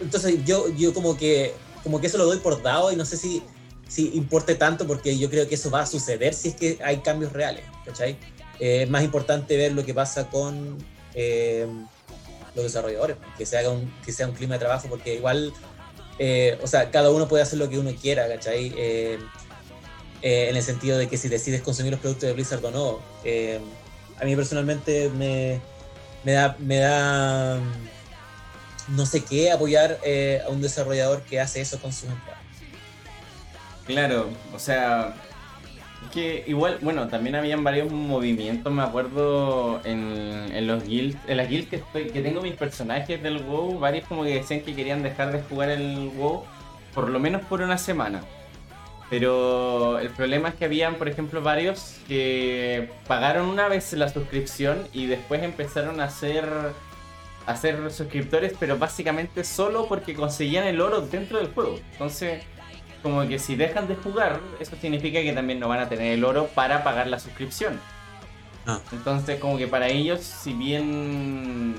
entonces 0.00 0.44
yo 0.44 0.68
yo 0.74 0.92
como 0.92 1.16
que 1.16 1.54
como 1.84 2.00
que 2.00 2.08
eso 2.08 2.18
lo 2.18 2.24
doy 2.26 2.38
por 2.38 2.60
dado 2.62 2.90
y 2.90 2.96
no 2.96 3.04
sé 3.04 3.16
si 3.16 3.44
si 3.86 4.10
importe 4.14 4.56
tanto 4.56 4.88
porque 4.88 5.16
yo 5.16 5.30
creo 5.30 5.48
que 5.48 5.54
eso 5.54 5.70
va 5.70 5.82
a 5.82 5.86
suceder 5.86 6.34
si 6.34 6.48
es 6.48 6.56
que 6.56 6.78
hay 6.82 6.96
cambios 6.96 7.32
reales 7.32 7.62
¿cachai? 7.84 8.16
Eh, 8.60 8.82
es 8.82 8.90
más 8.90 9.04
importante 9.04 9.56
ver 9.56 9.72
lo 9.72 9.84
que 9.84 9.94
pasa 9.94 10.28
con 10.28 10.78
eh, 11.14 11.66
los 12.54 12.64
desarrolladores, 12.64 13.16
que 13.36 13.46
se 13.46 13.56
haga 13.56 13.70
un, 13.70 13.92
que 14.04 14.12
sea 14.12 14.26
un 14.26 14.34
clima 14.34 14.54
de 14.54 14.60
trabajo, 14.60 14.88
porque 14.88 15.14
igual, 15.14 15.52
eh, 16.18 16.58
o 16.62 16.66
sea, 16.66 16.90
cada 16.90 17.10
uno 17.10 17.28
puede 17.28 17.42
hacer 17.42 17.58
lo 17.58 17.68
que 17.68 17.78
uno 17.78 17.92
quiera, 17.94 18.28
¿cachai? 18.28 18.74
En 20.20 20.56
el 20.56 20.62
sentido 20.62 20.98
de 20.98 21.08
que 21.08 21.16
si 21.16 21.28
decides 21.28 21.62
consumir 21.62 21.92
los 21.92 22.00
productos 22.00 22.26
de 22.26 22.32
Blizzard 22.32 22.64
o 22.64 22.70
no, 22.72 22.98
a 24.20 24.24
mí 24.24 24.34
personalmente 24.34 25.08
me, 25.10 25.60
me 26.24 26.32
da, 26.32 26.56
me 26.58 26.78
da 26.78 27.60
no 28.88 29.06
sé 29.06 29.22
qué 29.22 29.52
apoyar 29.52 30.00
a 30.44 30.48
un 30.48 30.60
desarrollador 30.60 31.22
que 31.22 31.38
hace 31.38 31.60
eso 31.60 31.80
con 31.80 31.92
sus 31.92 32.08
empleados. 32.08 32.42
Claro, 33.86 34.28
o 34.52 34.58
sea, 34.58 35.14
que 36.12 36.44
igual, 36.46 36.78
bueno, 36.80 37.08
también 37.08 37.34
habían 37.36 37.62
varios 37.64 37.90
movimientos, 37.92 38.72
me 38.72 38.82
acuerdo, 38.82 39.80
en, 39.84 40.46
en 40.52 40.66
los 40.66 40.84
guilds, 40.84 41.18
en 41.26 41.36
las 41.36 41.48
guilds 41.48 41.68
que, 41.68 41.76
estoy- 41.76 42.10
que 42.10 42.22
tengo 42.22 42.40
mis 42.40 42.54
personajes 42.54 43.22
del 43.22 43.38
WoW, 43.42 43.78
varios 43.78 44.06
como 44.06 44.24
que 44.24 44.34
decían 44.34 44.60
que 44.60 44.74
querían 44.74 45.02
dejar 45.02 45.32
de 45.32 45.42
jugar 45.42 45.68
el 45.70 46.10
WoW 46.16 46.44
por 46.94 47.10
lo 47.10 47.18
menos 47.20 47.42
por 47.42 47.60
una 47.62 47.78
semana. 47.78 48.22
Pero 49.10 49.98
el 49.98 50.10
problema 50.10 50.50
es 50.50 50.54
que 50.56 50.66
habían, 50.66 50.96
por 50.96 51.08
ejemplo, 51.08 51.40
varios 51.42 51.96
que 52.06 52.90
pagaron 53.06 53.48
una 53.48 53.66
vez 53.68 53.92
la 53.94 54.08
suscripción 54.08 54.86
y 54.92 55.06
después 55.06 55.42
empezaron 55.42 56.00
a 56.00 56.04
hacer 56.04 56.46
a 57.46 57.56
ser 57.56 57.90
suscriptores, 57.90 58.52
pero 58.60 58.76
básicamente 58.76 59.42
solo 59.42 59.86
porque 59.88 60.12
conseguían 60.12 60.66
el 60.66 60.82
oro 60.82 61.00
dentro 61.00 61.38
del 61.38 61.48
juego. 61.48 61.78
Entonces, 61.92 62.42
como 63.02 63.26
que 63.26 63.38
si 63.38 63.56
dejan 63.56 63.88
de 63.88 63.96
jugar, 63.96 64.40
eso 64.60 64.76
significa 64.80 65.20
que 65.22 65.32
también 65.32 65.60
no 65.60 65.68
van 65.68 65.80
a 65.80 65.88
tener 65.88 66.12
el 66.12 66.24
oro 66.24 66.48
para 66.54 66.82
pagar 66.82 67.06
la 67.06 67.18
suscripción. 67.18 67.80
Ah. 68.66 68.80
Entonces, 68.92 69.40
como 69.40 69.56
que 69.56 69.66
para 69.66 69.88
ellos, 69.88 70.20
si 70.20 70.52
bien 70.52 71.74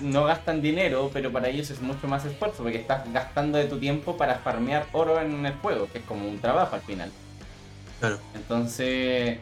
no 0.00 0.24
gastan 0.24 0.60
dinero, 0.60 1.10
pero 1.12 1.30
para 1.30 1.48
ellos 1.48 1.70
es 1.70 1.80
mucho 1.80 2.08
más 2.08 2.24
esfuerzo, 2.24 2.62
porque 2.62 2.78
estás 2.78 3.10
gastando 3.12 3.58
de 3.58 3.66
tu 3.66 3.78
tiempo 3.78 4.16
para 4.16 4.36
farmear 4.36 4.86
oro 4.92 5.20
en 5.20 5.46
el 5.46 5.54
juego, 5.54 5.88
que 5.92 5.98
es 5.98 6.04
como 6.04 6.28
un 6.28 6.40
trabajo 6.40 6.74
al 6.74 6.82
final. 6.82 7.10
Claro. 8.00 8.18
Entonces, 8.34 9.38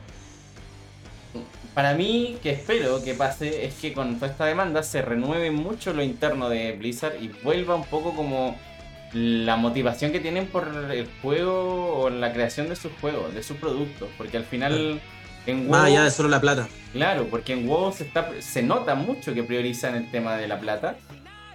para 1.74 1.94
mí, 1.94 2.38
que 2.42 2.50
espero 2.50 3.02
que 3.02 3.14
pase, 3.14 3.64
es 3.64 3.74
que 3.74 3.94
con 3.94 4.16
toda 4.16 4.32
esta 4.32 4.44
demanda 4.44 4.82
se 4.82 5.00
renueve 5.00 5.50
mucho 5.50 5.94
lo 5.94 6.02
interno 6.02 6.50
de 6.50 6.72
Blizzard 6.72 7.22
y 7.22 7.28
vuelva 7.42 7.76
un 7.76 7.84
poco 7.84 8.14
como 8.14 8.56
la 9.12 9.56
motivación 9.56 10.12
que 10.12 10.20
tienen 10.20 10.46
por 10.46 10.68
el 10.90 11.08
juego 11.22 12.00
o 12.00 12.10
la 12.10 12.32
creación 12.32 12.68
de 12.68 12.76
sus 12.76 12.92
juegos, 13.00 13.34
de 13.34 13.42
sus 13.42 13.56
productos. 13.56 14.08
Porque 14.16 14.36
al 14.36 14.44
final, 14.44 15.00
en 15.46 15.62
WoW, 15.62 15.70
Más 15.70 15.84
allá 15.86 16.04
de 16.04 16.10
solo 16.10 16.28
la 16.28 16.40
plata. 16.40 16.68
claro, 16.92 17.26
porque 17.30 17.52
en 17.54 17.66
WoW 17.68 17.92
se, 17.92 18.04
está, 18.04 18.30
se 18.40 18.62
nota 18.62 18.94
mucho 18.94 19.34
que 19.34 19.42
priorizan 19.42 19.94
el 19.96 20.10
tema 20.10 20.36
de 20.36 20.46
la 20.48 20.60
plata. 20.60 20.96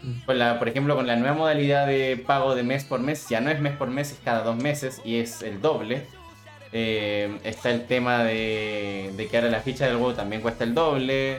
Mm. 0.01 0.25
Con 0.25 0.37
la- 0.39 0.59
por 0.59 0.67
ejemplo, 0.67 0.95
con 0.95 1.07
la 1.07 1.15
nueva 1.15 1.35
modalidad 1.35 1.87
de 1.87 2.17
pago 2.27 2.55
de 2.55 2.63
mes 2.63 2.83
por 2.83 2.99
mes, 2.99 3.27
ya 3.29 3.39
no 3.41 3.49
es 3.49 3.59
mes 3.61 3.73
por 3.75 3.89
mes, 3.89 4.11
es 4.11 4.19
cada 4.23 4.43
dos 4.43 4.57
meses 4.57 5.01
y 5.05 5.17
es 5.17 5.41
el 5.41 5.61
doble. 5.61 6.05
Eh, 6.73 7.37
está 7.45 7.69
el 7.71 7.85
tema 7.85 8.23
de, 8.25 9.11
de 9.15 9.27
que 9.27 9.37
ahora 9.37 9.49
la 9.49 9.61
ficha 9.61 9.85
del 9.85 9.95
juego 9.95 10.13
también 10.13 10.41
cuesta 10.41 10.63
el 10.65 10.73
doble. 10.73 11.37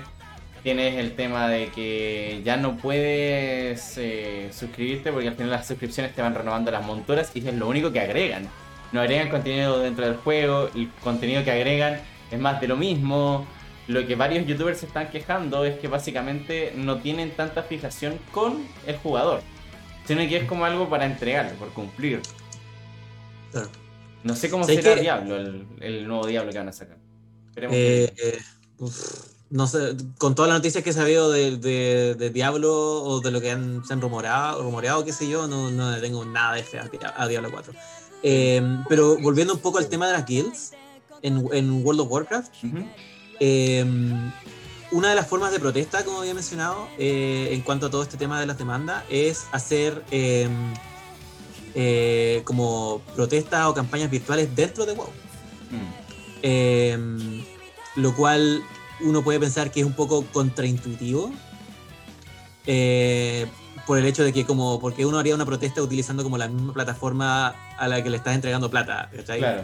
Tienes 0.67 0.97
el 0.97 1.15
tema 1.15 1.47
de 1.49 1.69
que 1.69 2.43
ya 2.45 2.57
no 2.57 2.77
puedes 2.77 3.97
eh, 3.99 4.51
suscribirte 4.53 5.13
porque 5.13 5.29
al 5.29 5.37
final 5.37 5.53
las 5.53 5.65
suscripciones 5.69 6.13
te 6.13 6.23
van 6.23 6.35
renovando 6.35 6.73
las 6.73 6.85
monturas 6.85 7.31
y 7.35 7.47
es 7.47 7.55
lo 7.55 7.69
único 7.69 7.93
que 7.93 8.01
agregan. 8.01 8.49
No 8.91 9.01
agregan 9.01 9.29
contenido 9.29 9.79
dentro 9.79 10.05
del 10.05 10.17
juego, 10.17 10.69
el 10.75 10.91
contenido 11.05 11.45
que 11.45 11.53
agregan 11.53 12.01
es 12.33 12.41
más 12.41 12.61
de 12.61 12.67
lo 12.67 12.77
mismo. 12.77 13.47
Lo 13.87 14.05
que 14.09 14.17
varios 14.17 14.45
youtubers 14.45 14.81
se 14.81 14.87
están 14.87 15.09
quejando 15.13 15.65
es 15.65 15.79
que 15.79 15.87
básicamente 15.87 16.73
no 16.75 16.99
tienen 16.99 17.31
tanta 17.31 17.63
fijación 17.63 18.19
con 18.33 18.67
el 18.89 18.97
jugador, 18.97 19.43
sino 20.05 20.23
que 20.23 20.39
es 20.39 20.45
como 20.49 20.65
algo 20.65 20.91
para 20.91 21.07
entregar, 21.07 21.53
por 21.61 21.69
cumplir. 21.69 22.23
No 24.25 24.35
sé 24.35 24.51
cómo 24.51 24.65
¿Sabes 24.65 24.83
será 24.83 24.97
qué? 24.97 25.03
Diablo, 25.03 25.37
el, 25.37 25.65
el 25.81 26.09
nuevo 26.09 26.27
Diablo 26.27 26.51
que 26.51 26.59
van 26.59 26.71
a 26.71 26.73
sacar. 26.73 26.97
Esperemos 27.51 27.77
que- 27.77 28.05
Eh, 28.07 28.15
eh, 28.17 28.39
uf, 28.79 29.36
no 29.51 29.67
sé, 29.67 29.97
con 30.19 30.35
todas 30.35 30.49
las 30.49 30.59
noticias 30.59 30.83
que 30.83 30.91
he 30.91 30.93
sabido 30.93 31.31
de, 31.31 31.57
de- 31.57 32.15
de 32.17 32.31
Diablo 32.31 32.73
o 32.75 33.21
de 33.21 33.31
lo 33.31 33.41
que 33.41 33.51
han, 33.53 33.85
se 33.87 33.93
han 33.93 34.01
rumorado, 34.01 34.63
rumoreado, 34.63 35.05
qué 35.05 35.13
sé 35.13 35.29
yo, 35.29 35.47
no, 35.47 35.71
no 35.71 36.01
tengo 36.01 36.25
nada 36.25 36.55
de 36.55 36.65
fe 36.65 36.79
a, 36.81 36.89
Dia- 36.89 37.15
a 37.17 37.29
Diablo 37.29 37.51
4. 37.53 37.73
Eh, 38.23 38.61
pero 38.89 39.17
volviendo 39.19 39.55
un 39.55 39.61
poco 39.61 39.79
al 39.79 39.89
tema 39.89 40.07
de 40.09 40.15
las 40.15 40.27
guilds 40.27 40.73
en, 41.23 41.47
en 41.53 41.85
World 41.85 42.01
of 42.01 42.11
Warcraft, 42.11 42.53
eh, 43.39 43.85
una 44.93 45.09
de 45.11 45.15
las 45.15 45.27
formas 45.29 45.53
de 45.53 45.61
protesta, 45.61 46.05
como 46.05 46.21
había 46.21 46.35
mencionado, 46.35 46.89
eh, 46.99 47.49
en 47.53 47.61
cuanto 47.63 47.87
a 47.87 47.91
todo 47.91 48.03
este 48.03 48.17
tema 48.17 48.41
de 48.41 48.47
las 48.47 48.59
demandas, 48.59 49.05
es 49.11 49.47
hacer 49.53 50.03
como 52.45 53.01
protestas 53.15 53.67
o 53.67 53.75
campañas 53.75 54.11
virtuales 54.11 54.55
dentro 54.57 54.87
de 54.87 54.95
WoW. 54.95 55.09
Mm. 56.43 57.41
Lo 57.97 58.15
cual 58.15 58.63
uno 59.01 59.23
puede 59.23 59.41
pensar 59.41 59.71
que 59.71 59.81
es 59.81 59.87
un 59.87 59.95
poco 59.95 60.25
contraintuitivo. 60.33 61.33
eh, 62.67 63.47
por 63.87 63.99
el 63.99 64.07
hecho 64.07 64.25
de 64.25 64.33
que 64.33 64.45
como, 64.45 64.81
porque 64.81 65.07
uno 65.07 65.19
haría 65.19 65.35
una 65.35 65.47
protesta 65.47 65.81
utilizando 65.81 66.25
como 66.25 66.37
la 66.37 66.49
misma 66.49 66.73
plataforma 66.73 67.55
a 67.79 67.89
la 67.89 68.03
que 68.03 68.11
le 68.11 68.17
estás 68.17 68.35
entregando 68.35 68.69
plata. 68.69 69.09
¿cachai? 69.15 69.39
Claro. 69.39 69.63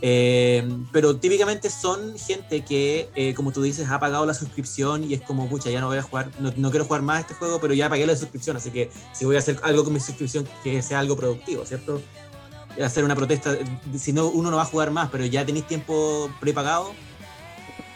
Eh, 0.00 0.68
pero 0.92 1.16
típicamente 1.16 1.70
son 1.70 2.16
gente 2.18 2.64
que, 2.64 3.08
eh, 3.16 3.34
como 3.34 3.50
tú 3.50 3.62
dices, 3.62 3.88
ha 3.88 3.98
pagado 3.98 4.26
la 4.26 4.34
suscripción 4.34 5.02
y 5.02 5.14
es 5.14 5.22
como, 5.22 5.48
pucha, 5.48 5.70
ya 5.70 5.80
no 5.80 5.88
voy 5.88 5.98
a 5.98 6.02
jugar, 6.02 6.30
no, 6.38 6.52
no 6.56 6.70
quiero 6.70 6.84
jugar 6.84 7.02
más 7.02 7.22
este 7.22 7.34
juego, 7.34 7.60
pero 7.60 7.74
ya 7.74 7.88
pagué 7.88 8.06
la 8.06 8.14
suscripción, 8.14 8.56
así 8.56 8.70
que 8.70 8.90
si 9.12 9.24
voy 9.24 9.36
a 9.36 9.40
hacer 9.40 9.58
algo 9.62 9.82
con 9.82 9.92
mi 9.92 10.00
suscripción 10.00 10.46
que 10.62 10.82
sea 10.82 11.00
algo 11.00 11.16
productivo, 11.16 11.64
¿cierto? 11.64 12.00
Hacer 12.80 13.02
una 13.02 13.16
protesta, 13.16 13.56
si 13.98 14.12
no, 14.12 14.26
uno 14.26 14.52
no 14.52 14.58
va 14.58 14.62
a 14.62 14.66
jugar 14.66 14.92
más, 14.92 15.08
pero 15.10 15.26
ya 15.26 15.44
tenéis 15.44 15.66
tiempo 15.66 16.30
prepagado, 16.38 16.92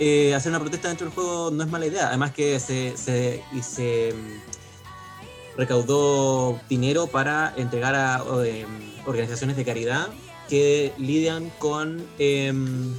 eh, 0.05 0.35
hacer 0.35 0.51
una 0.51 0.59
protesta 0.59 0.89
dentro 0.89 1.07
del 1.07 1.15
juego 1.15 1.53
no 1.53 1.63
es 1.63 1.71
mala 1.71 1.87
idea. 1.87 2.09
Además 2.09 2.33
que 2.33 2.59
se, 2.59 2.97
se, 2.97 3.41
y 3.53 3.63
se 3.63 4.13
mm, 4.13 5.59
recaudó 5.59 6.61
dinero 6.69 7.07
para 7.07 7.55
entregar 7.57 7.95
a 7.95 8.21
eh, 8.45 8.67
organizaciones 9.07 9.57
de 9.57 9.65
caridad 9.65 10.09
que 10.49 10.93
lidian 10.99 11.51
con 11.61 12.05
em, 12.19 12.93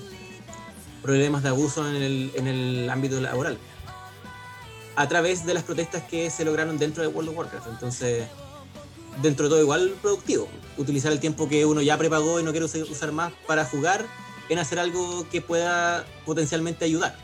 problemas 1.01 1.43
de 1.43 1.49
abuso 1.49 1.85
en 1.89 2.01
el, 2.01 2.31
en 2.35 2.47
el 2.47 2.89
ámbito 2.89 3.19
laboral 3.19 3.57
a 4.95 5.07
través 5.09 5.45
de 5.45 5.55
las 5.55 5.63
protestas 5.63 6.03
que 6.03 6.29
se 6.29 6.45
lograron 6.45 6.77
dentro 6.77 7.03
de 7.03 7.09
World 7.09 7.31
of 7.31 7.37
Warcraft. 7.37 7.67
Entonces, 7.67 8.27
dentro 9.21 9.47
de 9.47 9.49
todo 9.49 9.61
igual 9.61 9.93
productivo. 10.01 10.47
Utilizar 10.77 11.11
el 11.11 11.19
tiempo 11.19 11.49
que 11.49 11.65
uno 11.65 11.81
ya 11.81 11.97
prepagó 11.97 12.39
y 12.39 12.43
no 12.43 12.51
quiere 12.51 12.65
usar 12.65 13.11
más 13.11 13.33
para 13.45 13.65
jugar 13.65 14.05
en 14.49 14.59
hacer 14.59 14.79
algo 14.79 15.27
que 15.29 15.41
pueda 15.41 16.05
potencialmente 16.25 16.85
ayudar. 16.85 17.15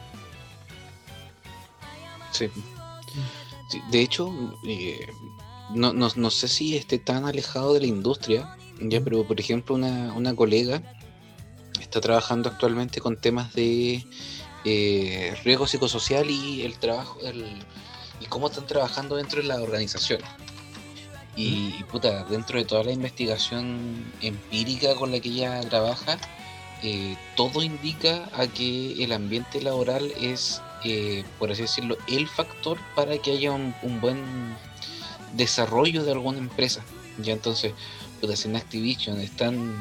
Sí. 2.31 2.49
De 3.91 4.01
hecho, 4.01 4.33
eh, 4.65 5.07
no, 5.73 5.93
no, 5.93 6.09
no 6.15 6.29
sé 6.31 6.47
si 6.47 6.75
esté 6.75 6.97
tan 6.97 7.25
alejado 7.25 7.73
de 7.73 7.81
la 7.81 7.87
industria, 7.87 8.57
ya, 8.81 9.01
pero 9.01 9.27
por 9.27 9.39
ejemplo, 9.39 9.75
una, 9.75 10.13
una 10.13 10.35
colega 10.35 10.81
está 11.79 12.01
trabajando 12.01 12.49
actualmente 12.49 13.01
con 13.01 13.19
temas 13.19 13.53
de 13.53 14.05
eh, 14.65 15.35
riesgo 15.43 15.67
psicosocial 15.67 16.29
y 16.29 16.63
el 16.63 16.77
trabajo, 16.77 17.19
el, 17.21 17.45
y 18.19 18.25
cómo 18.25 18.47
están 18.47 18.67
trabajando 18.67 19.15
dentro 19.15 19.41
de 19.41 19.47
la 19.47 19.61
organización. 19.61 20.21
Y, 21.35 21.75
y, 21.79 21.85
puta, 21.89 22.25
dentro 22.25 22.57
de 22.57 22.65
toda 22.65 22.83
la 22.83 22.91
investigación 22.91 24.11
empírica 24.21 24.95
con 24.95 25.11
la 25.11 25.19
que 25.19 25.29
ella 25.29 25.61
trabaja, 25.61 26.17
eh, 26.83 27.17
todo 27.35 27.61
indica 27.61 28.29
a 28.33 28.47
que 28.47 29.03
el 29.03 29.11
ambiente 29.11 29.61
laboral 29.61 30.11
es, 30.19 30.61
eh, 30.83 31.23
por 31.37 31.51
así 31.51 31.63
decirlo, 31.63 31.97
el 32.07 32.27
factor 32.27 32.77
para 32.95 33.17
que 33.17 33.31
haya 33.31 33.51
un, 33.51 33.73
buen 34.01 34.23
desarrollo 35.33 36.03
de 36.03 36.11
alguna 36.11 36.39
empresa. 36.39 36.81
Ya 37.21 37.33
entonces, 37.33 37.73
puta, 38.21 38.35
si 38.35 38.47
en 38.47 38.55
Activision 38.55 39.19
están, 39.19 39.75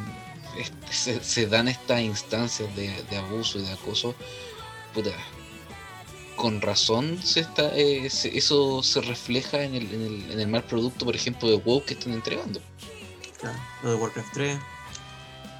este, 0.59 1.22
se, 1.22 1.46
dan 1.46 1.68
estas 1.68 2.01
instancias 2.01 2.74
de, 2.74 3.16
abuso 3.16 3.59
y 3.59 3.62
de 3.62 3.72
acoso, 3.72 4.14
con 6.34 6.61
razón 6.61 7.20
se 7.22 7.40
está, 7.40 7.70
eh, 7.76 8.11
se- 8.11 8.36
eso 8.36 8.82
se 8.82 9.01
refleja 9.01 9.62
en 9.62 9.74
el, 9.74 9.92
en, 9.92 10.03
el, 10.03 10.32
en 10.32 10.40
el 10.40 10.49
mal 10.49 10.64
producto, 10.64 11.05
por 11.05 11.14
ejemplo, 11.14 11.49
de 11.49 11.57
WoW 11.57 11.84
que 11.84 11.94
están 11.94 12.12
entregando. 12.12 12.61
Claro, 13.38 13.59
o 13.84 13.88
de 13.90 13.94
Warcraft 13.96 14.32
3, 14.34 14.59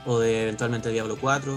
o 0.09 0.19
de 0.19 0.43
eventualmente 0.43 0.91
Diablo 0.91 1.17
4. 1.21 1.57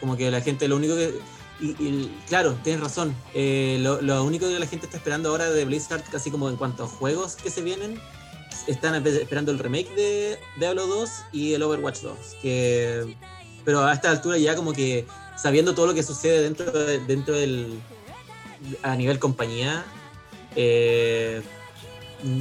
Como 0.00 0.16
que 0.16 0.28
la 0.30 0.40
gente, 0.40 0.66
lo 0.66 0.74
único 0.76 0.96
que. 0.96 1.14
Y, 1.60 2.10
claro, 2.28 2.56
tienes 2.64 2.80
razón. 2.82 3.14
eh, 3.34 3.78
lo, 3.80 4.00
lo 4.00 4.22
único 4.24 4.46
que 4.48 4.58
la 4.58 4.66
gente 4.66 4.86
está 4.86 4.96
esperando 4.96 5.28
ahora 5.30 5.50
de 5.50 5.64
Blizzard, 5.64 6.02
casi 6.10 6.30
como 6.30 6.48
en 6.48 6.56
cuanto 6.56 6.84
a 6.84 6.86
juegos 6.86 7.34
que 7.36 7.50
se 7.50 7.62
vienen, 7.62 8.00
están 8.68 8.94
espe- 9.02 9.20
esperando 9.22 9.50
el 9.52 9.58
remake 9.58 9.92
de 9.94 10.38
Diablo 10.58 10.86
2 10.86 11.10
y 11.32 11.54
el 11.54 11.62
Overwatch 11.62 12.00
2. 12.00 12.16
Que, 12.42 13.16
pero 13.64 13.84
a 13.84 13.92
esta 13.92 14.10
altura 14.10 14.38
ya 14.38 14.54
como 14.56 14.72
que 14.72 15.04
sabiendo 15.36 15.74
todo 15.74 15.86
lo 15.88 15.94
que 15.94 16.02
sucede 16.04 16.42
dentro, 16.42 16.70
de- 16.72 17.00
dentro 17.00 17.34
del. 17.34 17.80
a 18.84 18.94
nivel 18.94 19.18
compañía, 19.18 19.84
eh, 20.54 21.42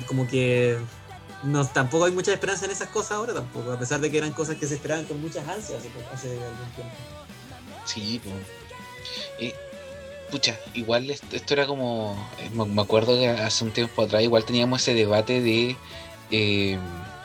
como 0.05 0.27
que 0.27 0.77
no, 1.43 1.65
tampoco 1.67 2.05
hay 2.05 2.11
mucha 2.11 2.33
esperanza 2.33 2.65
en 2.65 2.71
esas 2.71 2.89
cosas 2.89 3.11
ahora 3.11 3.33
tampoco, 3.33 3.71
a 3.71 3.79
pesar 3.79 3.99
de 4.01 4.09
que 4.09 4.17
eran 4.17 4.33
cosas 4.33 4.55
que 4.57 4.67
se 4.67 4.75
esperaban 4.75 5.05
con 5.05 5.21
muchas 5.21 5.47
ansias 5.47 5.79
hace, 5.79 5.91
hace 6.13 6.31
algún 6.31 6.71
tiempo. 6.75 6.95
Sí, 7.85 8.21
po. 8.23 8.31
Eh, 9.39 9.53
pucha, 10.31 10.57
igual 10.73 11.09
esto, 11.09 11.35
esto 11.35 11.53
era 11.53 11.67
como, 11.67 12.17
eh, 12.39 12.49
me 12.53 12.65
me 12.65 12.81
acuerdo 12.81 13.15
que 13.15 13.29
hace 13.29 13.63
un 13.63 13.71
tiempo 13.71 14.01
atrás 14.01 14.23
igual 14.23 14.45
teníamos 14.45 14.81
ese 14.81 14.93
debate 14.93 15.41
de 15.41 15.77
eh, 16.31 16.77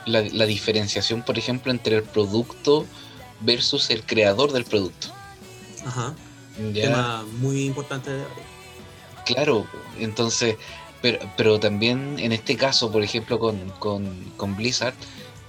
la, 0.05 0.21
la 0.21 0.45
diferenciación, 0.45 1.23
por 1.23 1.37
ejemplo, 1.37 1.71
entre 1.71 1.97
el 1.97 2.03
producto 2.03 2.85
versus 3.41 3.89
el 3.89 4.03
creador 4.03 4.51
del 4.51 4.65
producto. 4.65 5.07
Ajá. 5.85 6.13
¿ya? 6.73 6.87
Tema 6.87 7.25
muy 7.39 7.65
importante. 7.65 8.11
Claro, 9.25 9.65
entonces, 9.99 10.57
pero, 11.03 11.59
también 11.59 12.17
en 12.17 12.31
este 12.31 12.55
caso, 12.55 12.89
por 12.89 13.03
ejemplo, 13.03 13.37
con, 13.37 14.55
Blizzard, 14.55 14.93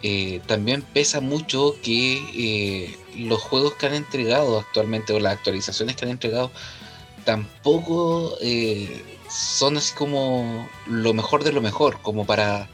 eh, 0.02 0.40
también 0.46 0.82
pesa 0.82 1.20
mucho 1.20 1.76
que 1.80 2.16
eh, 2.34 2.98
los 3.16 3.40
juegos 3.40 3.74
que 3.74 3.86
han 3.86 3.94
entregado 3.94 4.58
actualmente 4.58 5.12
o 5.12 5.20
las 5.20 5.34
actualizaciones 5.34 5.94
que 5.94 6.06
han 6.06 6.10
entregado 6.10 6.50
tampoco 7.24 8.36
eh, 8.40 9.04
son 9.30 9.76
así 9.76 9.94
como 9.94 10.68
lo 10.86 11.14
mejor 11.14 11.44
de 11.44 11.52
lo 11.52 11.62
mejor, 11.62 12.02
como 12.02 12.26
para, 12.26 12.68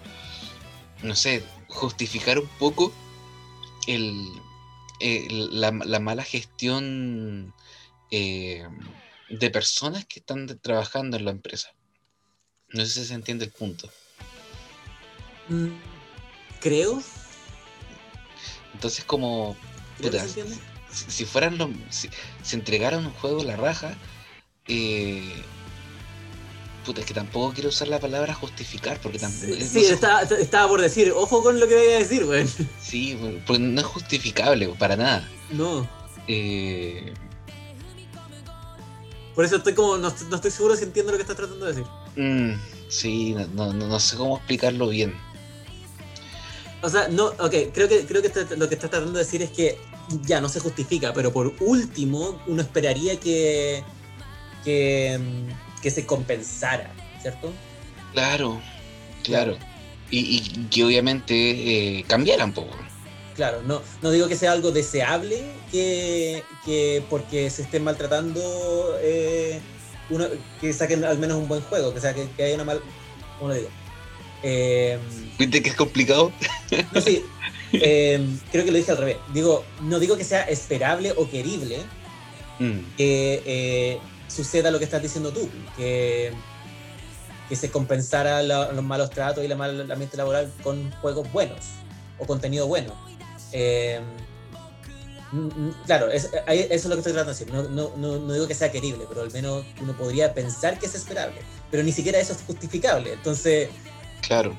no 1.02 1.14
sé, 1.14 1.44
justificar 1.68 2.38
un 2.38 2.48
poco 2.58 2.92
el, 3.86 4.26
la, 5.52 5.70
la 5.70 6.00
mala 6.00 6.24
gestión 6.24 7.52
de 8.10 9.50
personas 9.52 10.06
que 10.06 10.20
están 10.20 10.46
trabajando 10.62 11.18
en 11.18 11.26
la 11.26 11.30
empresa. 11.30 11.74
No 12.72 12.84
sé 12.84 13.00
si 13.00 13.04
se 13.06 13.14
entiende 13.14 13.44
el 13.44 13.50
punto. 13.50 13.88
Mm, 15.48 15.68
Creo. 16.60 17.02
Entonces 18.74 19.04
como 19.04 19.56
Puta, 20.00 20.20
se 20.26 20.44
si, 20.92 21.10
si 21.10 21.24
fueran 21.24 21.58
los 21.58 21.70
si, 21.90 22.08
si 22.42 22.56
entregaran 22.56 23.04
un 23.06 23.12
juego 23.12 23.42
a 23.42 23.44
la 23.44 23.56
raja 23.56 23.94
eh, 24.66 25.42
puta 26.84 27.00
es 27.00 27.06
que 27.06 27.14
tampoco 27.14 27.52
quiero 27.52 27.68
usar 27.68 27.88
la 27.88 27.98
palabra 28.00 28.32
justificar 28.34 29.00
porque 29.00 29.18
tampoco 29.18 29.54
Sí, 29.54 29.62
sí, 29.66 29.82
no 29.88 29.94
estaba, 29.94 30.22
estaba 30.22 30.68
por 30.68 30.80
decir, 30.80 31.12
ojo 31.14 31.42
con 31.42 31.60
lo 31.60 31.68
que 31.68 31.74
voy 31.76 31.92
a 31.92 31.98
decir, 31.98 32.24
güey. 32.24 32.46
sí, 32.80 33.18
porque 33.46 33.60
no 33.62 33.80
es 33.80 33.86
justificable 33.86 34.68
para 34.78 34.96
nada 34.96 35.28
No. 35.50 35.88
Eh, 36.28 37.12
Por 39.34 39.44
eso 39.44 39.56
estoy 39.56 39.74
como, 39.74 39.98
no, 39.98 40.14
no 40.28 40.36
estoy 40.36 40.50
seguro 40.50 40.76
si 40.76 40.84
entiendo 40.84 41.12
lo 41.12 41.18
que 41.18 41.22
estás 41.22 41.36
tratando 41.36 41.66
de 41.66 41.72
decir. 41.72 41.86
Mm, 42.16 42.52
sí 42.88 43.34
no, 43.54 43.72
no, 43.72 44.00
sé 44.00 44.16
cómo 44.16 44.36
explicarlo 44.36 44.88
bien. 44.88 45.14
O 46.82 46.88
sea, 46.88 47.08
no, 47.08 47.26
ok, 47.26 47.54
creo 47.74 47.88
que, 47.88 48.06
creo 48.06 48.22
que 48.22 48.28
está- 48.28 48.56
lo 48.56 48.68
que 48.68 48.74
estás 48.74 48.90
tratando 48.90 49.12
de 49.18 49.24
decir 49.24 49.42
es 49.42 49.50
que 49.50 49.78
ya 50.24 50.40
no 50.40 50.48
se 50.48 50.60
justifica, 50.60 51.12
pero 51.12 51.32
por 51.32 51.52
último, 51.60 52.40
uno 52.46 52.62
esperaría 52.62 53.20
que, 53.20 53.84
que, 54.64 55.18
mm, 55.20 55.80
que 55.82 55.90
se 55.90 56.06
compensara, 56.06 56.92
¿cierto? 57.20 57.52
claro 58.12 58.60
claro. 59.22 59.56
y, 60.10 60.18
y 60.18 60.66
que 60.68 60.84
obviamente 60.84 61.34
eh, 61.98 62.04
cambiaran 62.08 62.52
poco. 62.52 62.76
Claro, 63.36 63.62
no, 63.62 63.80
no 64.02 64.10
digo 64.10 64.28
que 64.28 64.36
sea 64.36 64.52
algo 64.52 64.70
deseable 64.72 65.44
que, 65.70 66.42
que 66.64 67.02
porque 67.08 67.48
se 67.50 67.62
estén 67.62 67.84
maltratando 67.84 68.98
eh, 69.00 69.60
uno, 70.10 70.26
que 70.60 70.72
saquen 70.72 71.04
al 71.04 71.18
menos 71.18 71.38
un 71.38 71.48
buen 71.48 71.60
juego, 71.62 71.94
que 71.94 72.00
sea 72.00 72.14
que, 72.14 72.28
que 72.36 72.42
haya 72.44 72.54
una 72.56 72.64
mal. 72.64 72.80
¿Cómo 73.38 73.48
lo 73.50 73.54
digo? 73.56 73.68
Eh, 74.42 74.98
viste 75.38 75.62
que 75.62 75.68
es 75.68 75.76
complicado 75.76 76.32
no, 76.94 77.00
sí, 77.02 77.22
eh, 77.74 78.26
creo 78.50 78.64
que 78.64 78.70
lo 78.70 78.78
dije 78.78 78.90
al 78.90 78.96
revés. 78.96 79.16
Digo, 79.34 79.64
no 79.82 79.98
digo 79.98 80.16
que 80.16 80.24
sea 80.24 80.42
esperable 80.44 81.12
o 81.16 81.28
querible 81.30 81.78
Mm, 82.58 82.80
que 82.98 83.42
eh, 83.46 83.98
suceda 84.28 84.70
lo 84.70 84.78
que 84.78 84.84
estás 84.84 85.00
diciendo 85.02 85.32
tú, 85.32 85.48
que, 85.78 86.30
que 87.48 87.56
se 87.56 87.70
compensara 87.70 88.42
la- 88.42 88.70
los 88.72 88.84
malos 88.84 89.08
tratos 89.08 89.42
y 89.42 89.48
la 89.48 89.56
mal 89.56 89.90
ambiente 89.90 90.18
laboral 90.18 90.52
con 90.62 90.90
juegos 91.00 91.32
buenos 91.32 91.60
o 92.18 92.26
contenido 92.26 92.66
bueno. 92.66 92.92
Eh, 95.32 95.36
mm, 95.36 95.46
mm, 95.68 95.74
claro, 95.86 96.10
es- 96.10 96.30
ahí- 96.46 96.60
eso 96.70 96.72
es 96.74 96.84
lo 96.86 96.94
que 96.96 97.00
estoy 97.00 97.12
tratando 97.12 97.32
de 97.32 97.38
decir. 97.38 97.52
No, 97.54 97.62
no, 97.68 97.92
no, 97.96 98.18
no 98.18 98.32
digo 98.32 98.46
que 98.48 98.54
sea 98.54 98.70
querible, 98.72 99.04
pero 99.08 99.22
al 99.22 99.30
menos 99.32 99.64
uno 99.80 99.92
podría 99.96 100.32
pensar 100.34 100.78
que 100.78 100.86
es 100.86 100.94
esperable. 100.94 101.40
Pero 101.70 101.82
ni 101.82 101.92
siquiera 101.92 102.18
eso 102.18 102.32
es 102.32 102.42
justificable. 102.46 103.12
Entonces, 103.12 103.68
claro 104.26 104.56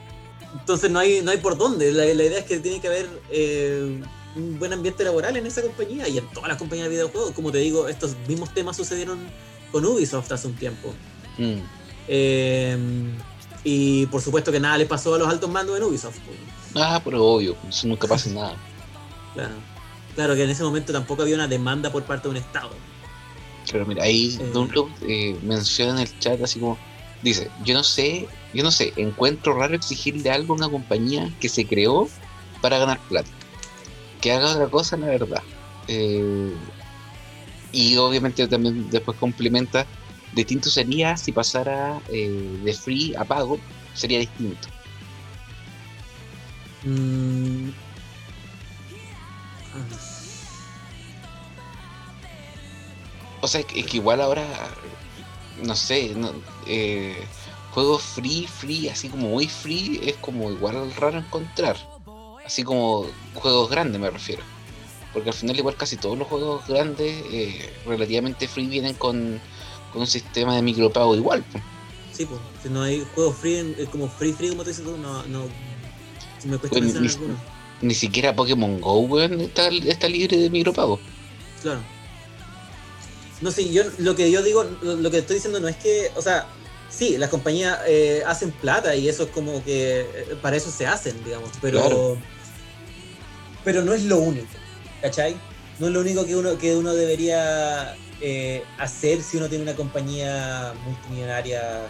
entonces 0.53 0.91
no 0.91 0.99
hay, 0.99 1.21
no 1.21 1.31
hay 1.31 1.37
por 1.37 1.57
dónde. 1.57 1.93
La, 1.93 2.03
la 2.03 2.23
idea 2.23 2.39
es 2.39 2.43
que 2.45 2.59
tiene 2.59 2.81
que 2.81 2.87
haber 2.87 3.07
eh, 3.29 4.01
un 4.35 4.59
buen 4.59 4.73
ambiente 4.73 5.01
laboral 5.05 5.37
en 5.37 5.45
esa 5.45 5.61
compañía 5.61 6.09
y 6.09 6.17
en 6.17 6.27
todas 6.31 6.49
las 6.49 6.57
compañías 6.57 6.87
de 6.89 6.95
videojuegos. 6.95 7.31
Como 7.31 7.53
te 7.53 7.59
digo, 7.59 7.87
estos 7.87 8.17
mismos 8.27 8.53
temas 8.53 8.75
sucedieron 8.75 9.17
con 9.71 9.85
Ubisoft 9.85 10.29
hace 10.31 10.47
un 10.47 10.55
tiempo. 10.55 10.93
Mm, 11.37 11.59
Eh, 12.09 12.77
y 13.63 14.05
por 14.07 14.21
supuesto 14.21 14.51
que 14.51 14.59
nada 14.59 14.77
le 14.77 14.85
pasó 14.87 15.15
a 15.15 15.19
los 15.19 15.27
altos 15.29 15.49
mandos 15.49 15.77
en 15.77 15.83
Ubisoft. 15.83 16.17
pues. 16.25 16.37
ah 16.75 16.99
pero 17.03 17.23
obvio 17.25 17.55
eso 17.69 17.87
nunca 17.87 18.07
pasa 18.07 18.29
nada 18.31 18.55
Claro. 19.33 19.53
Claro 20.15 20.35
que 20.35 20.43
en 20.43 20.49
ese 20.49 20.63
momento 20.63 20.91
tampoco 20.91 21.21
había 21.21 21.35
una 21.35 21.47
demanda 21.47 21.91
por 21.91 22.03
parte 22.03 22.23
de 22.27 22.31
un 22.31 22.37
Estado. 22.37 22.71
Pero 23.71 23.85
mira, 23.85 24.03
ahí 24.03 24.37
Eh. 24.39 24.51
Dunlop 24.53 24.89
eh, 25.01 25.37
menciona 25.43 25.93
en 25.93 25.99
el 25.99 26.19
chat 26.19 26.41
así 26.43 26.59
como, 26.59 26.77
dice, 27.21 27.49
yo 27.63 27.73
no 27.73 27.83
sé, 27.83 28.27
yo 28.53 28.63
no 28.63 28.71
sé, 28.71 28.93
encuentro 28.97 29.53
raro 29.53 29.75
exigirle 29.75 30.29
algo 30.29 30.53
a 30.53 30.57
una 30.57 30.69
compañía 30.69 31.31
que 31.39 31.49
se 31.49 31.65
creó 31.65 32.09
para 32.61 32.77
ganar 32.77 32.99
plata. 33.07 33.29
Que 34.19 34.31
haga 34.31 34.51
otra 34.51 34.67
cosa, 34.67 34.97
la 34.97 35.07
verdad. 35.07 35.43
Eh, 35.87 36.53
y 37.71 37.95
obviamente 37.97 38.47
también 38.47 38.89
después 38.89 39.17
complementa, 39.17 39.87
distinto 40.33 40.69
sería 40.69 41.15
si 41.17 41.31
pasara 41.31 42.01
eh, 42.09 42.29
de 42.63 42.73
free 42.73 43.15
a 43.15 43.23
pago, 43.23 43.59
sería 43.93 44.19
distinto. 44.19 44.67
Mm. 46.83 47.69
O 53.41 53.47
sea, 53.47 53.61
es 53.61 53.65
que, 53.67 53.97
igual 53.97 54.21
ahora, 54.21 54.45
no 55.63 55.75
sé, 55.75 56.13
no, 56.15 56.31
eh, 56.67 57.17
juegos 57.71 58.01
free, 58.03 58.47
free, 58.47 58.89
así 58.89 59.09
como 59.09 59.29
muy 59.29 59.47
free, 59.47 59.99
es 60.03 60.15
como 60.17 60.51
igual 60.51 60.93
raro 60.95 61.19
encontrar. 61.19 61.77
Así 62.45 62.63
como 62.63 63.07
juegos 63.33 63.69
grandes 63.69 63.99
me 64.01 64.09
refiero. 64.09 64.43
Porque 65.13 65.29
al 65.29 65.35
final 65.35 65.57
igual 65.57 65.75
casi 65.75 65.97
todos 65.97 66.17
los 66.17 66.27
juegos 66.27 66.65
grandes 66.67 67.23
eh, 67.31 67.73
relativamente 67.85 68.47
free 68.47 68.67
vienen 68.67 68.93
con, 68.95 69.41
con 69.91 70.01
un 70.01 70.07
sistema 70.07 70.55
de 70.55 70.61
micropago 70.61 71.15
igual. 71.15 71.43
pues. 71.51 71.63
Sí, 72.13 72.25
pues. 72.25 72.39
Si 72.63 72.69
no 72.69 72.83
hay 72.83 73.05
juegos 73.15 73.35
free, 73.37 73.57
en- 73.57 73.75
como 73.87 74.07
free 74.07 74.33
free, 74.33 74.49
como 74.49 74.63
te 74.63 74.69
dices 74.69 74.85
tú, 74.85 74.97
no. 74.97 75.23
no 75.23 75.43
si 76.39 76.47
me 76.47 76.57
cuesta 76.57 76.79
Pues, 76.79 76.81
pensar 76.93 77.01
en 77.01 77.07
ni- 77.07 77.13
alguno. 77.13 77.35
Ni 77.81 77.93
siquiera 77.95 78.35
Pokémon 78.35 78.79
Go, 78.79 78.99
weón, 78.99 79.41
está, 79.41 79.67
está 79.69 80.07
libre 80.07 80.37
de 80.37 80.49
micropago. 80.49 80.99
Claro. 81.61 81.81
No 83.41 83.51
sé, 83.51 83.71
yo 83.71 83.83
lo 83.97 84.15
que 84.15 84.29
yo 84.31 84.43
digo, 84.43 84.63
lo, 84.81 84.95
lo 84.95 85.11
que 85.11 85.17
estoy 85.19 85.35
diciendo 85.37 85.59
no 85.59 85.67
es 85.67 85.75
que, 85.77 86.11
o 86.15 86.21
sea, 86.21 86.47
sí, 86.89 87.17
las 87.17 87.29
compañías 87.29 87.79
eh, 87.87 88.21
hacen 88.25 88.51
plata 88.51 88.95
y 88.95 89.09
eso 89.09 89.23
es 89.23 89.29
como 89.31 89.63
que 89.63 90.01
eh, 90.01 90.37
para 90.41 90.57
eso 90.57 90.69
se 90.71 90.85
hacen, 90.85 91.23
digamos, 91.23 91.49
pero 91.61 91.79
Claro. 91.81 92.21
pero 93.63 93.81
no 93.83 93.93
es 93.93 94.03
lo 94.03 94.17
único, 94.19 94.47
¿cachai? 95.01 95.35
No 95.79 95.87
es 95.87 95.93
lo 95.93 96.01
único 96.01 96.25
que 96.25 96.35
uno 96.35 96.57
que 96.59 96.75
uno 96.75 96.93
debería 96.93 97.95
eh, 98.21 98.63
hacer 98.77 99.23
si 99.23 99.37
uno 99.37 99.49
tiene 99.49 99.63
una 99.63 99.75
compañía 99.75 100.73
multimillonaria 100.85 101.87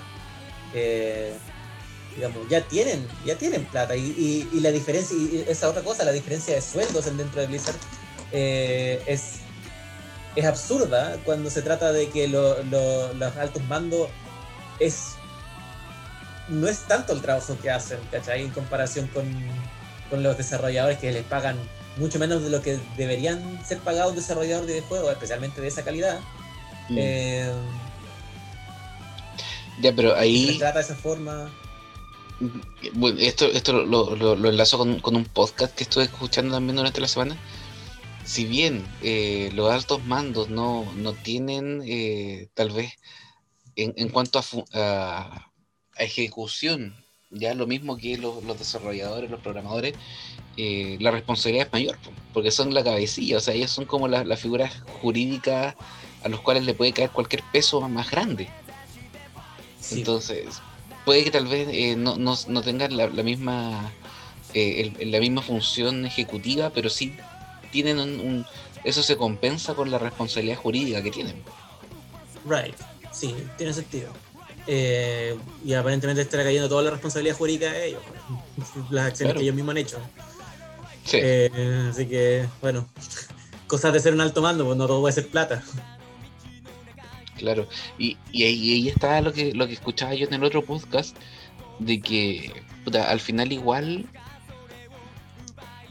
digamos, 2.15 2.47
ya 2.49 2.61
tienen, 2.67 3.07
ya 3.25 3.37
tienen 3.37 3.65
plata. 3.65 3.95
Y, 3.95 4.01
y- 4.01 4.49
y 4.57 4.59
la 4.59 4.71
diferencia, 4.71 5.15
y 5.17 5.45
esa 5.47 5.69
otra 5.69 5.81
cosa, 5.81 6.03
la 6.03 6.11
diferencia 6.11 6.53
de 6.55 6.61
sueldos 6.61 7.07
en- 7.07 7.17
dentro 7.17 7.41
de 7.41 7.47
Blizzard 7.47 7.75
es, 8.31 9.39
es 10.35 10.45
absurda 10.45 11.17
cuando 11.25 11.49
se 11.49 11.61
trata 11.61 11.91
de 11.91 12.09
que 12.09 12.27
lo- 12.27 12.61
lo- 12.63 13.13
los 13.13 13.35
altos 13.37 13.63
mandos 13.65 14.07
es 14.79 15.15
no 16.47 16.67
es 16.67 16.79
tanto 16.79 17.13
el 17.13 17.21
trabajo 17.21 17.57
que 17.61 17.69
hacen, 17.69 17.99
¿cachai? 18.11 18.41
En 18.41 18.49
comparación 18.49 19.07
con, 19.07 19.23
con 20.09 20.21
los 20.23 20.37
desarrolladores 20.37 20.97
que 20.99 21.11
les 21.11 21.23
pagan 21.23 21.57
mucho 21.97 22.19
menos 22.19 22.43
de 22.43 22.49
lo 22.49 22.61
que 22.61 22.79
deberían 22.97 23.59
ser 23.65 23.79
pagados 23.79 24.11
un 24.11 24.17
desarrollador 24.17 24.65
de 24.65 24.73
videojuegos, 24.73 25.11
especialmente 25.11 25.61
de 25.61 25.67
esa 25.67 25.83
calidad. 25.83 26.19
Mm. 26.89 26.95
Eh, 26.97 27.51
ya, 29.81 29.93
pero 29.95 30.13
se 30.13 30.19
ahí... 30.19 30.45
les 30.47 30.57
trata 30.59 30.79
de 30.79 30.85
esa 30.85 30.95
forma. 30.95 31.49
Bueno, 32.93 33.19
esto, 33.19 33.45
esto 33.45 33.71
lo, 33.73 33.85
lo- 33.85 34.15
lo- 34.15 34.35
lo 34.35 34.49
enlazo 34.49 34.77
con, 34.77 34.99
con 34.99 35.15
un 35.15 35.25
podcast 35.25 35.73
que 35.75 35.83
estuve 35.83 36.05
escuchando 36.05 36.53
también 36.55 36.75
durante 36.75 36.99
la 36.99 37.07
semana. 37.07 37.37
Si 38.31 38.45
bien 38.45 38.85
eh, 39.01 39.49
los 39.53 39.69
altos 39.71 40.05
mandos 40.05 40.49
no, 40.49 40.93
no 40.95 41.13
tienen, 41.15 41.81
eh, 41.85 42.47
tal 42.53 42.69
vez, 42.71 42.93
en, 43.75 43.93
en 43.97 44.09
cuanto 44.09 44.39
a, 44.39 44.43
a- 44.73 45.51
a 45.97 46.03
ejecución, 46.03 46.95
ya 47.29 47.53
lo 47.55 47.67
mismo 47.67 47.97
que 47.97 48.17
los, 48.17 48.41
los 48.45 48.57
desarrolladores, 48.57 49.29
los 49.29 49.41
programadores, 49.41 49.95
eh, 50.55 50.97
la 51.01 51.11
responsabilidad 51.11 51.67
es 51.67 51.73
mayor, 51.73 51.99
po, 51.99 52.11
porque 52.33 52.51
son 52.51 52.73
la 52.73 52.83
cabecilla, 52.85 53.37
o 53.37 53.41
sea, 53.41 53.53
ellos 53.53 53.71
son 53.71 53.85
como 53.85 54.07
la- 54.07 54.23
las 54.23 54.39
figuras 54.39 54.81
jurídicas 55.01 55.75
a 56.23 56.29
los 56.29 56.41
cuales 56.41 56.63
le 56.65 56.73
puede 56.73 56.93
caer 56.93 57.11
cualquier 57.11 57.43
peso 57.51 57.81
más 57.89 58.09
grande. 58.11 58.47
Sí. 59.81 59.99
Entonces, 59.99 60.61
puede 61.03 61.23
que 61.25 61.31
tal 61.31 61.47
vez 61.47 61.67
eh, 61.71 61.95
no, 61.97 62.17
no, 62.17 62.35
no 62.47 62.61
tengan 62.61 62.95
la, 62.95 63.09
la 63.09 63.23
misma 63.23 63.93
eh, 64.53 64.93
el- 64.99 65.11
la 65.11 65.19
misma 65.19 65.41
función 65.41 66.05
ejecutiva, 66.05 66.69
pero 66.71 66.89
sí 66.89 67.13
tienen 67.71 67.99
un, 67.99 68.19
un- 68.19 68.45
eso 68.83 69.03
se 69.03 69.15
compensa 69.17 69.73
con 69.75 69.89
la 69.91 69.97
responsabilidad 69.97 70.57
jurídica 70.57 71.01
que 71.03 71.11
tienen. 71.11 71.35
Right, 72.45 72.75
sí, 73.11 73.35
tiene 73.57 73.73
sentido. 73.73 74.11
Eh, 74.67 75.35
y 75.65 75.73
aparentemente 75.73 76.21
estará 76.21 76.43
cayendo 76.43 76.69
toda 76.69 76.83
la 76.83 76.91
responsabilidad 76.91 77.35
jurídica 77.35 77.71
de 77.71 77.87
ellos, 77.87 78.01
las 78.91 79.07
acciones 79.07 79.33
Claro. 79.33 79.39
que 79.39 79.43
ellos 79.43 79.55
mismos 79.55 79.71
han 79.71 79.77
hecho. 79.77 79.97
Sí, 81.05 81.17
Eh, 81.21 81.87
así 81.91 82.05
que, 82.07 82.45
bueno, 82.61 82.87
cosas 83.67 83.93
de 83.93 83.99
ser 83.99 84.13
un 84.13 84.21
alto 84.21 84.41
mando, 84.41 84.65
pues 84.65 84.77
no 84.77 84.85
todo 84.87 85.01
puede 85.01 85.13
ser 85.13 85.27
plata. 85.29 85.63
claro. 87.37 87.67
Y, 87.97 88.17
y 88.31 88.43
ahí, 88.43 88.71
ahí 88.73 88.89
está 88.89 89.19
lo 89.21 89.33
que 89.33 89.53
lo 89.53 89.67
que 89.67 89.73
escuchaba 89.73 90.13
yo 90.13 90.27
en 90.27 90.33
el 90.35 90.43
otro 90.43 90.63
podcast 90.63 91.15
de 91.79 91.99
que 91.99 92.51
puta, 92.83 93.09
al 93.09 93.19
final 93.19 93.51
igual 93.51 94.05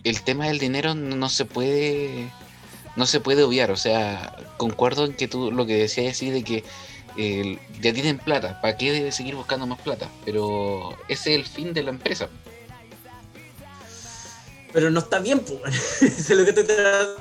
el 0.05 0.23
tema 0.23 0.47
del 0.47 0.59
dinero 0.59 0.95
no, 0.95 1.29
se 1.29 1.45
puede 1.45 2.31
no 2.97 3.07
se 3.07 3.21
puede 3.21 3.43
obviar, 3.43 3.71
o 3.71 3.77
sea, 3.77 4.37
concuerdo 4.57 5.05
en 5.05 5.15
que 5.15 5.29
tú 5.29 5.51
lo 5.53 5.67
que 5.67 5.77
decías 5.77 6.17
así 6.17 6.31
de 6.31 6.43
que 6.43 6.65
eh, 7.17 7.59
ya 7.81 7.93
tienen 7.93 8.19
plata, 8.19 8.61
¿para 8.61 8.77
qué 8.77 8.93
debe 8.93 9.13
seguir 9.13 9.35
buscando 9.35 9.67
más 9.67 9.81
plata? 9.81 10.09
Pero 10.25 10.97
ese 11.09 11.35
es 11.35 11.41
el 11.41 11.47
fin 11.47 11.73
de 11.73 11.83
la 11.83 11.91
empresa. 11.91 12.29
Pero 14.73 14.91
no 14.91 15.01
está 15.01 15.19
bien, 15.19 15.41
pues. 15.41 16.03
Eso 16.03 16.33
es 16.33 16.39
lo 16.39 16.45
que 16.45 16.53
te 16.53 16.63
de 16.63 16.77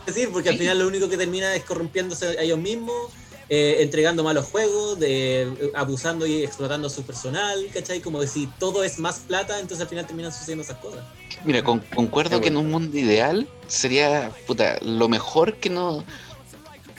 decir, 0.05 0.29
porque 0.31 0.49
al 0.49 0.57
final 0.57 0.79
lo 0.79 0.87
único 0.87 1.09
que 1.09 1.17
termina 1.17 1.55
es 1.55 1.63
corrompiéndose 1.63 2.37
a 2.37 2.41
ellos 2.41 2.59
mismos, 2.59 3.11
eh, 3.49 3.77
entregando 3.79 4.23
malos 4.23 4.45
juegos, 4.45 4.99
de, 4.99 5.41
eh, 5.43 5.71
abusando 5.73 6.25
y 6.27 6.43
explotando 6.43 6.87
a 6.87 6.89
su 6.89 7.03
personal, 7.03 7.67
¿cachai? 7.73 7.99
Como 7.99 8.19
que 8.19 8.27
si 8.27 8.47
todo 8.59 8.83
es 8.83 8.99
más 8.99 9.19
plata, 9.19 9.59
entonces 9.59 9.81
al 9.81 9.89
final 9.89 10.05
terminan 10.05 10.31
sucediendo 10.31 10.63
esas 10.63 10.77
cosas. 10.77 11.03
Mira, 11.43 11.63
con- 11.63 11.79
concuerdo 11.95 12.41
que 12.41 12.49
en 12.49 12.57
un 12.57 12.69
mundo 12.69 12.97
ideal 12.97 13.47
sería 13.67 14.31
puta, 14.45 14.77
lo 14.81 15.09
mejor 15.09 15.55
que 15.57 15.69
no. 15.69 16.03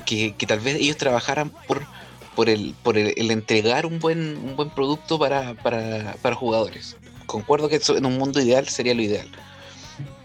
Que, 0.07 0.35
que 0.37 0.47
tal 0.47 0.59
vez 0.59 0.77
ellos 0.77 0.97
trabajaran 0.97 1.51
por, 1.69 1.87
por, 2.35 2.49
el, 2.49 2.75
por 2.83 2.99
el, 2.99 3.15
el 3.17 3.31
entregar 3.31 3.87
un 3.87 4.01
buen, 4.01 4.39
un 4.39 4.57
buen 4.57 4.71
producto 4.71 5.19
para, 5.21 5.55
para, 5.55 6.17
para 6.21 6.35
jugadores. 6.35 6.97
Concuerdo 7.27 7.69
que 7.69 7.77
eso 7.77 7.97
en 7.97 8.07
un 8.07 8.19
mundo 8.19 8.41
ideal 8.41 8.67
sería 8.67 8.95
lo 8.95 9.03
ideal. 9.03 9.31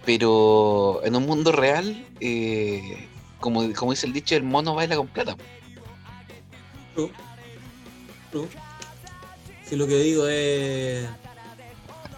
Pero 0.05 1.01
en 1.03 1.15
un 1.15 1.25
mundo 1.25 1.51
real, 1.51 2.07
eh, 2.19 3.07
como, 3.39 3.71
como 3.73 3.91
dice 3.91 4.07
el 4.07 4.13
dicho, 4.13 4.35
el 4.35 4.43
mono 4.43 4.73
baila 4.73 4.95
con 4.95 5.07
plata. 5.07 5.35
True. 6.95 7.11
Si 9.67 9.75
lo 9.75 9.87
que 9.87 9.95
digo 9.97 10.27
es. 10.27 11.05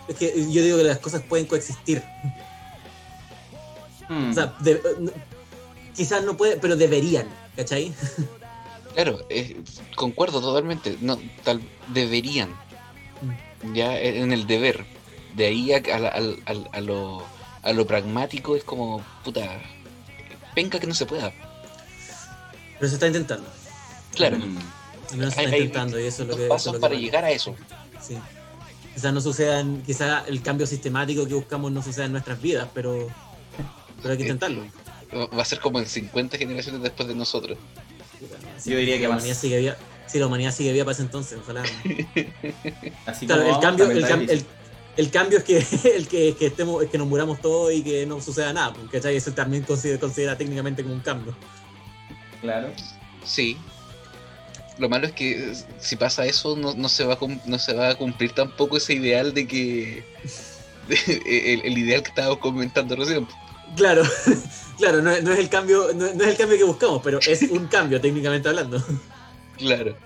Es 0.07 0.15
que 0.15 0.33
yo 0.51 0.61
digo 0.61 0.77
que 0.77 0.83
las 0.83 0.99
cosas 0.99 1.21
pueden 1.23 1.45
coexistir. 1.45 2.01
Hmm. 4.09 4.31
O 4.31 4.33
sea, 4.33 4.55
de- 4.59 4.81
no- 4.99 5.11
quizás 5.95 6.23
no 6.23 6.37
puede, 6.37 6.57
pero 6.57 6.75
deberían, 6.75 7.27
¿cachai? 7.55 7.93
Claro, 8.93 9.19
eh, 9.29 9.61
concuerdo 9.95 10.41
totalmente. 10.41 10.97
No, 11.01 11.19
tal 11.43 11.61
deberían. 11.89 12.49
Ya 13.73 13.99
en 13.99 14.31
el 14.31 14.47
deber. 14.47 14.85
De 15.35 15.45
ahí 15.47 15.71
a 15.73 16.79
lo, 16.81 17.23
a 17.61 17.73
lo 17.73 17.85
pragmático 17.87 18.55
es 18.55 18.63
como, 18.63 19.03
puta, 19.23 19.61
penca 20.55 20.79
que 20.79 20.87
no 20.87 20.95
se 20.95 21.05
pueda. 21.05 21.31
Pero 22.79 22.87
se 22.89 22.95
está 22.95 23.07
intentando. 23.07 23.47
Claro, 24.17 24.37
se 25.09 25.23
está 25.23 25.41
hay 25.41 25.45
intentando 25.47 25.99
y 25.99 26.05
eso 26.05 26.23
es 26.23 26.29
lo 26.29 26.35
que. 26.35 26.43
eso 26.45 26.45
es 26.45 26.49
pasos 26.49 26.73
lo 26.73 26.73
que 26.73 26.81
para 26.81 26.93
vale. 26.95 27.05
llegar 27.05 27.23
a 27.23 27.31
eso. 27.31 27.55
Sí. 28.01 28.17
Quizás 28.93 29.13
no 29.13 29.21
sucedan, 29.21 29.83
quizás 29.85 30.27
el 30.27 30.41
cambio 30.41 30.65
sistemático 30.67 31.27
que 31.27 31.33
buscamos 31.35 31.71
no 31.71 31.81
suceda 31.83 32.05
en 32.05 32.11
nuestras 32.13 32.41
vidas, 32.41 32.67
pero, 32.73 33.07
pero 34.01 34.11
hay 34.11 34.17
que 34.17 34.23
Eh, 34.23 34.27
intentarlo. 34.27 34.63
Va 35.13 35.41
a 35.41 35.45
ser 35.45 35.59
como 35.59 35.79
en 35.79 35.85
50 35.85 36.37
generaciones 36.37 36.81
después 36.81 37.07
de 37.07 37.15
nosotros. 37.15 37.57
Sí, 38.57 38.71
Yo 38.71 38.77
diría 38.77 38.97
que 38.97 39.03
la 39.03 39.09
más. 39.09 39.17
humanidad 39.19 39.37
sigue 39.39 39.59
viva, 39.59 39.75
si 40.07 40.17
la 40.19 40.25
humanidad 40.27 40.51
sigue 40.53 40.73
viva 40.73 40.85
para 40.85 40.93
ese 40.93 41.03
entonces, 41.03 41.37
ojalá. 41.41 41.61
Así 43.05 43.25
Claro, 43.27 43.43
el 43.55 43.59
cambio, 43.59 43.89
el, 43.91 44.03
cam- 44.05 44.29
el- 44.29 44.45
el 44.97 45.11
cambio 45.11 45.37
es 45.37 45.43
que, 45.43 45.57
el 45.95 46.07
que, 46.07 46.35
que 46.37 46.47
estemos, 46.47 46.83
es 46.83 46.89
que 46.89 46.97
nos 46.97 47.07
muramos 47.07 47.39
todos 47.39 47.71
y 47.71 47.83
que 47.83 48.05
no 48.07 48.19
suceda 48.19 48.51
nada, 48.51 48.73
porque 48.73 48.97
eso 48.97 49.31
también 49.33 49.63
considera, 49.63 49.99
considera 49.99 50.35
técnicamente 50.37 50.81
como 50.81 50.95
un 50.95 51.01
cambio. 51.01 51.35
Claro. 52.41 52.71
Sí. 53.23 53.57
Lo 54.79 54.89
malo 54.89 55.07
es 55.07 55.13
que 55.13 55.53
si 55.79 55.95
pasa 55.95 56.25
eso, 56.25 56.55
no, 56.55 56.73
no 56.75 56.87
se 56.89 57.03
va 57.03 57.13
a 57.15 57.17
no 57.45 57.57
se 57.59 57.73
va 57.73 57.89
a 57.89 57.95
cumplir 57.95 58.31
tampoco 58.33 58.77
ese 58.77 58.93
ideal 58.93 59.33
de 59.33 59.47
que. 59.47 60.03
de- 60.87 61.53
el, 61.53 61.61
el 61.65 61.77
ideal 61.77 62.03
que 62.03 62.09
estábamos 62.09 62.37
comentando 62.39 62.95
recién. 62.95 63.27
Claro, 63.75 64.03
claro, 64.77 65.01
no, 65.01 65.11
es- 65.11 65.23
no 65.23 65.31
es 65.33 65.39
el 65.39 65.49
cambio, 65.49 65.89
no, 65.95 66.13
no 66.13 66.23
es 66.23 66.29
el 66.29 66.37
cambio 66.37 66.57
que 66.57 66.63
buscamos, 66.63 67.01
pero 67.03 67.19
es 67.19 67.41
un 67.43 67.67
cambio 67.67 67.99
técnicamente 67.99 68.47
hablando. 68.49 68.83
Claro. 69.57 69.97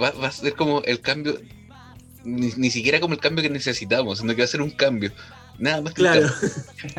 Va, 0.00 0.10
va 0.12 0.28
a 0.28 0.32
ser 0.32 0.54
como 0.54 0.82
el 0.82 1.00
cambio. 1.00 1.40
Ni, 2.22 2.52
ni 2.56 2.70
siquiera 2.70 3.00
como 3.00 3.14
el 3.14 3.20
cambio 3.20 3.42
que 3.42 3.48
necesitamos, 3.48 4.18
sino 4.18 4.34
que 4.34 4.42
va 4.42 4.44
a 4.44 4.48
ser 4.48 4.60
un 4.60 4.70
cambio. 4.70 5.10
Nada 5.58 5.80
más 5.80 5.94
que 5.94 6.02
un 6.02 6.08
Claro. 6.08 6.28
cambio. 6.28 6.50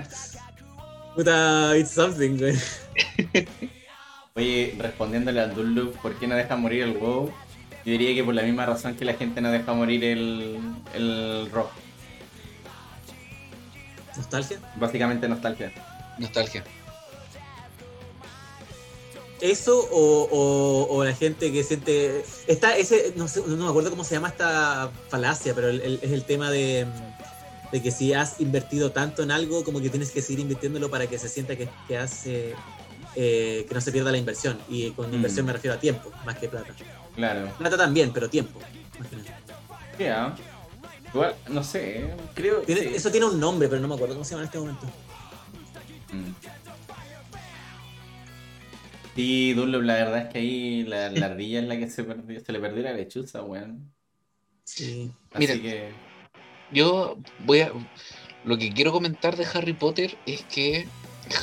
Puta, 1.15 1.77
it's 1.77 1.91
something, 1.91 2.37
güey. 2.37 2.57
Oye, 4.35 4.75
respondiéndole 4.79 5.41
al 5.41 5.53
Dunloop, 5.53 5.95
¿por 5.97 6.15
qué 6.17 6.27
no 6.27 6.35
deja 6.35 6.55
morir 6.55 6.83
el 6.83 6.93
WoW? 6.97 7.27
Yo 7.85 7.91
diría 7.91 8.13
que 8.15 8.23
por 8.23 8.33
la 8.33 8.43
misma 8.43 8.65
razón 8.65 8.95
que 8.95 9.03
la 9.05 9.13
gente 9.15 9.41
no 9.41 9.51
deja 9.51 9.73
morir 9.73 10.03
el, 10.03 10.57
el 10.93 11.49
rock. 11.51 11.69
¿Nostalgia? 14.15 14.59
Básicamente 14.75 15.27
nostalgia. 15.27 15.71
Nostalgia. 16.19 16.63
Eso 19.41 19.87
o, 19.91 20.27
o- 20.31 20.95
o 20.95 21.03
la 21.03 21.13
gente 21.15 21.51
que 21.51 21.63
siente. 21.63 22.23
Está 22.47 22.77
ese. 22.77 23.13
No, 23.15 23.27
sé, 23.27 23.41
no 23.47 23.57
me 23.57 23.67
acuerdo 23.69 23.89
cómo 23.89 24.03
se 24.03 24.13
llama 24.15 24.27
esta 24.27 24.91
falacia, 25.09 25.55
pero 25.55 25.69
el- 25.69 25.81
el- 25.81 25.99
es 26.03 26.11
el 26.11 26.23
tema 26.25 26.51
de, 26.51 26.85
de 27.71 27.81
que 27.81 27.89
si 27.89 28.13
has 28.13 28.39
invertido 28.39 28.91
tanto 28.91 29.23
en 29.23 29.31
algo, 29.31 29.63
como 29.63 29.81
que 29.81 29.89
tienes 29.89 30.11
que 30.11 30.21
seguir 30.21 30.41
invirtiéndolo 30.41 30.91
para 30.91 31.07
que 31.07 31.17
se 31.17 31.27
sienta 31.27 31.55
que, 31.55 31.67
que 31.87 31.97
has. 31.97 32.27
eh, 32.27 32.53
eh, 33.15 33.65
que 33.67 33.73
no 33.75 33.81
se 33.81 33.91
pierda 33.91 34.11
la 34.11 34.17
inversión. 34.17 34.57
Y 34.69 34.91
con 34.91 35.09
Mm. 35.11 35.15
inversión 35.15 35.45
me 35.45 35.53
refiero 35.53 35.75
a 35.75 35.79
tiempo, 35.79 36.11
más 36.25 36.37
que 36.37 36.47
plata. 36.49 36.73
Claro. 37.15 37.51
Plata 37.57 37.77
también, 37.77 38.11
pero 38.13 38.29
tiempo. 38.29 38.59
más 38.99 39.07
que 39.09 39.15
nada. 39.17 39.39
Sí, 39.97 40.03
ah. 40.05 40.35
Igual, 41.13 41.35
no 41.49 41.63
sé, 41.63 41.99
eh, 42.05 42.15
creo 42.33 42.61
Tiene- 42.61 42.81
sí. 42.83 42.87
Eso 42.95 43.11
tiene 43.11 43.25
un 43.25 43.37
nombre, 43.39 43.67
pero 43.67 43.81
no 43.81 43.87
me 43.89 43.95
acuerdo 43.95 44.13
cómo 44.15 44.23
se 44.23 44.31
llama 44.31 44.43
en 44.43 44.45
este 44.45 44.59
momento. 44.59 44.85
Mm. 46.13 46.31
Sí, 49.15 49.53
Dunlop, 49.53 49.81
la 49.83 49.93
verdad 49.95 50.17
es 50.19 50.29
que 50.31 50.39
ahí 50.39 50.83
la, 50.83 51.09
la 51.11 51.25
ardilla 51.27 51.59
es 51.59 51.65
la 51.67 51.77
que 51.77 51.89
se, 51.89 52.03
perdió, 52.05 52.39
se 52.43 52.51
le 52.53 52.59
perdió 52.59 52.83
la 52.83 52.93
lechuza, 52.93 53.41
weón. 53.43 53.91
Sí. 54.63 55.11
Así 55.33 55.39
Mira. 55.47 55.53
que. 55.61 55.91
Yo 56.71 57.17
voy 57.39 57.59
a. 57.61 57.71
Lo 58.45 58.57
que 58.57 58.71
quiero 58.73 58.91
comentar 58.93 59.35
de 59.35 59.45
Harry 59.53 59.73
Potter 59.73 60.17
es 60.25 60.43
que 60.45 60.87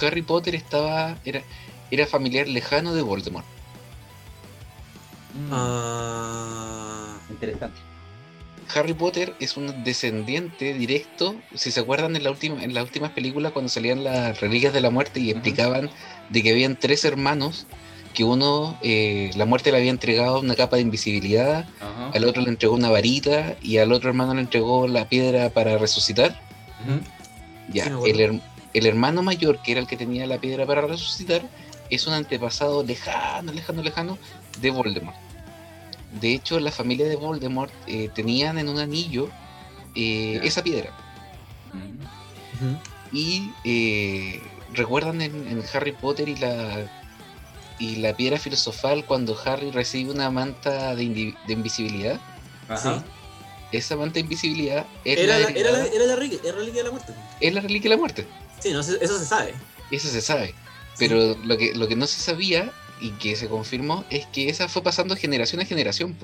Harry 0.02 0.22
Potter 0.22 0.54
estaba. 0.54 1.16
era, 1.24 1.42
era 1.90 2.06
familiar 2.06 2.48
lejano 2.48 2.94
de 2.94 3.02
Voldemort. 3.02 3.46
mm, 5.34 5.50
Ah, 5.52 7.18
Interesante. 7.30 7.78
Harry 8.74 8.92
Potter 8.92 9.34
es 9.40 9.56
un 9.56 9.82
descendiente 9.82 10.74
directo. 10.74 11.40
Si 11.54 11.70
se 11.70 11.80
acuerdan 11.80 12.16
en 12.16 12.22
la 12.24 12.30
última, 12.30 12.62
en 12.62 12.74
las 12.74 12.84
últimas 12.84 13.12
películas 13.12 13.52
cuando 13.52 13.70
salían 13.70 14.04
las 14.04 14.40
reliquias 14.40 14.74
de 14.74 14.80
la 14.82 14.90
muerte 14.90 15.20
y 15.20 15.30
explicaban 15.30 15.88
de 16.28 16.42
que 16.42 16.50
habían 16.50 16.76
tres 16.76 17.04
hermanos, 17.06 17.66
que 18.12 18.24
uno 18.24 18.78
eh, 18.82 19.30
la 19.36 19.46
muerte 19.46 19.70
le 19.72 19.78
había 19.78 19.90
entregado 19.90 20.40
una 20.40 20.54
capa 20.54 20.76
de 20.76 20.82
invisibilidad, 20.82 21.64
al 22.12 22.24
otro 22.24 22.42
le 22.42 22.48
entregó 22.50 22.74
una 22.74 22.90
varita 22.90 23.56
y 23.62 23.78
al 23.78 23.90
otro 23.92 24.10
hermano 24.10 24.34
le 24.34 24.40
entregó 24.42 24.86
la 24.86 25.08
piedra 25.08 25.48
para 25.50 25.78
resucitar. 25.78 26.38
Ya, 27.72 27.84
Sí, 27.84 27.90
el, 28.10 28.20
her- 28.20 28.40
el 28.74 28.86
hermano 28.86 29.22
mayor, 29.22 29.60
que 29.62 29.72
era 29.72 29.80
el 29.80 29.86
que 29.86 29.96
tenía 29.96 30.26
la 30.26 30.38
piedra 30.38 30.66
para 30.66 30.82
resucitar, 30.82 31.42
es 31.90 32.06
un 32.06 32.12
antepasado 32.14 32.82
lejano, 32.82 33.52
lejano, 33.52 33.82
lejano 33.82 34.18
de 34.60 34.70
Voldemort. 34.70 35.16
De 36.20 36.32
hecho, 36.34 36.58
la 36.60 36.70
familia 36.70 37.06
de 37.06 37.16
Voldemort 37.16 37.72
eh, 37.86 38.08
tenían 38.14 38.58
en 38.58 38.68
un 38.68 38.78
anillo 38.78 39.28
eh, 39.94 40.40
esa 40.42 40.62
piedra. 40.62 40.92
Y 43.12 43.50
eh, 43.64 44.42
recuerdan 44.74 45.22
en, 45.22 45.48
en 45.48 45.62
Harry 45.72 45.92
Potter 45.92 46.28
y 46.28 46.36
la 46.36 46.90
y 47.80 47.96
la 47.96 48.12
piedra 48.16 48.38
filosofal 48.38 49.04
cuando 49.04 49.38
Harry 49.44 49.70
recibe 49.70 50.10
una 50.10 50.30
manta 50.32 50.96
de, 50.96 51.04
indi- 51.04 51.36
de 51.46 51.52
invisibilidad. 51.52 52.20
Ajá. 52.68 53.04
Esa 53.70 53.94
manta 53.96 54.14
de 54.14 54.20
invisibilidad 54.20 54.84
es, 55.04 55.16
Era, 55.18 55.38
la, 55.38 55.48
era 55.48 55.70
la 56.06 56.16
reliquia 56.16 56.40
de 56.42 56.82
la 56.82 56.90
muerte. 56.90 57.12
es 57.40 57.54
la 57.54 57.60
reliquia 57.60 57.88
de 57.90 57.96
la 57.96 58.00
muerte. 58.00 58.26
Sí, 58.60 58.72
no, 58.72 58.80
eso 58.80 59.18
se 59.18 59.24
sabe. 59.24 59.54
Eso 59.90 60.08
se 60.08 60.20
sabe. 60.20 60.54
Pero 60.98 61.36
lo 61.44 61.56
que, 61.56 61.74
lo 61.74 61.88
que 61.88 61.96
no 61.96 62.06
se 62.06 62.20
sabía 62.20 62.72
y 63.00 63.10
que 63.12 63.36
se 63.36 63.48
confirmó 63.48 64.04
es 64.10 64.26
que 64.26 64.48
esa 64.48 64.68
fue 64.68 64.82
pasando 64.82 65.16
generación 65.16 65.60
a 65.60 65.64
generación. 65.64 66.16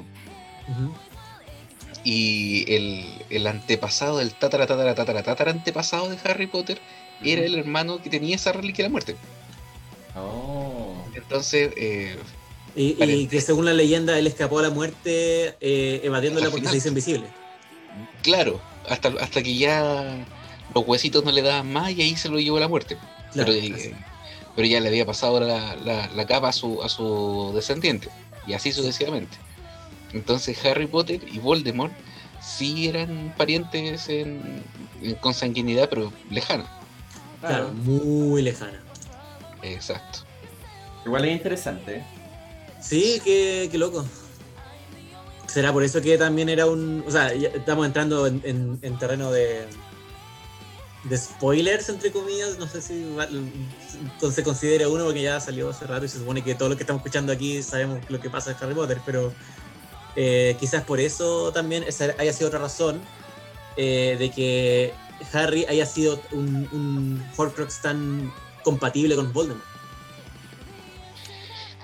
Y 2.02 2.64
el, 2.72 3.04
el 3.30 3.46
antepasado, 3.46 4.20
el 4.20 4.34
tatara, 4.34 4.66
tatara, 4.66 4.94
tatara, 4.94 5.22
tatara 5.22 5.50
antepasado 5.52 6.10
de 6.10 6.18
Harry 6.24 6.46
Potter 6.46 6.80
era 7.22 7.44
el 7.44 7.54
hermano 7.54 8.02
que 8.02 8.10
tenía 8.10 8.36
esa 8.36 8.52
reliquia 8.52 8.82
de 8.82 8.88
la 8.88 8.92
muerte. 8.92 9.16
Oh. 10.16 10.94
Entonces, 11.14 11.72
eh, 11.76 12.16
Y, 12.76 13.26
que 13.28 13.40
según 13.40 13.64
la 13.64 13.72
leyenda 13.72 14.18
él 14.18 14.26
escapó 14.26 14.58
a 14.58 14.62
la 14.62 14.70
muerte 14.70 15.54
eh, 15.60 16.00
evadiéndola 16.02 16.46
porque 16.50 16.62
final. 16.62 16.72
se 16.72 16.78
hizo 16.78 16.88
invisible. 16.88 17.26
claro, 18.22 18.60
hasta, 18.88 19.08
hasta 19.20 19.42
que 19.42 19.56
ya 19.56 20.26
los 20.74 20.86
huesitos 20.86 21.24
no 21.24 21.30
le 21.32 21.42
daban 21.42 21.72
más 21.72 21.90
y 21.92 22.02
ahí 22.02 22.16
se 22.16 22.28
lo 22.28 22.38
llevó 22.38 22.58
la 22.58 22.68
muerte. 22.68 22.96
Claro, 23.32 23.52
pero, 23.52 23.76
eh, 23.76 23.94
pero 24.56 24.66
ya 24.68 24.80
le 24.80 24.88
había 24.88 25.06
pasado 25.06 25.40
la, 25.40 25.76
la- 25.76 26.08
la 26.08 26.26
capa 26.26 26.48
a 26.48 26.52
su, 26.52 26.82
a 26.82 26.88
su 26.88 27.52
descendiente. 27.54 28.08
Y 28.46 28.52
así 28.52 28.72
sucesivamente. 28.72 29.36
Entonces 30.12 30.62
Harry 30.64 30.86
Potter 30.86 31.20
y 31.32 31.38
Voldemort 31.38 31.92
sí 32.40 32.88
eran 32.88 33.34
parientes 33.36 34.08
en, 34.08 34.62
en 35.02 35.14
consanguinidad, 35.16 35.88
pero 35.88 36.12
lejana. 36.30 36.66
Claro, 37.40 37.72
muy 37.72 38.42
lejana. 38.42 38.80
Exacto. 39.62 40.20
Igual 41.06 41.24
es 41.26 41.32
interesante. 41.32 41.96
¿eh? 41.96 42.04
Sí, 42.80 43.20
qué, 43.24 43.68
qué 43.70 43.78
loco. 43.78 44.04
¿Será 45.46 45.72
por 45.72 45.82
eso 45.84 46.00
que 46.00 46.18
también 46.18 46.48
era 46.48 46.66
un... 46.66 47.04
O 47.06 47.10
sea, 47.10 47.32
ya 47.34 47.48
estamos 47.48 47.86
entrando 47.86 48.26
en, 48.26 48.40
en- 48.44 48.78
en 48.82 48.98
terreno 48.98 49.30
de... 49.30 49.66
De 51.04 51.18
spoilers, 51.18 51.88
entre 51.90 52.10
comillas, 52.10 52.58
no 52.58 52.66
sé 52.66 52.80
si 52.80 53.06
se 54.32 54.42
considera 54.42 54.88
uno 54.88 55.04
porque 55.04 55.22
ya 55.22 55.38
salió 55.38 55.68
hace 55.68 55.86
rato 55.86 56.06
y 56.06 56.08
se 56.08 56.18
supone 56.18 56.42
que 56.42 56.54
todo 56.54 56.70
lo 56.70 56.76
que 56.76 56.82
estamos 56.82 57.00
escuchando 57.00 57.32
aquí 57.32 57.62
sabemos 57.62 58.00
lo 58.08 58.20
que 58.20 58.30
pasa 58.30 58.52
en 58.52 58.56
Harry 58.60 58.74
Potter, 58.74 59.00
pero 59.04 59.32
eh, 60.16 60.56
quizás 60.58 60.82
por 60.84 61.00
eso 61.00 61.52
también 61.52 61.84
haya 62.18 62.32
sido 62.32 62.48
otra 62.48 62.60
razón 62.60 63.02
eh, 63.76 64.16
de 64.18 64.30
que 64.30 64.94
Harry 65.32 65.66
haya 65.66 65.84
sido 65.84 66.20
un, 66.32 66.68
un 66.72 67.24
Horcrux 67.36 67.82
tan 67.82 68.32
compatible 68.62 69.14
con 69.14 69.32
Voldemort. 69.32 69.74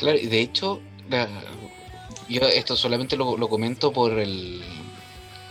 Claro, 0.00 0.18
y 0.18 0.28
de 0.28 0.40
hecho, 0.40 0.80
yo 2.26 2.40
esto 2.40 2.74
solamente 2.74 3.16
lo, 3.16 3.48
comento 3.48 3.92
por 3.92 4.18
el 4.18 4.62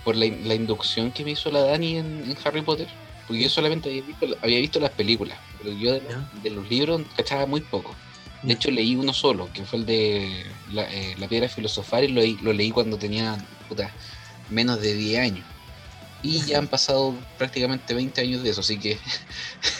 por 0.04 0.16
la, 0.16 0.26
inducción 0.26 1.12
que 1.12 1.24
me 1.24 1.32
hizo 1.32 1.52
la 1.52 1.60
Dani 1.62 1.98
en 1.98 2.38
Harry 2.44 2.64
Potter, 2.64 2.88
porque 3.30 3.44
yo 3.44 3.50
solamente 3.50 3.88
había 3.90 4.02
visto, 4.02 4.26
había 4.42 4.60
visto 4.60 4.80
las 4.82 4.90
películas, 4.92 5.38
pero 5.60 5.72
yo 5.72 5.94
de, 5.94 6.02
Ya. 6.10 6.30
de 6.44 6.50
los 6.50 6.68
libros 6.70 7.02
cachaba 7.16 7.46
muy 7.46 7.62
poco. 7.62 7.96
De 8.44 8.54
hecho, 8.54 8.72
leí 8.72 8.96
uno 8.96 9.14
solo, 9.14 9.50
que 9.54 9.64
fue 9.66 9.80
el 9.80 9.86
de 9.86 10.46
La, 10.74 10.84
eh, 10.92 11.16
la 11.20 11.28
Piedra 11.28 11.48
Filosofal, 11.48 12.06
y 12.06 12.08
lo, 12.10 12.22
leí- 12.22 12.40
lo 12.42 12.52
leí 12.54 12.72
cuando 12.72 12.98
tenía 12.98 13.38
puta, 13.70 13.92
menos 14.50 14.82
de 14.82 14.94
10 14.96 15.20
años. 15.22 15.46
Y 16.24 16.42
ya 16.42 16.58
han 16.58 16.68
pasado 16.68 17.16
prácticamente 17.38 17.94
20 17.94 18.20
años 18.20 18.42
de 18.44 18.50
eso, 18.50 18.62
así 18.62 18.78
que 18.80 18.98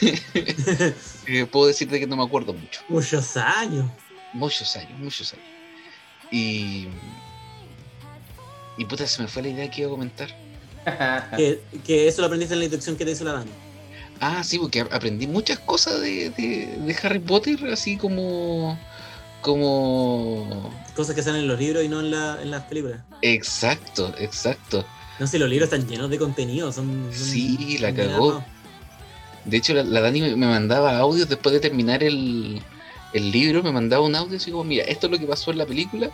eh, 1.26 1.46
puedo 1.50 1.66
decirte 1.66 1.98
que 2.00 2.06
no 2.06 2.16
me 2.16 2.22
acuerdo 2.24 2.52
mucho. 2.54 2.80
Muchos 2.88 3.36
años. 3.36 3.90
Muchos 4.32 4.76
años, 4.76 4.98
muchos 4.98 5.32
años. 5.32 5.44
Y. 6.30 6.86
Y 8.78 8.84
puta, 8.86 9.06
se 9.06 9.20
me 9.20 9.28
fue 9.28 9.42
la 9.42 9.48
idea 9.48 9.70
que 9.70 9.80
iba 9.82 9.88
a 9.88 9.90
comentar. 9.90 10.30
Que, 11.36 11.60
que 11.84 12.08
eso 12.08 12.20
lo 12.22 12.26
aprendiste 12.26 12.54
en 12.54 12.60
la 12.60 12.64
introducción 12.64 12.96
que 12.96 13.04
te 13.04 13.10
hizo 13.12 13.24
la 13.24 13.32
Dani. 13.34 13.50
Ah, 14.20 14.42
sí, 14.44 14.58
porque 14.58 14.80
ap- 14.80 14.92
aprendí 14.92 15.26
muchas 15.26 15.58
cosas 15.60 16.00
de, 16.00 16.30
de, 16.30 16.76
de 16.78 16.96
Harry 17.02 17.18
Potter, 17.20 17.58
así 17.72 17.96
como. 17.96 18.78
Como. 19.64 20.70
Cosas 20.94 21.14
que 21.14 21.22
salen 21.22 21.42
en 21.42 21.48
los 21.48 21.58
libros 21.58 21.84
y 21.84 21.88
no 21.88 22.00
en, 22.00 22.10
la, 22.10 22.38
en 22.42 22.50
las 22.50 22.64
películas. 22.64 23.00
Exacto, 23.22 24.14
exacto. 24.18 24.84
No 25.18 25.26
sé, 25.26 25.38
los 25.38 25.48
libros 25.48 25.72
están 25.72 25.88
llenos 25.88 26.10
de 26.10 26.18
contenido. 26.18 26.72
Son, 26.72 27.10
son- 27.12 27.26
Sí, 27.26 27.78
la 27.78 27.94
cagó. 27.94 28.42
De 29.44 29.56
hecho, 29.56 29.72
la, 29.74 29.82
la 29.84 30.00
Dani 30.02 30.20
me, 30.20 30.46
mandaba 30.46 30.98
audios 30.98 31.28
después 31.28 31.52
de 31.54 31.60
terminar 31.60 32.02
el, 32.02 32.60
el 33.14 33.30
libro, 33.30 33.62
me 33.62 33.72
mandaba 33.72 34.04
un 34.04 34.14
audio 34.14 34.36
así 34.36 34.50
como, 34.50 34.64
mira, 34.64 34.84
esto 34.84 35.06
es 35.06 35.12
lo 35.12 35.18
que 35.18 35.26
pasó 35.26 35.50
en 35.50 35.58
la 35.58 35.66
película, 35.66 36.10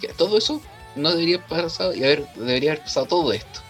que 0.00 0.08
todo 0.08 0.36
eso 0.36 0.60
no 0.94 1.10
debería 1.10 1.36
haber 1.36 1.48
pasado, 1.64 1.94
y 1.94 2.04
haber, 2.04 2.26
debería 2.34 2.72
haber 2.72 2.84
pasado 2.84 3.06
todo 3.06 3.32
esto. 3.32 3.60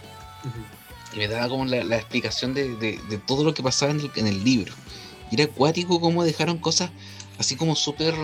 Y 1.13 1.17
me 1.17 1.27
daba 1.27 1.47
como 1.49 1.65
la, 1.65 1.83
la 1.83 1.97
explicación 1.97 2.53
de, 2.53 2.75
de- 2.75 2.99
de 3.09 3.17
todo 3.17 3.43
lo 3.43 3.53
que 3.53 3.63
pasaba 3.63 3.91
en 3.91 3.99
el, 4.01 4.11
en 4.15 4.27
el 4.27 4.43
libro. 4.43 4.73
Y 5.31 5.35
era 5.35 5.45
acuático 5.45 5.99
como 5.99 6.23
dejaron 6.23 6.57
cosas 6.57 6.89
así 7.39 7.55
como 7.55 7.75
súper 7.75 8.15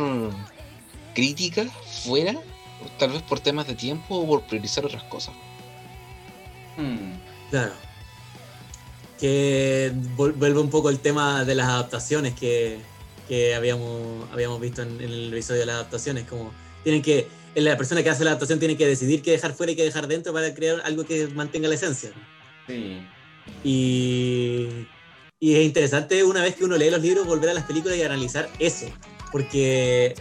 críticas 1.14 1.68
fuera, 2.04 2.34
tal 2.98 3.12
vez 3.12 3.22
por 3.22 3.40
temas 3.40 3.68
de 3.68 3.76
tiempo 3.76 4.16
o 4.18 4.28
por 4.28 4.44
priorizar 4.44 4.86
otras 4.86 5.04
cosas. 5.04 5.34
Hmm. 6.78 7.14
Claro. 7.50 7.74
Que 9.20 9.92
vuelve 10.16 10.60
un 10.60 10.70
poco 10.70 10.90
el 10.90 11.00
tema 11.00 11.46
de 11.46 11.56
las 11.56 11.68
adaptaciones 11.70 12.34
que, 12.34 12.80
que 13.28 13.56
habíamos, 13.56 14.30
habíamos 14.32 14.60
visto 14.60 14.82
en, 14.82 15.00
en 15.00 15.02
el 15.02 15.34
episodio 15.34 15.62
de 15.62 15.66
las 15.68 15.76
adaptaciones. 15.76 16.26
Como 16.28 16.52
tienen 16.84 17.02
que, 17.02 17.28
la 17.56 17.78
persona 17.78 18.02
que 18.04 18.10
hace 18.10 18.24
la 18.24 18.32
adaptación 18.32 18.60
tiene 18.60 18.76
que 18.78 18.88
decidir 18.88 19.22
qué 19.22 19.32
dejar 19.32 19.54
fuera 19.54 19.72
y 19.72 19.76
qué 19.76 19.84
dejar 19.84 20.08
dentro 20.08 20.34
para 20.34 20.54
crear 20.54 20.82
algo 20.86 21.06
que 21.06 21.28
mantenga 21.28 21.68
la 21.68 21.76
esencia. 21.76 22.12
Sí. 22.68 23.02
Y, 23.64 24.88
y 25.40 25.56
es 25.56 25.64
interesante 25.66 26.24
una 26.24 26.42
vez 26.42 26.56
que 26.56 26.64
uno 26.64 26.78
lee 26.78 26.90
los 26.90 27.02
libros 27.02 27.26
volver 27.28 27.50
a 27.50 27.54
las 27.54 27.64
películas 27.66 27.98
y 27.98 28.04
analizar 28.04 28.50
eso. 28.60 28.88
Porque 29.32 30.16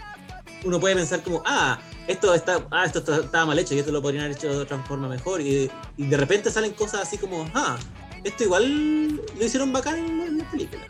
uno 0.65 0.81
puede 0.81 0.95
pensar 0.95 1.23
como, 1.23 1.43
ah, 1.47 1.81
esto 2.09 2.35
está, 2.35 2.67
ah, 2.71 2.85
esto 2.85 2.99
está- 3.01 3.21
estaba 3.21 3.47
mal 3.47 3.59
hecho 3.59 3.75
y 3.75 3.79
esto 3.79 3.93
lo 3.93 4.03
podrían 4.03 4.25
haber 4.25 4.37
hecho 4.37 4.51
de 4.51 4.59
otra 4.59 4.79
forma 4.85 5.09
mejor. 5.09 5.41
Y, 5.41 5.71
y 5.97 6.07
de 6.07 6.17
repente 6.17 6.51
salen 6.51 6.73
cosas 6.73 7.03
así 7.03 7.19
como, 7.19 7.49
ah, 7.55 7.79
esto 8.25 8.45
igual 8.45 9.17
lo 9.17 9.45
hicieron 9.45 9.73
bacán 9.73 9.99
en 9.99 10.39
las 10.39 10.49
películas. 10.49 10.87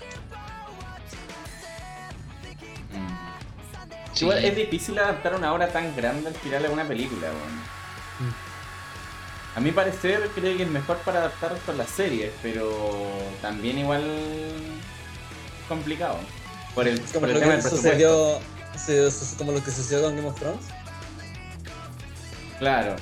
Sí. 4.12 4.24
Igual 4.24 4.44
es 4.44 4.56
difícil 4.56 4.98
adaptar 4.98 5.34
una 5.34 5.52
obra 5.52 5.68
tan 5.68 5.94
grande 5.96 6.28
al 6.28 6.34
final 6.34 6.66
a 6.66 6.70
una 6.70 6.84
película, 6.84 7.28
weón. 7.28 7.72
A 9.54 9.60
mi 9.60 9.70
parecer 9.70 10.30
creo 10.34 10.56
que 10.56 10.62
es 10.62 10.68
mejor 10.68 10.96
para 10.98 11.18
adaptar 11.20 11.56
con 11.66 11.76
las 11.76 11.90
series, 11.90 12.32
pero 12.42 12.70
también 13.42 13.78
igual 13.78 14.02
complicado. 15.68 16.18
Por 16.74 16.88
el, 16.88 16.98
por 17.00 17.28
el 17.28 17.38
tema 17.38 17.52
del 17.52 17.60
presupuesto. 17.60 18.40
como 19.36 19.52
lo 19.52 19.62
que 19.62 19.70
sucedió 19.70 20.02
con 20.02 20.16
Game 20.16 20.28
of 20.28 20.38
Thrones. 20.38 20.64
Claro. 22.58 22.96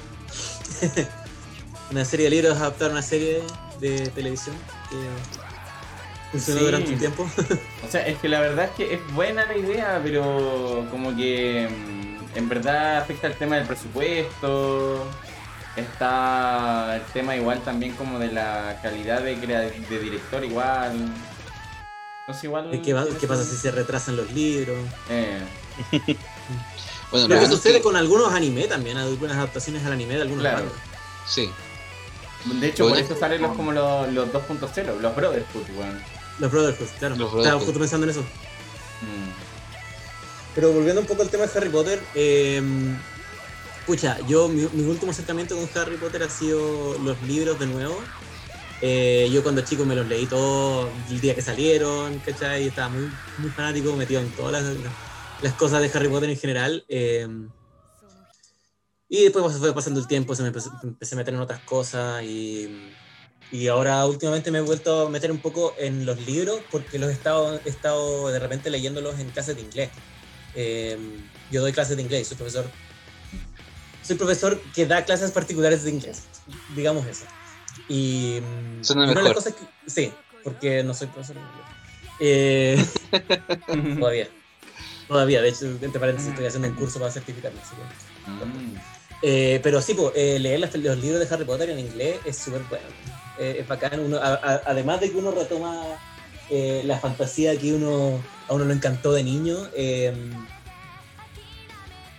Una 1.91 2.05
serie 2.05 2.25
de 2.25 2.31
libros 2.31 2.57
adaptar 2.57 2.89
a 2.89 2.93
una 2.93 3.03
serie 3.03 3.43
de 3.81 4.09
televisión 4.11 4.57
que 4.89 4.97
funcionó 6.33 6.59
Sí. 6.61 6.65
durante 6.67 6.93
un 6.93 6.99
tiempo. 6.99 7.31
O 7.87 7.91
sea, 7.91 8.07
es 8.07 8.19
que 8.19 8.29
la 8.29 8.41
verdad 8.41 8.67
es 8.67 8.71
que 8.73 8.95
es 8.95 9.01
buena 9.15 9.45
la 9.47 9.57
idea, 9.57 10.01
pero 10.03 10.87
como 10.91 11.17
que 11.17 11.69
mm, 11.69 12.39
en 12.39 12.49
verdad 12.49 12.99
afecta 12.99 13.27
el 13.27 13.35
tema 13.35 13.57
del 13.57 13.67
presupuesto. 13.67 15.07
Está 15.77 16.97
el 16.97 17.03
tema 17.13 17.37
igual 17.37 17.61
también 17.63 17.95
como 17.95 18.19
de 18.19 18.33
la 18.33 18.79
calidad 18.83 19.23
de, 19.23 19.37
crea- 19.39 19.61
de 19.61 19.99
director 19.99 20.45
igual. 20.45 20.93
Entonces 22.21 22.45
igual... 22.45 22.81
¿Qué, 22.85 22.93
va- 22.93 23.05
tiene 23.05 23.19
qué 23.19 23.27
pasa 23.27 23.45
si 23.45 23.57
se 23.57 23.71
retrasan 23.71 24.17
los 24.17 24.31
libros? 24.33 24.79
Eh, 25.09 25.39
Bueno, 27.11 27.25
lo 27.27 27.29
Pero 27.29 27.41
eso 27.41 27.49
bueno 27.49 27.57
sucede 27.57 27.75
que- 27.79 27.83
con 27.83 27.97
algunos 27.97 28.33
anime 28.33 28.69
también, 28.69 28.97
algunas 28.97 29.37
adaptaciones 29.37 29.85
al 29.85 29.93
anime 29.93 30.15
de 30.15 30.23
algunos 30.23 30.43
Claro. 30.43 30.71
Sí, 31.27 31.51
de 32.45 32.69
hecho, 32.69 32.85
por 32.85 32.91
bueno 32.93 33.05
eso 33.05 33.15
es- 33.15 33.21
salen 33.21 33.43
los, 33.43 33.57
como 33.57 33.73
los, 33.73 34.09
los 34.13 34.29
2.0, 34.33 34.99
los 35.01 35.17
Brotherhood, 35.17 35.71
weón. 35.77 36.01
Los 36.41 36.51
Brotherhood, 36.51 36.89
claro. 36.99 37.17
Los 37.17 37.35
Estaba 37.35 37.61
justo 37.61 37.79
pensando 37.79 38.07
en 38.07 38.11
eso. 38.11 38.21
Mm. 38.21 39.31
Pero 40.55 40.73
volviendo 40.73 41.01
un 41.01 41.07
poco 41.07 41.23
al 41.23 41.31
tema 41.31 41.47
de 41.47 41.59
Harry 41.59 41.69
Potter, 41.69 42.01
eh, 42.15 42.63
pucha, 43.87 44.19
yo 44.27 44.49
mi, 44.49 44.67
mi 44.73 44.83
último 44.83 45.13
acercamiento 45.13 45.55
con 45.57 45.69
Harry 45.81 45.97
Potter 45.97 46.23
ha 46.23 46.31
sido 46.31 46.99
los 46.99 47.21
libros 47.23 47.59
de 47.59 47.67
nuevo. 47.67 48.03
Eh, 48.83 49.29
yo 49.31 49.43
cuando 49.43 49.61
chico 49.61 49.85
me 49.85 49.95
los 49.95 50.07
leí 50.07 50.27
todos 50.27 50.89
el 51.11 51.21
día 51.21 51.35
que 51.35 51.43
salieron, 51.43 52.19
¿cachai? 52.21 52.67
Estaba 52.67 52.89
muy, 52.89 53.11
muy 53.39 53.51
fanático, 53.51 53.95
metido 53.95 54.21
en 54.21 54.31
todas 54.31 54.63
las, 54.63 54.77
las 55.43 55.53
cosas 55.55 55.83
de 55.83 55.91
Harry 55.93 56.09
Potter 56.09 56.31
en 56.31 56.39
general. 56.39 56.85
eh, 56.89 57.29
y 59.13 59.25
después 59.25 59.57
fue 59.59 59.75
pasando 59.75 59.99
el 59.99 60.07
tiempo, 60.07 60.37
se 60.37 60.43
me 60.43 60.49
empecé, 60.49 60.71
empecé 60.85 61.17
a 61.17 61.19
meter 61.19 61.35
en 61.35 61.41
otras 61.41 61.59
cosas 61.65 62.23
y, 62.23 62.95
y 63.53 63.67
ahora 63.69 64.05
últimamente 64.07 64.51
me 64.51 64.59
he 64.59 64.63
vuelto 64.63 65.07
a 65.07 65.11
meter 65.11 65.31
un 65.33 65.39
poco 65.39 65.75
en 65.79 66.07
los 66.07 66.19
libros 66.27 66.61
porque 66.71 66.99
los 66.99 67.11
he 67.11 67.13
estado, 67.13 67.61
he 67.65 67.69
estado 67.69 68.29
de 68.29 68.39
repente 68.39 68.71
leyéndolos 68.71 69.19
en 69.19 69.31
clases 69.31 69.57
de 69.57 69.63
inglés. 69.63 69.91
Eh, 70.55 70.97
yo 71.51 71.61
doy 71.61 71.73
clases 71.73 71.97
de 71.97 72.03
inglés, 72.03 72.29
soy 72.29 72.37
profesor. 72.37 72.65
Soy 74.03 74.17
profesor 74.17 74.61
que 74.75 74.87
da 74.87 75.05
clases 75.05 75.31
particulares 75.33 75.85
de 75.85 75.91
inglés, 75.91 76.23
digamos 76.75 77.07
eso. 77.07 77.25
Y 77.89 78.41
mm, 78.41 78.85
Suena 78.85 79.03
una 79.03 79.11
de 79.11 79.15
las 79.15 79.25
mejor. 79.25 79.35
cosas 79.37 79.55
que, 79.55 79.91
sí, 79.91 80.13
porque 80.45 80.83
no 80.83 80.95
soy 80.95 81.09
profesor 81.09 81.37
de 81.37 81.43
inglés. 81.43 81.67
Eh, 82.21 83.97
todavía. 83.99 84.29
Todavía, 85.09 85.43
de 85.43 85.49
hecho, 85.49 85.67
entre 85.67 85.99
paréntesis, 85.99 86.31
estoy 86.31 86.47
haciendo 86.47 86.69
un 86.69 86.75
curso 86.75 86.99
para 87.01 87.11
certificarme. 87.11 87.61
así 87.61 87.75
que- 87.77 88.11
Mm. 88.31 88.75
Eh, 89.23 89.61
pero 89.63 89.83
sí, 89.83 89.93
po, 89.95 90.13
eh, 90.15 90.39
leer 90.39 90.61
los 90.61 90.73
libros 90.99 91.21
de 91.21 91.35
Harry 91.35 91.45
Potter 91.45 91.69
en 91.71 91.79
inglés 91.81 92.21
es 92.25 92.39
súper 92.39 92.63
bueno. 92.71 92.87
Eh, 93.41 93.57
es 93.61 93.67
bacán. 93.69 93.99
Uno, 94.01 94.19
a- 94.19 94.35
a- 94.35 94.61
además 94.67 95.01
de 95.01 95.11
que 95.11 95.17
uno 95.17 95.31
retoma 95.31 95.83
eh, 96.51 96.83
la 96.85 96.99
fantasía 96.99 97.57
que 97.59 97.73
uno 97.73 98.23
a 98.49 98.55
uno 98.55 98.65
lo 98.65 98.73
encantó 98.75 99.13
de 99.13 99.23
niño, 99.25 99.57
eh, 99.75 100.13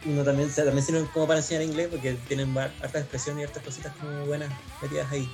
uno 0.06 0.24
también, 0.24 0.50
también 0.54 0.84
sirve 0.84 1.06
como 1.14 1.28
para 1.28 1.40
enseñar 1.40 1.62
inglés 1.64 1.90
porque 1.92 2.14
tienen 2.28 2.58
hartas 2.58 2.96
expresiones 3.02 3.42
y 3.42 3.46
hartas 3.46 3.64
cositas 3.64 3.94
como 4.00 4.26
buenas 4.26 4.50
metidas 4.82 5.12
ahí. 5.12 5.30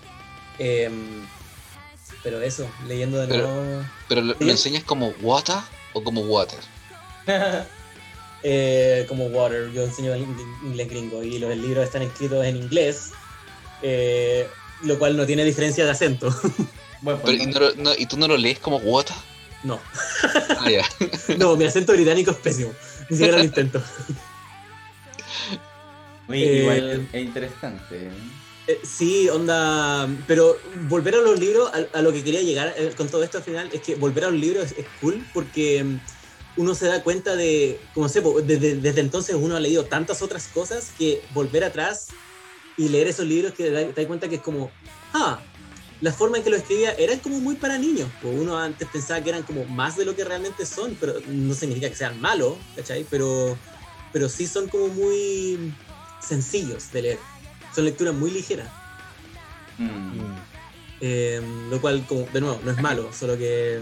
Pero 2.23 2.41
eso, 2.41 2.67
leyendo 2.87 3.19
de 3.19 3.27
Pero- 3.27 3.47
nuevo. 3.47 3.85
Pero 4.09 4.21
lo, 4.21 4.35
enseñas 4.41 4.83
como 4.83 5.09
water 5.21 5.55
o 5.93 6.03
como 6.03 6.21
water. 6.21 6.59
Eh, 8.43 9.05
como 9.09 9.25
Water, 9.25 9.71
yo 9.73 9.83
enseño 9.83 10.13
en 10.13 10.21
inglés 10.63 10.87
gringo 10.87 11.23
y 11.23 11.39
los 11.39 11.57
libros 11.57 11.83
están 11.83 12.03
escritos 12.03 12.45
en 12.45 12.55
inglés, 12.57 13.09
eh, 13.81 14.47
lo 14.83 14.97
cual 14.99 15.15
no 15.17 15.25
tiene 15.25 15.43
diferencia 15.45 15.85
de 15.85 15.91
acento. 15.91 16.29
Bueno, 16.99 17.21
Pero, 17.23 17.37
¿y, 17.43 17.45
no 17.45 17.59
lo- 17.59 17.75
no- 17.75 17.93
¿Y 17.95 18.07
tú 18.07 18.17
no 18.17 18.27
lo 18.27 18.35
lees 18.37 18.57
como 18.57 18.77
water? 18.77 19.15
No, 19.63 19.79
Ah, 20.59 20.67
ya. 20.69 20.83
no, 21.37 21.55
mi 21.55 21.65
acento 21.65 21.93
británico 21.93 22.31
es 22.31 22.37
pésimo, 22.37 22.73
ni 23.07 23.17
siquiera 23.17 23.37
lo 23.37 23.43
intento. 23.51 23.83
oye, 26.27 26.43
eh, 26.57 26.61
igual 26.61 27.09
es 27.13 27.21
interesante. 27.21 28.07
¿eh? 28.07 28.11
Eh, 28.67 28.79
sí, 28.83 29.29
onda, 29.29 30.09
pero 30.25 30.57
volver 30.89 31.15
a 31.15 31.21
los 31.21 31.39
libros, 31.39 31.69
a, 31.71 31.97
a 31.97 32.01
lo 32.01 32.11
que 32.11 32.23
quería 32.23 32.41
llegar 32.41 32.73
eh, 32.77 32.91
con 32.97 33.07
todo 33.09 33.23
esto 33.23 33.37
al 33.37 33.43
final, 33.43 33.69
es 33.71 33.81
que 33.81 33.95
volver 33.95 34.25
a 34.25 34.31
los 34.31 34.39
libros 34.39 34.65
es, 34.65 34.77
es 34.79 34.85
cool 34.99 35.23
porque 35.33 35.83
mm, 35.83 35.99
uno 36.57 36.75
se 36.75 36.87
da 36.87 37.03
cuenta 37.03 37.35
de, 37.35 37.79
como 37.93 38.09
sé, 38.09 38.21
desde, 38.43 38.75
desde 38.75 39.01
entonces 39.01 39.35
uno 39.35 39.55
ha 39.55 39.59
leído 39.59 39.85
tantas 39.85 40.21
otras 40.23 40.47
cosas 40.47 40.89
que 40.97 41.21
volver 41.33 41.63
atrás 41.63 42.07
y 42.77 42.89
leer 42.89 43.07
esos 43.07 43.25
libros 43.25 43.53
que 43.53 43.63
te, 43.63 43.71
da- 43.71 43.87
te 43.87 44.01
das 44.01 44.05
cuenta 44.07 44.29
que 44.29 44.35
es 44.35 44.41
como, 44.41 44.71
ah, 45.13 45.39
la 45.99 46.13
forma 46.13 46.37
en 46.37 46.43
que 46.43 46.51
lo 46.51 46.57
escribía 46.57 46.91
eran 46.93 47.19
como 47.19 47.39
muy 47.39 47.55
para 47.55 47.77
niños. 47.79 48.07
Pues 48.21 48.33
uno 48.37 48.57
antes 48.57 48.87
pensaba 48.87 49.19
que 49.21 49.29
eran 49.29 49.43
como 49.43 49.65
más 49.65 49.97
de 49.97 50.05
lo 50.05 50.15
que 50.15 50.23
realmente 50.23 50.65
son, 50.65 50.95
pero 50.99 51.15
no 51.27 51.53
significa 51.55 51.89
que 51.89 51.95
sean 51.95 52.21
malos, 52.21 52.55
¿cachai? 52.75 53.03
Pero, 53.09 53.57
pero 54.13 54.29
sí 54.29 54.45
son 54.47 54.67
como 54.69 54.89
muy 54.89 55.73
sencillos 56.21 56.91
de 56.91 57.01
leer. 57.01 57.19
Son 57.73 57.83
lecturas 57.85 58.13
muy 58.13 58.29
ligeras. 58.29 58.69
Mm. 59.79 60.19
Eh, 61.01 61.41
lo 61.69 61.79
cual, 61.81 62.05
como, 62.07 62.27
de 62.31 62.41
nuevo, 62.41 62.59
no 62.63 62.71
es 62.71 62.77
malo, 62.81 63.09
solo 63.17 63.37
que. 63.37 63.79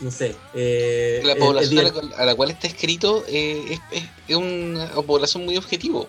No 0.00 0.10
sé. 0.10 0.34
eh, 0.54 1.20
La 1.24 1.36
población 1.36 1.78
a 1.80 1.82
la, 1.82 1.92
cual- 1.92 2.14
a 2.16 2.24
la 2.24 2.34
cual 2.34 2.50
está 2.50 2.66
escrito 2.66 3.24
eh, 3.28 3.64
es, 3.70 3.80
es- 4.02 4.08
es 4.28 4.36
una 4.36 4.88
población 5.06 5.44
muy 5.44 5.56
objetivo. 5.56 6.08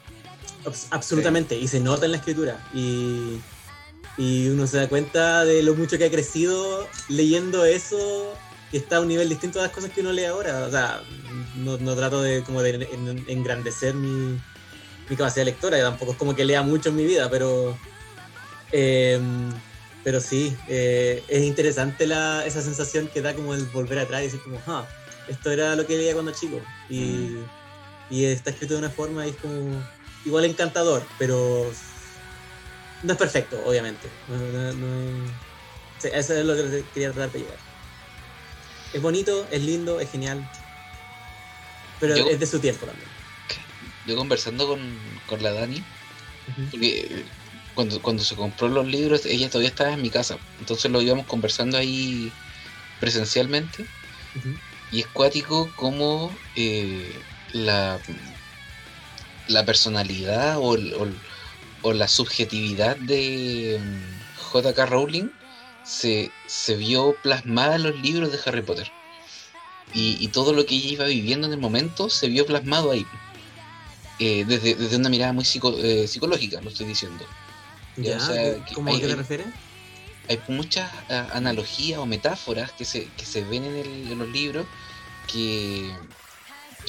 Abs- 0.65 0.87
absolutamente, 0.91 1.57
y 1.57 1.67
se 1.67 1.79
nota 1.79 2.05
en 2.05 2.11
la 2.11 2.17
escritura. 2.17 2.63
Y, 2.73 3.39
y 4.17 4.49
uno 4.49 4.67
se 4.67 4.77
da 4.77 4.87
cuenta 4.89 5.45
de 5.45 5.63
lo 5.63 5.75
mucho 5.75 5.97
que 5.97 6.05
ha 6.05 6.11
crecido 6.11 6.87
leyendo 7.09 7.65
eso, 7.65 8.37
que 8.71 8.77
está 8.77 8.97
a 8.97 9.01
un 9.01 9.07
nivel 9.07 9.29
distinto 9.29 9.59
a 9.59 9.63
las 9.63 9.71
cosas 9.71 9.91
que 9.91 10.01
uno 10.01 10.11
lee 10.11 10.25
ahora. 10.25 10.65
O 10.65 10.71
sea, 10.71 11.01
no, 11.57 11.77
no 11.77 11.95
trato 11.95 12.21
de, 12.21 12.43
como 12.43 12.61
de 12.61 12.71
en- 12.91 13.23
engrandecer 13.27 13.93
mi, 13.95 14.37
mi 15.09 15.15
capacidad 15.15 15.45
lectora, 15.45 15.79
tampoco 15.81 16.11
es 16.13 16.17
como 16.17 16.35
que 16.35 16.45
lea 16.45 16.61
mucho 16.61 16.89
en 16.89 16.95
mi 16.95 17.05
vida, 17.05 17.29
pero. 17.29 17.77
em, 18.71 19.49
pero 20.03 20.19
sí, 20.19 20.55
eh, 20.67 21.23
es 21.29 21.43
interesante 21.43 22.07
la, 22.07 22.43
esa 22.45 22.61
sensación 22.61 23.07
que 23.13 23.21
da 23.21 23.35
como 23.35 23.53
el 23.53 23.65
volver 23.65 23.99
atrás 23.99 24.21
y 24.21 24.25
decir 24.25 24.39
como, 24.41 24.59
ah, 24.65 24.87
esto 25.29 25.51
era 25.51 25.75
lo 25.75 25.85
que 25.85 25.95
leía 25.95 26.13
cuando 26.13 26.31
chico. 26.31 26.59
Y, 26.89 27.37
y 28.09 28.25
está 28.25 28.49
escrito 28.49 28.73
de 28.73 28.79
una 28.79 28.89
forma 28.89 29.27
y 29.27 29.29
es 29.29 29.35
como 29.37 29.79
igual 30.23 30.45
encantador, 30.45 31.07
pero 31.17 31.71
no 33.01 33.13
es 33.13 33.17
perfecto, 33.17 33.63
obviamente. 33.63 34.11
No, 34.27 34.37
no- 34.51 34.73
no- 34.73 35.25
eso 36.03 36.33
es 36.33 36.45
lo 36.45 36.55
que 36.55 36.89
quería 36.91 37.13
tratar 37.13 37.31
de 37.31 37.39
llegar. 37.39 37.59
Es 38.93 39.01
bonito, 39.01 39.49
es 39.49 39.61
lindo, 39.63 39.99
es 39.99 40.11
genial, 40.11 40.49
pero 41.99 42.15
Yo- 42.15 42.27
es 42.27 42.39
de 42.39 42.45
su 42.47 42.59
tiempo 42.59 42.85
también. 42.85 43.09
Yo 44.03 44.15
conversando 44.15 44.67
con, 44.67 45.15
con 45.25 45.41
la 45.43 45.51
Dani, 45.53 45.87
porque 46.71 46.99
eh, 47.01 47.25
cuando, 47.73 48.01
cuando 48.01 48.23
se 48.23 48.35
compró 48.35 48.69
los 48.69 48.87
libros, 48.87 49.25
ella 49.25 49.49
todavía 49.49 49.69
estaba 49.69 49.93
en 49.93 50.01
mi 50.01 50.11
casa. 50.11 50.41
Entonces 50.57 50.91
lo 50.91 51.01
íbamos 51.01 51.27
conversando 51.27 51.77
ahí 51.77 52.37
presencialmente. 52.99 53.89
Y 54.89 55.01
es 55.01 55.07
cuático 55.07 55.73
como 55.75 56.43
eh, 56.53 57.27
la, 57.47 58.01
la 59.51 59.65
personalidad 59.65 60.57
o, 60.59 60.77
la 61.93 62.07
subjetividad 62.07 62.95
de 62.97 63.79
mm, 63.79 64.41
J.K. 64.51 64.85
Rowling 64.85 65.29
se, 65.83 66.31
se 66.47 66.75
vio 66.75 67.15
plasmada 67.23 67.75
en 67.75 67.83
los 67.83 67.99
libros 67.99 68.31
de 68.31 68.39
Harry 68.45 68.61
Potter. 68.61 68.91
Y, 69.93 70.17
y 70.23 70.27
todo 70.29 70.53
lo 70.53 70.65
que 70.65 70.75
ella 70.75 70.89
iba 70.89 71.05
viviendo 71.05 71.47
en 71.47 71.53
el 71.53 71.59
momento 71.59 72.09
se 72.09 72.27
vio 72.27 72.45
plasmado 72.45 72.91
ahí. 72.91 73.05
Eh, 74.19 74.45
desde, 74.47 74.75
desde 74.75 74.95
una 74.97 75.09
mirada 75.09 75.33
muy 75.33 75.43
psico- 75.43 75.77
eh, 75.79 76.07
psicológica, 76.07 76.61
lo 76.61 76.69
estoy 76.69 76.85
diciendo. 76.85 77.25
Ya, 77.97 78.11
¿Ya? 78.11 78.17
o 78.17 78.19
sea, 78.21 78.65
que 78.65 78.73
¿Cómo 78.75 78.89
hay- 78.89 78.97
a 78.97 79.01
qué 79.01 79.07
te 79.07 79.15
refieres? 79.15 79.47
hay 80.29 80.39
muchas 80.47 80.89
ah, 81.09 81.27
analogías 81.33 81.99
o 81.99 82.05
metáforas 82.05 82.71
que 82.73 82.85
se, 82.85 83.09
que 83.17 83.25
se 83.25 83.43
ven 83.43 83.65
en, 83.65 83.75
el- 83.75 84.11
en 84.11 84.19
los 84.19 84.29
libros 84.29 84.65
que, 85.27 85.91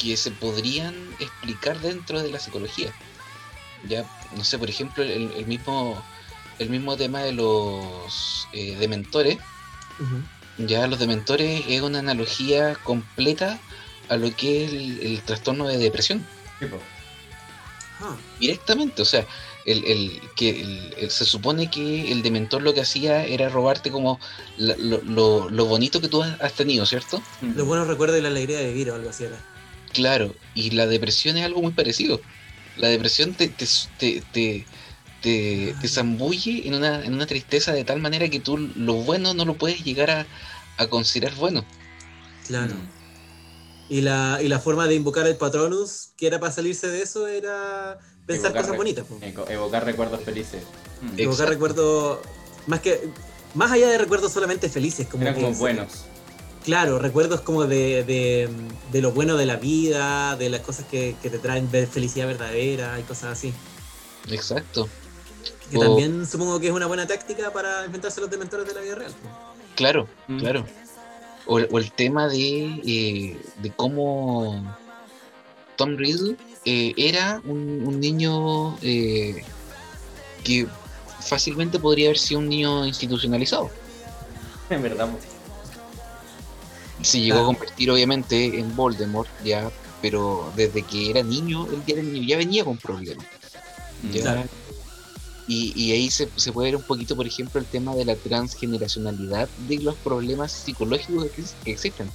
que 0.00 0.16
se 0.16 0.30
podrían 0.30 0.94
explicar 1.18 1.78
dentro 1.80 2.22
de 2.22 2.30
la 2.30 2.38
psicología. 2.40 2.92
Ya, 3.88 4.04
no 4.36 4.44
sé, 4.44 4.58
por 4.58 4.70
ejemplo, 4.70 5.02
el, 5.02 5.32
el 5.32 5.46
mismo, 5.46 6.02
el 6.58 6.70
mismo 6.70 6.96
tema 6.96 7.22
de 7.22 7.32
los 7.32 8.48
eh, 8.52 8.76
dementores. 8.78 9.38
Ya, 10.58 10.86
los 10.86 10.98
dementores 10.98 11.64
es 11.68 11.80
una 11.80 12.00
analogía 12.00 12.74
completa 12.84 13.58
a 14.08 14.16
lo 14.16 14.34
que 14.36 14.64
es 14.64 14.72
el, 14.72 15.00
el 15.00 15.22
trastorno 15.22 15.66
de 15.68 15.78
depresión 15.78 16.26
Tipo, 16.60 16.78
Ah, 18.00 18.16
directamente, 18.40 19.00
o 19.02 19.04
sea, 19.04 19.24
el, 19.64 19.84
el- 19.84 20.20
que 20.34 20.50
el- 20.60 20.94
el- 20.98 21.10
se 21.10 21.24
supone 21.24 21.70
que 21.70 22.10
el 22.10 22.22
dementor 22.22 22.62
lo 22.62 22.74
que 22.74 22.80
hacía 22.80 23.24
era 23.24 23.48
robarte 23.48 23.90
como 23.92 24.18
la- 24.56 24.76
lo, 24.76 25.00
lo- 25.02 25.48
lo 25.50 25.64
bonito 25.66 26.00
que 26.00 26.08
tú 26.08 26.20
has 26.22 26.52
tenido, 26.54 26.84
¿cierto? 26.84 27.22
los 27.40 27.66
buenos 27.66 27.86
recuerdos 27.86 28.18
y 28.18 28.22
la 28.22 28.28
alegría 28.28 28.58
de 28.58 28.66
vivir 28.68 28.90
o 28.90 28.96
algo 28.96 29.10
así 29.10 29.24
era. 29.24 29.36
Claro, 29.92 30.34
y 30.54 30.70
la 30.70 30.86
depresión 30.86 31.36
es 31.36 31.44
algo 31.44 31.62
muy 31.62 31.72
parecido. 31.72 32.20
La 32.76 32.88
depresión 32.88 33.34
te, 33.34 33.48
te, 33.48 33.66
te, 33.98 34.22
te, 34.32 34.66
te- 35.22 35.74
te 35.80 35.88
zambulle 35.88 36.66
en 36.66 36.74
una, 36.74 37.04
en 37.04 37.12
una 37.14 37.26
tristeza 37.26 37.72
de 37.72 37.84
tal 37.84 38.00
manera 38.00 38.28
que 38.28 38.40
tú 38.40 38.56
lo 38.58 38.94
bueno 38.94 39.34
no 39.34 39.44
lo 39.44 39.54
puedes 39.54 39.84
llegar 39.84 40.10
a, 40.10 40.26
a 40.78 40.86
considerar 40.86 41.34
bueno. 41.34 41.64
Claro. 42.46 42.74
Y 43.88 44.00
la, 44.00 44.40
y 44.42 44.48
la 44.48 44.58
forma 44.58 44.86
de 44.86 44.94
invocar 44.94 45.26
el 45.26 45.36
Patronus, 45.36 46.12
que 46.16 46.26
era 46.26 46.40
para 46.40 46.52
salirse 46.52 46.88
de 46.88 47.02
eso, 47.02 47.28
era 47.28 47.98
pensar 48.26 48.46
Evocar 48.52 48.62
cosas 48.62 48.76
bonitas. 48.78 49.04
Evocar 49.50 49.84
recuerdos 49.84 50.22
felices. 50.22 50.62
Exacto. 51.02 51.22
Evocar 51.22 51.48
recuerdos, 51.50 52.18
más 52.66 52.80
que 52.80 53.00
más 53.54 53.70
allá 53.70 53.90
de 53.90 53.98
recuerdos 53.98 54.32
solamente 54.32 54.70
felices, 54.70 55.06
como 55.08 55.24
Eran 55.24 55.34
como 55.34 55.52
buenos. 55.52 56.06
Claro, 56.64 56.98
recuerdos 57.00 57.40
como 57.40 57.64
de, 57.66 58.04
de, 58.04 58.48
de 58.92 59.02
lo 59.02 59.10
bueno 59.12 59.36
de 59.36 59.46
la 59.46 59.56
vida, 59.56 60.36
de 60.36 60.48
las 60.48 60.60
cosas 60.60 60.84
que, 60.86 61.16
que 61.20 61.28
te 61.28 61.38
traen 61.38 61.68
felicidad 61.68 62.26
verdadera 62.28 63.00
y 63.00 63.02
cosas 63.02 63.32
así. 63.32 63.52
Exacto. 64.30 64.88
Que 65.70 65.78
O- 65.78 65.80
también 65.80 66.24
supongo 66.26 66.60
que 66.60 66.68
es 66.68 66.72
una 66.72 66.86
buena 66.86 67.06
táctica 67.06 67.52
para 67.52 67.84
inventarse 67.84 68.20
los 68.20 68.30
dementores 68.30 68.66
de 68.66 68.74
la 68.74 68.80
vida 68.80 68.94
real. 68.94 69.12
Claro, 69.74 70.08
Mm. 70.28 70.38
claro. 70.38 70.66
O, 71.46 71.58
el- 71.58 71.68
o 71.72 71.78
el 71.78 71.90
tema 71.90 72.28
de, 72.28 72.80
eh, 72.86 73.36
de 73.60 73.70
cómo 73.72 74.76
Tom 75.76 75.96
Riddle 75.96 76.36
eh, 76.64 76.92
era 76.96 77.40
un, 77.44 77.82
un 77.84 77.98
niño 77.98 78.78
eh, 78.82 79.42
que 80.44 80.68
fácilmente 81.20 81.80
podría 81.80 82.06
haber 82.08 82.18
sido 82.18 82.38
un 82.38 82.48
niño 82.48 82.86
institucionalizado. 82.86 83.68
En 84.70 84.80
verdad. 84.82 85.08
Se 87.02 87.20
llegó 87.20 87.40
a 87.40 87.44
convertir 87.44 87.90
obviamente 87.90 88.58
en 88.58 88.74
Voldemort 88.76 89.28
ya, 89.44 89.70
pero 90.00 90.52
desde 90.56 90.82
que 90.82 91.10
era 91.10 91.22
niño, 91.22 91.66
él 91.66 91.82
ya 91.86 91.94
era 91.94 92.02
niño, 92.02 92.22
ya 92.26 92.36
venía 92.36 92.64
con 92.64 92.76
problemas. 92.78 93.26
Ya. 94.12 94.44
Y, 95.48 95.72
y 95.80 95.92
ahí 95.92 96.10
se, 96.10 96.28
se 96.36 96.52
puede 96.52 96.68
ver 96.68 96.76
un 96.76 96.82
poquito, 96.84 97.16
por 97.16 97.26
ejemplo, 97.26 97.60
el 97.60 97.66
tema 97.66 97.94
de 97.94 98.04
la 98.04 98.14
transgeneracionalidad 98.16 99.48
de 99.68 99.78
los 99.78 99.94
problemas 99.96 100.52
psicológicos 100.52 101.26
que, 101.30 101.40
ex- 101.42 101.54
que 101.64 101.72
existen. 101.72 102.10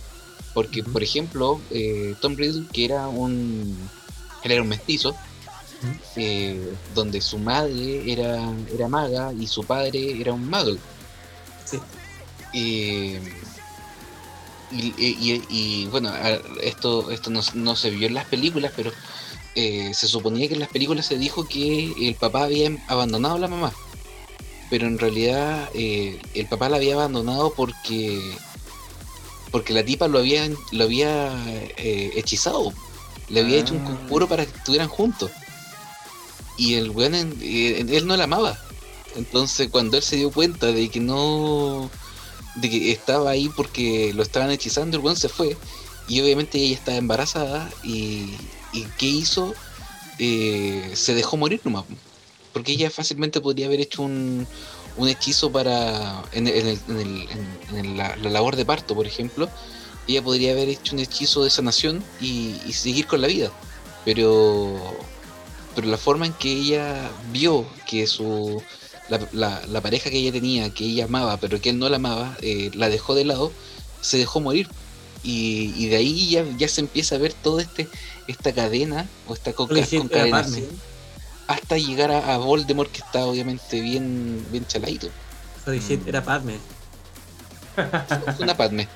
Porque, 0.53 0.83
por 0.83 1.03
ejemplo, 1.03 1.59
eh, 1.69 2.15
Tom 2.21 2.35
Riddle, 2.35 2.65
que 2.71 2.85
era 2.85 3.07
un, 3.07 3.77
era 4.43 4.61
un 4.61 4.67
mestizo, 4.69 5.15
eh, 6.15 6.73
donde 6.95 7.21
su 7.21 7.37
madre 7.37 8.11
era, 8.11 8.49
era 8.73 8.87
maga 8.87 9.31
y 9.33 9.45
su 9.45 9.63
padre 9.63 10.19
era 10.19 10.33
un 10.33 10.49
mago. 10.49 10.75
Sí. 11.65 11.79
Eh, 12.53 13.21
Y, 14.69 14.93
y- 15.49 15.85
bueno, 15.87 16.11
esto, 16.61 17.09
esto 17.11 17.29
no, 17.29 17.41
no 17.53 17.75
se 17.75 17.89
vio 17.89 18.07
en 18.07 18.13
las 18.15 18.25
películas, 18.25 18.71
pero 18.75 18.91
eh, 19.55 19.91
se 19.93 20.07
suponía 20.07 20.47
que 20.47 20.55
en 20.55 20.59
las 20.59 20.69
películas 20.69 21.05
se 21.05 21.17
dijo 21.17 21.47
que 21.47 21.93
el 21.99 22.15
papá 22.15 22.43
había 22.43 22.71
abandonado 22.87 23.35
a 23.35 23.39
la 23.39 23.47
mamá. 23.47 23.73
Pero 24.69 24.85
en 24.87 24.99
realidad 24.99 25.69
eh, 25.73 26.19
el 26.33 26.47
papá 26.47 26.67
la 26.67 26.75
había 26.77 26.95
abandonado 26.95 27.53
porque 27.55 28.19
porque 29.51 29.73
la 29.73 29.83
tipa 29.85 30.09
lo 30.09 30.19
había, 30.19 30.47
lo 30.71 30.83
había 30.83 31.31
eh, 31.77 32.11
hechizado. 32.15 32.73
Le 33.29 33.39
había 33.39 33.57
hecho 33.59 33.73
un 33.73 33.81
Ah. 33.81 33.85
conjuro 33.85 34.27
para 34.27 34.45
que 34.45 34.55
estuvieran 34.57 34.89
juntos. 34.89 35.31
Y 36.57 36.73
el 36.73 36.89
weón, 36.89 37.13
él 37.41 38.05
no 38.05 38.17
la 38.17 38.25
amaba. 38.25 38.59
Entonces 39.15 39.69
cuando 39.71 39.95
él 39.97 40.03
se 40.03 40.17
dio 40.17 40.31
cuenta 40.31 40.67
de 40.67 40.89
que 40.89 40.99
no... 40.99 41.89
De 42.59 42.69
que 42.69 42.91
estaba 42.91 43.29
ahí 43.29 43.49
porque 43.55 44.11
lo 44.13 44.23
estaban 44.23 44.51
hechizando, 44.51 44.97
el 44.97 45.03
weón 45.03 45.17
se 45.17 45.29
fue. 45.29 45.55
Y 46.07 46.21
obviamente 46.21 46.57
ella 46.57 46.75
estaba 46.75 46.97
embarazada 46.97 47.69
y... 47.83 48.33
¿Y 48.73 48.83
qué 48.97 49.05
hizo? 49.05 49.55
Eh, 50.19 50.91
se 50.93 51.13
dejó 51.15 51.37
morir 51.37 51.61
nomás. 51.63 51.85
Porque 52.53 52.73
ella 52.73 52.89
fácilmente 52.89 53.39
podría 53.39 53.67
haber 53.67 53.79
hecho 53.79 54.01
un, 54.01 54.45
un 54.97 55.07
hechizo 55.07 55.51
para 55.51 56.23
en, 56.33 56.47
en 56.47 56.67
el- 56.67 56.79
en 56.89 56.99
el- 56.99 57.27
en 57.75 57.97
la, 57.97 58.15
la 58.17 58.29
labor 58.29 58.55
de 58.55 58.65
parto, 58.65 58.93
por 58.95 59.07
ejemplo, 59.07 59.47
ella 60.07 60.21
podría 60.21 60.51
haber 60.51 60.69
hecho 60.69 60.95
un 60.95 60.99
hechizo 60.99 61.43
de 61.43 61.49
sanación 61.49 62.03
y, 62.19 62.55
y 62.67 62.73
seguir 62.73 63.07
con 63.07 63.21
la 63.21 63.27
vida. 63.27 63.51
Pero 64.05 64.97
pero 65.75 65.87
la 65.87 65.97
forma 65.97 66.25
en 66.25 66.33
que 66.33 66.51
ella 66.51 67.09
vio 67.31 67.65
que 67.87 68.07
su 68.07 68.61
la, 69.09 69.19
la- 69.31 69.61
la 69.67 69.81
pareja 69.81 70.09
que 70.09 70.17
ella 70.17 70.31
tenía, 70.31 70.69
que 70.73 70.85
ella 70.85 71.05
amaba, 71.05 71.37
pero 71.37 71.59
que 71.61 71.69
él 71.69 71.79
no 71.79 71.89
la 71.89 71.95
amaba, 71.97 72.37
eh, 72.41 72.71
la 72.73 72.89
dejó 72.89 73.15
de 73.15 73.25
lado, 73.25 73.51
se 74.01 74.17
dejó 74.17 74.39
morir. 74.39 74.67
Y, 75.23 75.73
y 75.75 75.87
de 75.87 75.95
ahí 75.97 76.29
ya, 76.29 76.45
ya 76.57 76.67
se 76.67 76.79
empieza 76.81 77.15
a 77.15 77.17
ver 77.17 77.33
toda 77.33 77.61
este, 77.61 77.87
esta 78.27 78.53
cadena 78.53 79.07
o 79.27 79.33
esta 79.33 79.49
era 79.49 79.57
concadenación 79.57 80.09
hasta 81.47 81.77
llegar 81.77 82.11
a, 82.11 82.33
a 82.35 82.37
Voldemort 82.37 82.91
que 82.91 82.99
está 82.99 83.25
obviamente 83.25 83.81
bien, 83.81 84.45
bien 84.51 84.65
chaladito. 84.67 85.07
Mm. 85.65 86.07
era 86.07 86.23
Padme. 86.23 86.59
Una 88.39 88.55
Padme. 88.55 88.87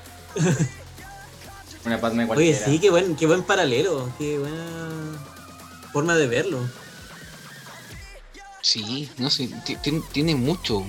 Una 1.84 2.00
Padme 2.00 2.22
Oye, 2.24 2.26
cualquiera. 2.28 2.64
sí, 2.66 2.78
qué 2.78 2.90
buen, 2.90 3.16
qué 3.16 3.26
buen 3.26 3.42
paralelo, 3.42 4.10
qué 4.18 4.38
buena 4.38 4.66
forma 5.92 6.14
de 6.16 6.26
verlo. 6.28 6.58
Sí, 8.62 9.10
no 9.18 9.28
sé, 9.28 9.48
ti- 9.66 9.76
ti- 9.76 10.02
tiene 10.12 10.34
mucho. 10.36 10.84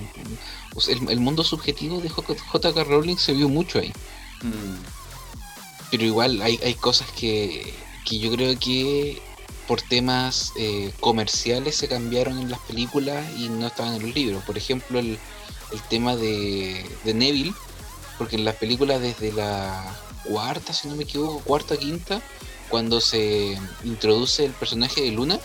O 0.74 0.80
sea, 0.80 0.94
el, 0.94 1.08
el 1.10 1.20
mundo 1.20 1.42
subjetivo 1.44 2.00
de 2.00 2.08
J.K. 2.08 2.84
Rowling 2.84 3.16
se 3.16 3.32
vio 3.32 3.48
mucho 3.48 3.78
ahí. 3.80 3.92
Mm. 4.42 4.78
Pero 5.90 6.04
igual 6.04 6.40
hay, 6.42 6.58
hay 6.62 6.74
cosas 6.74 7.10
que, 7.10 7.74
que 8.04 8.18
yo 8.18 8.30
creo 8.32 8.58
que 8.58 9.20
por 9.66 9.80
temas 9.82 10.52
eh, 10.58 10.92
comerciales 11.00 11.76
se 11.76 11.88
cambiaron 11.88 12.38
en 12.38 12.50
las 12.50 12.60
películas 12.60 13.24
y 13.36 13.48
no 13.48 13.66
estaban 13.66 13.94
en 13.94 14.02
los 14.02 14.14
libros. 14.14 14.42
Por 14.44 14.56
ejemplo, 14.58 14.98
el, 14.98 15.18
el 15.72 15.80
tema 15.88 16.16
de, 16.16 16.84
de 17.04 17.14
Neville, 17.14 17.54
porque 18.18 18.36
en 18.36 18.44
las 18.44 18.56
películas 18.56 19.00
desde 19.00 19.32
la 19.32 19.96
cuarta, 20.24 20.72
si 20.72 20.86
no 20.88 20.96
me 20.96 21.04
equivoco, 21.04 21.40
cuarta, 21.40 21.76
quinta, 21.76 22.22
cuando 22.68 23.00
se 23.00 23.58
introduce 23.84 24.44
el 24.44 24.52
personaje 24.52 25.00
de 25.02 25.10
Luna, 25.12 25.38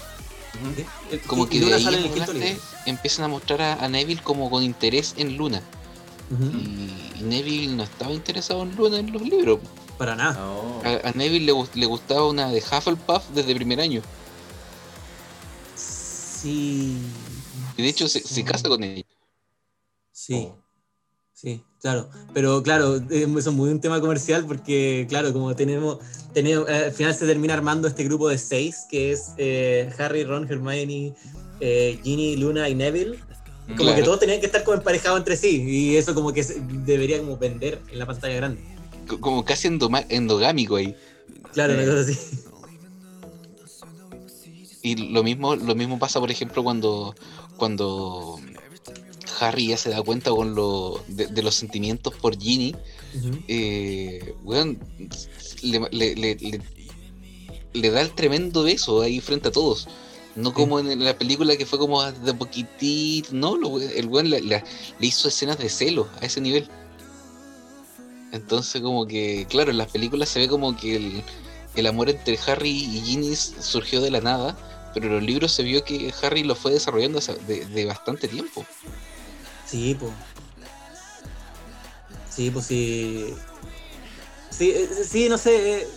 Como 1.27 1.45
y- 1.45 1.49
que 1.49 1.59
de 1.59 1.73
ahí 1.73 1.83
en 1.87 1.87
adelante 1.95 2.57
empiezan 2.85 3.25
a 3.25 3.27
mostrar 3.27 3.61
a, 3.61 3.73
a 3.83 3.87
Neville 3.89 4.21
como 4.23 4.49
con 4.49 4.63
interés 4.63 5.13
en 5.17 5.37
Luna. 5.37 5.61
Y, 6.31 7.19
y 7.19 7.23
Neville 7.23 7.75
no 7.75 7.83
estaba 7.83 8.11
interesado 8.13 8.61
en 8.63 8.75
Luna 8.75 8.97
en 8.99 9.11
los 9.11 9.21
libros. 9.21 9.59
Para 9.97 10.15
nada. 10.15 10.39
Oh. 10.49 10.81
A, 10.85 11.09
a 11.09 11.11
Neville 11.13 11.45
le, 11.51 11.53
le 11.73 11.85
gustaba 11.85 12.27
una 12.27 12.49
de 12.51 12.59
Hufflepuff 12.59 13.29
desde 13.33 13.55
primer 13.55 13.79
año. 13.81 14.01
Sí. 15.75 16.97
Y 17.77 17.81
de 17.81 17.87
hecho 17.89 18.07
se, 18.07 18.19
se 18.21 18.43
casa 18.43 18.67
con 18.69 18.83
ella. 18.83 19.03
Sí, 20.11 20.49
Oh. 20.51 20.57
Claro. 21.81 22.09
Pero 22.33 22.61
claro, 22.63 22.97
eh, 22.97 23.27
eso 23.37 23.49
es 23.49 23.55
muy 23.55 23.69
un 23.69 23.79
tema 23.81 23.99
comercial 24.01 24.45
porque, 24.45 25.05
claro, 25.09 25.33
como 25.33 25.55
tenemos, 25.55 25.99
tenemos 26.33 26.69
eh, 26.69 26.85
al 26.85 26.91
final 26.91 27.13
se 27.15 27.25
termina 27.25 27.53
armando 27.53 27.87
este 27.87 28.03
grupo 28.03 28.27
de 28.29 28.37
seis, 28.37 28.85
que 28.89 29.11
es 29.11 29.31
eh, 29.37 29.89
Harry, 29.97 30.23
Ron, 30.23 30.47
Hermione, 30.49 31.13
eh, 31.59 31.99
Ginny, 32.03 32.37
Luna 32.37 32.69
y 32.69 32.75
Neville. 32.75 33.17
Como 33.67 33.77
Claro. 33.77 33.95
que 33.97 34.01
todos 34.03 34.19
tenían 34.19 34.39
que 34.39 34.47
estar 34.47 34.63
como 34.63 34.77
emparejados 34.77 35.19
entre 35.19 35.37
sí 35.37 35.61
y 35.63 35.95
eso 35.95 36.15
como 36.15 36.33
que 36.33 36.43
debería 36.43 37.19
como 37.19 37.37
vender 37.37 37.79
en 37.91 37.99
la 37.99 38.07
pantalla 38.07 38.33
grande. 38.35 38.61
Co- 39.07 39.19
Como 39.19 39.45
casi 39.45 39.67
endogámico 39.67 40.75
ahí. 40.75 40.95
Claro, 41.53 41.73
una 41.75 41.85
cosa 41.85 41.99
así. 41.99 42.17
Y 44.81 45.11
lo 45.11 45.23
mismo, 45.23 45.55
lo 45.55 45.75
mismo 45.75 45.99
pasa, 45.99 46.19
por 46.19 46.31
ejemplo, 46.31 46.63
cuando, 46.63 47.13
cuando 47.57 48.39
Harry 49.39 49.67
ya 49.67 49.77
se 49.77 49.89
da 49.89 50.01
cuenta 50.01 50.31
con 50.31 50.55
lo, 50.55 51.03
de, 51.07 51.27
de 51.27 51.41
los 51.43 51.55
sentimientos 51.55 52.13
por 52.15 52.37
Ginny. 52.39 52.75
Ujú. 53.15 53.39
eh, 53.47 54.33
le, 55.63 56.15
le- 56.15 56.61
le- 57.73 57.91
da 57.91 58.01
el 58.01 58.11
tremendo 58.11 58.63
beso 58.63 59.01
ahí 59.01 59.19
frente 59.19 59.49
a 59.49 59.51
todos. 59.51 59.87
No 60.35 60.53
como 60.53 60.79
en 60.79 61.03
la 61.03 61.17
película 61.17 61.57
que 61.57 61.65
fue 61.65 61.79
como 61.79 62.03
de 62.03 62.33
poquitito, 62.33 63.29
no, 63.33 63.57
lo- 63.57 63.79
el 63.81 64.07
weón 64.07 64.29
le, 64.29 64.63
hizo 65.01 65.27
escenas 65.27 65.57
de 65.57 65.69
celo 65.69 66.07
a 66.21 66.25
ese 66.25 66.39
nivel. 66.41 66.67
Entonces 68.31 68.81
como 68.81 69.07
que, 69.07 69.47
claro, 69.49 69.71
en 69.71 69.77
las 69.77 69.89
películas 69.91 70.29
se 70.29 70.39
ve 70.39 70.47
como 70.47 70.75
que 70.77 70.95
el, 70.95 71.23
el 71.75 71.87
amor 71.87 72.09
entre 72.09 72.37
Harry 72.47 72.69
y 72.69 73.01
Ginny 73.01 73.35
surgió 73.35 74.01
de 74.01 74.11
la 74.11 74.21
nada, 74.21 74.55
pero 74.93 75.07
en 75.07 75.13
los 75.13 75.23
libros 75.23 75.51
se 75.51 75.63
vio 75.63 75.83
que 75.83 76.13
Harry 76.21 76.43
lo 76.43 76.55
fue 76.55 76.71
desarrollando 76.71 77.19
de 77.19 77.85
bastante 77.85 78.27
tiempo. 78.27 78.65
Sí, 79.69 79.95
pues. 79.99 80.11
Sí, 82.29 82.49
pues 82.51 82.65
sí. 82.65 83.33
Sí, 84.49 84.71
eh, 84.71 84.89
sí, 85.07 85.29
no 85.29 85.37
sé. 85.37 85.81
eh, 85.81 85.87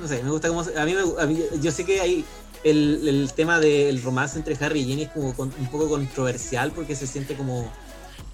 No 0.00 0.06
sé, 0.06 0.22
me 0.22 0.30
gusta 0.30 0.48
cómo. 0.48 0.60
A 0.60 0.84
mí, 0.84 0.94
me- 0.94 1.22
a 1.22 1.26
mí- 1.26 1.42
yo 1.60 1.70
sé 1.72 1.84
que 1.84 2.00
hay. 2.00 2.24
El, 2.64 3.06
el 3.06 3.32
tema 3.32 3.60
del 3.60 4.02
romance 4.02 4.36
entre 4.38 4.56
Harry 4.64 4.80
y 4.80 4.84
Ginny 4.86 5.02
es 5.04 5.10
como 5.10 5.34
con- 5.36 5.52
un 5.58 5.66
poco 5.70 5.88
controversial 5.88 6.72
porque 6.72 6.96
se 6.96 7.06
siente 7.06 7.34
como 7.36 7.70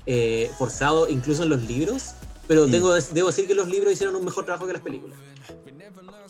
eh, 0.06 0.50
forzado, 0.58 1.08
incluso 1.08 1.42
en 1.44 1.50
los 1.50 1.62
libros. 1.62 2.12
Pero 2.48 2.66
Mm. 2.66 2.70
tengo, 2.70 2.92
debo 2.94 3.28
decir 3.28 3.46
que 3.46 3.54
los 3.54 3.68
libros 3.68 3.92
hicieron 3.92 4.16
un 4.16 4.24
mejor 4.24 4.44
trabajo 4.44 4.66
que 4.66 4.72
las 4.72 4.82
películas. 4.82 5.16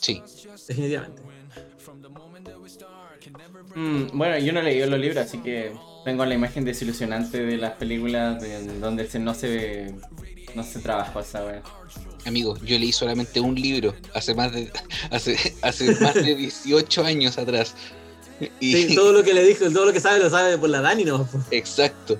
Sí. 0.01 0.23
Definitivamente. 0.69 1.23
Mm, 3.75 4.17
bueno, 4.17 4.39
yo 4.39 4.53
no 4.53 4.61
he 4.61 4.63
leído 4.63 4.87
los 4.87 4.99
libros, 4.99 5.25
así 5.25 5.39
que 5.39 5.73
tengo 6.05 6.25
la 6.25 6.35
imagen 6.35 6.65
desilusionante 6.65 7.45
de 7.45 7.57
las 7.57 7.73
películas 7.73 8.43
en 8.43 8.81
donde 8.81 9.09
se, 9.09 9.19
no 9.19 9.35
se 9.35 9.95
no 10.55 10.63
se 10.63 10.81
trabajó 10.81 11.21
esa 11.21 11.45
wea. 11.45 11.63
Amigo, 12.27 12.57
yo 12.59 12.79
leí 12.79 12.93
solamente 12.93 13.41
un 13.41 13.55
libro 13.55 13.95
hace 14.15 14.35
más 14.35 14.53
de 14.53 14.71
hace, 15.11 15.37
hace 15.63 15.95
más 16.01 16.15
de 16.15 16.35
18 16.35 17.05
años 17.05 17.39
atrás. 17.39 17.75
Y, 18.61 18.73
Sí, 18.73 18.95
todo 18.95 19.13
lo 19.13 19.23
que 19.23 19.35
le 19.35 19.45
dijo, 19.45 19.71
todo 19.71 19.87
lo 19.87 19.93
que 19.93 20.01
sabe 20.01 20.19
lo 20.19 20.29
sabe 20.29 20.59
por 20.59 20.69
la 20.69 20.81
Dani, 20.81 21.05
¿no? 21.05 21.29
Exacto. 21.51 22.19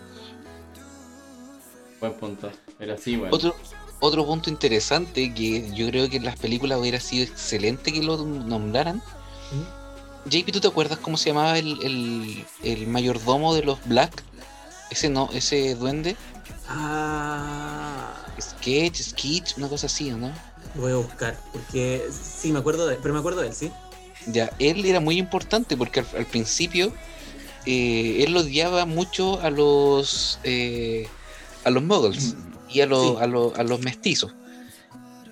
Buen 2.01 2.15
punto. 2.15 2.51
Pero 2.79 2.97
sí, 2.97 3.17
bueno. 3.17 3.35
Otro, 3.35 3.57
otro 4.01 4.25
punto 4.25 4.51
interesante 4.51 5.33
que 5.35 5.71
yo 5.75 5.89
creo 5.89 6.09
que 6.09 6.17
en 6.17 6.25
las 6.25 6.39
películas 6.39 6.79
hubiera 6.79 7.01
sido 7.01 7.25
excelente 7.25 7.93
que 7.93 8.03
lo 8.03 8.17
nombraran. 8.19 9.03
JP, 10.27 10.53
¿tú 10.53 10.61
te 10.61 10.69
acuerdas 10.69 10.99
cómo 10.99 11.17
se 11.17 11.31
llamaba 11.31 11.59
el, 11.59 11.83
el, 11.83 12.45
el 12.63 12.87
mayordomo 12.87 13.55
de 13.55 13.63
los 13.63 13.79
Black? 13.87 14.23
Ese 14.91 15.09
no, 15.09 15.29
ese 15.33 15.75
duende. 15.75 16.17
Ah. 16.69 18.15
Sketch, 18.41 19.01
Sketch, 19.03 19.57
una 19.57 19.69
cosa 19.69 19.87
así, 19.87 20.11
¿no? 20.11 20.33
Lo 20.75 20.83
voy 20.83 20.93
a 20.93 20.97
buscar, 20.97 21.39
porque 21.53 22.05
sí, 22.11 22.53
me 22.53 22.59
acuerdo 22.61 22.87
de 22.87 22.97
pero 22.97 23.13
me 23.13 23.21
acuerdo 23.21 23.41
de 23.43 23.49
él, 23.49 23.55
¿sí? 23.55 23.71
Ya, 24.27 24.51
él 24.59 24.85
era 24.85 25.01
muy 25.01 25.19
importante 25.19 25.77
porque 25.77 26.01
al, 26.01 26.07
al 26.17 26.27
principio 26.27 26.93
eh, 27.67 28.23
él 28.27 28.37
odiaba 28.37 28.87
mucho 28.87 29.41
a 29.41 29.51
los 29.51 30.39
eh, 30.45 31.07
a 31.65 31.71
los 31.71 31.83
muggles 31.83 32.37
y 32.71 32.81
a, 32.81 32.87
los 32.87 33.03
Sí. 33.03 33.17
a, 33.21 33.27
los- 33.27 33.55
a 33.59 33.63
los 33.65 33.81
mestizos. 33.81 34.33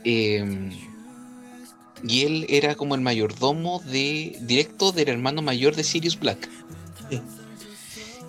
Eh, 0.04 0.70
y 2.06 2.22
él 2.22 2.46
era 2.48 2.74
como 2.74 2.94
el 2.94 3.00
mayordomo 3.00 3.80
de 3.86 4.36
directo 4.40 4.92
del 4.92 5.08
hermano 5.08 5.42
mayor 5.42 5.76
de 5.76 5.84
Sirius 5.84 6.18
Black. 6.18 6.48
Sí. 7.10 7.20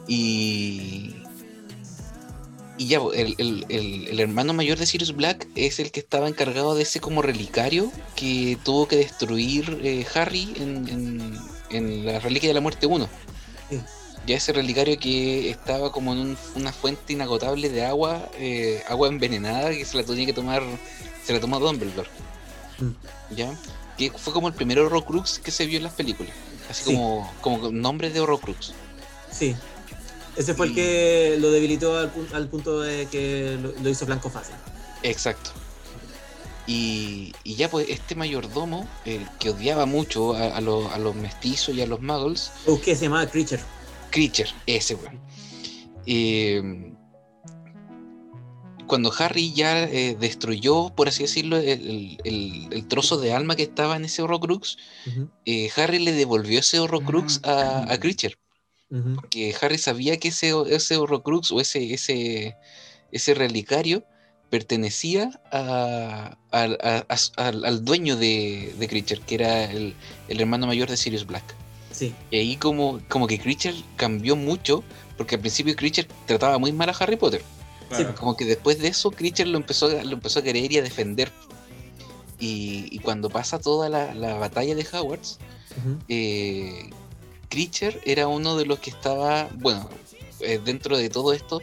Y, 0.08 1.16
y 2.78 2.88
ya, 2.88 3.00
el, 3.14 3.36
el- 3.38 3.66
el- 3.70 4.08
el 4.10 4.20
hermano 4.20 4.54
mayor 4.54 4.78
de 4.78 4.86
Sirius 4.86 5.16
Black 5.16 5.48
es 5.56 5.80
el 5.80 5.92
que 5.92 6.00
estaba 6.00 6.28
encargado 6.28 6.76
de 6.76 6.84
ese 6.84 7.00
como 7.00 7.22
relicario 7.22 7.92
que 8.16 8.58
tuvo 8.64 8.88
que 8.88 8.98
destruir 8.98 9.80
eh, 9.84 10.06
Harry 10.16 10.54
en, 10.58 10.88
en- 10.90 11.40
en 11.70 12.06
la 12.06 12.20
Reliquia 12.20 12.50
de 12.50 12.54
la 12.56 12.62
Muerte 12.62 12.88
1. 12.88 13.08
Sí. 13.70 13.80
Ya 14.28 14.36
ese 14.36 14.54
relicario 14.54 15.00
que 15.00 15.50
estaba 15.50 15.92
como 15.92 16.14
en 16.14 16.20
un- 16.20 16.38
una 16.56 16.72
fuente 16.74 17.14
inagotable 17.14 17.70
de 17.70 17.86
agua, 17.86 18.30
eh, 18.38 18.84
agua 18.90 19.08
envenenada 19.08 19.70
que 19.72 19.86
se 19.86 19.98
la 19.98 20.04
tenía 20.04 20.26
que 20.26 20.34
tomar, 20.34 20.62
se 21.26 21.34
la 21.34 21.40
tomó 21.40 21.60
Dumbledore. 21.60 22.10
¿Ya? 23.36 23.54
Que 23.98 24.12
fue 24.12 24.34
como 24.34 24.48
el 24.48 24.54
primer 24.54 24.80
Horrocrux 24.80 25.40
que 25.40 25.52
se 25.52 25.66
vio 25.66 25.78
en 25.78 25.84
las 25.84 25.94
películas. 25.94 26.34
Así 26.70 26.84
Sí. 26.86 26.94
como, 26.96 27.32
como 27.42 27.72
nombre 27.72 28.10
de 28.10 28.20
Horrocrux. 28.20 28.74
Sí. 29.32 29.56
Ese 30.38 30.54
fue 30.54 30.68
el 30.68 30.74
que 30.76 31.36
lo 31.40 31.52
debilitó 31.52 31.98
al, 31.98 32.12
al 32.34 32.48
punto 32.48 32.80
de 32.82 33.06
que 33.08 33.58
lo, 33.62 33.74
lo 33.82 33.90
hizo 33.90 34.06
blanco 34.06 34.30
fácil. 34.30 34.56
Exacto. 35.04 35.52
Y, 36.68 37.34
y 37.44 37.56
ya 37.56 37.70
pues 37.70 37.88
este 37.90 38.16
mayordomo, 38.16 38.88
el 39.04 39.28
que 39.40 39.50
odiaba 39.50 39.86
mucho 39.86 40.36
a, 40.36 40.56
a 40.56 40.62
los- 40.62 40.92
a 40.94 41.00
los 41.00 41.16
mestizos 41.16 41.76
y 41.76 41.82
a 41.82 41.88
los 41.88 42.02
muggles, 42.02 42.52
Oh, 42.68 42.80
¿Qué 42.80 42.96
se 42.96 43.06
llamaba 43.06 43.26
Creature? 43.28 43.62
Creature, 44.12 44.50
ese 44.68 44.96
weón. 44.96 45.20
Eh, 46.06 46.91
cuando 48.92 49.14
Harry 49.20 49.54
ya 49.54 49.84
eh, 49.86 50.18
destruyó, 50.20 50.90
por 50.94 51.08
así 51.08 51.24
decirlo, 51.24 51.56
el, 51.56 52.18
el- 52.26 52.88
trozo 52.90 53.18
de 53.18 53.32
alma 53.32 53.56
que 53.56 53.64
estaba 53.64 53.96
en 53.96 54.04
ese 54.04 54.22
Horrocrux, 54.22 54.76
eh, 55.46 55.70
Harry 55.78 56.00
le 56.00 56.12
devolvió 56.12 56.60
ese 56.60 56.78
Horrocrux 56.80 57.40
a, 57.46 57.90
a 57.90 57.98
Creature. 58.02 58.36
ujú. 58.90 59.16
Que 59.30 59.56
Harry 59.62 59.78
sabía 59.78 60.18
que 60.18 60.28
ese, 60.28 60.52
ese 60.70 60.98
Horrocrux 60.98 61.54
o 61.54 61.62
ese, 61.62 61.94
ese, 61.94 62.58
ese 63.14 63.34
relicario 63.34 64.04
pertenecía 64.50 65.40
a- 65.54 66.36
al- 66.52 66.78
a- 66.84 67.06
a- 67.08 67.48
al, 67.48 67.64
al 67.64 67.86
dueño 67.86 68.18
de, 68.18 68.74
de 68.78 68.88
Creature, 68.90 69.22
que 69.26 69.36
era 69.36 69.72
el, 69.72 69.96
el 70.28 70.42
hermano 70.42 70.68
mayor 70.68 70.90
de 70.90 70.98
Sirius 70.98 71.26
Black. 71.26 71.56
Sí, 71.92 72.14
Y 72.30 72.36
ahí 72.40 72.58
como, 72.58 73.00
como 73.08 73.26
que 73.26 73.40
Creature 73.40 73.78
cambió 73.96 74.36
mucho, 74.36 74.84
porque 75.16 75.36
al 75.36 75.42
principio 75.42 75.78
Creature 75.78 76.10
trataba 76.28 76.58
muy 76.58 76.74
mal 76.74 76.90
a 76.90 76.92
Harry 77.00 77.16
Potter. 77.16 77.42
Claro. 77.98 78.16
Como 78.16 78.36
que 78.38 78.46
después 78.46 78.80
de 78.80 78.88
eso 78.88 79.12
Creature 79.12 79.50
lo 79.50 79.58
empezó, 79.58 79.88
a- 79.88 80.04
lo 80.04 80.14
empezó 80.14 80.40
a 80.40 80.44
querer 80.44 80.72
y 80.72 80.78
a 80.78 80.82
defender. 80.82 81.32
Y, 82.40 82.88
y 82.92 83.00
cuando 83.00 83.30
pasa 83.30 83.60
toda 83.60 83.88
la, 83.90 84.14
la 84.16 84.34
batalla 84.36 84.74
de 84.76 84.84
eh, 86.10 86.90
Creature 87.50 88.02
era 88.06 88.28
uno 88.28 88.58
de 88.58 88.66
los 88.66 88.80
que 88.80 88.90
estaba, 88.90 89.48
bueno, 89.60 89.90
eh, 90.40 90.60
dentro 90.64 90.98
de 90.98 91.10
todo 91.10 91.34
esto, 91.34 91.62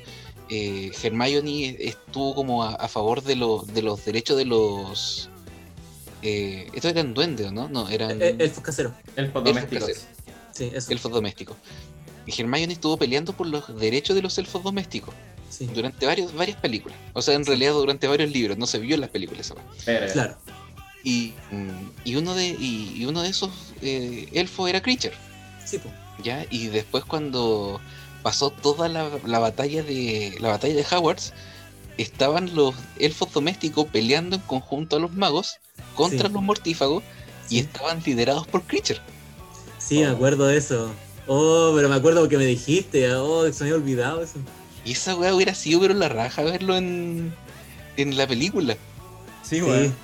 eh, 0.50 0.90
Hermione 1.02 1.76
estuvo 1.80 2.34
como 2.34 2.62
a, 2.62 2.74
a 2.74 2.88
favor 2.88 3.22
de, 3.22 3.36
lo- 3.36 3.64
de 3.72 3.82
los 3.82 4.04
derechos 4.04 4.36
de 4.36 4.44
los... 4.44 5.30
Eh, 6.22 6.68
estos 6.74 6.90
eran 6.92 7.14
duendes, 7.14 7.46
¿o 7.48 7.52
¿no? 7.52 7.68
No, 7.68 7.88
eran 7.88 8.20
Elfos 8.22 8.62
caseros. 8.62 8.92
Elfos 9.16 9.44
domésticos. 9.44 9.88
caseros. 9.88 10.06
Sí, 10.52 10.70
eso. 10.74 10.90
elfos 10.92 11.12
domésticos. 11.12 11.56
Y 12.26 12.40
Hermione 12.40 12.72
estuvo 12.72 12.96
peleando 12.96 13.32
por 13.32 13.46
los 13.46 13.78
derechos 13.78 14.14
de 14.16 14.22
los 14.22 14.36
elfos 14.38 14.62
domésticos 14.62 15.14
Sí, 15.50 15.66
durante 15.74 16.04
varios, 16.06 16.32
varias 16.34 16.58
películas. 16.60 16.96
O 17.14 17.22
sea, 17.22 17.34
en 17.34 17.44
realidad 17.46 17.72
durante 17.72 18.06
varios 18.06 18.30
libros, 18.30 18.58
no 18.58 18.66
se 18.66 18.78
vio 18.78 18.94
en 18.94 19.00
las 19.00 19.10
películas. 19.10 19.52
claro. 20.12 20.36
Y, 21.04 21.32
y 22.04 22.16
uno 22.16 22.34
de 22.34 22.48
y, 22.48 22.92
y 22.96 23.06
uno 23.06 23.22
de 23.22 23.28
esos 23.30 23.50
eh, 23.82 24.28
elfos 24.32 24.68
era 24.68 24.82
Creature. 24.82 25.14
Sí. 25.64 25.80
¿ya? 26.22 26.44
Y 26.50 26.66
después 26.68 27.04
cuando 27.04 27.80
pasó 28.22 28.50
toda 28.50 28.88
la, 28.88 29.08
la 29.24 29.38
batalla 29.38 29.82
de 29.82 30.36
la 30.40 30.48
batalla 30.48 30.74
de 30.74 30.84
Hogwarts, 30.90 31.32
estaban 31.96 32.54
los 32.54 32.74
elfos 32.98 33.32
domésticos 33.32 33.86
peleando 33.86 34.36
en 34.36 34.42
conjunto 34.42 34.96
a 34.96 34.98
los 35.00 35.12
magos 35.14 35.56
contra 35.94 36.26
Sí. 36.28 36.32
los 36.34 36.42
mortífagos 36.42 37.02
y 37.48 37.54
Sí. 37.54 37.58
estaban 37.60 38.02
liderados 38.04 38.46
por 38.46 38.62
Creature. 38.64 39.00
Sí, 39.78 40.00
me 40.00 40.06
acuerdo 40.06 40.46
de 40.46 40.56
eso. 40.58 40.92
Oh, 41.26 41.72
pero 41.76 41.88
me 41.88 41.94
acuerdo 41.94 42.20
porque 42.20 42.36
me 42.38 42.46
dijiste. 42.46 43.10
Oh, 43.14 43.50
se 43.52 43.64
me 43.64 43.70
había 43.70 43.82
olvidado 43.82 44.22
eso. 44.22 44.38
Y 44.84 44.92
esa 44.92 45.14
weá 45.16 45.34
hubiera 45.34 45.54
sido 45.54 45.80
pero 45.80 45.94
la 45.94 46.08
raja 46.08 46.42
verlo 46.42 46.76
en, 46.76 47.34
en 47.96 48.16
la 48.16 48.26
película. 48.26 48.74
Sí, 49.42 49.56
Sí, 49.56 49.62
weón. 49.62 49.94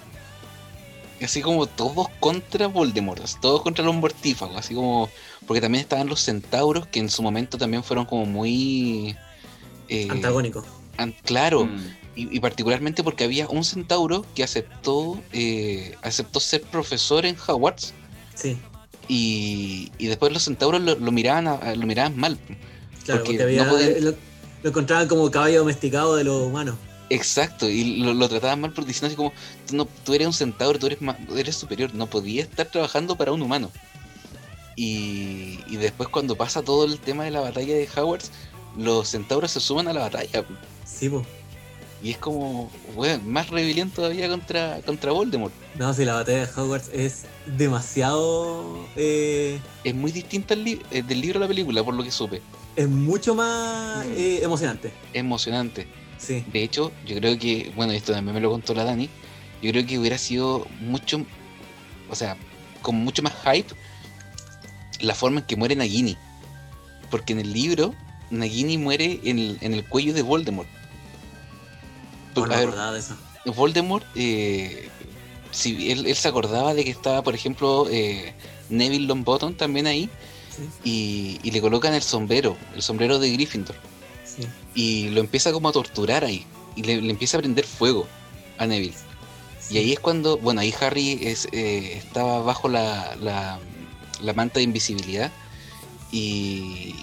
Así 1.22 1.40
como 1.40 1.66
todos 1.66 2.08
contra 2.20 2.66
Voldemort, 2.66 3.22
todos 3.40 3.62
contra 3.62 3.84
los 3.84 3.94
mortífagos, 3.94 4.56
así 4.56 4.74
como... 4.74 5.08
Porque 5.46 5.60
también 5.60 5.82
estaban 5.82 6.06
los 6.08 6.20
centauros 6.20 6.86
que 6.88 6.98
en 7.00 7.08
su 7.08 7.22
momento 7.22 7.56
también 7.56 7.82
fueron 7.84 8.04
como 8.04 8.26
muy... 8.26 9.16
eh, 9.88 10.08
antagónico. 10.10 10.64
an- 10.98 11.14
claro, 11.24 11.66
Mm. 11.66 11.96
y, 12.16 12.36
y 12.36 12.40
particularmente 12.40 13.02
porque 13.02 13.24
había 13.24 13.48
un 13.48 13.64
centauro 13.64 14.26
que 14.34 14.42
aceptó 14.44 15.20
eh, 15.32 15.94
aceptó 16.02 16.40
ser 16.40 16.62
profesor 16.62 17.24
en 17.26 17.36
Hogwarts 17.46 17.92
Sí, 18.34 18.56
y, 19.08 19.90
y 19.98 20.06
después 20.06 20.32
los 20.32 20.42
centauros 20.44 20.80
lo, 20.82 20.94
lo 20.96 21.12
miraban 21.12 21.46
a- 21.48 21.74
lo 21.74 21.86
miraban 21.86 22.16
mal 22.16 22.38
claro, 23.04 23.22
Porque 23.24 23.38
porque, 23.38 23.42
había. 23.42 23.64
no 23.64 23.70
podían- 23.70 24.16
lo, 24.64 24.70
encontraban 24.70 25.06
como 25.06 25.30
caballo 25.30 25.60
domesticado 25.60 26.16
de 26.16 26.24
los 26.24 26.42
humanos. 26.42 26.74
exacto 27.10 27.68
y 27.68 27.96
lo, 28.02 28.14
lo 28.14 28.28
trataban 28.28 28.60
mal 28.62 28.72
por 28.72 28.84
diciendo 28.84 29.06
así 29.08 29.16
como 29.16 29.32
tú, 29.68 29.76
no, 29.76 29.84
tú 30.04 30.14
eres 30.14 30.26
un 30.26 30.32
centauro 30.32 30.78
tú 30.78 30.86
eres 30.86 31.00
ma- 31.00 31.16
eres 31.36 31.54
superior 31.54 31.94
no 31.94 32.06
podías 32.06 32.48
estar 32.48 32.66
trabajando 32.66 33.14
para 33.16 33.30
un 33.32 33.42
humano 33.42 33.70
y, 34.76 35.60
y 35.68 35.76
después 35.76 36.08
cuando 36.08 36.34
pasa 36.36 36.62
todo 36.62 36.84
el 36.84 36.98
tema 36.98 37.24
de 37.24 37.30
la 37.30 37.40
batalla 37.40 37.74
de 37.74 37.88
Hogwarts 37.94 38.30
los 38.76 39.08
centauros 39.08 39.52
se 39.52 39.60
suman 39.60 39.86
a 39.88 39.92
la 39.92 40.00
batalla 40.00 40.44
Sí, 40.84 41.08
po. 41.08 41.24
y 42.02 42.10
es 42.10 42.18
como 42.18 42.70
weón, 42.96 43.28
más 43.30 43.50
rebelión 43.50 43.90
todavía 43.90 44.28
contra 44.28 44.80
contra 44.84 45.12
Voldemort 45.12 45.52
No, 45.78 45.92
si 45.94 46.04
la 46.04 46.14
batalla 46.14 46.46
de 46.46 46.60
Hogwarts 46.60 46.88
es 46.92 47.24
demasiado. 47.46 48.86
eh, 48.96 49.58
es 49.84 49.94
muy 49.94 50.12
distinta 50.12 50.54
li- 50.54 50.82
eh, 50.90 51.02
del 51.02 51.20
libro 51.20 51.38
a 51.38 51.42
la 51.42 51.48
película, 51.48 51.82
por 51.82 51.94
lo 51.94 52.02
que 52.02 52.10
supe. 52.10 52.42
es 52.76 52.88
mucho 52.88 53.34
más 53.36 54.04
Mm. 54.06 54.12
eh, 54.16 54.40
emocionante. 54.42 54.92
Emocionante. 55.12 55.86
Sí, 56.18 56.42
De 56.52 56.62
hecho, 56.62 56.90
yo 57.06 57.16
creo 57.16 57.38
que, 57.38 57.72
bueno, 57.76 57.92
esto 57.92 58.12
también 58.12 58.34
me 58.34 58.40
lo 58.40 58.50
contó 58.50 58.74
la 58.74 58.84
Dani, 58.84 59.08
yo 59.62 59.70
creo 59.70 59.86
que 59.86 59.98
hubiera 59.98 60.16
sido 60.18 60.66
mucho, 60.80 61.24
o 62.10 62.14
sea, 62.16 62.36
con 62.82 62.96
mucho 62.96 63.22
más 63.22 63.32
hype 63.44 63.74
la 65.00 65.14
forma 65.14 65.40
en 65.40 65.46
que 65.46 65.56
muere 65.56 65.76
Nagini. 65.76 66.16
Porque 67.10 67.32
en 67.34 67.40
el 67.40 67.52
libro, 67.52 67.94
Nagini 68.30 68.78
muere 68.78 69.20
en 69.24 69.38
el, 69.38 69.58
en 69.60 69.74
el 69.74 69.84
cuello 69.84 70.12
de 70.14 70.22
Voldemort. 70.22 70.68
no 70.68 72.34
Porque, 72.34 72.56
ver, 72.56 72.70
de 72.74 72.98
eso. 72.98 73.16
Voldemort, 73.54 74.04
eh, 74.16 74.88
si 75.54 75.90
él, 75.92 76.06
él 76.06 76.16
se 76.16 76.28
acordaba 76.28 76.74
de 76.74 76.84
que 76.84 76.90
estaba, 76.90 77.22
por 77.22 77.34
ejemplo, 77.34 77.86
eh, 77.90 78.34
Neville 78.68 79.06
Longbottom 79.06 79.54
también 79.54 79.86
ahí, 79.86 80.08
Sí, 80.56 80.68
y, 80.84 81.40
y 81.48 81.50
le 81.50 81.60
colocan 81.60 81.94
el 81.94 82.02
sombrero, 82.02 82.56
el 82.76 82.82
sombrero 82.82 83.18
de 83.18 83.32
Gryffindor. 83.32 83.74
sí. 84.24 84.42
y 84.74 85.08
lo 85.08 85.20
empieza 85.20 85.50
como 85.52 85.68
a 85.68 85.72
torturar 85.72 86.24
ahí 86.24 86.44
y 86.76 86.82
le, 86.84 87.00
le 87.02 87.10
empieza 87.10 87.36
a 87.38 87.40
prender 87.40 87.64
fuego 87.66 88.06
a 88.58 88.66
Neville 88.66 88.94
y 89.70 89.78
ahí 89.78 89.92
es 89.92 89.98
cuando 89.98 90.36
bueno 90.38 90.60
ahí 90.60 90.72
Harry 90.80 91.18
es, 91.22 91.48
eh, 91.52 91.94
estaba 91.96 92.40
bajo 92.42 92.68
la, 92.68 93.16
la, 93.20 93.58
la 94.20 94.32
manta 94.32 94.58
de 94.60 94.62
invisibilidad 94.64 95.32
y 96.12 96.94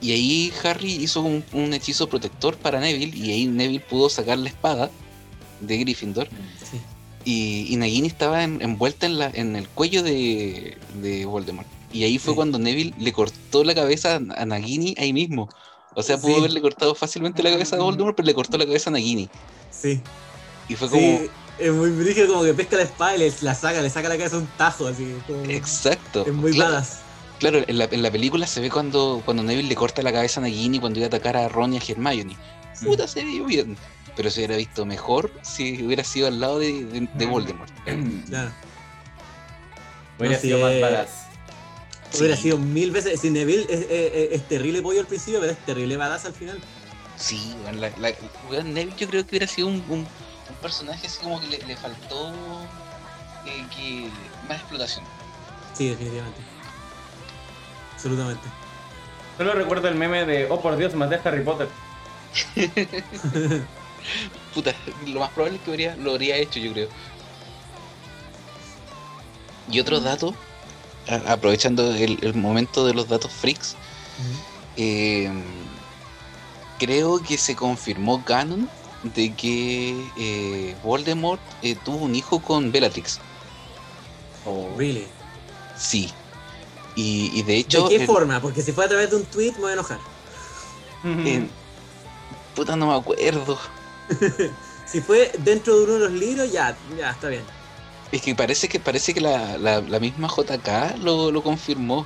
y 0.00 0.12
ahí 0.12 0.52
Harry 0.64 0.92
hizo 0.94 1.20
un, 1.20 1.44
un 1.52 1.72
hechizo 1.74 2.08
protector 2.08 2.56
para 2.56 2.80
Neville 2.80 3.16
y 3.16 3.30
ahí 3.30 3.46
Neville 3.46 3.80
pudo 3.80 4.08
sacar 4.08 4.38
la 4.38 4.48
espada 4.48 4.90
de 5.60 5.76
Gryffindor 5.78 6.28
Sí. 6.28 6.61
Y, 7.24 7.66
y 7.72 7.76
Nagini 7.76 8.08
estaba 8.08 8.42
en- 8.44 8.60
envuelta 8.62 9.06
en, 9.06 9.18
la, 9.18 9.30
en 9.32 9.56
el 9.56 9.68
cuello 9.68 10.02
de, 10.02 10.76
de 11.00 11.24
Voldemort. 11.26 11.66
Y 11.92 12.04
ahí 12.04 12.18
fue 12.18 12.32
Sí. 12.32 12.36
cuando 12.36 12.58
Neville 12.58 12.94
le 12.98 13.12
cortó 13.12 13.64
la 13.64 13.74
cabeza 13.74 14.16
a 14.16 14.44
Nagini 14.46 14.94
ahí 14.98 15.12
mismo. 15.12 15.48
O 15.94 16.02
sea, 16.02 16.16
pudo 16.18 16.32
Sí. 16.34 16.38
haberle 16.38 16.60
cortado 16.62 16.94
fácilmente 16.94 17.42
la 17.42 17.50
cabeza 17.50 17.76
a 17.76 17.80
Voldemort, 17.80 18.16
pero 18.16 18.26
le 18.26 18.34
cortó 18.34 18.56
la 18.56 18.64
cabeza 18.64 18.88
a 18.90 18.92
Nagini. 18.94 19.28
Sí. 19.70 20.00
Y 20.68 20.74
fue 20.74 20.88
como, 20.88 21.02
Sí, 21.02 21.28
es 21.58 21.72
muy 21.72 21.90
brígido 21.90 22.28
como 22.28 22.44
que 22.44 22.54
pesca 22.54 22.76
la 22.76 22.82
espada 22.84 23.14
y 23.16 23.18
le, 23.18 23.32
la 23.42 23.54
saca, 23.54 23.82
le 23.82 23.90
saca 23.90 24.08
la 24.08 24.16
cabeza 24.16 24.38
un 24.38 24.46
tajo, 24.56 24.86
así. 24.86 25.14
Como, 25.26 25.44
exacto. 25.44 26.24
es 26.26 26.32
muy 26.32 26.52
claro, 26.52 26.72
badass. 26.72 27.00
claro, 27.38 27.58
en 27.66 27.76
la, 27.78 27.84
en 27.90 28.02
la 28.02 28.10
película 28.10 28.46
se 28.46 28.60
ve 28.62 28.70
cuando, 28.70 29.20
cuando 29.24 29.42
Neville 29.42 29.68
le 29.68 29.74
corta 29.74 30.00
la 30.02 30.12
cabeza 30.12 30.40
a 30.40 30.44
Nagini 30.44 30.78
cuando 30.80 30.98
iba 30.98 31.06
a 31.06 31.08
atacar 31.08 31.36
a 31.36 31.48
Ron 31.48 31.74
y 31.74 31.76
a 31.76 31.82
Hermione. 31.86 32.36
Puta, 32.82 33.06
se 33.06 33.22
vio 33.22 33.44
bien. 33.44 33.76
Pero 34.16 34.30
se 34.30 34.40
hubiera 34.40 34.56
visto 34.56 34.84
mejor 34.84 35.30
si 35.42 35.82
hubiera 35.84 36.04
sido 36.04 36.26
al 36.28 36.38
lado 36.40 36.58
de, 36.58 36.84
de- 36.84 37.08
de 37.12 37.26
Voldemort. 37.26 37.70
Claro. 38.28 38.50
Hubiera 40.18 40.36
No, 40.36 40.42
sido 40.42 40.58
más 40.60 40.80
badass. 40.80 41.08
Hubiera 42.18 42.36
Sí. 42.36 42.42
sido 42.42 42.58
mil 42.58 42.90
veces. 42.90 43.20
Si 43.20 43.30
Neville 43.30 43.66
es, 43.70 43.80
es- 43.90 44.32
es 44.32 44.48
terrible 44.48 44.82
pollo 44.82 45.00
al 45.00 45.06
principio, 45.06 45.40
pero 45.40 45.52
es 45.52 45.58
terrible 45.64 45.96
badass 45.96 46.26
al 46.26 46.34
final. 46.34 46.60
Sí, 47.16 47.54
weón, 47.64 47.80
la, 47.80 47.90
Neville 48.62 48.94
yo 48.98 49.08
creo 49.08 49.22
que 49.24 49.30
hubiera 49.30 49.46
sido 49.46 49.68
un, 49.68 49.82
un- 49.88 50.00
un 50.00 50.56
personaje 50.60 51.06
así 51.06 51.18
como 51.22 51.40
que 51.40 51.46
le, 51.46 51.58
le 51.58 51.76
faltó 51.76 52.32
eh, 53.46 53.64
que 53.74 54.08
más 54.48 54.58
explotación. 54.58 55.04
Sí, 55.72 55.88
definitivamente. 55.88 56.40
Absolutamente. 57.94 58.42
Solo 59.38 59.54
recuerdo 59.54 59.88
el 59.88 59.94
meme 59.94 60.26
de, 60.26 60.46
oh 60.50 60.60
por 60.60 60.76
Dios, 60.76 60.94
maté 60.94 61.14
a 61.16 61.20
Harry 61.24 61.42
Potter. 61.42 61.68
Puta, 64.54 64.74
lo 65.06 65.20
más 65.20 65.30
probable 65.30 65.56
es 65.58 65.62
que 65.62 65.70
habría- 65.70 65.96
lo 65.96 66.12
habría 66.12 66.36
hecho, 66.36 66.58
yo 66.60 66.72
creo. 66.72 66.88
Y 69.70 69.80
otro 69.80 70.00
dato, 70.00 70.34
a- 71.08 71.32
aprovechando 71.32 71.94
el, 71.94 72.18
el 72.22 72.34
momento 72.34 72.84
de 72.86 72.94
los 72.94 73.08
datos 73.08 73.32
freaks, 73.32 73.74
eh, 74.76 75.30
creo 76.78 77.22
que 77.22 77.38
se 77.38 77.54
confirmó 77.56 78.24
canon 78.24 78.68
de 79.02 79.32
que 79.34 80.04
eh, 80.16 80.76
Voldemort 80.82 81.40
eh, 81.62 81.76
tuvo 81.84 81.98
un 82.04 82.14
hijo 82.14 82.40
con 82.40 82.70
Bellatrix. 82.72 83.18
Oh. 84.44 84.68
Really. 84.76 85.06
Sí. 85.76 86.10
Y, 86.94 87.30
y 87.32 87.42
de 87.42 87.56
hecho. 87.56 87.84
¿De 87.84 87.88
qué 87.96 88.02
el- 88.02 88.06
forma? 88.06 88.40
Porque 88.40 88.60
si 88.62 88.72
fue 88.72 88.84
a 88.84 88.88
través 88.88 89.10
de 89.10 89.16
un 89.16 89.24
tweet 89.24 89.52
me 89.52 89.58
voy 89.60 89.70
a 89.70 89.74
enojar. 89.74 89.98
en- 91.04 91.50
puta, 92.54 92.76
no 92.76 92.86
me 92.88 92.94
acuerdo. 92.96 93.58
Si 94.86 95.00
fue 95.00 95.30
dentro 95.38 95.76
de 95.78 95.84
uno 95.84 95.92
de 95.94 95.98
los 96.00 96.12
libros, 96.12 96.50
ya, 96.52 96.76
ya, 96.98 97.10
está 97.12 97.28
bien. 97.28 97.44
Es 98.10 98.20
que 98.20 98.34
parece 98.34 98.68
que 98.68 98.78
parece 98.78 99.14
que 99.14 99.20
la, 99.22 99.56
la- 99.56 99.80
la 99.80 100.00
misma 100.00 100.28
JK 100.28 100.98
lo, 101.02 101.30
lo 101.30 101.42
confirmó. 101.42 102.04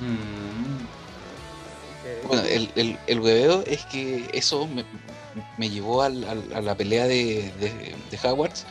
Mm. 0.00 0.86
Bueno, 2.28 2.42
el, 2.44 2.70
el, 2.76 2.98
el 3.06 3.20
hueveo 3.20 3.64
es 3.66 3.84
que 3.86 4.28
eso 4.32 4.66
me, 4.68 4.84
me 5.58 5.70
llevó 5.70 6.02
al- 6.02 6.22
al- 6.24 6.52
a 6.54 6.60
la 6.60 6.76
pelea 6.76 7.06
de, 7.08 7.50
de, 7.58 7.96
de 8.10 8.28
Hogwarts 8.28 8.64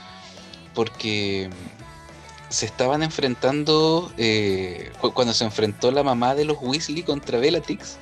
porque 0.73 1.49
se 2.49 2.65
estaban 2.65 3.03
enfrentando 3.03 4.11
eh, 4.17 4.91
cu- 5.01 5.11
cuando 5.13 5.33
se 5.33 5.43
enfrentó 5.43 5.91
la 5.91 6.03
mamá 6.03 6.33
de 6.35 6.45
los 6.45 6.57
Weasley 6.61 7.03
contra 7.03 7.39
Bellatrix. 7.39 7.97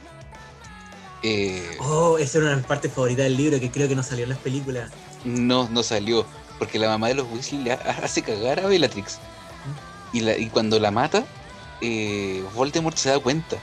Eh, 1.24 1.78
Oh, 1.80 2.18
esa 2.18 2.38
era 2.40 2.54
una 2.54 2.66
partes 2.68 2.92
favoritas 2.94 3.24
del 3.26 3.38
libro 3.38 3.60
que 3.60 3.72
creo 3.72 3.88
que 3.88 3.96
no 3.96 4.04
salió 4.04 4.24
en 4.24 4.30
las 4.30 4.40
películas. 4.40 4.92
no, 5.24 5.68
no 5.70 5.84
salió 5.84 6.26
porque 6.60 6.78
la 6.80 6.88
mamá 6.90 7.08
de 7.08 7.16
los 7.16 7.28
Weasley 7.32 7.64
le 7.64 7.72
ha- 7.74 8.00
hace 8.04 8.22
cagar 8.22 8.60
a 8.60 8.68
Bellatrix 8.68 9.20
y, 10.14 10.20
la, 10.22 10.38
y 10.38 10.50
cuando 10.50 10.80
la 10.80 10.92
mata, 10.92 11.26
eh, 11.82 12.44
Voldemort 12.54 12.96
se 12.98 13.10
da 13.10 13.20
cuenta. 13.20 13.58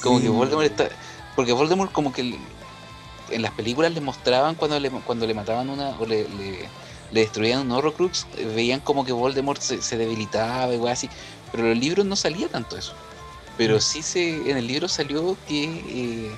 Como 0.00 0.18
Sí. 0.18 0.24
que 0.24 0.28
Voldemort 0.30 0.66
está. 0.66 0.88
Porque 1.34 1.52
Voldemort, 1.52 1.90
como 1.92 2.12
que 2.12 2.38
en 3.30 3.42
las 3.42 3.52
películas 3.52 3.92
le 3.92 4.00
mostraban 4.00 4.54
cuando 4.54 4.78
le, 4.78 4.90
cuando 4.90 5.26
le 5.26 5.34
mataban 5.34 5.68
una. 5.70 5.90
o 5.98 6.06
le, 6.06 6.28
le, 6.28 6.68
le 7.10 7.20
destruían 7.20 7.60
un 7.62 7.72
Horrocrux, 7.72 8.26
eh, 8.38 8.44
veían 8.54 8.80
como 8.80 9.04
que 9.04 9.12
Voldemort 9.12 9.60
se, 9.60 9.82
se 9.82 9.98
debilitaba 9.98 10.72
y 10.74 10.86
así. 10.88 11.10
Pero 11.50 11.64
en 11.64 11.70
los 11.70 11.78
libros 11.78 12.06
no 12.06 12.16
salía 12.16 12.48
tanto 12.48 12.76
eso. 12.78 12.94
Pero 13.58 13.76
Mm. 13.76 13.80
sí 13.80 14.02
se. 14.02 14.50
En 14.50 14.56
el 14.56 14.66
libro 14.66 14.88
salió 14.88 15.36
que. 15.48 15.64
eh, 15.64 16.36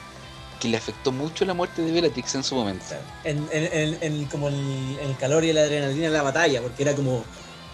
que 0.64 0.68
le 0.70 0.78
afectó 0.78 1.12
mucho 1.12 1.44
la 1.44 1.52
muerte 1.52 1.82
de 1.82 1.92
Bellatrix 1.92 2.34
en 2.36 2.42
su 2.42 2.54
momento. 2.54 2.86
En, 3.22 3.46
en- 3.52 3.70
en- 3.70 3.98
en 4.02 4.24
como 4.26 4.48
el, 4.48 4.98
el 4.98 5.14
calor 5.18 5.44
y 5.44 5.52
la 5.52 5.60
adrenalina 5.60 6.06
de 6.06 6.12
la 6.12 6.22
batalla, 6.22 6.62
porque 6.62 6.82
era 6.82 6.94
como. 6.94 7.22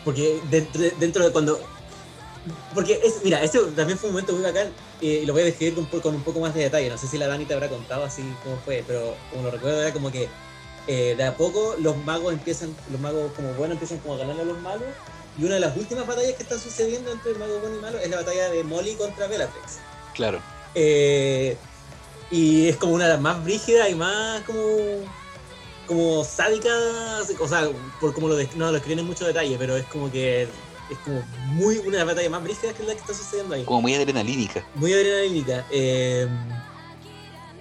Porque 0.04 0.40
dentro, 0.50 0.82
dentro 0.98 1.24
de 1.24 1.30
cuando. 1.30 1.60
Porque, 2.74 3.00
es, 3.04 3.22
mira, 3.22 3.42
este 3.44 3.60
también 3.76 3.96
fue 3.96 4.08
un 4.08 4.14
momento 4.14 4.32
muy 4.32 4.42
bacán 4.42 4.72
eh, 5.00 5.20
y 5.22 5.26
lo 5.26 5.34
voy 5.34 5.42
a 5.42 5.44
describir 5.44 5.74
con, 5.74 5.84
con 6.00 6.14
un 6.16 6.22
poco 6.24 6.40
más 6.40 6.52
de 6.52 6.62
detalle. 6.62 6.88
No 6.90 6.98
sé 6.98 7.06
si 7.06 7.16
la 7.16 7.28
Dani 7.28 7.44
te 7.44 7.54
habrá 7.54 7.68
contado 7.68 8.02
así 8.04 8.22
como 8.42 8.56
fue, 8.56 8.82
pero 8.84 9.14
como 9.30 9.44
lo 9.44 9.50
recuerdo 9.52 9.80
era 9.82 9.92
como 9.92 10.10
que 10.10 10.28
eh, 10.88 11.14
de 11.16 11.22
a 11.24 11.36
poco 11.36 11.76
los 11.78 11.96
magos 11.98 12.32
empiezan, 12.32 12.74
los 12.90 13.00
magos 13.00 13.30
como 13.36 13.52
buenos 13.54 13.74
empiezan 13.74 13.98
como 13.98 14.14
a 14.14 14.18
ganar 14.18 14.40
a 14.40 14.44
los 14.44 14.58
malos. 14.58 14.88
Y 15.38 15.44
una 15.44 15.54
de 15.54 15.60
las 15.60 15.76
últimas 15.76 16.08
batallas 16.08 16.32
que 16.34 16.42
están 16.42 16.58
sucediendo 16.58 17.12
entre 17.12 17.30
el 17.32 17.38
mago 17.38 17.60
bueno 17.60 17.76
y 17.76 17.80
malo 17.80 17.98
es 18.00 18.10
la 18.10 18.16
batalla 18.16 18.48
de 18.48 18.64
Molly 18.64 18.94
contra 18.94 19.28
Bellatrix. 19.28 19.78
Claro. 20.14 20.40
Eh, 20.74 21.56
y 22.30 22.68
es 22.68 22.76
como 22.76 22.94
una 22.94 23.04
de 23.06 23.12
las 23.14 23.20
más 23.20 23.42
brígidas 23.44 23.90
y 23.90 23.94
más 23.94 24.42
como 24.42 24.60
como 25.86 26.22
sádicas, 26.24 27.30
o 27.40 27.48
sea, 27.48 27.68
por 28.00 28.14
como 28.14 28.28
lo 28.28 28.36
no 28.54 28.70
lo 28.70 28.76
escriben 28.76 29.00
en 29.00 29.06
mucho 29.06 29.26
detalle, 29.26 29.56
pero 29.58 29.76
es 29.76 29.84
como 29.86 30.10
que 30.10 30.42
es 30.42 30.98
como 31.04 31.20
muy 31.46 31.78
una 31.78 31.90
de 31.92 31.98
las 31.98 32.06
batallas 32.06 32.30
más 32.30 32.42
brígidas 32.44 32.74
que 32.76 32.82
es 32.82 32.88
la 32.88 32.94
que 32.94 33.00
está 33.00 33.12
sucediendo 33.14 33.54
ahí. 33.54 33.64
Como 33.64 33.82
muy 33.82 33.94
adrenalínica. 33.94 34.64
Muy 34.74 34.92
adrenalínica. 34.92 35.66
eh, 35.70 36.28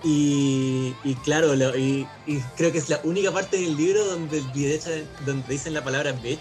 y, 0.03 0.95
y 1.03 1.15
claro, 1.15 1.55
lo- 1.55 1.75
y, 1.77 2.07
y 2.25 2.39
creo 2.55 2.71
que 2.71 2.77
es 2.77 2.87
la 2.89 3.01
única 3.03 3.31
parte 3.31 3.57
del 3.57 3.75
libro 3.75 4.05
donde, 4.05 4.41
donde 5.25 5.43
dicen 5.51 5.73
la 5.73 5.83
palabra 5.83 6.11
bitch. 6.13 6.39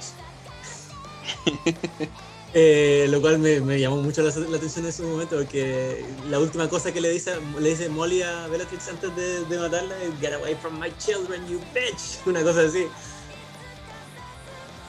Eh, 2.55 3.07
lo 3.11 3.20
cual 3.20 3.39
me, 3.39 3.61
me 3.61 3.79
llamó 3.79 3.97
mucho 3.97 4.23
la, 4.23 4.35
la 4.35 4.57
atención 4.57 4.85
en 4.85 4.89
ese 4.89 5.03
momento 5.03 5.37
porque 5.37 6.03
la 6.31 6.39
última 6.39 6.66
cosa 6.69 6.93
que 6.93 7.01
le 7.01 7.11
dice, 7.11 7.33
le 7.61 7.69
dice 7.69 7.91
Molly 7.91 8.23
a 8.23 8.47
Bellatrix 8.47 8.89
antes 8.89 9.15
de, 9.15 9.45
de 9.45 9.59
matarla 9.59 9.95
es 10.03 10.19
Get 10.19 10.33
away 10.33 10.55
from 10.55 10.81
my 10.81 10.91
children, 10.99 11.47
you 11.47 11.61
bitch. 11.75 12.20
Una 12.27 12.43
cosa 12.43 12.62
así. 12.62 12.87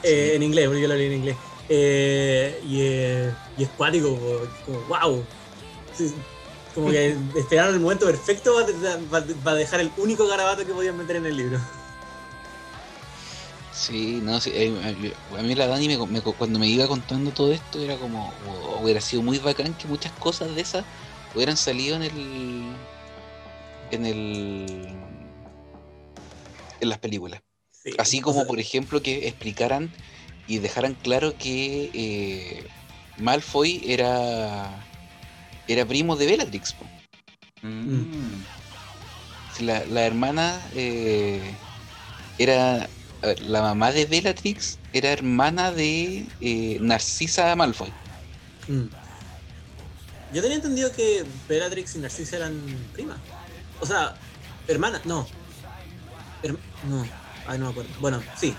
Eh. 0.02 0.32
En 0.34 0.42
inglés, 0.42 0.66
porque 0.66 0.80
yo 0.80 0.88
lo 0.88 0.94
leí 0.94 1.06
en 1.06 1.12
inglés. 1.12 1.36
Eh, 1.68 2.60
y, 2.66 2.80
eh, 2.80 3.34
y 3.58 3.64
es 3.64 3.68
cuático, 3.70 4.18
como 4.64 4.80
wow. 4.88 5.24
Sí, 5.96 6.14
como 6.74 6.90
que 6.90 7.14
esperaron 7.36 7.74
el 7.74 7.80
momento 7.80 8.06
perfecto 8.06 8.54
para 9.44 9.56
dejar 9.56 9.80
el 9.80 9.92
único 9.98 10.26
garabato 10.26 10.64
que 10.64 10.72
podían 10.72 10.96
meter 10.96 11.16
en 11.16 11.26
el 11.26 11.36
libro. 11.36 11.60
Sí, 13.80 14.20
no, 14.20 14.38
sí, 14.42 14.50
eh, 14.52 15.14
a 15.38 15.42
mí 15.42 15.54
la 15.54 15.66
Dani 15.66 15.88
me, 15.88 15.96
me- 16.06 16.20
cuando 16.20 16.58
me 16.58 16.68
iba 16.68 16.86
contando 16.86 17.32
todo 17.32 17.50
esto 17.50 17.80
era 17.80 17.96
como, 17.96 18.28
oh, 18.44 18.82
hubiera 18.82 19.00
sido 19.00 19.22
muy 19.22 19.38
bacán 19.38 19.72
que 19.74 19.88
muchas 19.88 20.12
cosas 20.12 20.54
de 20.54 20.60
esas 20.60 20.84
hubieran 21.34 21.56
salido 21.56 21.96
en 21.96 22.02
el, 22.02 22.76
en 23.90 24.04
el, 24.04 24.86
en 26.78 26.88
las 26.90 26.98
películas. 26.98 27.40
Sí, 27.70 27.92
Así 27.96 28.20
como, 28.20 28.46
por 28.46 28.60
ejemplo, 28.60 29.02
que 29.02 29.26
explicaran 29.28 29.90
y 30.46 30.58
dejaran 30.58 30.94
claro 30.94 31.38
que 31.38 31.90
eh, 31.94 32.70
Malfoy 33.16 33.80
era, 33.86 34.86
era 35.66 35.86
primo 35.86 36.16
de 36.16 36.26
Bellatrix. 36.26 36.76
Mm. 37.62 38.42
La, 39.60 39.86
la 39.86 40.04
hermana 40.04 40.68
eh, 40.74 41.58
era. 42.36 42.90
A 43.22 43.26
ver, 43.28 43.40
la 43.40 43.60
mamá 43.62 43.92
de 43.92 44.06
Bellatrix 44.06 44.78
era 44.92 45.10
hermana 45.10 45.70
de 45.72 46.26
eh, 46.40 46.78
Narcisa 46.80 47.54
Malfoy. 47.56 47.92
Mm. 48.68 48.86
Yo 50.32 50.42
tenía 50.42 50.56
entendido 50.56 50.92
que 50.92 51.24
Bellatrix 51.48 51.96
y 51.96 51.98
Narcisa 51.98 52.36
eran 52.36 52.52
primas. 52.92 53.18
O 53.80 53.86
sea, 53.86 54.14
hermanas, 54.68 55.04
no. 55.04 55.26
No, 56.84 57.06
ay, 57.46 57.58
no 57.58 57.64
me 57.66 57.70
acuerdo. 57.70 57.90
Bueno, 58.00 58.22
sí. 58.36 58.54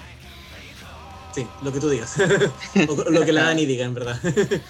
Sí, 1.34 1.48
lo 1.62 1.72
que 1.72 1.80
tú 1.80 1.90
digas. 1.90 2.14
lo 3.10 3.26
que 3.26 3.32
la 3.32 3.44
Dani 3.44 3.66
diga, 3.66 3.86
en 3.86 3.94
verdad. 3.94 4.20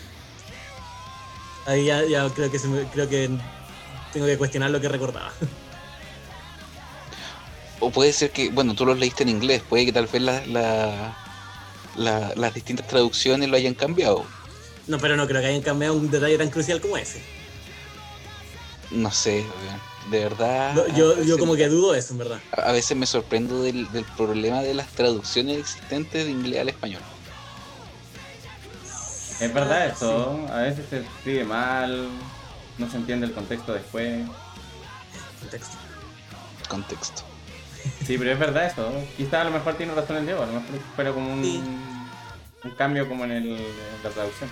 Ahí 1.66 1.86
ya, 1.86 2.04
ya 2.06 2.30
creo 2.30 2.52
que 2.52 2.60
se 2.60 2.68
me- 2.68 2.86
creo 2.86 3.08
que 3.10 3.30
tengo 4.14 4.26
que 4.28 4.38
cuestionar 4.38 4.70
lo 4.72 4.80
que 4.80 4.90
recordaba. 4.90 5.32
O 7.82 7.90
puede 7.92 8.14
ser 8.14 8.32
que, 8.32 8.50
bueno, 8.50 8.74
tú 8.76 8.86
los 8.86 8.98
leíste 8.98 9.24
en 9.24 9.30
inglés, 9.30 9.62
puede 9.68 9.86
que 9.88 9.92
tal 9.92 10.06
vez 10.08 10.22
la- 10.22 10.46
la- 10.46 11.18
la- 11.96 12.32
las 12.36 12.54
distintas 12.54 12.88
traducciones 12.88 13.50
lo 13.50 13.58
hayan 13.58 13.74
cambiado. 13.74 14.24
No, 14.88 14.98
pero 15.00 15.16
no 15.18 15.28
creo 15.28 15.42
que 15.42 15.48
hayan 15.48 15.62
cambiado 15.62 15.96
un 15.96 16.10
detalle 16.10 16.38
tan 16.38 16.50
crucial 16.50 16.80
como 16.80 16.96
ese. 16.96 17.22
No 18.92 19.12
sé, 19.12 19.46
de 20.10 20.20
verdad. 20.20 20.74
No, 20.76 20.88
yo, 20.96 21.10
veces- 21.10 21.28
yo 21.28 21.38
como 21.40 21.56
que 21.56 21.68
dudo 21.70 21.96
eso, 21.96 22.14
en 22.14 22.20
verdad. 22.20 22.40
A 22.56 22.72
veces 22.72 22.96
me 22.96 23.06
sorprendo 23.08 23.64
del, 23.64 23.92
del 23.92 24.06
problema 24.06 24.62
de 24.62 24.74
las 24.76 24.88
traducciones 24.90 25.58
existentes 25.58 26.26
de 26.26 26.32
inglés 26.32 26.60
al 26.62 26.70
español. 26.70 27.02
Es 29.40 29.52
verdad 29.52 29.82
Ah, 29.82 29.86
esto, 29.88 30.48
a 30.52 30.58
veces 30.62 30.86
se 30.88 31.00
escribe 31.00 31.46
mal, 31.46 32.10
no 32.78 32.90
se 32.92 32.98
entiende 32.98 33.26
el 33.26 33.34
contexto 33.34 33.74
después. 33.74 34.28
Contexto. 35.40 35.78
Contexto. 36.70 37.24
Sí, 38.06 38.18
pero 38.18 38.32
es 38.32 38.40
verdad 38.40 38.66
eso. 38.66 38.92
Quizá 39.18 39.42
a 39.42 39.44
lo 39.46 39.52
mejor 39.52 39.76
tiene 39.76 39.94
razón 39.94 40.18
el 40.18 40.26
Diego, 40.26 40.44
a 40.44 40.46
lo 40.46 40.54
mejor 40.54 40.70
fuera 40.96 41.12
como 41.14 41.34
un, 41.34 41.44
Sí. 41.44 41.62
un 42.64 42.72
cambio 42.72 43.08
como 43.08 43.26
en, 43.26 43.32
el, 43.32 43.48
en 43.48 44.04
la 44.04 44.10
traducción. 44.10 44.50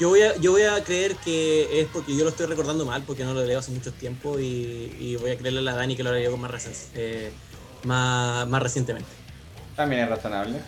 Yo 0.00 0.08
voy, 0.08 0.22
a, 0.22 0.36
yo 0.38 0.50
voy 0.50 0.62
a 0.62 0.82
creer 0.82 1.14
que 1.16 1.80
es 1.80 1.86
porque 1.92 2.16
yo 2.16 2.24
lo 2.24 2.30
estoy 2.30 2.46
recordando 2.46 2.84
mal, 2.84 3.02
porque 3.04 3.24
no 3.24 3.32
lo 3.32 3.44
leo 3.44 3.60
hace 3.60 3.70
mucho 3.70 3.92
tiempo 3.92 4.40
y, 4.40 4.94
y 4.98 5.16
voy 5.20 5.30
a 5.30 5.36
creerle 5.38 5.60
a 5.60 5.62
la 5.62 5.74
Dani 5.76 5.94
que 5.96 6.02
lo 6.02 6.12
leo 6.12 6.32
con 6.32 6.40
más, 6.40 6.50
recen- 6.50 6.88
eh, 6.94 7.30
más, 7.84 8.46
más 8.48 8.62
recientemente. 8.62 9.08
También 9.76 10.02
es 10.02 10.08
razonable. 10.08 10.58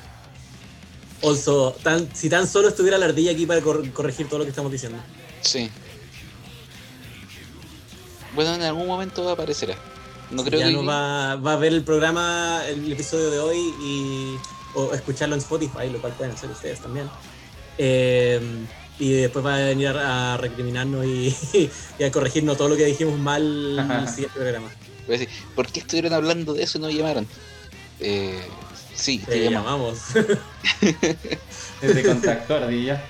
Also, 1.24 1.76
tan, 1.82 2.08
si 2.14 2.28
tan 2.28 2.46
solo 2.46 2.68
estuviera 2.68 2.98
la 2.98 3.06
ardilla 3.06 3.32
aquí 3.32 3.46
para 3.46 3.60
cor- 3.62 3.90
corregir 3.90 4.28
todo 4.28 4.38
lo 4.38 4.44
que 4.44 4.50
estamos 4.50 4.70
diciendo. 4.70 4.98
Sí. 5.40 5.70
Bueno, 8.34 8.54
en 8.54 8.62
algún 8.62 8.86
momento 8.86 9.28
aparecerá. 9.28 9.74
No 10.30 10.44
creo 10.44 10.60
ya 10.60 10.66
que. 10.66 10.72
no 10.72 10.84
va, 10.84 11.36
va 11.36 11.52
a 11.52 11.56
ver 11.56 11.72
el 11.72 11.82
programa, 11.82 12.62
el 12.68 12.90
episodio 12.92 13.30
de 13.30 13.38
hoy 13.38 13.74
y 13.80 14.36
o 14.74 14.92
escucharlo 14.92 15.34
en 15.34 15.40
Spotify, 15.40 15.88
lo 15.90 16.00
cual 16.00 16.12
pueden 16.12 16.34
hacer 16.34 16.50
ustedes 16.50 16.80
también. 16.80 17.08
Eh, 17.78 18.40
y 18.98 19.12
después 19.12 19.44
va 19.44 19.56
a 19.56 19.58
venir 19.58 19.88
a, 19.88 20.36
recriminarnos 20.38 21.04
y, 21.04 21.34
y 21.98 22.04
a 22.04 22.10
corregirnos 22.10 22.56
todo 22.56 22.68
lo 22.68 22.76
que 22.76 22.84
dijimos 22.86 23.18
mal 23.18 23.78
en 23.78 23.90
el 23.90 24.08
siguiente 24.08 24.38
programa. 24.38 24.68
Voy 25.06 25.16
a 25.16 25.18
decir, 25.18 25.34
¿por 25.54 25.66
qué 25.68 25.80
estuvieron 25.80 26.12
hablando 26.12 26.54
de 26.54 26.62
eso 26.62 26.78
y 26.78 26.80
no 26.80 26.86
me 26.88 26.94
llamaron? 26.94 27.26
Eh, 28.00 28.42
sí, 28.94 29.18
te 29.18 29.32
Te 29.32 29.50
llamamos. 29.50 29.98
llamamos. 30.14 30.38
Desde 31.80 32.02
contacto, 32.02 32.56
ardilla. 32.56 33.02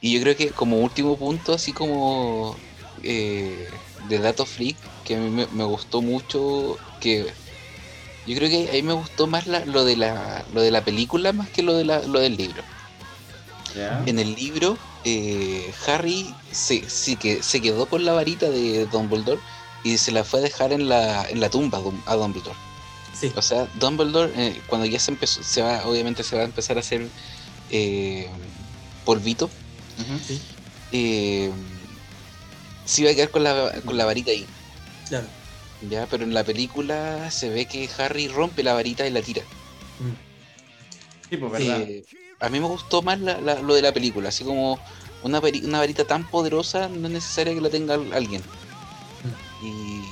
Y 0.00 0.14
yo 0.14 0.20
creo 0.20 0.36
que 0.36 0.50
como 0.50 0.78
último 0.78 1.16
punto, 1.16 1.54
así 1.54 1.72
como 1.72 2.56
eh, 3.02 3.68
de 4.08 4.18
dato 4.18 4.44
freak, 4.44 4.76
que 5.04 5.16
a 5.16 5.18
mí 5.18 5.30
me, 5.30 5.46
me 5.48 5.64
gustó 5.64 6.02
mucho, 6.02 6.78
que 7.00 7.26
Yo 8.26 8.34
creo 8.36 8.48
que 8.48 8.70
ahí 8.70 8.82
me 8.82 8.94
gustó 8.94 9.26
más 9.26 9.46
la- 9.46 9.66
lo, 9.66 9.84
de 9.84 9.96
la, 9.96 10.44
lo 10.54 10.62
de 10.62 10.70
la 10.70 10.82
película 10.82 11.32
más 11.34 11.50
que 11.50 11.62
lo, 11.62 11.74
de 11.76 11.84
la, 11.84 12.00
lo 12.06 12.20
del 12.20 12.36
libro. 12.38 12.62
En 14.06 14.18
el 14.18 14.34
libro, 14.34 14.78
eh, 15.04 15.72
Harry 15.86 16.34
se, 16.50 16.88
sí 16.88 17.16
que 17.16 17.42
se 17.42 17.60
quedó 17.60 17.86
con 17.86 18.04
la 18.06 18.12
varita 18.14 18.48
de 18.48 18.86
Dumbledore 18.86 19.40
y 19.82 19.98
se 19.98 20.10
la 20.10 20.24
fue 20.24 20.40
a 20.40 20.42
dejar 20.42 20.72
en 20.72 20.88
la, 20.88 21.28
en 21.28 21.40
la 21.40 21.50
tumba 21.50 21.78
a 21.78 21.82
Dum- 21.82 22.02
a 22.06 22.14
Dumbledore. 22.14 22.56
Sí. 23.12 23.30
O 23.36 23.42
sea, 23.42 23.68
Dumbledore, 23.74 24.32
eh, 24.36 24.62
cuando 24.68 24.86
ya 24.86 24.98
se 24.98 25.10
empezó, 25.10 25.42
se 25.42 25.60
va, 25.60 25.86
obviamente 25.86 26.22
se 26.24 26.34
va 26.36 26.42
a 26.42 26.46
empezar 26.46 26.78
a 26.78 26.80
hacer 26.80 27.08
eh, 27.70 28.30
polvito. 29.04 29.50
Sí, 30.26 30.40
eh, 30.92 31.50
se 32.86 33.02
iba 33.02 33.10
a 33.10 33.14
quedar 33.14 33.30
con 33.30 33.42
la, 33.44 33.70
con 33.84 33.96
la 33.98 34.04
varita 34.06 34.30
ahí. 34.30 34.46
Claro. 35.08 35.26
Ya, 35.88 36.06
pero 36.06 36.24
en 36.24 36.32
la 36.32 36.44
película 36.44 37.30
se 37.30 37.50
ve 37.50 37.66
que 37.66 37.88
Harry 37.98 38.28
rompe 38.28 38.62
la 38.62 38.72
varita 38.74 39.06
y 39.06 39.10
la 39.10 39.20
tira. 39.22 39.42
Mm. 39.98 41.28
Sí, 41.30 41.36
pues 41.36 41.52
verdad. 41.52 41.80
Eh, 41.82 42.04
a 42.40 42.48
mí 42.48 42.60
me 42.60 42.66
gustó 42.66 43.02
más 43.02 43.20
la- 43.20 43.40
la- 43.40 43.60
lo 43.60 43.74
de 43.74 43.82
la 43.82 43.92
película, 43.92 44.28
así 44.28 44.44
como 44.44 44.78
una, 45.22 45.40
una 45.40 45.78
varita 45.78 46.04
tan 46.04 46.28
poderosa 46.28 46.88
no 46.88 47.06
es 47.08 47.12
necesaria 47.12 47.54
que 47.54 47.60
la 47.60 47.70
tenga 47.70 47.94
al- 47.94 48.12
alguien. 48.12 48.42
Mm. 49.22 49.64
Y, 49.66 50.04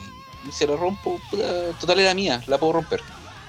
y 0.49 0.53
se 0.53 0.67
la 0.67 0.77
rompo, 0.77 1.21
puta, 1.31 1.73
total 1.79 2.01
era 2.01 2.15
mía, 2.15 2.43
la 2.47 2.59
puedo 2.59 2.75
romper. 2.75 3.01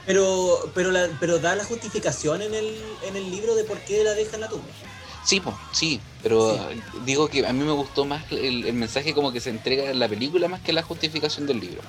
Pero, 0.05 0.71
pero, 0.75 0.91
la, 0.91 1.09
pero 1.19 1.39
da 1.39 1.55
la 1.55 1.63
justificación 1.63 2.41
en 2.41 2.53
el, 2.53 2.97
en 3.03 3.15
el 3.15 3.31
libro 3.31 3.55
de 3.55 3.63
por 3.63 3.79
qué 3.81 4.03
la 4.03 4.13
deja 4.13 4.35
en 4.35 4.41
la 4.41 4.49
tumba. 4.49 4.67
Sí, 5.23 5.39
po, 5.39 5.57
sí, 5.71 6.01
pero 6.21 6.69
Sí. 6.69 6.83
digo 7.05 7.27
que 7.29 7.45
a 7.45 7.53
mí 7.53 7.63
me 7.63 7.71
gustó 7.71 8.05
más 8.05 8.25
el, 8.31 8.65
el 8.65 8.73
mensaje 8.73 9.13
como 9.13 9.31
que 9.31 9.39
se 9.39 9.49
entrega 9.49 9.89
en 9.89 9.99
la 9.99 10.09
película 10.09 10.47
más 10.47 10.61
que 10.61 10.73
la 10.73 10.83
justificación 10.83 11.45
del 11.47 11.59
libro. 11.59 11.81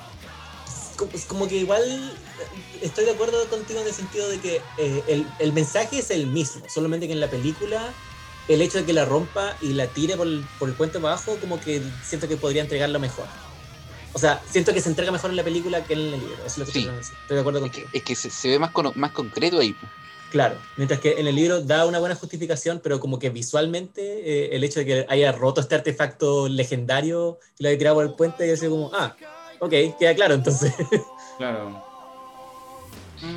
como, 0.96 1.10
es 1.12 1.24
como 1.24 1.48
que 1.48 1.56
igual 1.56 1.82
eh, 1.82 2.62
estoy 2.82 3.04
de 3.04 3.10
acuerdo 3.10 3.48
contigo 3.50 3.80
en 3.80 3.88
el 3.88 3.92
sentido 3.94 4.28
de 4.28 4.38
que 4.40 4.62
eh, 4.76 5.04
el, 5.08 5.26
el 5.40 5.52
mensaje 5.52 5.98
es 5.98 6.10
el 6.12 6.28
mismo, 6.28 6.68
solamente 6.68 7.06
que 7.08 7.12
en 7.12 7.20
la 7.20 7.28
película 7.28 7.94
el 8.46 8.62
hecho 8.62 8.78
de 8.78 8.84
que 8.86 8.92
la 8.92 9.04
rompa 9.04 9.56
y 9.60 9.72
la 9.72 9.88
tire 9.88 10.16
por 10.16 10.26
el, 10.28 10.44
por 10.58 10.68
el 10.68 10.76
puente 10.76 11.00
para 11.00 11.14
abajo, 11.14 11.40
como 11.40 11.58
que 11.60 11.82
siento 12.02 12.28
que 12.28 12.36
podría 12.36 12.62
entregarlo 12.62 13.00
mejor. 13.00 13.28
O 14.12 14.18
sea, 14.18 14.40
siento 14.48 14.72
que 14.72 14.80
se 14.80 14.88
entrega 14.90 15.10
mejor 15.10 15.30
en 15.30 15.36
la 15.36 15.42
película 15.42 15.82
que 15.84 15.94
en 15.94 15.98
el 16.00 16.10
libro. 16.20 16.36
Eso 16.46 16.46
es 16.46 16.58
lo 16.58 16.64
que 16.66 16.72
Sí. 16.72 16.86
estoy 17.00 17.34
de 17.36 17.40
acuerdo 17.40 17.64
Es 17.64 17.72
que, 17.72 17.80
contigo. 17.82 17.98
es 17.98 18.02
que 18.04 18.14
se, 18.14 18.30
se 18.30 18.48
ve 18.48 18.58
más, 18.60 18.70
cono- 18.70 18.92
más 18.94 19.10
concreto 19.12 19.58
ahí. 19.58 19.74
Claro. 20.34 20.56
Mientras 20.76 20.98
que 20.98 21.20
en 21.20 21.28
el 21.28 21.36
libro 21.36 21.60
da 21.60 21.86
una 21.86 22.00
buena 22.00 22.16
justificación, 22.16 22.80
pero 22.82 22.98
como 22.98 23.20
que 23.20 23.30
visualmente 23.30 24.00
eh, 24.02 24.56
el 24.56 24.64
hecho 24.64 24.80
de 24.80 24.84
que 24.84 25.06
haya 25.08 25.30
roto 25.30 25.60
este 25.60 25.76
artefacto 25.76 26.48
legendario 26.48 27.38
y 27.56 27.62
lo 27.62 27.68
haya 27.68 27.78
tirado 27.78 27.94
por 27.94 28.04
el 28.04 28.14
puente, 28.14 28.44
yo 28.48 28.54
así 28.54 28.66
como, 28.66 28.90
ah, 28.92 29.14
ok, 29.60 29.70
queda 29.96 30.12
claro 30.16 30.34
entonces. 30.34 30.74
Claro. 31.38 31.84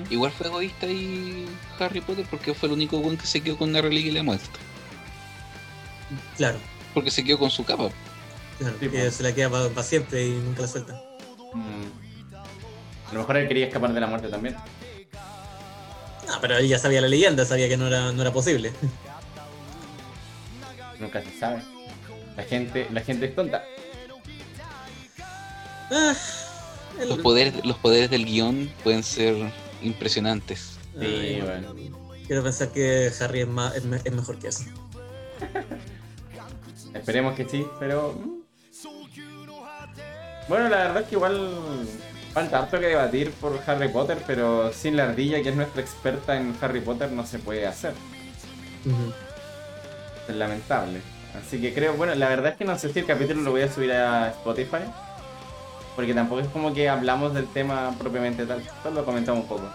Igual 0.10 0.32
fue 0.32 0.48
egoísta 0.48 0.88
ahí 0.88 1.46
Harry 1.80 2.02
Potter 2.02 2.26
porque 2.32 2.56
fue 2.56 2.68
el 2.68 2.74
único 2.74 2.98
buen 3.00 3.16
que 3.16 3.28
se 3.28 3.42
quedó 3.42 3.58
con 3.60 3.70
una 3.70 3.82
reliquia 3.82 4.12
y 4.12 4.16
la 4.16 4.24
muerte. 4.24 4.48
claro. 6.36 6.58
Porque 6.96 7.12
se 7.12 7.24
quedó 7.24 7.38
con 7.38 7.52
su 7.52 7.64
capa. 7.64 7.90
Claro, 8.58 8.76
Sí, 8.80 8.90
pues. 8.90 9.14
se 9.14 9.22
la 9.22 9.34
queda 9.36 9.52
para 9.52 9.84
siempre 9.84 10.26
y 10.26 10.32
nunca 10.32 10.64
la 10.64 10.68
suelta. 10.68 10.94
Mm. 11.54 13.10
A 13.10 13.14
lo 13.14 13.20
mejor 13.20 13.38
él 13.38 13.48
quería 13.48 13.68
escapar 13.68 13.94
de 13.94 14.00
la 14.00 14.08
muerte 14.08 14.30
también. 14.30 14.56
No, 16.28 16.42
pero 16.42 16.58
él 16.58 16.68
ya 16.68 16.78
sabía 16.80 17.02
la 17.02 17.08
leyenda, 17.08 17.46
sabía 17.46 17.70
que 17.70 17.78
no 17.78 17.88
era, 17.88 18.12
no 18.12 18.22
era 18.22 18.32
posible. 18.34 18.72
Nunca 21.00 21.22
se 21.22 21.40
sabe. 21.40 21.62
La 22.36 22.44
gente, 22.44 22.88
la 22.92 23.02
gente 23.02 23.26
es 23.28 23.36
tonta. 23.36 23.64
Ah, 25.90 26.14
el- 27.00 27.10
Los 27.10 27.20
poderes, 27.20 27.66
los 27.66 27.78
poderes 27.78 28.10
del 28.10 28.26
guion 28.26 28.70
pueden 28.84 29.04
ser 29.04 29.36
impresionantes. 29.82 30.78
Sí, 31.00 31.06
Ay, 31.06 31.42
bueno. 31.42 31.76
Quiero 32.26 32.44
pensar 32.44 32.70
que 32.72 33.12
Harry 33.22 33.42
es, 33.42 33.48
más, 33.48 33.76
es, 33.76 33.84
me- 33.86 34.02
es 34.04 34.12
mejor 34.12 34.38
que 34.38 34.50
eso. 34.50 34.64
Esperemos 36.94 37.36
que 37.36 37.48
sí, 37.48 37.66
pero. 37.80 38.14
mm. 38.14 38.38
Bueno, 40.50 40.70
la 40.70 40.78
verdad 40.78 41.02
es 41.04 41.08
que 41.10 41.16
igual 41.16 41.86
falta 42.38 42.60
harto 42.60 42.80
que 42.80 42.86
debatir 42.88 43.32
por 43.32 43.60
Harry 43.66 43.88
Potter, 43.90 44.20
pero 44.28 44.72
sin 44.72 44.96
la 44.96 45.06
ardilla, 45.06 45.42
que 45.42 45.50
es 45.50 45.56
nuestra 45.56 45.82
experta 45.82 46.38
en 46.38 46.56
Harry 46.62 46.82
Potter, 46.82 47.12
no 47.12 47.26
se 47.26 47.40
puede 47.40 47.66
hacer. 47.66 47.94
Es 50.28 50.36
lamentable. 50.36 51.02
Así 51.36 51.60
que 51.60 51.74
creo, 51.74 51.94
bueno, 51.94 52.14
la 52.16 52.30
verdad 52.30 52.52
es 52.52 52.58
que 52.58 52.66
no 52.66 52.78
sé 52.78 52.94
si 52.94 53.00
el 53.00 53.06
capítulo 53.08 53.42
lo 53.42 53.52
voy 53.52 53.62
a 53.62 53.72
subir 53.74 53.92
a 53.92 54.30
Spotify. 54.30 54.84
Porque 55.96 56.14
tampoco 56.14 56.42
es 56.42 56.48
como 56.50 56.76
que 56.76 56.88
hablamos 56.88 57.34
del 57.34 57.48
tema 57.52 57.96
propiamente 57.98 58.46
tal. 58.46 58.62
Solo 58.84 58.98
lo 59.02 59.06
comentamos 59.06 59.42
un 59.44 59.48
poco. 59.48 59.70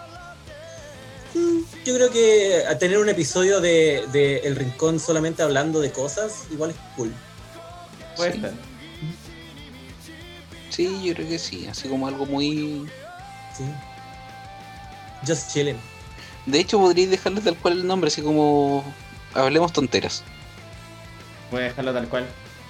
Yo 1.83 1.95
creo 1.95 2.09
que 2.11 2.63
a 2.65 2.77
tener 2.77 2.97
un 2.97 3.09
episodio 3.09 3.59
de, 3.59 4.05
de 4.13 4.37
El 4.45 4.55
Rincón 4.55 4.99
solamente 5.01 5.43
hablando 5.43 5.81
de 5.81 5.91
cosas, 5.91 6.45
igual 6.49 6.69
es 6.69 6.77
cool. 6.95 7.11
Puede 8.15 8.33
Sí. 8.33 8.39
ser. 8.41 8.53
Sí, 10.73 11.01
yo 11.03 11.13
creo 11.13 11.27
que 11.29 11.37
sí. 11.39 11.67
Así 11.69 11.87
como 11.87 12.07
algo 12.07 12.25
muy. 12.25 12.87
Sí. 13.55 13.63
Just 15.27 15.51
chilling. 15.53 15.77
De 16.45 16.59
hecho, 16.59 16.79
podríais 16.79 17.11
dejarle 17.11 17.41
tal 17.41 17.55
cual 17.57 17.73
el 17.79 17.87
nombre, 17.87 18.07
así 18.07 18.21
como. 18.21 18.83
Hablemos 19.33 19.71
tonteras. 19.71 20.23
Voy 21.51 21.61
a 21.61 21.65
dejarlo 21.65 21.93
tal 21.93 22.07
cual. 22.09 22.25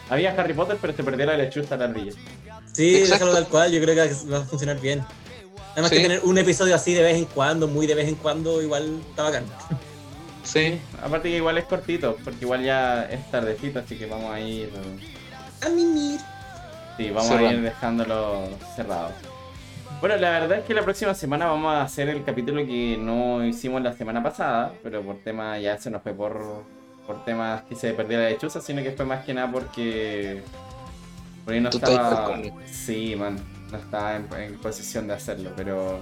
Había 0.10 0.32
Harry 0.32 0.54
Potter, 0.54 0.78
pero 0.82 0.94
se 0.96 1.04
perdió 1.04 1.26
la 1.26 1.38
lechuza 1.38 1.76
a 1.76 1.78
la 1.78 1.86
ardilla. 1.86 2.12
Sí, 2.74 2.98
Exacto. 2.98 3.26
déjalo 3.26 3.34
tal 3.34 3.48
cual, 3.48 3.72
yo 3.72 3.82
creo 3.82 3.96
que 3.96 4.14
va 4.30 4.40
a 4.40 4.46
funcionar 4.46 4.80
bien. 4.82 5.04
Además 5.72 5.90
Sí. 5.90 5.96
que 5.98 6.02
tener 6.04 6.20
un 6.24 6.38
episodio 6.38 6.76
así 6.76 6.94
de 6.94 7.02
vez 7.02 7.16
en 7.18 7.26
cuando, 7.26 7.68
muy 7.68 7.88
de 7.88 7.96
vez 7.96 8.08
en 8.10 8.16
cuando, 8.16 8.62
igual 8.62 9.00
está 9.10 9.24
bacán. 9.24 9.46
Sí. 10.44 10.80
Aparte 11.02 11.30
que 11.30 11.38
igual 11.38 11.58
es 11.58 11.64
cortito, 11.66 12.18
porque 12.24 12.40
igual 12.42 12.64
ya 12.64 13.04
es 13.06 13.32
tardecito, 13.32 13.80
así 13.80 13.96
que 13.96 14.06
vamos 14.06 14.32
a 14.34 14.40
ir. 14.40 14.70
A 15.66 15.70
mimir. 15.70 16.20
Sí, 16.98 17.10
vamos 17.10 17.32
a 17.32 17.44
ir 17.44 17.62
dejándolo 17.62 18.44
cerrado. 18.76 19.12
Bueno, 20.00 20.18
la 20.18 20.32
verdad 20.32 20.60
es 20.60 20.66
que 20.66 20.74
la 20.74 20.84
próxima 20.84 21.14
semana 21.14 21.46
vamos 21.46 21.74
a 21.74 21.82
hacer 21.82 22.10
el 22.10 22.24
capítulo 22.24 22.66
que 22.66 22.98
no 23.00 23.44
hicimos 23.46 23.82
la 23.82 23.94
semana 23.94 24.22
pasada, 24.22 24.74
pero 24.84 25.02
por 25.02 25.20
tema 25.20 25.58
ya 25.60 25.78
se 25.78 25.90
nos 25.90 26.02
fue 26.02 26.14
por, 26.14 26.64
por 27.08 27.24
temas 27.24 27.62
que 27.64 27.76
se 27.76 27.94
perdió 27.94 28.20
la 28.20 28.30
lechuza, 28.30 28.60
sino 28.60 28.84
que 28.84 28.92
fue 28.92 29.06
más 29.06 29.24
que 29.24 29.34
nada 29.34 29.50
porque 29.52 30.42
por 31.46 31.54
ahí 31.54 31.62
no 31.62 31.70
Tú 31.70 31.78
estaba. 31.78 32.38
Sí, 32.66 33.16
man, 33.16 33.38
no 33.72 33.78
estaba 33.78 34.18
en, 34.18 34.28
en 34.38 34.58
posición 34.58 35.08
de 35.08 35.14
hacerlo, 35.14 35.52
pero 35.56 36.00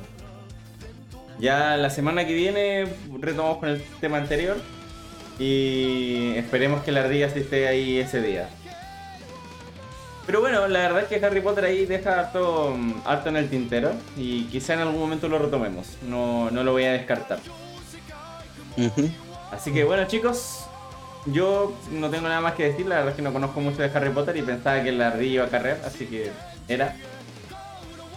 ya 1.39 1.77
la 1.77 1.89
semana 1.89 2.25
que 2.25 2.33
viene 2.33 2.87
retomamos 3.19 3.57
con 3.57 3.69
el 3.69 3.81
tema 3.99 4.17
anterior 4.17 4.57
y 5.39 6.33
esperemos 6.37 6.83
que 6.83 6.91
la 6.91 7.01
ardilla 7.01 7.27
esté 7.27 7.67
ahí 7.67 7.97
ese 7.97 8.21
día. 8.21 8.49
Pero 10.25 10.39
bueno, 10.39 10.67
la 10.67 10.79
verdad 10.79 11.01
es 11.01 11.07
que 11.07 11.25
Harry 11.25 11.41
Potter 11.41 11.65
ahí 11.65 11.85
deja 11.85 12.19
harto, 12.19 12.75
harto 13.05 13.29
en 13.29 13.37
el 13.37 13.49
tintero 13.49 13.93
y 14.15 14.45
quizá 14.45 14.73
en 14.75 14.81
algún 14.81 14.99
momento 14.99 15.27
lo 15.27 15.39
retomemos. 15.39 15.97
No, 16.07 16.51
no 16.51 16.63
lo 16.63 16.73
voy 16.73 16.85
a 16.85 16.91
descartar. 16.93 17.39
Así 19.51 19.73
que 19.73 19.83
bueno 19.83 20.05
chicos, 20.07 20.65
yo 21.25 21.73
no 21.91 22.09
tengo 22.09 22.27
nada 22.27 22.41
más 22.41 22.53
que 22.53 22.65
decir, 22.65 22.85
la 22.85 22.95
verdad 22.97 23.09
es 23.11 23.15
que 23.15 23.21
no 23.21 23.33
conozco 23.33 23.59
mucho 23.59 23.81
de 23.81 23.91
Harry 23.95 24.11
Potter 24.11 24.37
y 24.37 24.43
pensaba 24.43 24.81
que 24.83 24.91
la 24.91 25.07
ardilla 25.07 25.33
iba 25.33 25.45
a 25.45 25.49
carrer, 25.49 25.81
así 25.85 26.05
que 26.05 26.31
era. 26.67 26.95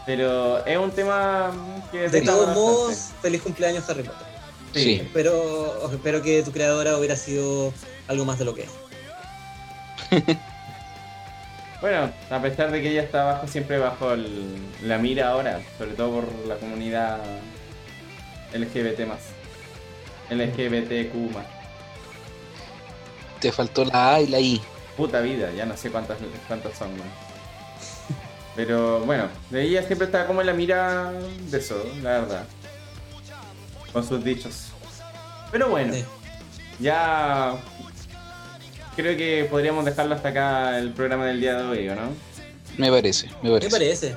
Pero 0.07 0.65
es 0.67 0.77
un 0.77 0.91
tema 0.91 1.51
que 1.91 2.09
De 2.11 2.21
todos 2.21 2.55
modos, 2.55 3.13
feliz 3.23 3.43
cumpleaños 3.43 3.89
Harry 3.89 4.03
Potter. 4.03 4.27
Sí. 4.75 4.83
Sí. 4.83 4.93
Espero, 5.03 5.91
espero 5.91 6.21
que 6.21 6.43
tu 6.43 6.53
creadora 6.53 6.99
hubiera 6.99 7.17
sido 7.17 7.73
algo 8.09 8.25
más 8.25 8.39
de 8.39 8.45
lo 8.45 8.55
que 8.55 8.63
es. 8.63 8.71
Bueno, 11.85 12.11
a 12.31 12.41
pesar 12.41 12.71
de 12.71 12.81
que 12.81 12.93
ella 12.93 13.03
está 13.03 13.25
bajo, 13.25 13.47
siempre 13.47 13.77
bajo 13.77 14.15
el- 14.15 14.57
la 14.85 14.97
mira 14.97 15.29
ahora, 15.29 15.61
sobre 15.77 15.91
todo 15.91 16.13
por 16.23 16.47
la 16.47 16.55
comunidad 16.57 17.19
LGBT 18.55 19.05
más. 19.05 19.19
LGBTQ 20.31 21.15
más. 21.35 21.45
Te 23.39 23.53
faltó 23.53 23.85
la 23.85 24.15
A 24.15 24.21
y 24.23 24.29
la 24.29 24.41
I. 24.41 24.63
Puta 24.97 25.21
vida, 25.21 25.51
ya 25.53 25.67
no 25.67 25.77
sé 25.77 25.91
cuántas, 25.91 26.17
cuántos 26.49 26.75
son, 26.75 26.97
man. 26.97 27.07
Pero 28.57 29.01
bueno, 29.01 29.29
de 29.51 29.65
ella 29.65 29.83
siempre 29.83 30.07
está 30.07 30.27
como 30.27 30.41
en 30.41 30.47
la 30.47 30.55
mira 30.55 31.13
de 31.13 31.59
eso, 31.59 31.85
la 32.03 32.13
verdad. 32.13 32.45
Con 33.93 34.09
sus 34.09 34.25
dichos. 34.25 34.69
Pero 35.53 35.69
bueno, 35.69 35.93
Sí. 35.93 36.03
ya 36.81 37.57
creo 38.97 39.17
que 39.17 39.47
podríamos 39.51 39.85
dejarlo 39.85 40.15
hasta 40.15 40.29
acá 40.31 40.79
el 40.79 40.91
programa 40.93 41.27
del 41.27 41.41
día 41.41 41.57
de 41.57 41.65
hoy, 41.65 41.89
¿o 41.89 41.95
no? 41.95 42.03
Me 42.79 42.91
parece, 42.91 43.29
me 43.43 43.49
¿Qué 43.51 43.69
parece. 43.69 43.71
parece? 43.71 44.15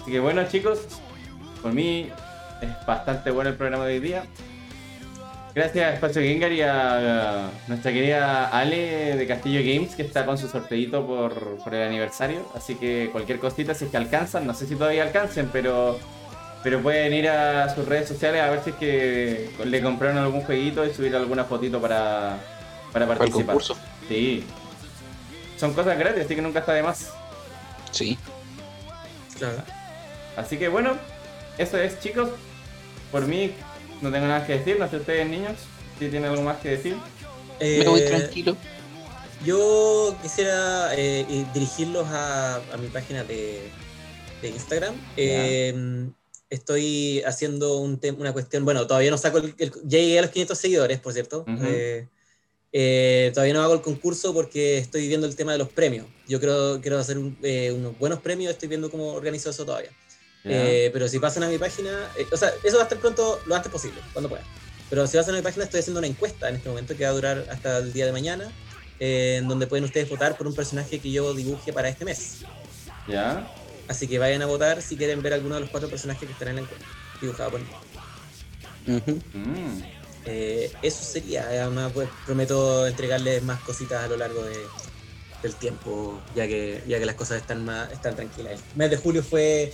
Así 0.00 0.10
que 0.10 0.20
bueno 0.20 0.42
chicos, 0.48 0.80
por 1.62 1.72
mí 1.72 2.08
es 2.60 2.86
bastante 2.86 3.30
bueno 3.30 3.50
el 3.50 3.56
programa 3.56 3.84
de 3.86 3.94
hoy 3.94 4.00
día. 4.00 4.24
Gracias 5.54 5.86
a 5.86 5.94
Espacio 5.94 6.20
Gengar 6.20 6.50
y 6.50 6.62
a, 6.62 7.46
a 7.46 7.50
nuestra 7.68 7.92
querida 7.92 8.48
Ale 8.48 9.14
de 9.16 9.26
Castillo 9.26 9.60
Games 9.60 9.94
que 9.94 10.02
está 10.02 10.26
con 10.26 10.36
su 10.36 10.48
sorteito 10.48 11.06
por, 11.06 11.58
por 11.62 11.72
el 11.74 11.86
aniversario. 11.86 12.40
Así 12.56 12.74
que 12.74 13.08
cualquier 13.12 13.38
cosita, 13.38 13.72
si 13.72 13.84
es 13.84 13.90
que 13.90 13.96
alcanzan, 13.96 14.46
no 14.46 14.54
sé 14.54 14.66
si 14.66 14.74
todavía 14.74 15.04
alcancen, 15.04 15.50
pero 15.52 15.98
Pero 16.64 16.80
pueden 16.82 17.12
ir 17.12 17.28
a 17.28 17.68
sus 17.74 17.86
redes 17.86 18.08
sociales 18.08 18.42
a 18.42 18.50
ver 18.50 18.62
si 18.64 18.70
es 18.70 18.76
que 18.76 19.50
le 19.64 19.80
compraron 19.82 20.16
algún 20.18 20.40
jueguito 20.40 20.84
y 20.84 20.92
subir 20.92 21.14
alguna 21.14 21.44
fotito 21.44 21.78
para, 21.80 22.38
para 22.92 23.06
Para 23.06 23.12
el 23.12 23.18
participar. 23.18 23.46
concurso. 23.46 23.76
Sí. 24.08 24.44
Son 25.58 25.72
cosas 25.74 25.98
gratis, 25.98 26.24
así 26.24 26.34
que 26.34 26.42
nunca 26.42 26.60
está 26.60 26.72
de 26.72 26.82
más. 26.82 27.10
Sí. 27.90 28.18
Claro. 29.38 29.62
Así 30.36 30.56
que 30.58 30.68
bueno, 30.68 30.96
eso 31.58 31.78
es 31.78 32.00
chicos. 32.00 32.28
Por 33.12 33.26
mí 33.26 33.52
no 34.00 34.10
tengo 34.10 34.26
nada 34.26 34.46
que 34.46 34.58
decir, 34.58 34.78
no 34.78 34.88
sé 34.90 34.96
ustedes 34.96 35.28
niños, 35.28 35.52
si 35.98 36.08
tienen 36.08 36.30
algo 36.30 36.42
más 36.42 36.58
que 36.58 36.70
decir. 36.70 36.96
Me 37.60 37.84
voy 37.84 38.00
Eh, 38.00 38.06
tranquilo. 38.08 38.56
Yo 39.44 40.16
quisiera 40.22 40.94
eh, 40.94 41.26
eh, 41.28 41.46
dirigirlos 41.52 42.06
a, 42.08 42.56
a 42.56 42.76
mi 42.78 42.88
página 42.88 43.24
de, 43.24 43.68
de 44.42 44.48
Instagram. 44.48 44.94
Eh, 45.16 46.08
estoy 46.50 47.22
haciendo 47.26 47.78
un 47.78 48.00
una 48.18 48.32
cuestión, 48.32 48.64
bueno, 48.64 48.86
todavía 48.86 49.10
no 49.10 49.18
saco, 49.18 49.38
el, 49.38 49.54
el- 49.58 49.72
ya 49.84 49.98
llegué 49.98 50.18
a 50.18 50.22
los 50.22 50.30
500 50.30 50.58
seguidores, 50.58 50.98
por 50.98 51.12
cierto. 51.12 51.44
Eh, 51.62 52.08
eh, 52.76 53.30
todavía 53.32 53.54
no 53.54 53.62
hago 53.62 53.74
el 53.74 53.80
concurso 53.82 54.34
porque 54.34 54.78
estoy 54.78 55.06
viendo 55.06 55.28
el 55.28 55.36
tema 55.36 55.52
de 55.52 55.58
los 55.58 55.68
premios. 55.68 56.06
Yo 56.26 56.40
creo 56.40 56.80
quiero 56.80 56.98
hacer 56.98 57.16
un- 57.18 57.38
eh, 57.42 57.70
unos 57.72 57.96
buenos 57.98 58.18
premios, 58.18 58.52
estoy 58.52 58.68
viendo 58.68 58.90
cómo 58.90 59.12
organizo 59.12 59.48
eso 59.50 59.64
todavía. 59.64 59.90
Eh, 60.46 60.90
pero 60.92 61.06
si 61.08 61.20
pasan 61.20 61.44
a 61.44 61.48
mi 61.48 61.56
página, 61.56 61.90
eh, 62.18 62.26
o 62.32 62.36
sea, 62.36 62.50
eso 62.64 62.76
va 62.76 62.82
a 62.82 62.86
estar 62.86 62.98
pronto, 62.98 63.40
lo 63.46 63.54
antes 63.54 63.70
posible, 63.70 64.00
cuando 64.12 64.28
pueda. 64.28 64.42
Pero 64.90 65.06
si 65.06 65.16
pasan 65.16 65.34
a 65.34 65.38
mi 65.38 65.42
página, 65.44 65.64
estoy 65.64 65.80
haciendo 65.80 66.00
una 66.00 66.08
encuesta 66.08 66.48
en 66.48 66.56
este 66.56 66.68
momento 66.68 66.96
que 66.96 67.04
va 67.04 67.10
a 67.10 67.14
durar 67.14 67.46
hasta 67.50 67.78
el 67.78 67.92
día 67.92 68.06
de 68.06 68.12
mañana, 68.12 68.50
eh, 69.00 69.36
en 69.38 69.46
donde 69.48 69.66
pueden 69.68 69.84
ustedes 69.84 70.08
votar 70.10 70.36
por 70.36 70.46
un 70.48 70.54
personaje 70.54 70.98
que 70.98 71.10
yo 71.12 71.32
dibuje 71.32 71.72
para 71.72 71.88
este 71.88 72.04
mes. 72.04 72.40
¿Ya? 73.08 73.48
Así 73.86 74.08
que 74.08 74.18
vayan 74.18 74.42
a 74.42 74.46
votar 74.46 74.82
si 74.82 74.96
quieren 74.96 75.22
ver 75.22 75.32
alguno 75.34 75.54
de 75.54 75.60
los 75.62 75.70
cuatro 75.70 75.88
personajes 75.88 76.26
que 76.26 76.32
están 76.32 76.48
en 76.48 76.56
la 76.56 76.62
encuesta, 76.62 76.86
dibujado 77.20 77.50
por 77.52 77.60
mí. 77.60 77.66
Mm. 79.32 80.03
Eh, 80.26 80.72
eso 80.82 81.04
sería, 81.04 81.42
además 81.42 81.92
pues, 81.92 82.08
prometo 82.24 82.86
entregarles 82.86 83.42
más 83.42 83.60
cositas 83.60 84.02
a 84.04 84.08
lo 84.08 84.16
largo 84.16 84.42
de- 84.42 84.64
del 85.42 85.54
tiempo, 85.56 86.18
ya 86.34 86.46
que, 86.46 86.82
ya 86.86 86.98
que 86.98 87.04
las 87.04 87.14
cosas 87.16 87.36
están, 87.36 87.64
más, 87.64 87.92
están 87.92 88.16
tranquilas. 88.16 88.52
El 88.54 88.76
mes 88.76 88.90
de 88.90 88.96
julio 88.96 89.22
fue, 89.22 89.70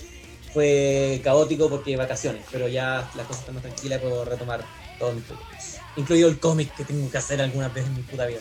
fue 0.53 1.21
caótico 1.23 1.69
porque 1.69 1.95
vacaciones, 1.95 2.43
pero 2.51 2.67
ya 2.67 3.09
las 3.15 3.25
cosas 3.25 3.39
están 3.41 3.55
más 3.55 3.63
tranquilas 3.63 3.99
y 3.99 4.07
puedo 4.07 4.25
retomar 4.25 4.65
todos 4.99 5.15
mis 5.15 5.23
proyectos. 5.23 5.57
Incluido 5.95 6.27
el 6.29 6.39
cómic 6.39 6.75
que 6.75 6.83
tengo 6.83 7.09
que 7.09 7.17
hacer 7.17 7.41
algunas 7.41 7.73
veces 7.73 7.89
en 7.89 7.95
mi 7.95 8.01
puta 8.03 8.25
vida. 8.25 8.39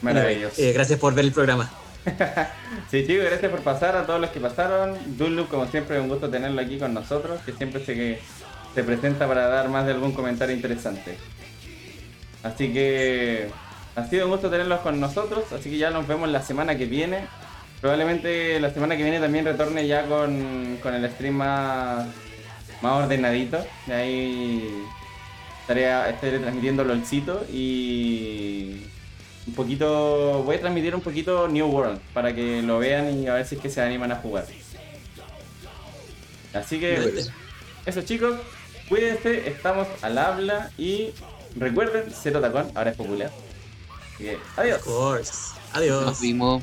Maravilloso. 0.00 0.60
Eh, 0.60 0.72
gracias 0.72 0.98
por 0.98 1.14
ver 1.14 1.24
el 1.24 1.32
programa. 1.32 1.72
Sí, 2.90 3.06
chicos, 3.06 3.24
gracias 3.26 3.50
por 3.50 3.60
pasar 3.60 3.96
a 3.96 4.04
todos 4.04 4.20
los 4.20 4.30
que 4.30 4.40
pasaron. 4.40 4.98
Dunloop, 5.16 5.48
como 5.48 5.66
siempre, 5.70 6.00
un 6.00 6.08
gusto 6.08 6.28
tenerlo 6.28 6.60
aquí 6.60 6.78
con 6.78 6.92
nosotros, 6.92 7.40
que 7.46 7.52
siempre 7.52 7.84
se, 7.84 7.94
que 7.94 8.18
se 8.74 8.82
presenta 8.82 9.26
para 9.28 9.46
dar 9.46 9.68
más 9.68 9.86
de 9.86 9.92
algún 9.92 10.12
comentario 10.12 10.54
interesante. 10.54 11.16
Así 12.42 12.72
que 12.72 13.48
ha 13.94 14.06
sido 14.06 14.26
un 14.26 14.32
gusto 14.32 14.50
tenerlos 14.50 14.80
con 14.80 14.98
nosotros, 14.98 15.44
así 15.52 15.70
que 15.70 15.78
ya 15.78 15.90
nos 15.90 16.06
vemos 16.06 16.28
la 16.28 16.42
semana 16.42 16.76
que 16.76 16.86
viene. 16.86 17.26
Probablemente 17.80 18.60
la 18.60 18.70
semana 18.70 18.96
que 18.96 19.02
viene 19.02 19.20
también 19.20 19.44
retorne 19.44 19.86
ya 19.86 20.06
con, 20.06 20.78
con 20.82 20.94
el 20.94 21.10
stream 21.10 21.34
más, 21.34 22.06
más 22.80 23.04
ordenadito. 23.04 23.64
De 23.86 23.94
ahí 23.94 24.84
estaré, 25.60 26.10
estaré 26.10 26.38
transmitiendo 26.38 26.84
LOLcito 26.84 27.44
y 27.52 28.86
un 29.46 29.54
poquito. 29.54 30.42
Voy 30.44 30.56
a 30.56 30.60
transmitir 30.60 30.94
un 30.94 31.00
poquito 31.00 31.48
New 31.48 31.66
World 31.66 32.00
para 32.14 32.34
que 32.34 32.62
lo 32.62 32.78
vean 32.78 33.18
y 33.18 33.26
a 33.26 33.34
ver 33.34 33.46
si 33.46 33.56
es 33.56 33.60
que 33.60 33.68
se 33.68 33.80
animan 33.80 34.12
a 34.12 34.16
jugar. 34.16 34.46
Así 36.54 36.78
que 36.78 37.24
eso 37.84 38.02
chicos, 38.02 38.36
cuídense, 38.88 39.48
estamos 39.48 39.88
al 40.02 40.18
habla 40.18 40.70
y 40.78 41.10
recuerden, 41.56 42.12
Cero 42.12 42.40
Tacón 42.40 42.70
ahora 42.74 42.90
es 42.90 42.96
popular. 42.96 43.30
Así 44.14 44.24
que, 44.24 44.38
adiós. 44.56 44.78
Of 44.80 44.84
course. 44.84 45.32
Adiós. 45.72 46.04
Nos 46.04 46.20
vimos. 46.20 46.62